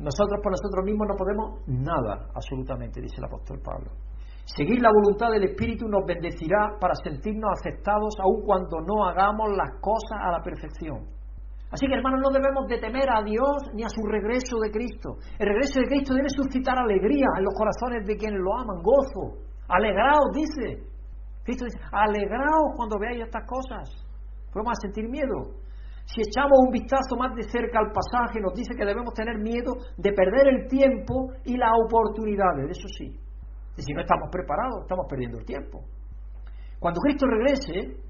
Nosotros 0.00 0.40
por 0.42 0.52
nosotros 0.52 0.84
mismos 0.84 1.08
no 1.08 1.14
podemos 1.14 1.60
nada, 1.68 2.32
absolutamente, 2.34 3.00
dice 3.00 3.16
el 3.18 3.24
apóstol 3.24 3.60
Pablo. 3.60 3.92
Seguir 4.44 4.80
la 4.80 4.90
voluntad 4.90 5.30
del 5.30 5.44
Espíritu 5.44 5.86
nos 5.86 6.04
bendecirá 6.06 6.80
para 6.80 6.94
sentirnos 6.94 7.52
aceptados 7.60 8.16
aun 8.18 8.40
cuando 8.42 8.80
no 8.80 9.04
hagamos 9.04 9.50
las 9.54 9.78
cosas 9.80 10.18
a 10.24 10.32
la 10.32 10.40
perfección. 10.40 11.04
Así 11.70 11.86
que 11.86 11.94
hermanos, 11.94 12.20
no 12.24 12.30
debemos 12.32 12.66
de 12.66 12.78
temer 12.78 13.06
a 13.12 13.22
Dios 13.22 13.70
ni 13.74 13.84
a 13.84 13.88
su 13.88 14.02
regreso 14.02 14.58
de 14.58 14.72
Cristo. 14.72 15.20
El 15.38 15.48
regreso 15.48 15.78
de 15.80 15.86
Cristo 15.86 16.14
debe 16.14 16.28
suscitar 16.30 16.76
alegría 16.78 17.28
en 17.36 17.44
los 17.44 17.54
corazones 17.54 18.06
de 18.06 18.16
quienes 18.16 18.40
lo 18.40 18.58
aman, 18.58 18.82
gozo. 18.82 19.38
Alegraos, 19.68 20.32
dice. 20.34 20.82
Cristo 21.44 21.66
dice, 21.66 21.78
alegraos 21.92 22.74
cuando 22.74 22.98
veáis 22.98 23.22
estas 23.22 23.46
cosas. 23.46 23.86
Podemos 24.50 24.72
a 24.72 24.80
sentir 24.82 25.08
miedo. 25.08 25.60
Si 26.10 26.22
echamos 26.22 26.58
un 26.66 26.72
vistazo 26.72 27.14
más 27.16 27.34
de 27.36 27.44
cerca 27.44 27.78
al 27.78 27.92
pasaje, 27.92 28.40
nos 28.40 28.54
dice 28.54 28.74
que 28.74 28.84
debemos 28.84 29.14
tener 29.14 29.38
miedo 29.38 29.74
de 29.96 30.12
perder 30.12 30.48
el 30.48 30.66
tiempo 30.66 31.30
y 31.44 31.56
las 31.56 31.70
oportunidades, 31.86 32.70
eso 32.70 32.88
sí. 32.98 33.14
Y 33.76 33.82
si 33.82 33.92
no 33.92 34.00
estamos 34.00 34.28
preparados, 34.30 34.82
estamos 34.82 35.06
perdiendo 35.08 35.38
el 35.38 35.44
tiempo. 35.44 35.84
Cuando 36.80 36.98
Cristo 37.00 37.26
regrese, 37.26 38.02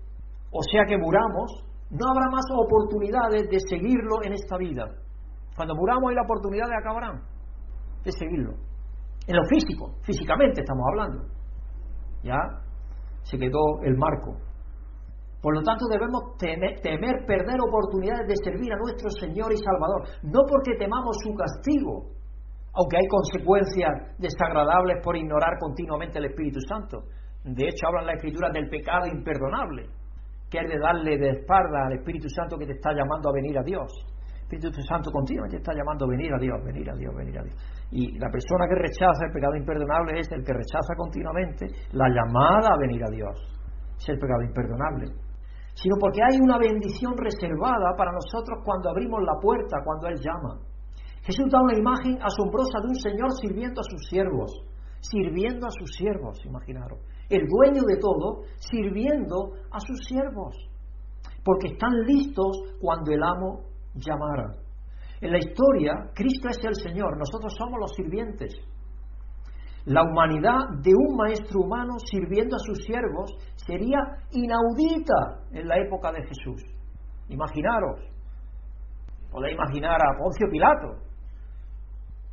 o 0.50 0.62
sea 0.62 0.84
que 0.86 0.96
muramos, 0.96 1.64
no 1.90 2.06
habrá 2.08 2.30
más 2.30 2.44
oportunidades 2.64 3.50
de 3.50 3.58
seguirlo 3.68 4.24
en 4.24 4.32
esta 4.32 4.56
vida. 4.56 4.86
Cuando 5.54 5.74
muramos 5.74 6.08
hay 6.08 6.16
la 6.16 6.22
oportunidad 6.22 6.68
de 6.68 6.76
acabarán 6.76 7.20
de 8.04 8.12
seguirlo. 8.12 8.52
En 9.26 9.36
lo 9.36 9.44
físico, 9.44 9.94
físicamente 10.02 10.60
estamos 10.60 10.84
hablando. 10.88 11.24
Ya 12.22 12.38
se 13.22 13.38
quedó 13.38 13.82
el 13.84 13.96
marco. 13.96 14.36
Por 15.40 15.54
lo 15.54 15.62
tanto, 15.62 15.86
debemos 15.88 16.36
temer, 16.36 17.24
perder 17.24 17.56
oportunidades 17.64 18.28
de 18.28 18.36
servir 18.44 18.72
a 18.72 18.76
nuestro 18.76 19.08
Señor 19.08 19.52
y 19.52 19.56
Salvador, 19.56 20.04
no 20.22 20.40
porque 20.44 20.76
temamos 20.76 21.16
su 21.24 21.32
castigo, 21.32 22.12
aunque 22.76 22.96
hay 22.98 23.08
consecuencias 23.08 24.20
desagradables 24.20 25.00
por 25.02 25.16
ignorar 25.16 25.56
continuamente 25.58 26.18
el 26.18 26.26
Espíritu 26.26 26.60
Santo. 26.60 27.08
De 27.42 27.64
hecho, 27.64 27.88
hablan 27.88 28.06
la 28.06 28.14
Escritura 28.20 28.50
del 28.52 28.68
pecado 28.68 29.06
imperdonable, 29.06 29.88
que 30.50 30.58
es 30.58 30.68
de 30.68 30.78
darle 30.78 31.16
de 31.16 31.30
espalda 31.40 31.86
al 31.86 31.94
Espíritu 31.94 32.28
Santo 32.28 32.58
que 32.58 32.66
te 32.66 32.72
está 32.72 32.92
llamando 32.92 33.30
a 33.30 33.32
venir 33.32 33.56
a 33.56 33.62
Dios. 33.62 33.88
El 34.52 34.58
Espíritu 34.60 34.82
Santo 34.82 35.10
continuamente 35.10 35.56
está 35.56 35.72
llamando 35.72 36.04
a 36.04 36.08
venir 36.08 36.34
a 36.34 36.38
Dios, 36.38 36.58
venir 36.64 36.90
a 36.90 36.94
Dios, 36.96 37.14
venir 37.16 37.38
a 37.38 37.42
Dios. 37.44 37.56
Y 37.92 38.18
la 38.18 38.28
persona 38.28 38.68
que 38.68 38.74
rechaza 38.74 39.24
el 39.24 39.32
pecado 39.32 39.56
imperdonable 39.56 40.20
es 40.20 40.30
el 40.32 40.44
que 40.44 40.52
rechaza 40.52 40.92
continuamente 40.98 41.66
la 41.92 42.08
llamada 42.10 42.74
a 42.74 42.78
venir 42.78 43.00
a 43.02 43.10
Dios. 43.10 43.40
Es 43.96 44.08
el 44.10 44.18
pecado 44.18 44.42
imperdonable 44.42 45.29
sino 45.80 45.96
porque 45.98 46.20
hay 46.20 46.38
una 46.40 46.58
bendición 46.58 47.16
reservada 47.16 47.96
para 47.96 48.12
nosotros 48.12 48.60
cuando 48.64 48.90
abrimos 48.90 49.22
la 49.22 49.40
puerta, 49.40 49.78
cuando 49.82 50.08
Él 50.08 50.20
llama. 50.20 50.60
Jesús 51.22 51.46
da 51.50 51.62
una 51.62 51.76
imagen 51.76 52.18
asombrosa 52.20 52.80
de 52.82 52.88
un 52.88 52.96
Señor 52.96 53.32
sirviendo 53.40 53.80
a 53.80 53.84
sus 53.84 54.08
siervos, 54.08 54.52
sirviendo 55.00 55.66
a 55.66 55.70
sus 55.70 55.90
siervos, 55.96 56.38
imaginaros. 56.44 57.00
El 57.30 57.46
dueño 57.48 57.82
de 57.86 57.96
todo, 57.96 58.42
sirviendo 58.56 59.52
a 59.70 59.80
sus 59.80 59.98
siervos, 60.06 60.54
porque 61.44 61.68
están 61.68 61.92
listos 62.04 62.60
cuando 62.80 63.12
el 63.12 63.22
amo 63.22 63.64
llamara. 63.94 64.56
En 65.20 65.32
la 65.32 65.38
historia, 65.38 66.10
Cristo 66.14 66.48
es 66.48 66.58
el 66.62 66.74
Señor, 66.74 67.16
nosotros 67.16 67.54
somos 67.56 67.78
los 67.80 67.92
sirvientes. 67.94 68.52
La 69.86 70.02
humanidad 70.02 70.58
de 70.82 70.92
un 70.94 71.16
maestro 71.16 71.60
humano 71.60 71.94
sirviendo 72.10 72.56
a 72.56 72.58
sus 72.58 72.84
siervos 72.84 73.30
sería 73.56 73.98
inaudita 74.32 75.40
en 75.52 75.66
la 75.66 75.78
época 75.78 76.12
de 76.12 76.22
Jesús. 76.22 76.62
Imaginaros, 77.28 78.00
podéis 79.30 79.54
imaginar 79.54 79.96
a 79.96 80.18
Poncio 80.18 80.48
Pilato, 80.50 80.98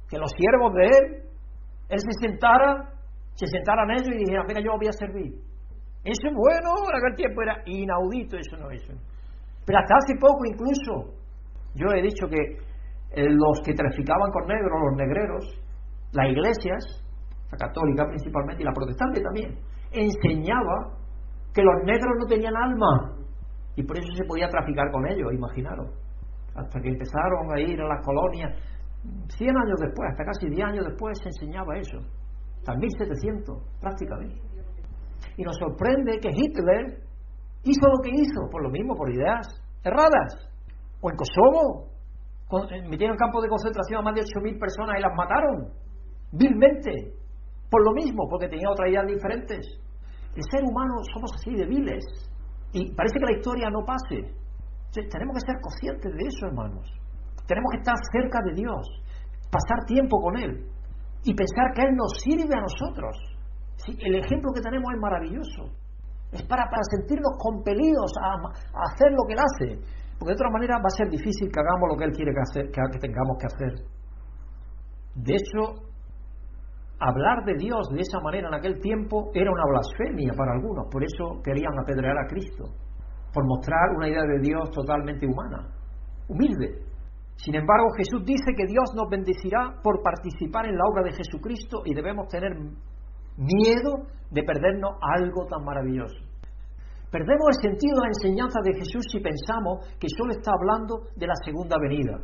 que 0.09 0.17
los 0.17 0.31
siervos 0.31 0.73
de 0.73 0.85
él, 0.85 1.23
él 1.89 1.99
se 1.99 2.27
sentara, 2.27 2.91
se 3.33 3.47
sentaran 3.47 3.91
ellos 3.91 4.09
y 4.09 4.17
dijeran, 4.17 4.45
venga, 4.47 4.61
yo 4.61 4.77
voy 4.77 4.87
a 4.87 4.91
servir. 4.91 5.33
Eso 6.03 6.27
es 6.27 6.33
bueno, 6.33 6.71
en 6.89 6.95
aquel 6.95 7.15
tiempo 7.15 7.41
era 7.41 7.61
inaudito, 7.65 8.37
eso 8.37 8.57
no 8.57 8.71
es. 8.71 8.83
Pero 9.65 9.79
hasta 9.79 9.95
hace 9.95 10.15
poco 10.19 10.45
incluso, 10.45 11.13
yo 11.75 11.87
he 11.95 12.01
dicho 12.01 12.27
que 12.27 12.39
eh, 13.11 13.27
los 13.29 13.61
que 13.65 13.73
traficaban 13.73 14.31
con 14.31 14.47
negros, 14.47 14.81
los 14.83 14.97
negreros, 14.97 15.45
las 16.13 16.29
iglesias, 16.29 17.06
la 17.51 17.57
católica 17.57 18.05
principalmente 18.07 18.63
y 18.63 18.65
la 18.65 18.73
protestante 18.73 19.21
también, 19.21 19.57
enseñaba 19.91 20.97
que 21.53 21.63
los 21.63 21.83
negros 21.85 22.13
no 22.19 22.25
tenían 22.25 22.55
alma 22.55 23.15
y 23.75 23.83
por 23.83 23.97
eso 23.97 24.07
se 24.15 24.25
podía 24.25 24.49
traficar 24.49 24.91
con 24.91 25.07
ellos, 25.07 25.31
imaginaros. 25.33 25.89
Hasta 26.55 26.79
que 26.81 26.89
empezaron 26.89 27.55
a 27.55 27.59
ir 27.59 27.79
a 27.79 27.87
las 27.87 28.03
colonias, 28.03 28.57
100 29.37 29.49
años 29.49 29.79
después, 29.79 30.09
hasta 30.11 30.25
casi 30.25 30.49
10 30.49 30.67
años 30.67 30.85
después 30.85 31.17
se 31.21 31.29
enseñaba 31.29 31.77
eso, 31.77 31.99
hasta 32.57 32.75
1700 32.75 33.63
prácticamente. 33.79 34.41
Y 35.37 35.43
nos 35.43 35.55
sorprende 35.57 36.19
que 36.19 36.29
Hitler 36.29 37.07
hizo 37.63 37.87
lo 37.87 38.01
que 38.01 38.09
hizo, 38.09 38.49
por 38.51 38.63
lo 38.63 38.69
mismo, 38.69 38.95
por 38.95 39.09
ideas 39.11 39.47
erradas. 39.83 40.49
O 41.01 41.11
en 41.11 41.15
Kosovo, 41.15 41.91
eh, 42.71 42.81
metieron 42.89 43.13
en 43.13 43.19
campo 43.19 43.41
de 43.41 43.49
concentración 43.49 43.99
a 43.99 44.03
más 44.03 44.15
de 44.15 44.21
8.000 44.21 44.59
personas 44.59 44.95
y 44.97 45.01
las 45.01 45.13
mataron, 45.15 45.69
vilmente, 46.31 47.13
por 47.69 47.83
lo 47.83 47.91
mismo, 47.93 48.27
porque 48.29 48.47
tenían 48.47 48.71
otras 48.71 48.89
ideas 48.89 49.07
diferentes. 49.07 49.65
El 50.35 50.43
ser 50.51 50.63
humano 50.63 50.93
somos 51.13 51.31
así 51.35 51.53
de 51.55 51.65
viles. 51.65 52.03
Y 52.71 52.93
parece 52.93 53.19
que 53.19 53.25
la 53.25 53.37
historia 53.37 53.69
no 53.69 53.83
pase. 53.85 54.23
tenemos 54.93 55.33
que 55.35 55.51
ser 55.51 55.57
conscientes 55.61 56.11
de 56.13 56.23
eso, 56.27 56.47
hermanos. 56.47 56.85
Tenemos 57.47 57.71
que 57.71 57.79
estar 57.79 57.95
cerca 58.11 58.39
de 58.43 58.53
Dios, 58.53 58.83
pasar 59.51 59.85
tiempo 59.87 60.19
con 60.19 60.37
Él 60.37 60.67
y 61.23 61.33
pensar 61.33 61.73
que 61.73 61.81
Él 61.83 61.95
nos 61.95 62.11
sirve 62.21 62.53
a 62.55 62.61
nosotros. 62.61 63.15
el 63.99 64.15
ejemplo 64.15 64.51
que 64.53 64.61
tenemos 64.61 64.93
es 64.93 64.99
maravilloso. 64.99 65.73
Es 66.31 66.43
para, 66.43 66.69
para 66.69 66.83
sentirnos 66.91 67.33
compelidos 67.39 68.11
a, 68.21 68.35
hacer 68.91 69.11
lo 69.11 69.23
que 69.27 69.33
Él 69.33 69.39
hace. 69.39 69.67
Porque 70.19 70.33
de 70.33 70.39
otra 70.39 70.51
manera 70.51 70.75
va 70.77 70.87
a 70.87 70.97
ser 70.97 71.09
difícil 71.09 71.49
que 71.51 71.59
hagamos 71.59 71.89
lo 71.89 71.97
que 71.97 72.05
Él 72.05 72.11
quiere 72.11 72.31
que, 72.33 72.41
hacer, 72.41 72.71
que 72.71 72.99
tengamos 72.99 73.37
que 73.39 73.47
hacer. 73.47 73.73
De 75.15 75.33
hecho, 75.33 75.86
hablar 76.99 77.45
de 77.45 77.55
Dios 77.57 77.87
de 77.91 78.01
esa 78.01 78.19
manera 78.23 78.47
en 78.47 78.53
aquel 78.55 78.79
tiempo 78.79 79.29
era 79.33 79.51
una 79.51 79.63
blasfemia 79.69 80.33
para 80.35 80.53
algunos. 80.53 80.87
Por 80.91 81.03
eso 81.03 81.41
querían 81.43 81.77
apedrear 81.79 82.17
a 82.17 82.27
Cristo. 82.27 82.65
Por 83.33 83.45
mostrar 83.45 83.95
una 83.95 84.07
idea 84.07 84.23
de 84.23 84.39
Dios 84.39 84.71
totalmente 84.71 85.27
humana, 85.27 85.67
humilde. 86.27 86.87
Sin 87.35 87.53
embargo, 87.53 87.89
Jesús 87.97 88.25
dice 88.25 88.51
que 88.57 88.65
Dios 88.65 88.89
nos 88.95 89.09
bendecirá 89.09 89.79
por 89.83 90.01
participar 90.01 90.65
en 90.65 90.75
la 90.75 90.85
obra 90.91 91.03
de 91.03 91.13
Jesucristo 91.13 91.83
y 91.85 91.93
debemos 91.93 92.27
tener 92.29 92.51
miedo 93.37 94.07
de 94.31 94.43
perdernos 94.43 94.97
algo 95.01 95.45
tan 95.45 95.63
maravilloso. 95.63 96.17
Perdemos 97.11 97.47
el 97.55 97.71
sentido 97.71 97.95
de 97.95 98.01
la 98.01 98.07
enseñanza 98.07 98.59
de 98.63 98.73
Jesús 98.73 99.05
si 99.11 99.19
pensamos 99.19 99.85
que 99.99 100.07
solo 100.09 100.33
está 100.33 100.51
hablando 100.51 101.07
de 101.15 101.27
la 101.27 101.35
segunda 101.45 101.77
venida. 101.79 102.19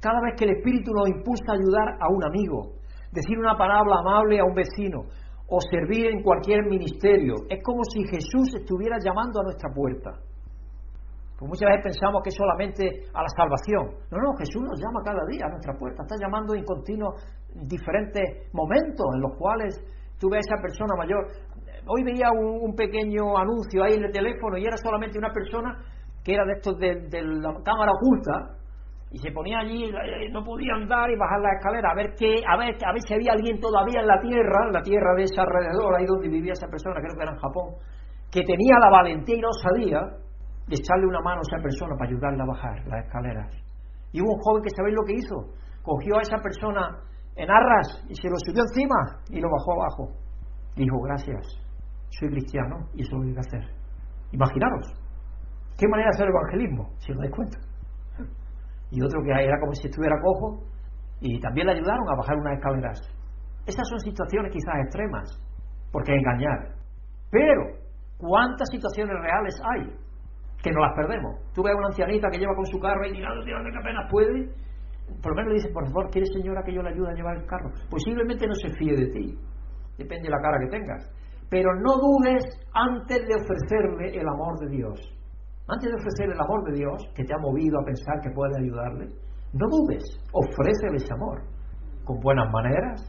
Cada 0.00 0.20
vez 0.20 0.34
que 0.36 0.44
el 0.44 0.56
Espíritu 0.58 0.92
nos 0.92 1.08
impulsa 1.08 1.44
a 1.48 1.56
ayudar 1.56 1.88
a 1.98 2.06
un 2.12 2.22
amigo, 2.24 2.83
decir 3.14 3.38
una 3.38 3.56
palabra 3.56 4.00
amable 4.00 4.40
a 4.40 4.44
un 4.44 4.54
vecino 4.54 5.06
o 5.46 5.60
servir 5.70 6.06
en 6.06 6.22
cualquier 6.22 6.64
ministerio, 6.66 7.34
es 7.48 7.62
como 7.62 7.84
si 7.84 8.02
Jesús 8.04 8.54
estuviera 8.58 8.96
llamando 8.98 9.40
a 9.40 9.44
nuestra 9.44 9.70
puerta. 9.72 10.10
Pues 11.38 11.48
muchas 11.48 11.68
veces 11.68 11.94
pensamos 11.94 12.22
que 12.22 12.30
es 12.30 12.36
solamente 12.36 12.84
a 13.12 13.22
la 13.22 13.28
salvación. 13.28 13.84
No, 14.10 14.18
no, 14.18 14.34
Jesús 14.38 14.62
nos 14.62 14.80
llama 14.80 15.02
cada 15.04 15.22
día 15.26 15.46
a 15.46 15.50
nuestra 15.50 15.74
puerta. 15.74 16.02
Está 16.02 16.16
llamando 16.20 16.54
en 16.54 16.64
continuos 16.64 17.20
diferentes 17.54 18.50
momentos 18.52 19.06
en 19.14 19.20
los 19.20 19.36
cuales 19.36 19.74
tú 20.18 20.30
ves 20.30 20.46
a 20.46 20.54
esa 20.54 20.62
persona 20.62 20.94
mayor. 20.96 21.26
Hoy 21.86 22.02
veía 22.02 22.30
un, 22.32 22.74
pequeño 22.74 23.36
anuncio 23.36 23.84
ahí 23.84 23.94
en 23.94 24.04
el 24.04 24.12
teléfono 24.12 24.56
y 24.56 24.64
era 24.64 24.76
solamente 24.76 25.18
una 25.18 25.32
persona 25.32 25.76
que 26.24 26.34
era 26.34 26.44
de 26.46 26.52
estos 26.54 26.78
de, 26.78 27.22
la 27.22 27.52
cámara 27.62 27.92
oculta 27.92 28.56
y 29.14 29.18
se 29.18 29.30
ponía 29.30 29.60
allí, 29.60 29.84
eh, 29.84 30.28
no 30.32 30.42
podía 30.42 30.74
andar 30.74 31.08
y 31.08 31.16
bajar 31.16 31.38
la 31.38 31.54
escalera 31.54 31.92
a 31.92 31.94
ver 31.94 32.14
qué, 32.18 32.42
a 32.42 32.58
ver, 32.58 32.74
a 32.84 32.92
ver 32.92 33.00
si 33.06 33.14
había 33.14 33.30
alguien 33.30 33.60
todavía 33.60 34.00
en 34.00 34.08
la 34.08 34.18
tierra, 34.18 34.66
en 34.66 34.72
la 34.72 34.82
tierra 34.82 35.14
de 35.14 35.22
ese 35.22 35.40
alrededor, 35.40 35.94
ahí 35.94 36.04
donde 36.04 36.28
vivía 36.28 36.50
esa 36.50 36.66
persona, 36.66 36.98
creo 36.98 37.14
que 37.14 37.22
era 37.22 37.30
en 37.30 37.38
Japón, 37.38 37.78
que 38.28 38.42
tenía 38.42 38.74
la 38.82 38.90
valentía 38.90 39.36
y 39.36 39.40
no 39.40 39.52
sabía 39.52 40.02
de 40.66 40.74
echarle 40.74 41.06
una 41.06 41.20
mano 41.20 41.38
a 41.38 41.46
esa 41.46 41.62
persona 41.62 41.94
para 41.94 42.10
ayudarla 42.10 42.42
a 42.42 42.46
bajar 42.58 42.74
las 42.90 43.06
escaleras. 43.06 43.54
Y 44.10 44.20
hubo 44.20 44.34
un 44.34 44.40
joven 44.42 44.64
que 44.64 44.74
sabéis 44.74 44.96
lo 44.98 45.06
que 45.06 45.14
hizo, 45.14 45.36
cogió 45.84 46.18
a 46.18 46.22
esa 46.22 46.38
persona 46.42 46.98
en 47.36 47.48
arras 47.48 48.02
y 48.10 48.16
se 48.16 48.26
lo 48.26 48.34
subió 48.42 48.66
encima 48.66 49.22
y 49.30 49.38
lo 49.38 49.46
bajó 49.46 49.78
abajo. 49.78 50.10
Dijo, 50.74 50.98
gracias, 51.06 51.62
soy 52.18 52.30
cristiano 52.30 52.90
y 52.94 53.02
eso 53.02 53.14
lo 53.14 53.22
voy 53.22 53.36
a 53.36 53.46
hacer. 53.46 53.62
Imaginaros, 54.32 54.90
qué 55.78 55.86
manera 55.86 56.10
de 56.10 56.16
hacer 56.18 56.26
evangelismo, 56.34 56.90
si 56.98 57.12
os 57.12 57.18
dais 57.18 57.30
cuenta. 57.30 57.73
Y 58.90 59.02
otro 59.02 59.22
que 59.22 59.30
era 59.30 59.58
como 59.60 59.72
si 59.72 59.88
estuviera 59.88 60.16
cojo 60.22 60.64
y 61.20 61.40
también 61.40 61.66
le 61.66 61.74
ayudaron 61.74 62.08
a 62.08 62.16
bajar 62.16 62.36
unas 62.36 62.54
escaleras. 62.58 63.00
Esas 63.66 63.88
son 63.88 63.98
situaciones 64.00 64.52
quizás 64.52 64.74
extremas, 64.84 65.40
porque 65.90 66.14
engañar. 66.14 66.74
Pero, 67.30 67.78
¿cuántas 68.18 68.68
situaciones 68.70 69.16
reales 69.20 69.60
hay 69.74 70.04
que 70.64 70.72
no 70.72 70.80
las 70.80 70.96
perdemos. 70.96 71.36
Tú 71.52 71.62
ves 71.62 71.74
a 71.74 71.76
una 71.76 71.88
ancianita 71.88 72.28
que 72.32 72.38
lleva 72.38 72.56
con 72.56 72.64
su 72.64 72.80
carro 72.80 73.06
y 73.06 73.12
tirando, 73.12 73.44
tirando 73.44 73.70
que 73.70 73.78
apenas 73.78 74.10
puede, 74.10 74.48
por 75.20 75.32
lo 75.32 75.36
menos 75.36 75.48
le 75.48 75.54
dices, 75.60 75.72
por 75.72 75.84
favor, 75.86 76.08
¿quiere 76.10 76.26
señora 76.32 76.62
que 76.64 76.72
yo 76.72 76.80
le 76.80 76.88
ayude 76.88 77.10
a 77.10 77.14
llevar 77.14 77.36
el 77.36 77.46
carro? 77.46 77.70
Posiblemente 77.90 78.46
no 78.46 78.54
se 78.54 78.70
fíe 78.70 78.96
de 78.96 79.06
ti, 79.12 79.38
depende 79.98 80.24
de 80.24 80.30
la 80.30 80.40
cara 80.40 80.58
que 80.58 80.70
tengas. 80.72 81.04
Pero 81.50 81.68
no 81.74 82.00
dudes 82.00 82.42
antes 82.72 83.28
de 83.28 83.34
ofrecerle 83.36 84.18
el 84.18 84.26
amor 84.26 84.58
de 84.60 84.68
Dios. 84.70 85.13
Antes 85.66 85.88
de 85.88 85.96
ofrecerle 85.96 86.34
el 86.34 86.40
amor 86.40 86.62
de 86.68 86.76
Dios, 86.76 87.00
que 87.16 87.24
te 87.24 87.32
ha 87.32 87.38
movido 87.38 87.80
a 87.80 87.84
pensar 87.84 88.20
que 88.20 88.28
puede 88.36 88.52
ayudarle, 88.60 89.08
no 89.54 89.64
dudes, 89.64 90.04
ofrécele 90.32 90.96
ese 90.96 91.14
amor. 91.14 91.40
Con 92.04 92.20
buenas 92.20 92.52
maneras. 92.52 93.00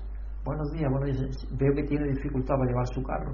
Buenos 0.46 0.72
días, 0.72 0.90
bueno, 0.90 1.06
veo 1.60 1.74
que 1.76 1.84
tiene 1.84 2.08
dificultad 2.16 2.56
para 2.56 2.70
llevar 2.70 2.88
su 2.88 3.04
carro. 3.04 3.32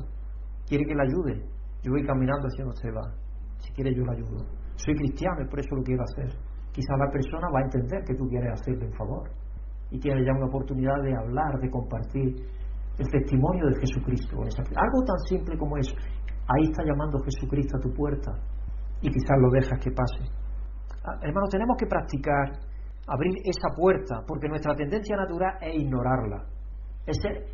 Quiere 0.65 0.85
que 0.85 0.95
le 0.95 1.03
ayude. 1.03 1.45
Yo 1.83 1.91
voy 1.91 2.03
caminando 2.03 2.47
hacia 2.47 2.65
donde 2.65 2.81
se 2.81 2.89
va. 2.89 3.13
Si 3.59 3.71
quiere 3.73 3.93
yo 3.93 4.01
le 4.05 4.17
ayudo. 4.17 4.41
Soy 4.73 4.95
cristiano 4.95 5.43
y 5.45 5.47
por 5.49 5.59
eso 5.59 5.75
lo 5.75 5.83
quiero 5.83 6.01
hacer. 6.01 6.33
Quizá 6.71 6.97
la 6.97 7.11
persona 7.11 7.45
va 7.53 7.59
a 7.59 7.63
entender 7.63 8.01
que 8.07 8.15
tú 8.15 8.25
quieres 8.25 8.53
hacerle 8.53 8.87
un 8.87 8.93
favor. 8.93 9.29
Y 9.91 9.99
tiene 9.99 10.25
ya 10.25 10.31
una 10.33 10.47
oportunidad 10.47 10.97
de 11.03 11.13
hablar, 11.13 11.59
de 11.59 11.69
compartir 11.69 12.41
el 12.97 13.07
testimonio 13.11 13.67
de 13.67 13.75
Jesucristo. 13.81 14.37
Algo 14.41 15.03
tan 15.05 15.19
simple 15.29 15.57
como 15.59 15.77
eso. 15.77 15.93
Ahí 16.47 16.63
está 16.71 16.81
llamando 16.83 17.19
Jesucristo 17.19 17.77
a 17.77 17.81
tu 17.81 17.93
puerta 17.93 18.31
y 19.01 19.09
quizás 19.09 19.37
lo 19.39 19.49
dejas 19.49 19.79
que 19.83 19.91
pase. 19.91 20.31
Ah, 21.03 21.17
hermanos, 21.21 21.49
tenemos 21.49 21.75
que 21.77 21.87
practicar 21.87 22.51
abrir 23.07 23.33
esa 23.43 23.75
puerta 23.75 24.21
porque 24.27 24.47
nuestra 24.47 24.75
tendencia 24.75 25.15
natural 25.15 25.57
es 25.61 25.75
ignorarla, 25.75 26.45
es 27.05 27.17
ser, 27.21 27.45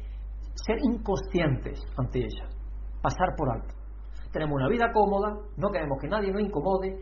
ser 0.53 0.78
inconscientes 0.84 1.80
ante 1.98 2.19
ella, 2.19 2.49
pasar 3.02 3.30
por 3.38 3.49
alto 3.49 3.78
tenemos 4.32 4.56
una 4.56 4.69
vida 4.69 4.91
cómoda, 4.94 5.34
no 5.57 5.69
queremos 5.69 5.98
que 5.99 6.07
nadie 6.07 6.32
nos 6.32 6.41
incomode 6.41 6.95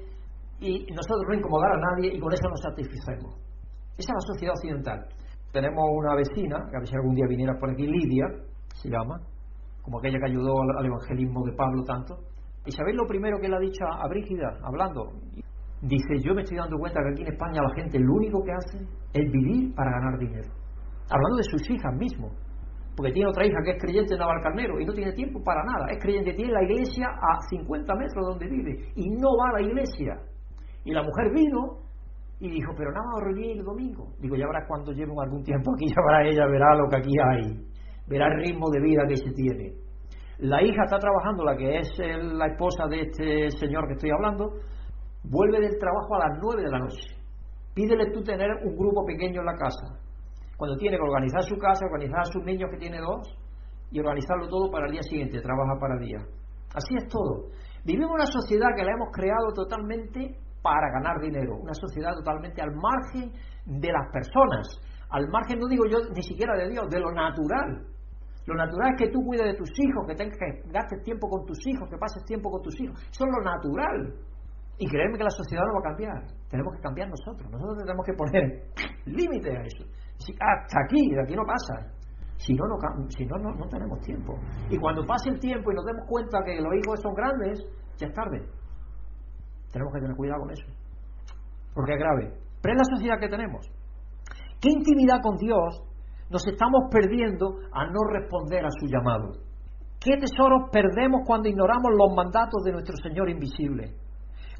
y 0.59 0.85
nosotros 0.93 1.25
no 1.27 1.33
incomodar 1.35 1.71
a 1.73 1.79
nadie 1.91 2.15
y 2.15 2.19
con 2.19 2.31
eso 2.31 2.47
nos 2.47 2.61
satisfacemos. 2.61 3.35
Esa 3.97 4.11
es 4.11 4.15
la 4.15 4.33
sociedad 4.33 4.53
occidental. 4.55 5.05
Tenemos 5.51 5.83
una 5.95 6.15
vecina, 6.15 6.57
que 6.69 6.75
a 6.75 6.79
ver 6.79 6.87
si 6.87 6.95
algún 6.95 7.15
día 7.15 7.25
viniera 7.27 7.53
por 7.59 7.71
aquí, 7.71 7.87
Lidia, 7.87 8.27
se 8.75 8.89
llama, 8.89 9.19
como 9.81 9.99
aquella 9.99 10.19
que 10.19 10.31
ayudó 10.31 10.53
al, 10.79 10.85
evangelismo 10.85 11.45
de 11.45 11.53
Pablo 11.53 11.83
tanto. 11.83 12.19
¿Y 12.65 12.71
sabéis 12.71 12.97
lo 12.97 13.07
primero 13.07 13.37
que 13.39 13.47
le 13.47 13.55
ha 13.55 13.59
dicho 13.59 13.85
a 13.85 14.07
Brígida, 14.07 14.57
hablando? 14.63 15.13
Dice, 15.81 16.19
yo 16.23 16.33
me 16.33 16.41
estoy 16.41 16.57
dando 16.57 16.77
cuenta 16.77 16.99
que 17.01 17.09
aquí 17.11 17.21
en 17.21 17.33
España 17.33 17.61
la 17.61 17.73
gente 17.75 17.99
lo 17.99 18.13
único 18.13 18.43
que 18.43 18.51
hace 18.51 18.77
es 19.13 19.31
vivir 19.31 19.75
para 19.75 19.91
ganar 19.91 20.17
dinero. 20.17 20.49
Hablando 21.09 21.37
de 21.37 21.43
sus 21.43 21.69
hijas 21.69 21.93
mismo 21.95 22.31
porque 22.95 23.11
tiene 23.11 23.29
otra 23.29 23.45
hija 23.45 23.57
que 23.63 23.71
es 23.71 23.81
creyente 23.81 24.13
en 24.13 24.19
Navalcarnero 24.19 24.79
y 24.79 24.85
no 24.85 24.93
tiene 24.93 25.11
tiempo 25.13 25.43
para 25.43 25.63
nada. 25.63 25.87
Es 25.91 25.99
creyente, 26.01 26.33
tiene 26.33 26.53
la 26.53 26.63
iglesia 26.63 27.07
a 27.07 27.41
50 27.49 27.93
metros 27.93 28.25
donde 28.25 28.47
vive 28.47 28.89
y 28.95 29.09
no 29.09 29.35
va 29.37 29.49
a 29.49 29.61
la 29.61 29.67
iglesia. 29.67 30.15
Y 30.85 30.91
la 30.91 31.03
mujer 31.03 31.31
vino 31.33 31.81
y 32.39 32.49
dijo, 32.49 32.73
pero 32.77 32.91
nada 32.91 33.05
más 33.05 33.23
reunir 33.23 33.57
el 33.57 33.65
domingo. 33.65 34.13
Digo, 34.19 34.35
ya 34.35 34.47
verás 34.47 34.65
cuando 34.67 34.93
lleve 34.93 35.11
algún 35.19 35.43
tiempo 35.43 35.73
aquí, 35.73 35.87
ya 35.87 36.01
verá 36.07 36.27
ella, 36.27 36.45
verá 36.47 36.75
lo 36.75 36.87
que 36.89 36.97
aquí 36.97 37.11
hay, 37.19 37.65
verá 38.07 38.27
el 38.27 38.45
ritmo 38.45 38.69
de 38.69 38.79
vida 38.79 39.03
que 39.07 39.17
se 39.17 39.31
tiene. 39.31 39.73
La 40.39 40.61
hija 40.61 40.83
está 40.83 40.99
trabajando, 40.99 41.43
la 41.45 41.55
que 41.55 41.79
es 41.79 41.89
la 41.97 42.47
esposa 42.47 42.87
de 42.87 43.01
este 43.01 43.51
señor 43.51 43.87
que 43.87 43.93
estoy 43.93 44.11
hablando, 44.11 44.51
vuelve 45.23 45.61
del 45.61 45.79
trabajo 45.79 46.15
a 46.15 46.27
las 46.27 46.39
9 46.41 46.61
de 46.61 46.69
la 46.69 46.79
noche. 46.79 47.15
Pídele 47.73 48.11
tú 48.11 48.21
tener 48.23 48.49
un 48.63 48.75
grupo 48.75 49.05
pequeño 49.05 49.41
en 49.41 49.45
la 49.45 49.55
casa 49.55 49.99
cuando 50.57 50.77
tiene 50.77 50.97
que 50.97 51.03
organizar 51.03 51.43
su 51.43 51.57
casa, 51.57 51.85
organizar 51.85 52.21
a 52.21 52.31
sus 52.31 52.43
niños 52.43 52.69
que 52.71 52.77
tiene 52.77 52.99
dos 52.99 53.37
y 53.91 53.99
organizarlo 53.99 54.47
todo 54.47 54.71
para 54.71 54.87
el 54.87 54.93
día 54.93 55.03
siguiente, 55.03 55.41
trabaja 55.41 55.79
para 55.79 55.95
el 55.95 56.05
día. 56.05 56.19
Así 56.73 56.95
es 56.95 57.07
todo. 57.07 57.51
Vivimos 57.83 58.11
una 58.11 58.25
sociedad 58.25 58.69
que 58.75 58.83
la 58.83 58.91
hemos 58.91 59.09
creado 59.11 59.53
totalmente 59.53 60.35
para 60.61 60.89
ganar 60.91 61.19
dinero, 61.21 61.57
una 61.57 61.73
sociedad 61.73 62.13
totalmente 62.15 62.61
al 62.61 62.71
margen 62.73 63.31
de 63.65 63.91
las 63.91 64.11
personas, 64.11 64.79
al 65.09 65.27
margen, 65.29 65.59
no 65.59 65.67
digo 65.67 65.83
yo 65.87 65.99
ni 66.13 66.23
siquiera 66.23 66.57
de 66.57 66.69
Dios, 66.69 66.89
de 66.89 66.99
lo 66.99 67.11
natural. 67.11 67.85
Lo 68.45 68.53
natural 68.53 68.93
es 68.93 69.01
que 69.01 69.11
tú 69.11 69.23
cuides 69.25 69.45
de 69.45 69.57
tus 69.57 69.69
hijos, 69.79 70.05
que 70.07 70.15
tengas 70.15 70.37
que 70.37 70.69
gastes 70.69 71.01
tiempo 71.03 71.27
con 71.27 71.45
tus 71.45 71.57
hijos, 71.65 71.89
que 71.89 71.97
pases 71.97 72.23
tiempo 72.25 72.49
con 72.51 72.61
tus 72.61 72.79
hijos. 72.79 72.99
Eso 73.09 73.25
es 73.25 73.31
lo 73.31 73.41
natural. 73.41 74.13
Y 74.77 74.87
créeme 74.87 75.17
que 75.17 75.23
la 75.23 75.31
sociedad 75.31 75.63
no 75.65 75.73
va 75.73 75.79
a 75.79 75.89
cambiar. 75.89 76.21
Tenemos 76.49 76.75
que 76.75 76.81
cambiar 76.81 77.09
nosotros. 77.09 77.49
Nosotros 77.49 77.77
tenemos 77.79 78.05
que 78.05 78.13
poner 78.13 78.43
límite 79.05 79.57
a 79.57 79.61
eso. 79.63 79.83
Hasta 80.39 80.77
aquí, 80.85 81.09
de 81.09 81.21
aquí 81.21 81.35
no 81.35 81.43
pasa. 81.45 81.89
Si 82.37 82.53
no, 82.53 82.67
no, 82.67 82.75
si 83.09 83.25
no, 83.25 83.37
no, 83.37 83.67
tenemos 83.69 83.99
tiempo. 84.01 84.37
Y 84.69 84.77
cuando 84.77 85.05
pase 85.05 85.29
el 85.29 85.39
tiempo 85.39 85.71
y 85.71 85.75
nos 85.75 85.85
demos 85.85 86.05
cuenta 86.07 86.39
que 86.45 86.59
los 86.61 86.73
hijos 86.75 86.99
son 87.01 87.13
grandes, 87.13 87.65
ya 87.97 88.07
es 88.07 88.13
tarde. 88.13 88.45
Tenemos 89.71 89.93
que 89.93 90.01
tener 90.01 90.15
cuidado 90.15 90.41
con 90.41 90.51
eso. 90.51 90.65
Porque 91.73 91.93
es 91.93 91.99
grave. 91.99 92.33
Pero 92.61 92.73
es 92.73 92.77
la 92.77 92.95
sociedad 92.95 93.19
que 93.19 93.29
tenemos. 93.29 93.65
¿Qué 94.61 94.69
intimidad 94.69 95.21
con 95.21 95.37
Dios 95.37 95.83
nos 96.29 96.45
estamos 96.47 96.89
perdiendo 96.91 97.59
a 97.71 97.85
no 97.85 98.03
responder 98.09 98.65
a 98.65 98.69
su 98.71 98.87
llamado? 98.87 99.33
¿Qué 99.99 100.17
tesoros 100.17 100.69
perdemos 100.71 101.21
cuando 101.25 101.49
ignoramos 101.49 101.91
los 101.97 102.15
mandatos 102.15 102.63
de 102.63 102.71
nuestro 102.71 102.95
Señor 102.97 103.29
invisible? 103.29 103.93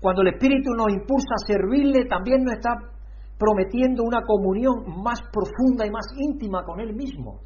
Cuando 0.02 0.22
el 0.22 0.30
Espíritu 0.30 0.72
nos 0.74 0.90
impulsa 0.90 1.36
a 1.36 1.46
servirle, 1.46 2.06
también 2.06 2.44
nos 2.44 2.54
está 2.54 2.78
prometiendo 3.38 4.04
una 4.04 4.22
comunión 4.26 5.02
más 5.04 5.22
profunda 5.32 5.86
y 5.86 5.92
más 5.92 6.06
íntima 6.18 6.64
con 6.64 6.80
Él 6.80 6.96
mismo. 6.96 7.42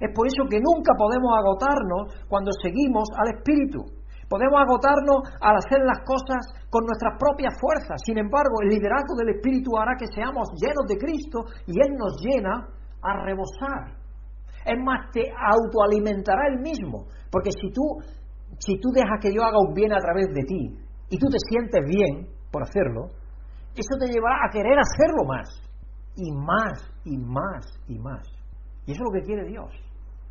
Es 0.00 0.10
por 0.14 0.26
eso 0.26 0.48
que 0.48 0.60
nunca 0.60 0.92
podemos 0.96 1.32
agotarnos 1.36 2.24
cuando 2.28 2.50
seguimos 2.62 3.04
al 3.16 3.36
Espíritu. 3.36 3.84
Podemos 4.28 4.60
agotarnos 4.60 5.28
al 5.40 5.56
hacer 5.56 5.80
las 5.84 6.00
cosas 6.06 6.40
con 6.70 6.86
nuestras 6.86 7.18
propias 7.18 7.52
fuerzas. 7.60 8.00
Sin 8.04 8.16
embargo, 8.16 8.62
el 8.62 8.68
liderazgo 8.68 9.14
del 9.18 9.36
Espíritu 9.36 9.76
hará 9.76 9.96
que 9.98 10.06
seamos 10.06 10.48
llenos 10.56 10.86
de 10.88 10.96
Cristo 10.96 11.44
y 11.66 11.74
Él 11.82 11.96
nos 11.98 12.16
llena 12.22 12.68
a 13.02 13.24
rebosar. 13.24 13.96
Es 14.64 14.78
más, 14.84 15.10
te 15.12 15.24
autoalimentará 15.30 16.48
Él 16.48 16.60
mismo. 16.60 17.06
Porque 17.30 17.50
si 17.50 17.70
tú, 17.72 17.82
si 18.58 18.78
tú 18.80 18.90
dejas 18.92 19.18
que 19.20 19.32
yo 19.32 19.42
haga 19.42 19.58
un 19.58 19.74
bien 19.74 19.92
a 19.92 19.98
través 19.98 20.26
de 20.34 20.42
ti 20.42 20.78
y 21.08 21.18
tú 21.18 21.26
te 21.28 21.38
sientes 21.48 21.84
bien 21.86 22.28
por 22.50 22.62
hacerlo, 22.62 23.10
eso 23.74 23.94
te 23.98 24.12
llevará 24.12 24.36
a 24.46 24.50
querer 24.50 24.78
hacerlo 24.78 25.24
más. 25.26 25.48
Y 26.16 26.32
más, 26.32 26.92
y 27.04 27.16
más, 27.16 27.66
y 27.88 27.98
más. 27.98 28.26
Y 28.86 28.92
eso 28.92 29.02
es 29.02 29.06
lo 29.12 29.20
que 29.20 29.26
quiere 29.26 29.44
Dios. 29.46 29.70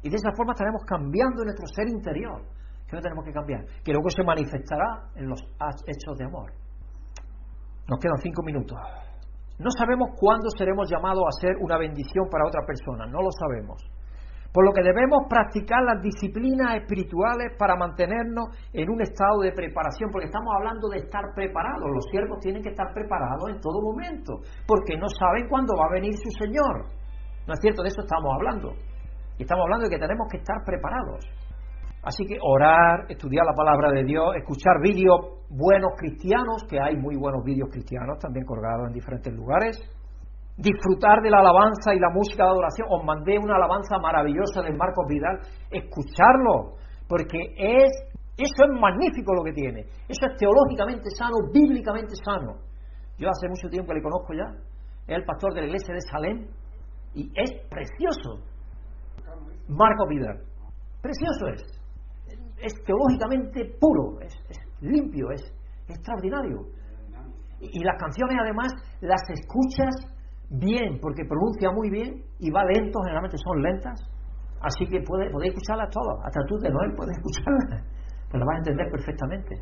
Y 0.01 0.09
de 0.09 0.15
esa 0.15 0.31
forma 0.35 0.53
estaremos 0.53 0.83
cambiando 0.85 1.43
nuestro 1.43 1.65
ser 1.75 1.87
interior, 1.89 2.41
que 2.87 2.95
no 2.95 3.01
tenemos 3.01 3.25
que 3.25 3.31
cambiar, 3.31 3.65
que 3.83 3.91
luego 3.91 4.09
se 4.09 4.23
manifestará 4.23 5.09
en 5.15 5.27
los 5.27 5.39
hechos 5.87 6.17
de 6.17 6.25
amor. 6.25 6.51
Nos 7.87 7.99
quedan 7.99 8.17
cinco 8.21 8.43
minutos. 8.43 8.77
No 9.59 9.69
sabemos 9.77 10.15
cuándo 10.15 10.47
seremos 10.57 10.89
llamados 10.89 11.23
a 11.27 11.39
ser 11.39 11.57
una 11.59 11.77
bendición 11.77 12.29
para 12.31 12.47
otra 12.47 12.65
persona, 12.65 13.05
no 13.05 13.19
lo 13.19 13.29
sabemos. 13.31 13.83
Por 14.53 14.65
lo 14.65 14.71
que 14.71 14.81
debemos 14.81 15.27
practicar 15.29 15.83
las 15.83 16.01
disciplinas 16.01 16.77
espirituales 16.81 17.53
para 17.59 17.75
mantenernos 17.75 18.49
en 18.73 18.89
un 18.89 19.01
estado 19.01 19.41
de 19.41 19.51
preparación, 19.51 20.09
porque 20.11 20.25
estamos 20.25 20.49
hablando 20.57 20.87
de 20.89 20.99
estar 20.99 21.21
preparados. 21.35 21.85
Los 21.93 22.05
siervos 22.09 22.39
tienen 22.39 22.63
que 22.63 22.69
estar 22.69 22.87
preparados 22.93 23.49
en 23.49 23.59
todo 23.59 23.81
momento, 23.83 24.39
porque 24.65 24.97
no 24.97 25.07
saben 25.07 25.47
cuándo 25.49 25.75
va 25.77 25.85
a 25.85 25.93
venir 25.93 26.15
su 26.15 26.31
Señor. 26.39 26.87
¿No 27.45 27.53
es 27.53 27.59
cierto? 27.61 27.83
De 27.83 27.89
eso 27.89 28.01
estamos 28.01 28.33
hablando. 28.33 28.73
Y 29.37 29.43
estamos 29.43 29.63
hablando 29.65 29.85
de 29.85 29.91
que 29.91 30.01
tenemos 30.01 30.27
que 30.31 30.37
estar 30.37 30.57
preparados. 30.65 31.25
Así 32.03 32.25
que 32.25 32.37
orar, 32.41 33.05
estudiar 33.09 33.45
la 33.45 33.53
palabra 33.53 33.91
de 33.91 34.03
Dios, 34.05 34.35
escuchar 34.37 34.79
vídeos 34.81 35.43
buenos 35.49 35.91
cristianos, 35.97 36.63
que 36.69 36.79
hay 36.79 36.95
muy 36.95 37.17
buenos 37.17 37.43
vídeos 37.43 37.69
cristianos 37.71 38.19
también 38.19 38.45
colgados 38.45 38.87
en 38.87 38.93
diferentes 38.93 39.33
lugares. 39.33 39.79
Disfrutar 40.55 41.21
de 41.21 41.29
la 41.29 41.39
alabanza 41.39 41.93
y 41.93 41.99
la 41.99 42.09
música 42.09 42.43
de 42.43 42.49
adoración. 42.49 42.87
Os 42.89 43.03
mandé 43.03 43.37
una 43.37 43.55
alabanza 43.55 43.97
maravillosa 43.99 44.61
de 44.61 44.73
Marcos 44.75 45.05
Vidal. 45.07 45.39
Escucharlo, 45.71 46.75
porque 47.07 47.39
es 47.57 48.09
eso 48.39 48.63
es 48.63 48.79
magnífico 48.79 49.33
lo 49.33 49.43
que 49.43 49.51
tiene. 49.51 49.81
Eso 50.07 50.25
es 50.31 50.37
teológicamente 50.37 51.09
sano, 51.17 51.35
bíblicamente 51.53 52.15
sano. 52.23 52.55
Yo 53.17 53.27
hace 53.29 53.49
mucho 53.49 53.67
tiempo 53.67 53.89
que 53.89 53.95
le 53.95 54.01
conozco 54.01 54.33
ya. 54.33 54.47
Es 55.07 55.17
el 55.17 55.25
pastor 55.25 55.53
de 55.53 55.61
la 55.61 55.67
iglesia 55.67 55.93
de 55.93 56.01
Salem 56.01 56.47
y 57.15 57.31
es 57.35 57.51
precioso. 57.69 58.45
Marco 59.67 60.07
Vidal. 60.07 60.39
Precioso 61.01 61.47
es. 61.47 61.78
Es 62.61 62.73
teológicamente 62.83 63.77
puro, 63.79 64.19
es, 64.21 64.35
limpio, 64.81 65.31
es, 65.31 65.41
extraordinario. 65.87 66.67
Y, 67.59 67.83
las 67.83 67.97
canciones 67.99 68.37
además 68.39 68.71
las 69.01 69.21
escuchas 69.29 69.95
bien, 70.49 70.99
porque 71.01 71.25
pronuncia 71.25 71.71
muy 71.71 71.89
bien 71.89 72.23
y 72.39 72.49
va 72.51 72.63
lento, 72.65 72.99
generalmente 73.01 73.37
son 73.37 73.61
lentas. 73.61 73.99
Así 74.61 74.85
que 74.87 75.01
puede, 75.01 75.29
podéis 75.31 75.53
escucharlas 75.53 75.89
todas, 75.89 76.25
hasta 76.25 76.41
tú 76.47 76.57
de 76.59 76.69
Noel 76.69 76.93
puedes 76.95 77.15
escucharlas, 77.17 77.83
pues 78.29 78.39
las 78.39 78.47
vas 78.47 78.55
a 78.55 78.59
entender 78.59 78.91
perfectamente, 78.91 79.55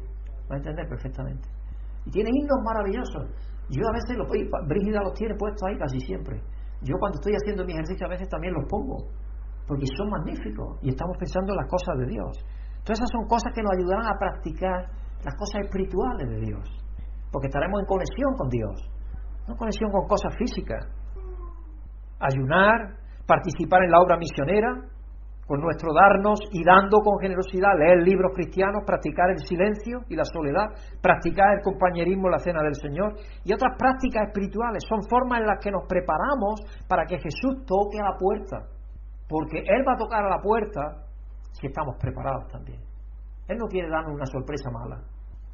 vas 0.49 0.51
a 0.51 0.57
entender 0.57 0.87
perfectamente. 0.87 1.47
Y 2.05 2.11
tiene 2.11 2.29
himnos 2.33 2.59
maravillosos. 2.63 3.29
Yo 3.69 3.83
a 3.83 3.93
veces, 3.93 4.17
los, 4.17 4.27
Brígida 4.67 5.01
los 5.03 5.13
tiene 5.13 5.35
puestos 5.35 5.61
ahí 5.67 5.77
casi 5.77 5.99
siempre. 5.99 6.41
Yo 6.81 6.95
cuando 6.99 7.17
estoy 7.19 7.33
haciendo 7.33 7.65
mi 7.65 7.73
ejercicio 7.73 8.07
a 8.07 8.09
veces 8.09 8.29
también 8.29 8.53
los 8.53 8.65
pongo 8.69 9.09
porque 9.67 9.85
son 9.97 10.09
magníficos 10.09 10.79
y 10.81 10.89
estamos 10.89 11.17
pensando 11.17 11.51
en 11.51 11.57
las 11.57 11.67
cosas 11.67 11.97
de 11.99 12.05
Dios. 12.07 12.31
Entonces 12.87 13.03
esas 13.03 13.19
son 13.19 13.27
cosas 13.27 13.51
que 13.51 13.59
nos 13.59 13.75
ayudarán 13.75 14.07
a 14.07 14.15
practicar 14.17 14.79
las 15.19 15.35
cosas 15.35 15.67
espirituales 15.67 16.23
de 16.23 16.39
Dios, 16.39 16.63
porque 17.35 17.51
estaremos 17.51 17.81
en 17.83 17.85
conexión 17.85 18.31
con 18.39 18.47
Dios, 18.47 18.79
no 19.43 19.55
en 19.55 19.59
conexión 19.59 19.91
con 19.91 20.07
cosas 20.07 20.31
físicas. 20.39 20.87
Ayunar, 22.15 22.95
participar 23.27 23.83
en 23.83 23.91
la 23.91 23.99
obra 23.99 24.15
misionera, 24.15 24.71
con 25.47 25.59
nuestro 25.59 25.91
darnos 25.91 26.39
y 26.53 26.63
dando 26.63 27.03
con 27.03 27.19
generosidad, 27.19 27.75
leer 27.77 28.07
libros 28.07 28.31
cristianos, 28.33 28.87
practicar 28.87 29.31
el 29.31 29.39
silencio 29.39 30.07
y 30.07 30.15
la 30.15 30.23
soledad, 30.23 30.71
practicar 31.01 31.59
el 31.59 31.63
compañerismo 31.63 32.27
en 32.27 32.31
la 32.31 32.39
cena 32.39 32.63
del 32.63 32.75
Señor 32.75 33.19
y 33.43 33.51
otras 33.51 33.75
prácticas 33.77 34.31
espirituales. 34.31 34.87
Son 34.87 35.03
formas 35.09 35.41
en 35.41 35.47
las 35.47 35.59
que 35.59 35.71
nos 35.71 35.83
preparamos 35.89 36.63
para 36.87 37.03
que 37.03 37.19
Jesús 37.19 37.65
toque 37.67 37.99
a 37.99 38.11
la 38.11 38.17
puerta 38.17 38.77
porque 39.27 39.59
Él 39.59 39.83
va 39.85 39.93
a 39.93 39.97
tocar 39.97 40.23
a 40.23 40.29
la 40.29 40.41
puerta 40.41 41.06
si 41.59 41.67
estamos 41.67 41.95
preparados 41.99 42.47
también. 42.51 42.79
Él 43.47 43.57
no 43.57 43.67
quiere 43.67 43.89
darnos 43.89 44.13
una 44.13 44.25
sorpresa 44.25 44.69
mala. 44.71 45.01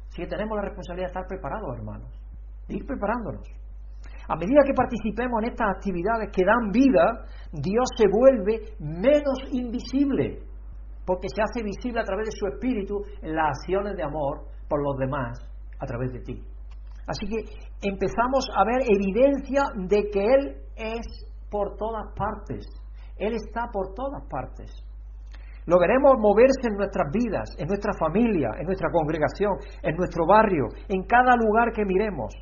Si 0.08 0.26
tenemos 0.26 0.56
la 0.56 0.62
responsabilidad 0.62 1.08
de 1.08 1.12
estar 1.12 1.26
preparados, 1.26 1.76
hermanos, 1.76 2.10
de 2.68 2.76
ir 2.76 2.86
preparándonos. 2.86 3.46
A 4.28 4.36
medida 4.36 4.62
que 4.64 4.74
participemos 4.74 5.42
en 5.42 5.50
estas 5.50 5.68
actividades 5.76 6.30
que 6.32 6.44
dan 6.44 6.70
vida, 6.70 7.24
Dios 7.52 7.84
se 7.96 8.06
vuelve 8.08 8.74
menos 8.80 9.38
invisible, 9.52 10.40
porque 11.04 11.28
se 11.28 11.42
hace 11.42 11.62
visible 11.62 12.00
a 12.00 12.04
través 12.04 12.26
de 12.26 12.32
su 12.32 12.46
espíritu 12.46 13.02
en 13.22 13.34
las 13.34 13.58
acciones 13.58 13.96
de 13.96 14.02
amor 14.02 14.46
por 14.68 14.82
los 14.82 14.96
demás 14.96 15.38
a 15.78 15.86
través 15.86 16.12
de 16.12 16.20
ti. 16.20 16.42
Así 17.06 17.26
que 17.26 17.88
empezamos 17.88 18.46
a 18.56 18.64
ver 18.64 18.82
evidencia 18.88 19.62
de 19.76 20.08
que 20.10 20.24
Él 20.24 20.56
es 20.76 21.06
por 21.50 21.76
todas 21.76 22.06
partes. 22.16 22.64
Él 23.18 23.34
está 23.34 23.68
por 23.70 23.92
todas 23.94 24.22
partes. 24.28 24.72
Lo 25.66 25.78
veremos 25.78 26.18
moverse 26.18 26.68
en 26.68 26.76
nuestras 26.76 27.10
vidas, 27.12 27.48
en 27.58 27.68
nuestra 27.68 27.92
familia, 27.98 28.50
en 28.58 28.66
nuestra 28.66 28.90
congregación, 28.90 29.56
en 29.82 29.96
nuestro 29.96 30.26
barrio, 30.26 30.68
en 30.88 31.02
cada 31.04 31.36
lugar 31.36 31.72
que 31.72 31.84
miremos. 31.84 32.34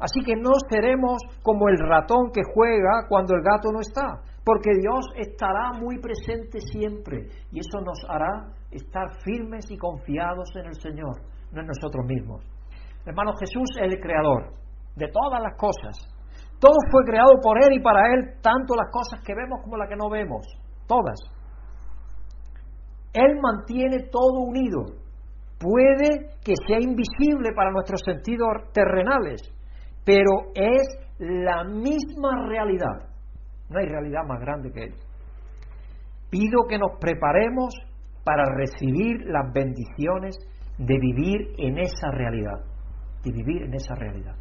Así 0.00 0.20
que 0.24 0.34
no 0.34 0.52
seremos 0.68 1.22
como 1.42 1.68
el 1.68 1.78
ratón 1.78 2.30
que 2.32 2.42
juega 2.54 3.06
cuando 3.08 3.34
el 3.34 3.42
gato 3.42 3.70
no 3.70 3.80
está, 3.80 4.20
porque 4.44 4.70
Dios 4.80 5.06
estará 5.16 5.72
muy 5.78 5.98
presente 5.98 6.60
siempre 6.60 7.28
y 7.52 7.60
eso 7.60 7.80
nos 7.80 7.98
hará 8.08 8.48
estar 8.70 9.06
firmes 9.22 9.70
y 9.70 9.76
confiados 9.76 10.50
en 10.56 10.66
el 10.66 10.74
Señor, 10.74 11.20
no 11.52 11.60
en 11.60 11.66
nosotros 11.66 12.04
mismos. 12.06 12.42
Hermano, 13.06 13.32
Jesús 13.38 13.70
es 13.80 13.92
el 13.92 14.00
creador 14.00 14.52
de 14.96 15.08
todas 15.08 15.40
las 15.42 15.56
cosas 15.56 16.14
todo 16.64 16.80
fue 16.90 17.04
creado 17.04 17.32
por 17.42 17.62
Él 17.62 17.74
y 17.74 17.80
para 17.80 18.14
Él, 18.14 18.40
tanto 18.40 18.74
las 18.74 18.90
cosas 18.90 19.20
que 19.22 19.34
vemos 19.34 19.60
como 19.62 19.76
las 19.76 19.86
que 19.86 19.96
no 19.96 20.08
vemos, 20.08 20.46
todas. 20.86 21.20
Él 23.14 23.38
mantiene 23.40 24.08
todo 24.10 24.40
unido. 24.40 24.84
Puede 25.58 26.30
que 26.44 26.52
sea 26.66 26.80
invisible 26.80 27.52
para 27.54 27.70
nuestros 27.70 28.00
sentidos 28.04 28.48
terrenales, 28.72 29.40
pero 30.04 30.50
es 30.54 30.82
la 31.18 31.64
misma 31.64 32.46
realidad. 32.48 33.08
No 33.70 33.78
hay 33.78 33.86
realidad 33.86 34.24
más 34.26 34.40
grande 34.40 34.72
que 34.72 34.84
Él. 34.84 34.94
Pido 36.28 36.66
que 36.68 36.78
nos 36.78 36.98
preparemos 37.00 37.72
para 38.24 38.44
recibir 38.56 39.24
las 39.26 39.52
bendiciones 39.52 40.36
de 40.78 40.98
vivir 40.98 41.54
en 41.58 41.78
esa 41.78 42.10
realidad, 42.10 42.64
de 43.22 43.30
vivir 43.30 43.62
en 43.62 43.74
esa 43.74 43.94
realidad. 43.94 44.34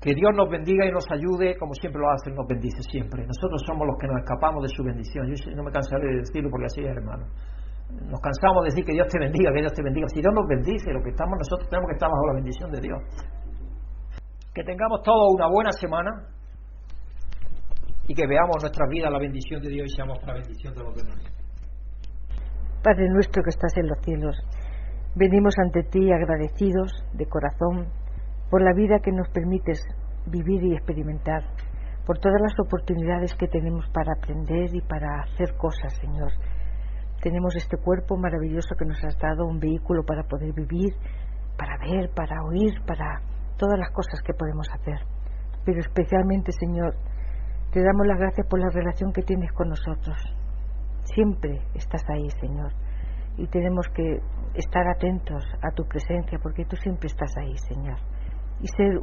Que 0.00 0.14
Dios 0.14 0.30
nos 0.36 0.48
bendiga 0.48 0.86
y 0.86 0.92
nos 0.92 1.06
ayude, 1.10 1.56
como 1.56 1.72
siempre 1.74 2.00
lo 2.00 2.10
hace, 2.10 2.30
nos 2.30 2.46
bendice 2.46 2.82
siempre. 2.82 3.26
Nosotros 3.26 3.62
somos 3.66 3.86
los 3.86 3.96
que 3.98 4.06
nos 4.06 4.18
escapamos 4.20 4.62
de 4.62 4.68
su 4.68 4.84
bendición. 4.84 5.26
Yo 5.26 5.56
no 5.56 5.64
me 5.64 5.72
cansaré 5.72 6.06
de 6.06 6.16
decirlo 6.18 6.50
porque 6.50 6.66
así 6.66 6.80
es, 6.82 6.96
hermano. 6.96 7.26
Nos 7.88 8.20
cansamos 8.20 8.64
de 8.64 8.70
decir 8.70 8.84
que 8.84 8.92
Dios 8.92 9.08
te 9.08 9.18
bendiga, 9.18 9.52
que 9.52 9.60
Dios 9.60 9.72
te 9.72 9.82
bendiga. 9.82 10.06
Si 10.08 10.20
Dios 10.20 10.34
nos 10.34 10.46
bendice, 10.46 10.92
lo 10.92 11.02
que 11.02 11.10
estamos 11.10 11.38
nosotros 11.38 11.68
tenemos 11.68 11.88
que 11.88 11.94
estar 11.94 12.10
bajo 12.10 12.26
la 12.26 12.34
bendición 12.34 12.70
de 12.70 12.80
Dios. 12.80 13.00
Que 14.54 14.62
tengamos 14.62 15.02
todos 15.02 15.34
una 15.34 15.48
buena 15.48 15.72
semana 15.72 16.10
y 18.06 18.14
que 18.14 18.26
veamos 18.26 18.56
nuestras 18.60 18.88
vidas 18.88 19.12
la 19.12 19.18
bendición 19.18 19.62
de 19.62 19.68
Dios 19.68 19.86
y 19.90 19.94
seamos 19.94 20.18
para 20.20 20.34
bendición 20.34 20.74
de 20.74 20.82
los 20.82 20.94
demás. 20.94 21.18
Padre 22.82 23.08
nuestro 23.10 23.42
que 23.42 23.50
estás 23.50 23.76
en 23.76 23.88
los 23.88 23.98
cielos, 24.02 24.36
venimos 25.14 25.54
ante 25.58 25.82
ti 25.82 26.12
agradecidos 26.12 27.04
de 27.12 27.26
corazón 27.26 27.88
por 28.50 28.62
la 28.62 28.72
vida 28.72 29.00
que 29.00 29.12
nos 29.12 29.28
permites 29.28 29.82
vivir 30.26 30.62
y 30.64 30.74
experimentar, 30.74 31.42
por 32.06 32.18
todas 32.18 32.40
las 32.40 32.58
oportunidades 32.58 33.34
que 33.34 33.48
tenemos 33.48 33.86
para 33.90 34.12
aprender 34.12 34.74
y 34.74 34.80
para 34.80 35.22
hacer 35.22 35.54
cosas, 35.56 35.94
Señor. 36.00 36.32
Tenemos 37.22 37.56
este 37.56 37.76
cuerpo 37.76 38.16
maravilloso 38.16 38.76
que 38.78 38.84
nos 38.84 39.02
has 39.04 39.18
dado, 39.18 39.46
un 39.46 39.58
vehículo 39.58 40.04
para 40.04 40.22
poder 40.22 40.52
vivir, 40.52 40.94
para 41.56 41.76
ver, 41.78 42.10
para 42.14 42.44
oír, 42.44 42.80
para 42.86 43.20
todas 43.56 43.78
las 43.78 43.90
cosas 43.90 44.20
que 44.24 44.34
podemos 44.34 44.68
hacer. 44.70 45.00
Pero 45.64 45.80
especialmente, 45.80 46.52
Señor, 46.52 46.94
te 47.72 47.82
damos 47.82 48.06
las 48.06 48.18
gracias 48.18 48.46
por 48.46 48.60
la 48.60 48.70
relación 48.70 49.12
que 49.12 49.22
tienes 49.22 49.52
con 49.52 49.68
nosotros. 49.68 50.16
Siempre 51.14 51.60
estás 51.74 52.02
ahí, 52.08 52.30
Señor. 52.40 52.72
Y 53.36 53.46
tenemos 53.48 53.86
que 53.88 54.20
estar 54.54 54.86
atentos 54.88 55.44
a 55.62 55.70
tu 55.72 55.84
presencia 55.84 56.38
porque 56.42 56.64
tú 56.64 56.76
siempre 56.76 57.08
estás 57.08 57.36
ahí, 57.36 57.56
Señor. 57.58 57.98
Y 58.60 58.68
ser 58.68 58.98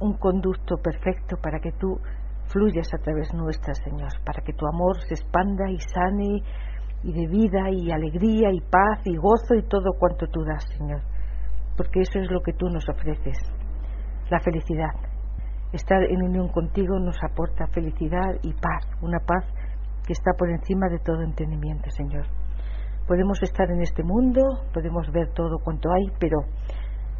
un 0.00 0.14
conducto 0.14 0.76
perfecto 0.76 1.36
para 1.42 1.60
que 1.60 1.72
tú 1.72 2.00
fluyas 2.48 2.88
a 2.94 2.98
través 2.98 3.32
nuestra, 3.34 3.74
Señor, 3.74 4.12
para 4.24 4.42
que 4.42 4.52
tu 4.52 4.66
amor 4.66 4.98
se 5.06 5.14
expanda 5.14 5.70
y 5.70 5.78
sane 5.80 6.42
y 7.02 7.12
de 7.12 7.26
vida 7.26 7.70
y 7.70 7.90
alegría 7.90 8.50
y 8.52 8.60
paz 8.60 9.00
y 9.04 9.16
gozo 9.16 9.54
y 9.54 9.62
todo 9.62 9.92
cuanto 9.98 10.26
tú 10.26 10.42
das, 10.44 10.64
Señor. 10.76 11.02
Porque 11.76 12.00
eso 12.00 12.18
es 12.18 12.30
lo 12.30 12.40
que 12.42 12.52
tú 12.52 12.68
nos 12.68 12.88
ofreces, 12.88 13.38
la 14.30 14.40
felicidad. 14.40 14.90
Estar 15.72 16.02
en 16.02 16.22
unión 16.22 16.48
contigo 16.48 16.98
nos 16.98 17.16
aporta 17.22 17.66
felicidad 17.68 18.34
y 18.42 18.52
paz, 18.54 18.88
una 19.00 19.18
paz 19.20 19.44
que 20.06 20.12
está 20.12 20.32
por 20.38 20.50
encima 20.50 20.88
de 20.88 20.98
todo 20.98 21.22
entendimiento, 21.22 21.90
Señor. 21.90 22.26
Podemos 23.06 23.42
estar 23.42 23.70
en 23.70 23.80
este 23.82 24.02
mundo, 24.02 24.40
podemos 24.72 25.10
ver 25.12 25.32
todo 25.32 25.58
cuanto 25.62 25.90
hay, 25.92 26.10
pero 26.18 26.38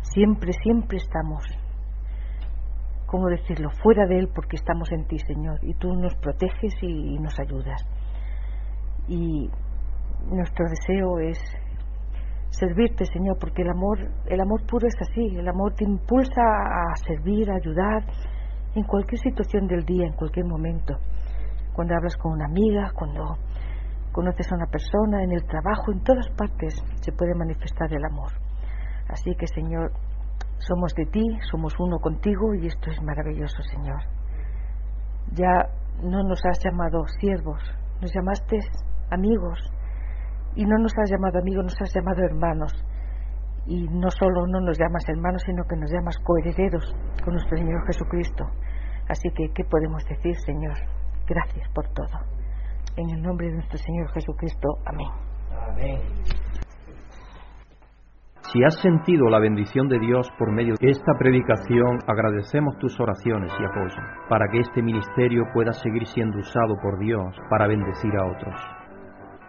siempre, 0.02 0.52
siempre 0.52 0.96
estamos 0.98 1.44
¿cómo 3.08 3.28
decirlo?, 3.28 3.70
fuera 3.82 4.06
de 4.06 4.18
Él 4.18 4.28
porque 4.32 4.56
estamos 4.56 4.92
en 4.92 5.06
ti, 5.06 5.18
Señor, 5.18 5.58
y 5.62 5.74
tú 5.74 5.94
nos 5.94 6.14
proteges 6.16 6.74
y, 6.82 7.18
nos 7.18 7.40
ayudas. 7.40 7.82
Y 9.08 9.50
nuestro 10.30 10.66
deseo 10.68 11.18
es 11.18 11.38
servirte, 12.50 13.04
Señor, 13.04 13.38
porque 13.38 13.62
el 13.62 13.70
amor, 13.70 13.98
el 14.26 14.40
amor 14.40 14.66
puro 14.66 14.86
es 14.86 14.96
así, 15.00 15.36
el 15.36 15.48
amor 15.48 15.74
te 15.74 15.84
impulsa 15.84 16.42
a 16.42 16.96
servir, 16.96 17.50
a 17.50 17.56
ayudar 17.56 18.04
en 18.74 18.84
cualquier 18.84 19.20
situación 19.20 19.66
del 19.66 19.84
día, 19.84 20.06
en 20.06 20.14
cualquier 20.14 20.46
momento. 20.46 20.98
Cuando 21.72 21.94
hablas 21.94 22.16
con 22.16 22.32
una 22.32 22.46
amiga, 22.46 22.90
cuando 22.94 23.36
conoces 24.12 24.50
a 24.50 24.56
una 24.56 24.66
persona, 24.66 25.22
en 25.22 25.32
el 25.32 25.44
trabajo, 25.44 25.92
en 25.92 26.02
todas 26.02 26.28
partes 26.30 26.82
se 27.00 27.12
puede 27.12 27.34
manifestar 27.34 27.92
el 27.92 28.04
amor. 28.04 28.32
Así 29.08 29.34
que, 29.36 29.46
Señor, 29.46 29.92
somos 30.58 30.92
de 30.94 31.06
ti, 31.06 31.24
somos 31.50 31.74
uno 31.78 31.98
contigo 31.98 32.54
y 32.54 32.66
esto 32.66 32.90
es 32.90 33.00
maravilloso, 33.02 33.62
Señor. 33.62 34.02
Ya 35.32 35.70
no 36.02 36.22
nos 36.22 36.44
has 36.46 36.58
llamado 36.62 37.06
siervos, 37.20 37.60
nos 38.00 38.12
llamaste 38.12 38.58
amigos. 39.10 39.58
Y 40.58 40.64
no 40.64 40.76
nos 40.76 40.92
has 40.98 41.08
llamado 41.08 41.38
amigos, 41.38 41.62
nos 41.62 41.80
has 41.80 41.94
llamado 41.94 42.20
hermanos. 42.24 42.74
Y 43.64 43.86
no 43.86 44.10
solo 44.10 44.44
no 44.48 44.60
nos 44.60 44.76
llamas 44.76 45.08
hermanos, 45.08 45.40
sino 45.46 45.62
que 45.62 45.76
nos 45.76 45.88
llamas 45.88 46.18
coherederos 46.18 46.96
con 47.22 47.34
nuestro 47.34 47.56
Señor 47.56 47.86
Jesucristo. 47.86 48.44
Así 49.08 49.30
que, 49.36 49.52
¿qué 49.54 49.62
podemos 49.62 50.04
decir, 50.04 50.34
Señor? 50.34 50.74
Gracias 51.28 51.68
por 51.72 51.86
todo. 51.90 52.26
En 52.96 53.08
el 53.08 53.22
nombre 53.22 53.46
de 53.46 53.54
nuestro 53.54 53.78
Señor 53.78 54.10
Jesucristo. 54.10 54.68
Amén. 54.84 55.06
Amén. 55.70 56.00
Si 58.50 58.64
has 58.64 58.80
sentido 58.82 59.28
la 59.28 59.38
bendición 59.38 59.86
de 59.86 60.00
Dios 60.00 60.28
por 60.40 60.50
medio 60.50 60.74
de 60.80 60.90
esta 60.90 61.12
predicación, 61.20 62.00
agradecemos 62.08 62.76
tus 62.78 62.98
oraciones 62.98 63.52
y 63.60 63.64
apoyo 63.64 64.02
para 64.28 64.48
que 64.50 64.58
este 64.58 64.82
ministerio 64.82 65.44
pueda 65.54 65.72
seguir 65.72 66.04
siendo 66.08 66.38
usado 66.38 66.74
por 66.82 66.98
Dios 66.98 67.36
para 67.48 67.68
bendecir 67.68 68.10
a 68.16 68.26
otros. 68.26 68.77